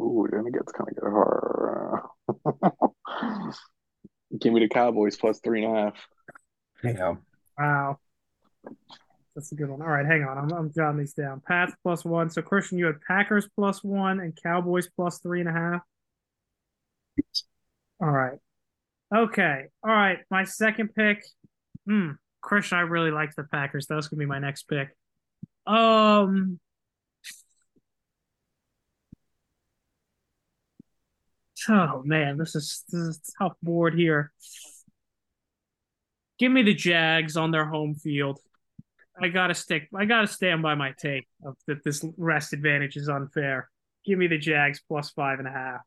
Ooh, 0.00 0.26
then 0.30 0.46
it 0.46 0.54
gets 0.54 0.72
kind 0.72 0.88
of 0.88 0.94
get 0.94 1.04
hard. 1.04 2.02
give 4.40 4.52
me 4.52 4.60
the 4.60 4.68
Cowboys 4.68 5.16
plus 5.16 5.40
three 5.40 5.64
and 5.64 5.76
a 5.76 5.80
half. 5.80 5.94
Damn. 6.82 7.18
Wow. 7.58 7.98
That's 9.34 9.52
a 9.52 9.54
good 9.54 9.68
one. 9.68 9.80
All 9.80 9.88
right, 9.88 10.04
hang 10.04 10.24
on. 10.24 10.38
I'm, 10.38 10.52
I'm 10.52 10.72
jotting 10.72 10.98
these 10.98 11.14
down. 11.14 11.42
Pats 11.46 11.72
plus 11.82 12.04
one. 12.04 12.30
So, 12.30 12.42
Cristian, 12.42 12.78
you 12.78 12.86
had 12.86 13.00
Packers 13.06 13.48
plus 13.54 13.82
one 13.82 14.20
and 14.20 14.36
Cowboys 14.42 14.88
plus 14.94 15.18
three 15.18 15.40
and 15.40 15.48
a 15.48 15.52
half. 15.52 15.80
All 18.00 18.10
right. 18.10 18.38
Okay. 19.14 19.64
All 19.84 19.90
right. 19.90 20.18
My 20.30 20.44
second 20.44 20.94
pick. 20.94 21.22
Hmm. 21.86 22.12
Cristian, 22.42 22.74
I 22.74 22.80
really 22.80 23.10
like 23.10 23.34
the 23.34 23.44
Packers. 23.44 23.86
That 23.86 23.94
was 23.96 24.08
gonna 24.08 24.18
be 24.18 24.26
my 24.26 24.38
next 24.38 24.64
pick. 24.64 24.96
Um, 25.66 26.58
oh 31.68 32.02
man, 32.04 32.38
this 32.38 32.54
is 32.54 32.84
this 32.88 33.00
is 33.00 33.20
tough 33.38 33.54
board 33.62 33.94
here. 33.94 34.32
Give 36.38 36.50
me 36.50 36.62
the 36.62 36.74
Jags 36.74 37.36
on 37.36 37.50
their 37.52 37.66
home 37.66 37.94
field. 37.94 38.40
I 39.20 39.28
gotta 39.28 39.54
stick. 39.54 39.88
I 39.94 40.04
gotta 40.06 40.26
stand 40.26 40.62
by 40.62 40.74
my 40.74 40.92
take 40.98 41.28
of 41.44 41.56
that 41.66 41.84
this 41.84 42.04
rest 42.16 42.52
advantage 42.52 42.96
is 42.96 43.08
unfair. 43.08 43.70
Give 44.04 44.18
me 44.18 44.26
the 44.26 44.38
Jags 44.38 44.80
plus 44.86 45.10
five 45.10 45.38
and 45.38 45.46
a 45.46 45.52
half. 45.52 45.80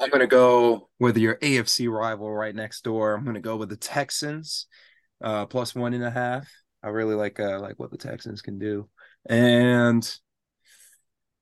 I'm 0.00 0.10
going 0.10 0.20
to 0.20 0.26
go 0.26 0.88
with 0.98 1.16
your 1.16 1.36
AFC 1.36 1.90
rival 1.90 2.32
right 2.32 2.54
next 2.54 2.84
door. 2.84 3.14
I'm 3.14 3.24
going 3.24 3.34
to 3.34 3.40
go 3.40 3.56
with 3.56 3.68
the 3.68 3.76
Texans, 3.76 4.66
uh, 5.22 5.46
plus 5.46 5.74
one 5.74 5.94
and 5.94 6.04
a 6.04 6.10
half. 6.10 6.48
I 6.82 6.88
really 6.88 7.14
like 7.14 7.40
uh, 7.40 7.58
like 7.60 7.78
what 7.78 7.90
the 7.90 7.98
Texans 7.98 8.40
can 8.40 8.58
do. 8.58 8.88
And 9.28 10.08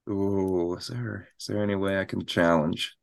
oh, 0.08 0.76
is 0.76 0.88
there 0.88 1.28
is 1.38 1.46
there 1.46 1.62
any 1.62 1.74
way 1.74 2.00
I 2.00 2.04
can 2.04 2.24
challenge? 2.24 2.94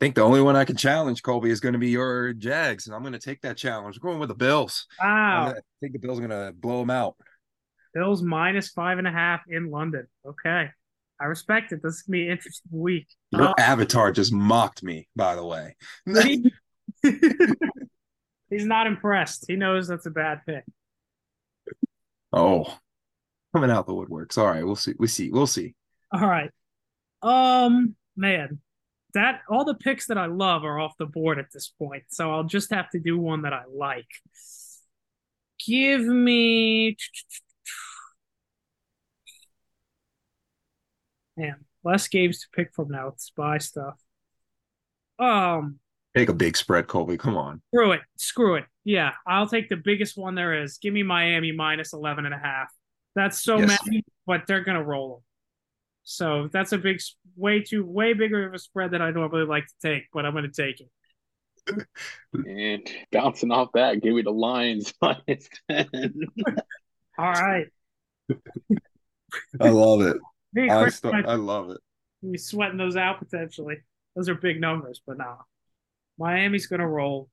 I 0.00 0.04
think 0.04 0.14
the 0.14 0.22
only 0.22 0.40
one 0.40 0.56
I 0.56 0.64
can 0.64 0.76
challenge, 0.76 1.22
Colby, 1.22 1.50
is 1.50 1.60
going 1.60 1.74
to 1.74 1.78
be 1.78 1.90
your 1.90 2.32
Jags, 2.32 2.86
and 2.86 2.94
I'm 2.94 3.02
going 3.02 3.12
to 3.12 3.18
take 3.18 3.42
that 3.42 3.56
challenge. 3.56 4.00
Going 4.00 4.18
with 4.18 4.28
the 4.28 4.34
Bills. 4.34 4.86
Wow. 5.02 5.48
I 5.48 5.60
think 5.80 5.92
the 5.92 5.98
Bills 5.98 6.18
are 6.18 6.26
going 6.26 6.46
to 6.46 6.52
blow 6.52 6.78
them 6.78 6.90
out. 6.90 7.16
Bills 7.92 8.22
minus 8.22 8.68
five 8.68 8.98
and 8.98 9.06
a 9.06 9.10
half 9.10 9.40
in 9.48 9.70
London. 9.70 10.06
Okay. 10.24 10.70
I 11.20 11.26
respect 11.26 11.72
it. 11.72 11.82
This 11.82 11.96
is 11.96 12.02
gonna 12.02 12.12
be 12.12 12.26
an 12.26 12.32
interesting 12.32 12.70
week. 12.72 13.06
Your 13.30 13.48
uh, 13.48 13.54
avatar 13.58 14.10
just 14.10 14.32
mocked 14.32 14.82
me, 14.82 15.08
by 15.14 15.36
the 15.36 15.44
way. 15.44 15.76
He's 18.50 18.66
not 18.66 18.86
impressed. 18.86 19.44
He 19.46 19.56
knows 19.56 19.86
that's 19.86 20.06
a 20.06 20.10
bad 20.10 20.40
pick. 20.46 20.64
Oh, 22.32 22.76
coming 23.52 23.70
out 23.70 23.86
the 23.86 23.92
woodworks. 23.92 24.38
All 24.38 24.46
right, 24.46 24.64
we'll 24.64 24.76
see. 24.76 24.94
We 24.98 25.06
see. 25.06 25.30
We'll 25.30 25.46
see. 25.46 25.74
All 26.12 26.26
right. 26.26 26.50
Um, 27.22 27.94
man, 28.16 28.60
that 29.14 29.42
all 29.48 29.64
the 29.64 29.74
picks 29.74 30.06
that 30.06 30.18
I 30.18 30.26
love 30.26 30.64
are 30.64 30.78
off 30.78 30.96
the 30.98 31.06
board 31.06 31.38
at 31.38 31.52
this 31.52 31.68
point. 31.78 32.04
So 32.08 32.32
I'll 32.32 32.44
just 32.44 32.72
have 32.72 32.90
to 32.90 32.98
do 32.98 33.18
one 33.18 33.42
that 33.42 33.52
I 33.52 33.62
like. 33.72 34.08
Give 35.66 36.02
me 36.02 36.96
Man, 41.40 41.56
less 41.84 42.06
games 42.08 42.40
to 42.40 42.46
pick 42.54 42.74
from 42.74 42.88
now 42.88 43.06
with 43.06 43.18
spy 43.20 43.56
stuff. 43.58 43.98
Um, 45.18 45.78
Take 46.14 46.28
a 46.28 46.34
big 46.34 46.54
spread, 46.56 46.86
Colby. 46.86 47.16
Come 47.16 47.36
on. 47.36 47.62
screw 47.72 47.92
it. 47.92 48.00
Screw 48.16 48.54
it. 48.56 48.64
Yeah, 48.84 49.12
I'll 49.26 49.46
take 49.48 49.68
the 49.70 49.76
biggest 49.76 50.18
one 50.18 50.34
there 50.34 50.62
is. 50.62 50.76
Give 50.78 50.92
me 50.92 51.02
Miami 51.02 51.52
minus 51.52 51.92
11 51.94 52.26
and 52.26 52.34
a 52.34 52.38
half. 52.38 52.68
That's 53.14 53.40
so 53.42 53.58
Yes. 53.58 53.80
many, 53.86 54.04
but 54.26 54.46
they're 54.46 54.64
going 54.64 54.76
to 54.76 54.84
roll 54.84 55.08
them. 55.16 55.22
So 56.02 56.48
that's 56.52 56.72
a 56.72 56.78
big, 56.78 57.00
way 57.36 57.60
too, 57.62 57.86
way 57.86 58.12
bigger 58.12 58.46
of 58.46 58.52
a 58.54 58.58
spread 58.58 58.90
than 58.90 59.00
I 59.00 59.10
normally 59.12 59.46
like 59.46 59.66
to 59.66 59.74
take, 59.82 60.04
but 60.12 60.26
I'm 60.26 60.32
going 60.32 60.50
to 60.50 60.62
take 60.62 60.80
it. 60.80 60.90
And 62.32 62.88
bouncing 63.12 63.50
off 63.50 63.68
that, 63.74 64.02
give 64.02 64.14
me 64.14 64.22
the 64.22 64.30
Lions 64.30 64.92
minus 65.02 65.48
10. 65.70 65.88
All 67.18 67.32
right. 67.32 67.66
I 69.60 69.68
love 69.68 70.00
it. 70.02 70.16
I, 71.26 71.32
I 71.32 71.34
love 71.36 71.70
it. 71.70 71.78
be 72.28 72.38
sweating 72.38 72.78
those 72.78 72.96
out 72.96 73.18
potentially. 73.18 73.78
Those 74.16 74.28
are 74.28 74.34
big 74.34 74.60
numbers, 74.60 75.00
but 75.06 75.18
no. 75.18 75.36
Miami's 76.18 76.66
going 76.66 76.80
to 76.80 76.86
roll. 76.86 77.28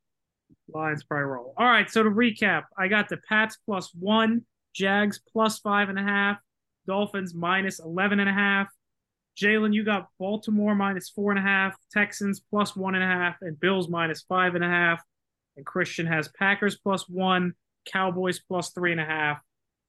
Lions 0.73 1.03
probably 1.03 1.26
roll. 1.26 1.53
All 1.57 1.65
right. 1.65 1.89
So 1.89 2.03
to 2.03 2.10
recap, 2.10 2.64
I 2.77 2.88
got 2.88 3.10
the 3.10 3.18
Pats 3.18 3.57
plus 3.65 3.91
one, 3.94 4.45
Jags 4.73 5.19
plus 5.31 5.60
five 5.60 5.89
and 5.89 5.99
a 5.99 6.03
half, 6.03 6.38
Dolphins 6.85 7.34
minus 7.34 7.80
11 7.80 8.19
and 8.19 8.30
a 8.30 8.34
half. 8.34 8.68
Jalen, 9.38 9.73
you 9.73 9.84
got 9.84 10.07
Baltimore 10.19 10.73
minus 10.73 11.10
four 11.10 11.31
and 11.31 11.39
a 11.39 11.44
half, 11.44 11.76
Texans 11.91 12.39
plus 12.39 12.76
one 12.76 12.95
and 12.95 13.03
a 13.03 13.07
half, 13.07 13.35
and 13.41 13.60
Bills 13.60 13.88
minus 13.88 14.23
five 14.23 14.56
and 14.56 14.64
a 14.64 14.68
half. 14.68 15.03
And 15.57 15.65
Cristian 15.65 16.07
has 16.07 16.27
Packers 16.27 16.77
plus 16.77 17.07
one, 17.07 17.53
Cowboys 17.85 18.39
plus 18.39 18.72
three 18.72 18.91
and 18.91 19.02
a 19.02 19.06
half, 19.06 19.39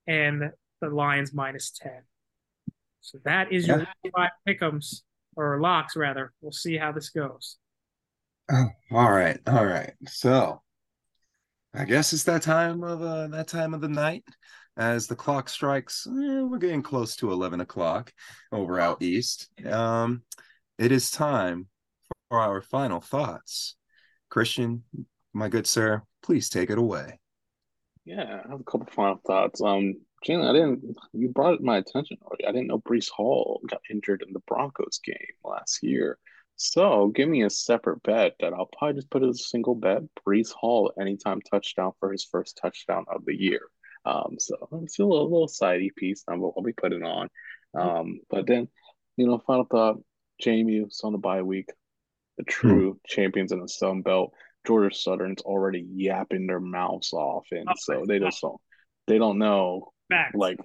and 0.06 0.50
the 0.80 0.88
Lions 0.90 1.32
minus 1.32 1.70
10. 1.70 1.92
So 3.00 3.18
that 3.24 3.52
is 3.52 3.66
your 3.66 3.86
five 4.16 4.30
pickums 4.46 5.02
or 5.36 5.60
locks 5.60 5.96
rather. 5.96 6.32
We'll 6.40 6.52
see 6.52 6.76
how 6.76 6.92
this 6.92 7.10
goes. 7.10 7.56
Oh, 8.50 8.68
all 8.92 9.10
right, 9.10 9.38
all 9.46 9.66
right. 9.66 9.92
So, 10.06 10.62
I 11.74 11.84
guess 11.84 12.12
it's 12.12 12.24
that 12.24 12.42
time 12.42 12.82
of 12.82 13.02
uh, 13.02 13.28
that 13.28 13.48
time 13.48 13.74
of 13.74 13.80
the 13.80 13.88
night 13.88 14.24
as 14.76 15.06
the 15.06 15.16
clock 15.16 15.48
strikes. 15.48 16.06
eh, 16.06 16.42
we're 16.42 16.58
getting 16.58 16.82
close 16.82 17.14
to 17.16 17.30
eleven 17.30 17.60
o'clock 17.60 18.12
over 18.52 18.80
out 18.80 19.02
east. 19.02 19.48
Um, 19.66 20.22
it 20.78 20.92
is 20.92 21.10
time 21.10 21.68
for 22.28 22.40
our 22.40 22.62
final 22.62 23.00
thoughts. 23.00 23.76
Cristian, 24.30 24.80
my 25.32 25.48
good 25.48 25.66
sir, 25.66 26.02
please 26.22 26.48
take 26.48 26.70
it 26.70 26.78
away. 26.78 27.20
Yeah, 28.04 28.42
I 28.44 28.50
have 28.50 28.60
a 28.60 28.64
couple 28.64 28.86
final 28.90 29.20
thoughts. 29.26 29.60
Um, 29.60 29.96
Jalen, 30.26 30.48
I 30.48 30.52
didn't, 30.52 30.96
you 31.12 31.28
brought 31.28 31.54
it 31.54 31.62
my 31.62 31.78
attention 31.78 32.18
already. 32.22 32.46
I 32.46 32.52
didn't 32.52 32.66
know 32.66 32.80
Breece 32.80 33.08
Hall 33.08 33.60
got 33.66 33.80
injured 33.90 34.22
in 34.26 34.32
the 34.32 34.40
Broncos 34.40 35.00
game 35.04 35.16
last 35.44 35.82
year. 35.82 36.18
So 36.56 37.08
give 37.14 37.28
me 37.28 37.44
a 37.44 37.50
separate 37.50 38.02
bet 38.02 38.34
that 38.40 38.52
I'll 38.52 38.68
probably 38.76 38.94
just 38.96 39.10
put 39.10 39.22
as 39.22 39.40
a 39.40 39.44
single 39.44 39.76
bet. 39.76 40.02
Breece 40.26 40.52
Hall, 40.52 40.92
anytime 41.00 41.40
touchdown 41.40 41.92
for 42.00 42.10
his 42.10 42.24
first 42.24 42.58
touchdown 42.60 43.04
of 43.08 43.24
the 43.24 43.34
year. 43.34 43.60
Um, 44.04 44.36
so 44.38 44.56
it's 44.82 44.98
a 44.98 45.04
little, 45.04 45.30
little 45.30 45.48
sidey 45.48 45.90
piece 45.96 46.24
I'm, 46.28 46.42
I'll 46.42 46.62
be 46.62 46.72
putting 46.72 47.04
on. 47.04 47.28
Um, 47.78 48.20
but 48.28 48.46
then, 48.46 48.68
you 49.16 49.26
know, 49.26 49.38
final 49.38 49.66
thought, 49.66 49.98
JMU's 50.42 51.00
on 51.04 51.12
the 51.12 51.18
bye 51.18 51.42
week. 51.42 51.68
The 52.38 52.44
true 52.44 52.98
champions 53.06 53.52
in 53.52 53.60
the 53.60 53.68
Sun 53.68 54.02
Belt. 54.02 54.32
Georgia 54.66 54.94
Southern's 54.94 55.42
already 55.42 55.86
yapping 55.94 56.46
their 56.46 56.60
mouths 56.60 57.12
off, 57.12 57.46
and 57.52 57.68
Oh, 57.68 57.74
so 57.76 58.04
they 58.06 58.18
just 58.18 58.40
don't 58.40 58.60
they 59.06 59.18
don't 59.18 59.38
know 59.38 59.92
Back. 60.08 60.32
like 60.34 60.58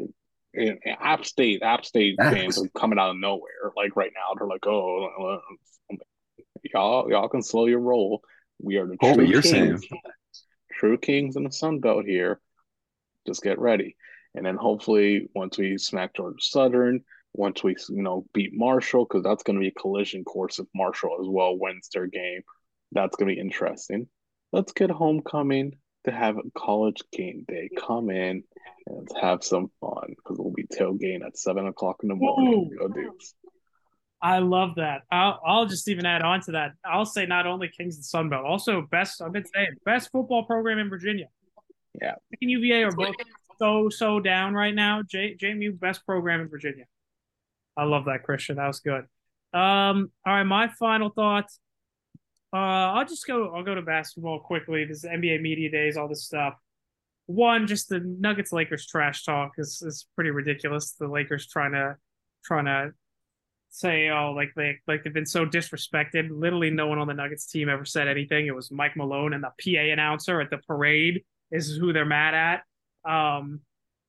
in, 0.54 0.80
in 0.84 0.96
App 1.00 1.26
State 1.26 1.62
App 1.64 1.86
State 1.86 2.16
Facts. 2.18 2.36
fans 2.36 2.62
are 2.62 2.70
coming 2.80 3.00
out 3.00 3.12
of 3.12 3.18
nowhere 3.18 3.72
like 3.76 3.96
right 3.96 4.12
now. 4.14 4.36
They're 4.38 4.48
like 4.48 4.66
oh 4.68 5.42
uh, 5.92 5.96
y'all 6.74 7.10
y'all 7.10 7.30
can 7.30 7.44
slow 7.44 7.66
your 7.66 7.80
roll. 7.80 8.22
We 8.62 8.78
are 8.78 8.88
the 8.88 8.98
Colby, 8.98 9.26
true 9.26 9.26
you're 9.26 9.42
kings. 9.42 9.84
True 10.72 10.98
kings 10.98 11.36
in 11.36 11.44
the 11.44 11.52
Sun 11.52 11.80
Belt 11.80 12.06
here. 12.06 12.40
Just 13.28 13.44
get 13.44 13.60
ready. 13.60 13.96
And 14.36 14.46
then 14.46 14.56
hopefully 14.56 15.30
once 15.36 15.58
we 15.58 15.78
smack 15.78 16.16
Georgia 16.16 16.38
Southern 16.40 17.04
once 17.34 17.64
we 17.64 17.76
you 17.90 18.04
know 18.04 18.26
beat 18.34 18.52
Marshall 18.54 19.06
because 19.06 19.24
that's 19.24 19.44
going 19.44 19.56
to 19.56 19.62
be 19.62 19.70
a 19.70 19.80
collision 19.80 20.24
course 20.24 20.60
if 20.60 20.68
Marshall 20.76 21.18
as 21.22 21.28
well 21.28 21.58
wins 21.58 21.90
their 21.94 22.08
game. 22.08 22.42
That's 22.92 23.16
going 23.16 23.30
to 23.30 23.36
be 23.36 23.42
interesting. 23.42 24.08
Let's 24.52 24.72
get 24.72 24.92
homecoming 24.92 25.78
to 26.06 26.12
have 26.12 26.38
a 26.38 26.42
college 26.56 27.02
game 27.12 27.46
day 27.48 27.70
come 27.78 28.10
in 28.10 28.44
and 28.88 28.98
let's 28.98 29.14
have 29.22 29.44
some 29.44 29.72
fun 29.80 30.16
because 30.18 30.38
we'll 30.38 30.54
be 30.54 30.66
tailgating 30.66 31.26
at 31.26 31.38
seven 31.38 31.68
o'clock 31.68 31.98
in 32.04 32.10
the 32.10 32.16
morning. 32.16 32.72
Ooh. 32.72 32.78
Go 32.78 32.88
Dukes. 32.88 33.36
I 34.22 34.40
love 34.40 34.76
that. 34.76 35.02
I'll, 35.12 35.42
I'll 35.46 35.66
just 35.66 35.90
even 35.90 36.06
add 36.06 36.22
on 36.22 36.40
to 36.44 36.54
that. 36.54 36.72
I'll 36.86 37.06
say 37.06 37.26
not 37.26 37.46
only 37.46 37.68
Kings 37.68 37.98
and 37.98 38.06
Sun 38.06 38.30
Belt, 38.30 38.46
also 38.46 38.82
best. 38.82 39.22
I've 39.22 39.34
been 39.34 39.46
saying 39.54 39.76
best 39.86 40.12
football 40.12 40.46
program 40.46 40.80
in 40.80 40.90
Virginia. 40.90 41.28
Yeah. 42.02 42.16
And 42.42 42.50
UVA 42.50 42.84
are 42.84 42.92
both 42.92 43.16
so 43.60 43.90
so 43.90 44.20
down 44.22 44.54
right 44.54 44.74
now. 44.74 45.02
J, 45.04 45.36
JMU 45.36 45.78
best 45.78 46.06
program 46.06 46.40
in 46.40 46.48
Virginia. 46.48 46.86
I 47.76 47.84
love 47.84 48.06
that, 48.06 48.26
Cristian. 48.26 48.56
That 48.56 48.68
was 48.68 48.80
good. 48.80 49.06
Um. 49.54 50.12
All 50.26 50.34
right, 50.34 50.44
my 50.44 50.70
final 50.80 51.10
thoughts. 51.10 51.60
Uh, 52.54 52.94
I'll 52.94 53.06
just 53.06 53.26
go. 53.26 53.54
I'll 53.56 53.64
go 53.64 53.74
to 53.74 53.82
basketball 53.82 54.40
quickly. 54.40 54.86
This 54.86 55.04
is 55.04 55.10
NBA 55.10 55.42
media 55.42 55.72
days, 55.72 55.98
all 55.98 56.08
this 56.08 56.24
stuff. 56.24 56.54
One, 57.26 57.66
just 57.66 57.90
the 57.90 58.00
Nuggets 58.00 58.52
Lakers 58.54 58.86
trash 58.86 59.24
talk 59.24 59.54
is 59.58 59.82
is 59.82 60.06
pretty 60.16 60.30
ridiculous. 60.30 60.92
The 60.92 61.08
Lakers 61.08 61.48
trying 61.48 61.72
to 61.72 61.96
trying 62.46 62.66
to 62.66 62.94
say, 63.72 64.10
oh, 64.10 64.34
like 64.36 64.52
they 64.56 64.78
like 64.88 65.04
they've 65.04 65.14
been 65.14 65.26
so 65.26 65.48
disrespected. 65.48 66.30
Literally, 66.30 66.70
no 66.70 66.86
one 66.86 67.00
on 67.00 67.08
the 67.08 67.16
Nuggets 67.16 67.48
team 67.48 67.70
ever 67.70 67.86
said 67.86 68.08
anything. 68.08 68.46
It 68.46 68.56
was 68.56 68.72
Mike 68.72 68.96
Malone 68.96 69.34
and 69.34 69.44
the 69.44 69.50
PA 69.60 69.92
announcer 69.92 70.40
at 70.40 70.52
the 70.52 70.60
parade 70.60 71.24
is 71.50 71.76
who 71.76 71.92
they're 71.92 72.06
mad 72.06 72.36
at. 73.06 73.12
Um, 73.12 73.62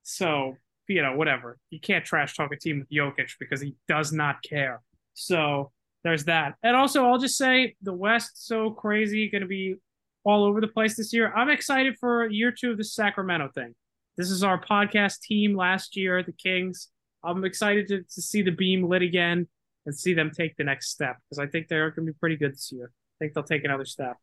so 0.02 0.56
you 0.86 1.00
know, 1.00 1.16
whatever. 1.16 1.56
You 1.70 1.80
can't 1.80 2.04
trash 2.04 2.36
talk 2.36 2.52
a 2.52 2.56
team 2.58 2.80
with 2.80 2.90
Jokic 2.90 3.32
because 3.40 3.62
he 3.62 3.74
does 3.88 4.12
not 4.12 4.42
care. 4.42 4.82
So 5.14 5.72
there's 6.04 6.24
that. 6.24 6.54
And 6.62 6.76
also, 6.76 7.06
I'll 7.06 7.18
just 7.18 7.36
say 7.36 7.74
the 7.82 7.92
West 7.92 8.46
so 8.46 8.70
crazy, 8.70 9.28
going 9.30 9.42
to 9.42 9.48
be 9.48 9.76
all 10.22 10.44
over 10.44 10.60
the 10.60 10.68
place 10.68 10.96
this 10.96 11.12
year. 11.12 11.32
I'm 11.34 11.48
excited 11.48 11.96
for 11.98 12.28
year 12.28 12.52
two 12.52 12.70
of 12.70 12.76
the 12.76 12.84
Sacramento 12.84 13.50
thing. 13.54 13.74
This 14.16 14.30
is 14.30 14.44
our 14.44 14.62
podcast 14.62 15.20
team 15.20 15.56
last 15.56 15.96
year, 15.96 16.22
the 16.22 16.32
Kings. 16.32 16.88
I'm 17.24 17.44
excited 17.44 17.88
to, 17.88 18.02
to 18.02 18.22
see 18.22 18.42
the 18.42 18.50
beam 18.50 18.86
lit 18.86 19.02
again 19.02 19.48
and 19.86 19.96
see 19.96 20.14
them 20.14 20.30
take 20.30 20.56
the 20.56 20.64
next 20.64 20.90
step 20.90 21.16
because 21.28 21.38
I 21.38 21.46
think 21.46 21.68
they're 21.68 21.90
going 21.90 22.06
to 22.06 22.12
be 22.12 22.18
pretty 22.18 22.36
good 22.36 22.52
this 22.52 22.70
year. 22.70 22.92
I 22.92 23.24
think 23.24 23.34
they'll 23.34 23.42
take 23.42 23.64
another 23.64 23.84
step 23.84 24.16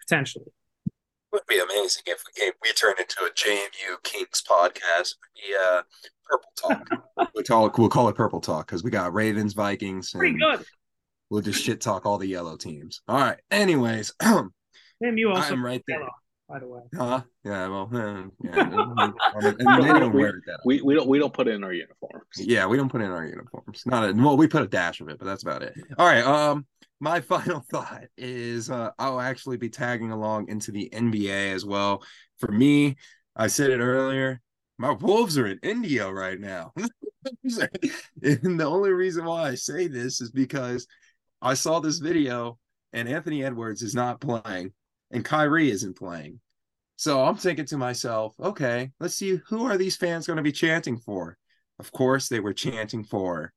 potentially. 0.00 0.46
would 1.32 1.42
be 1.48 1.58
amazing 1.58 2.02
if 2.06 2.22
we 2.26 2.40
came, 2.40 2.52
we 2.62 2.72
turned 2.72 2.98
into 2.98 3.24
a 3.24 3.30
JMU 3.30 4.02
Kings 4.02 4.42
podcast. 4.48 5.14
The 5.36 5.58
uh, 5.62 5.82
Purple 6.24 6.50
Talk. 6.56 7.28
we 7.34 7.42
talk. 7.42 7.78
We'll 7.78 7.88
call 7.88 8.08
it 8.08 8.16
Purple 8.16 8.40
Talk 8.40 8.66
because 8.66 8.82
we 8.82 8.90
got 8.90 9.12
Ravens, 9.12 9.52
Vikings, 9.52 10.12
Pretty 10.12 10.30
and 10.30 10.40
good. 10.40 10.66
We'll 11.34 11.42
just 11.42 11.64
shit 11.64 11.80
talk 11.80 12.06
all 12.06 12.16
the 12.16 12.28
yellow 12.28 12.56
teams. 12.56 13.02
All 13.08 13.18
right. 13.18 13.38
Anyways, 13.50 14.12
Damn, 14.20 14.52
you 15.16 15.30
also 15.30 15.54
I'm 15.54 15.64
right 15.64 15.82
there. 15.88 15.98
yellow, 15.98 16.12
by 16.48 16.60
the 16.60 16.68
way. 16.68 16.80
Huh? 16.96 17.22
Yeah. 17.42 17.68
Well, 17.68 17.90
yeah. 17.92 18.26
and 19.34 19.58
they 19.58 19.98
don't 19.98 20.14
wear 20.14 20.40
that. 20.46 20.60
We 20.64 20.80
we 20.80 20.94
don't 20.94 21.08
we 21.08 21.18
don't 21.18 21.34
put 21.34 21.48
it 21.48 21.54
in 21.54 21.64
our 21.64 21.72
uniforms. 21.72 22.24
Yeah, 22.36 22.66
we 22.66 22.76
don't 22.76 22.88
put 22.88 23.00
it 23.00 23.06
in 23.06 23.10
our 23.10 23.26
uniforms. 23.26 23.82
Not 23.84 24.08
a, 24.08 24.12
well, 24.12 24.36
we 24.36 24.46
put 24.46 24.62
a 24.62 24.68
dash 24.68 25.00
of 25.00 25.08
it, 25.08 25.18
but 25.18 25.24
that's 25.24 25.42
about 25.42 25.64
it. 25.64 25.74
All 25.98 26.06
right. 26.06 26.24
Um, 26.24 26.66
my 27.00 27.20
final 27.32 27.64
thought 27.68 28.04
is 28.16 28.70
uh, 28.70 28.92
I'll 28.96 29.20
actually 29.20 29.56
be 29.56 29.70
tagging 29.70 30.12
along 30.12 30.48
into 30.48 30.70
the 30.70 30.88
NBA 30.92 31.52
as 31.52 31.64
well. 31.64 32.04
For 32.38 32.52
me, 32.52 32.94
I 33.34 33.48
said 33.48 33.70
it 33.70 33.80
earlier. 33.80 34.40
My 34.78 34.92
Wolves 34.92 35.36
are 35.36 35.46
in 35.46 35.58
India 35.62 36.10
right 36.10 36.38
now, 36.38 36.72
and 36.76 38.60
the 38.60 38.64
only 38.64 38.90
reason 38.90 39.24
why 39.24 39.48
I 39.48 39.54
say 39.54 39.86
this 39.86 40.20
is 40.20 40.32
because 40.32 40.88
I 41.44 41.52
saw 41.52 41.78
this 41.78 41.98
video, 41.98 42.58
and 42.94 43.06
Anthony 43.06 43.44
Edwards 43.44 43.82
is 43.82 43.94
not 43.94 44.18
playing, 44.18 44.72
and 45.10 45.22
Kyrie 45.22 45.70
isn't 45.70 45.98
playing. 45.98 46.40
So 46.96 47.22
I'm 47.22 47.36
thinking 47.36 47.66
to 47.66 47.76
myself, 47.76 48.34
okay, 48.40 48.92
let's 48.98 49.14
see 49.14 49.40
who 49.48 49.66
are 49.66 49.76
these 49.76 49.94
fans 49.94 50.26
going 50.26 50.38
to 50.38 50.42
be 50.42 50.52
chanting 50.52 50.96
for. 50.96 51.36
Of 51.78 51.92
course, 51.92 52.28
they 52.28 52.40
were 52.40 52.54
chanting 52.54 53.04
for 53.04 53.52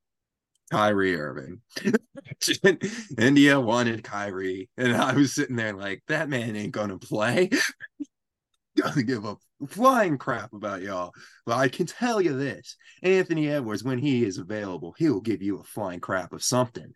Kyrie 0.69 1.18
Irving. 1.18 1.61
India 3.18 3.57
wanted 3.57 4.03
Kyrie, 4.03 4.69
and 4.76 4.93
I 4.93 5.14
was 5.14 5.34
sitting 5.34 5.55
there 5.55 5.73
like, 5.73 6.03
that 6.09 6.27
man 6.27 6.57
ain't 6.57 6.73
gonna 6.73 6.99
play. 6.99 7.49
Doesn't 8.76 9.07
give 9.07 9.23
a 9.23 9.38
flying 9.69 10.18
crap 10.18 10.51
about 10.53 10.81
y'all. 10.81 11.14
But 11.45 11.57
I 11.57 11.69
can 11.69 11.85
tell 11.85 12.22
you 12.22 12.38
this: 12.38 12.76
Anthony 13.01 13.49
Edwards, 13.49 13.84
when 13.84 13.97
he 13.97 14.26
is 14.26 14.39
available, 14.39 14.93
he 14.97 15.09
will 15.09 15.22
give 15.22 15.41
you 15.41 15.59
a 15.59 15.64
flying 15.64 16.01
crap 16.01 16.34
of 16.34 16.43
something 16.43 16.91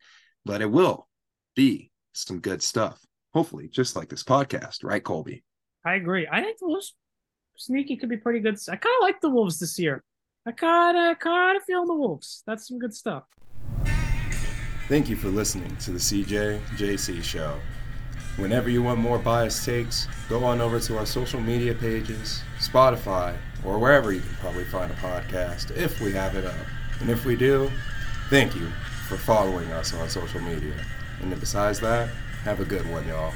but 0.45 0.61
it 0.61 0.71
will 0.71 1.07
be 1.55 1.91
some 2.13 2.39
good 2.39 2.61
stuff. 2.61 2.99
Hopefully, 3.33 3.69
just 3.69 3.95
like 3.95 4.09
this 4.09 4.23
podcast, 4.23 4.83
right, 4.83 5.03
Colby? 5.03 5.43
I 5.85 5.95
agree. 5.95 6.27
I 6.31 6.41
think 6.41 6.59
the 6.59 6.67
Wolves 6.67 6.95
sneaky 7.57 7.95
could 7.95 8.09
be 8.09 8.17
pretty 8.17 8.39
good. 8.39 8.57
I 8.69 8.75
kind 8.75 8.95
of 8.99 9.01
like 9.01 9.21
the 9.21 9.29
Wolves 9.29 9.59
this 9.59 9.79
year. 9.79 10.03
I 10.45 10.51
kind 10.51 10.97
of 10.97 11.19
kind 11.19 11.55
of 11.55 11.63
feel 11.63 11.85
the 11.85 11.93
Wolves. 11.93 12.43
That's 12.45 12.67
some 12.67 12.79
good 12.79 12.93
stuff. 12.93 13.23
Thank 14.87 15.09
you 15.09 15.15
for 15.15 15.29
listening 15.29 15.75
to 15.77 15.91
the 15.91 15.99
CJ 15.99 16.59
JC 16.75 17.23
show. 17.23 17.59
Whenever 18.37 18.69
you 18.69 18.81
want 18.81 18.99
more 18.99 19.19
biased 19.19 19.65
takes, 19.65 20.07
go 20.27 20.43
on 20.43 20.61
over 20.61 20.79
to 20.79 20.97
our 20.97 21.05
social 21.05 21.39
media 21.39 21.73
pages, 21.73 22.41
Spotify, 22.59 23.35
or 23.63 23.77
wherever 23.77 24.11
you 24.11 24.21
can 24.21 24.35
probably 24.39 24.63
find 24.65 24.91
a 24.91 24.95
podcast 24.95 25.75
if 25.77 26.01
we 26.01 26.11
have 26.13 26.35
it 26.35 26.45
up. 26.45 26.55
And 26.99 27.09
if 27.09 27.25
we 27.25 27.35
do, 27.35 27.69
thank 28.29 28.55
you 28.55 28.67
for 29.11 29.17
following 29.17 29.69
us 29.73 29.93
on 29.93 30.07
social 30.07 30.39
media. 30.39 30.73
And 31.19 31.29
then 31.29 31.37
besides 31.37 31.81
that, 31.81 32.07
have 32.45 32.61
a 32.61 32.65
good 32.65 32.89
one, 32.89 33.05
y'all. 33.05 33.33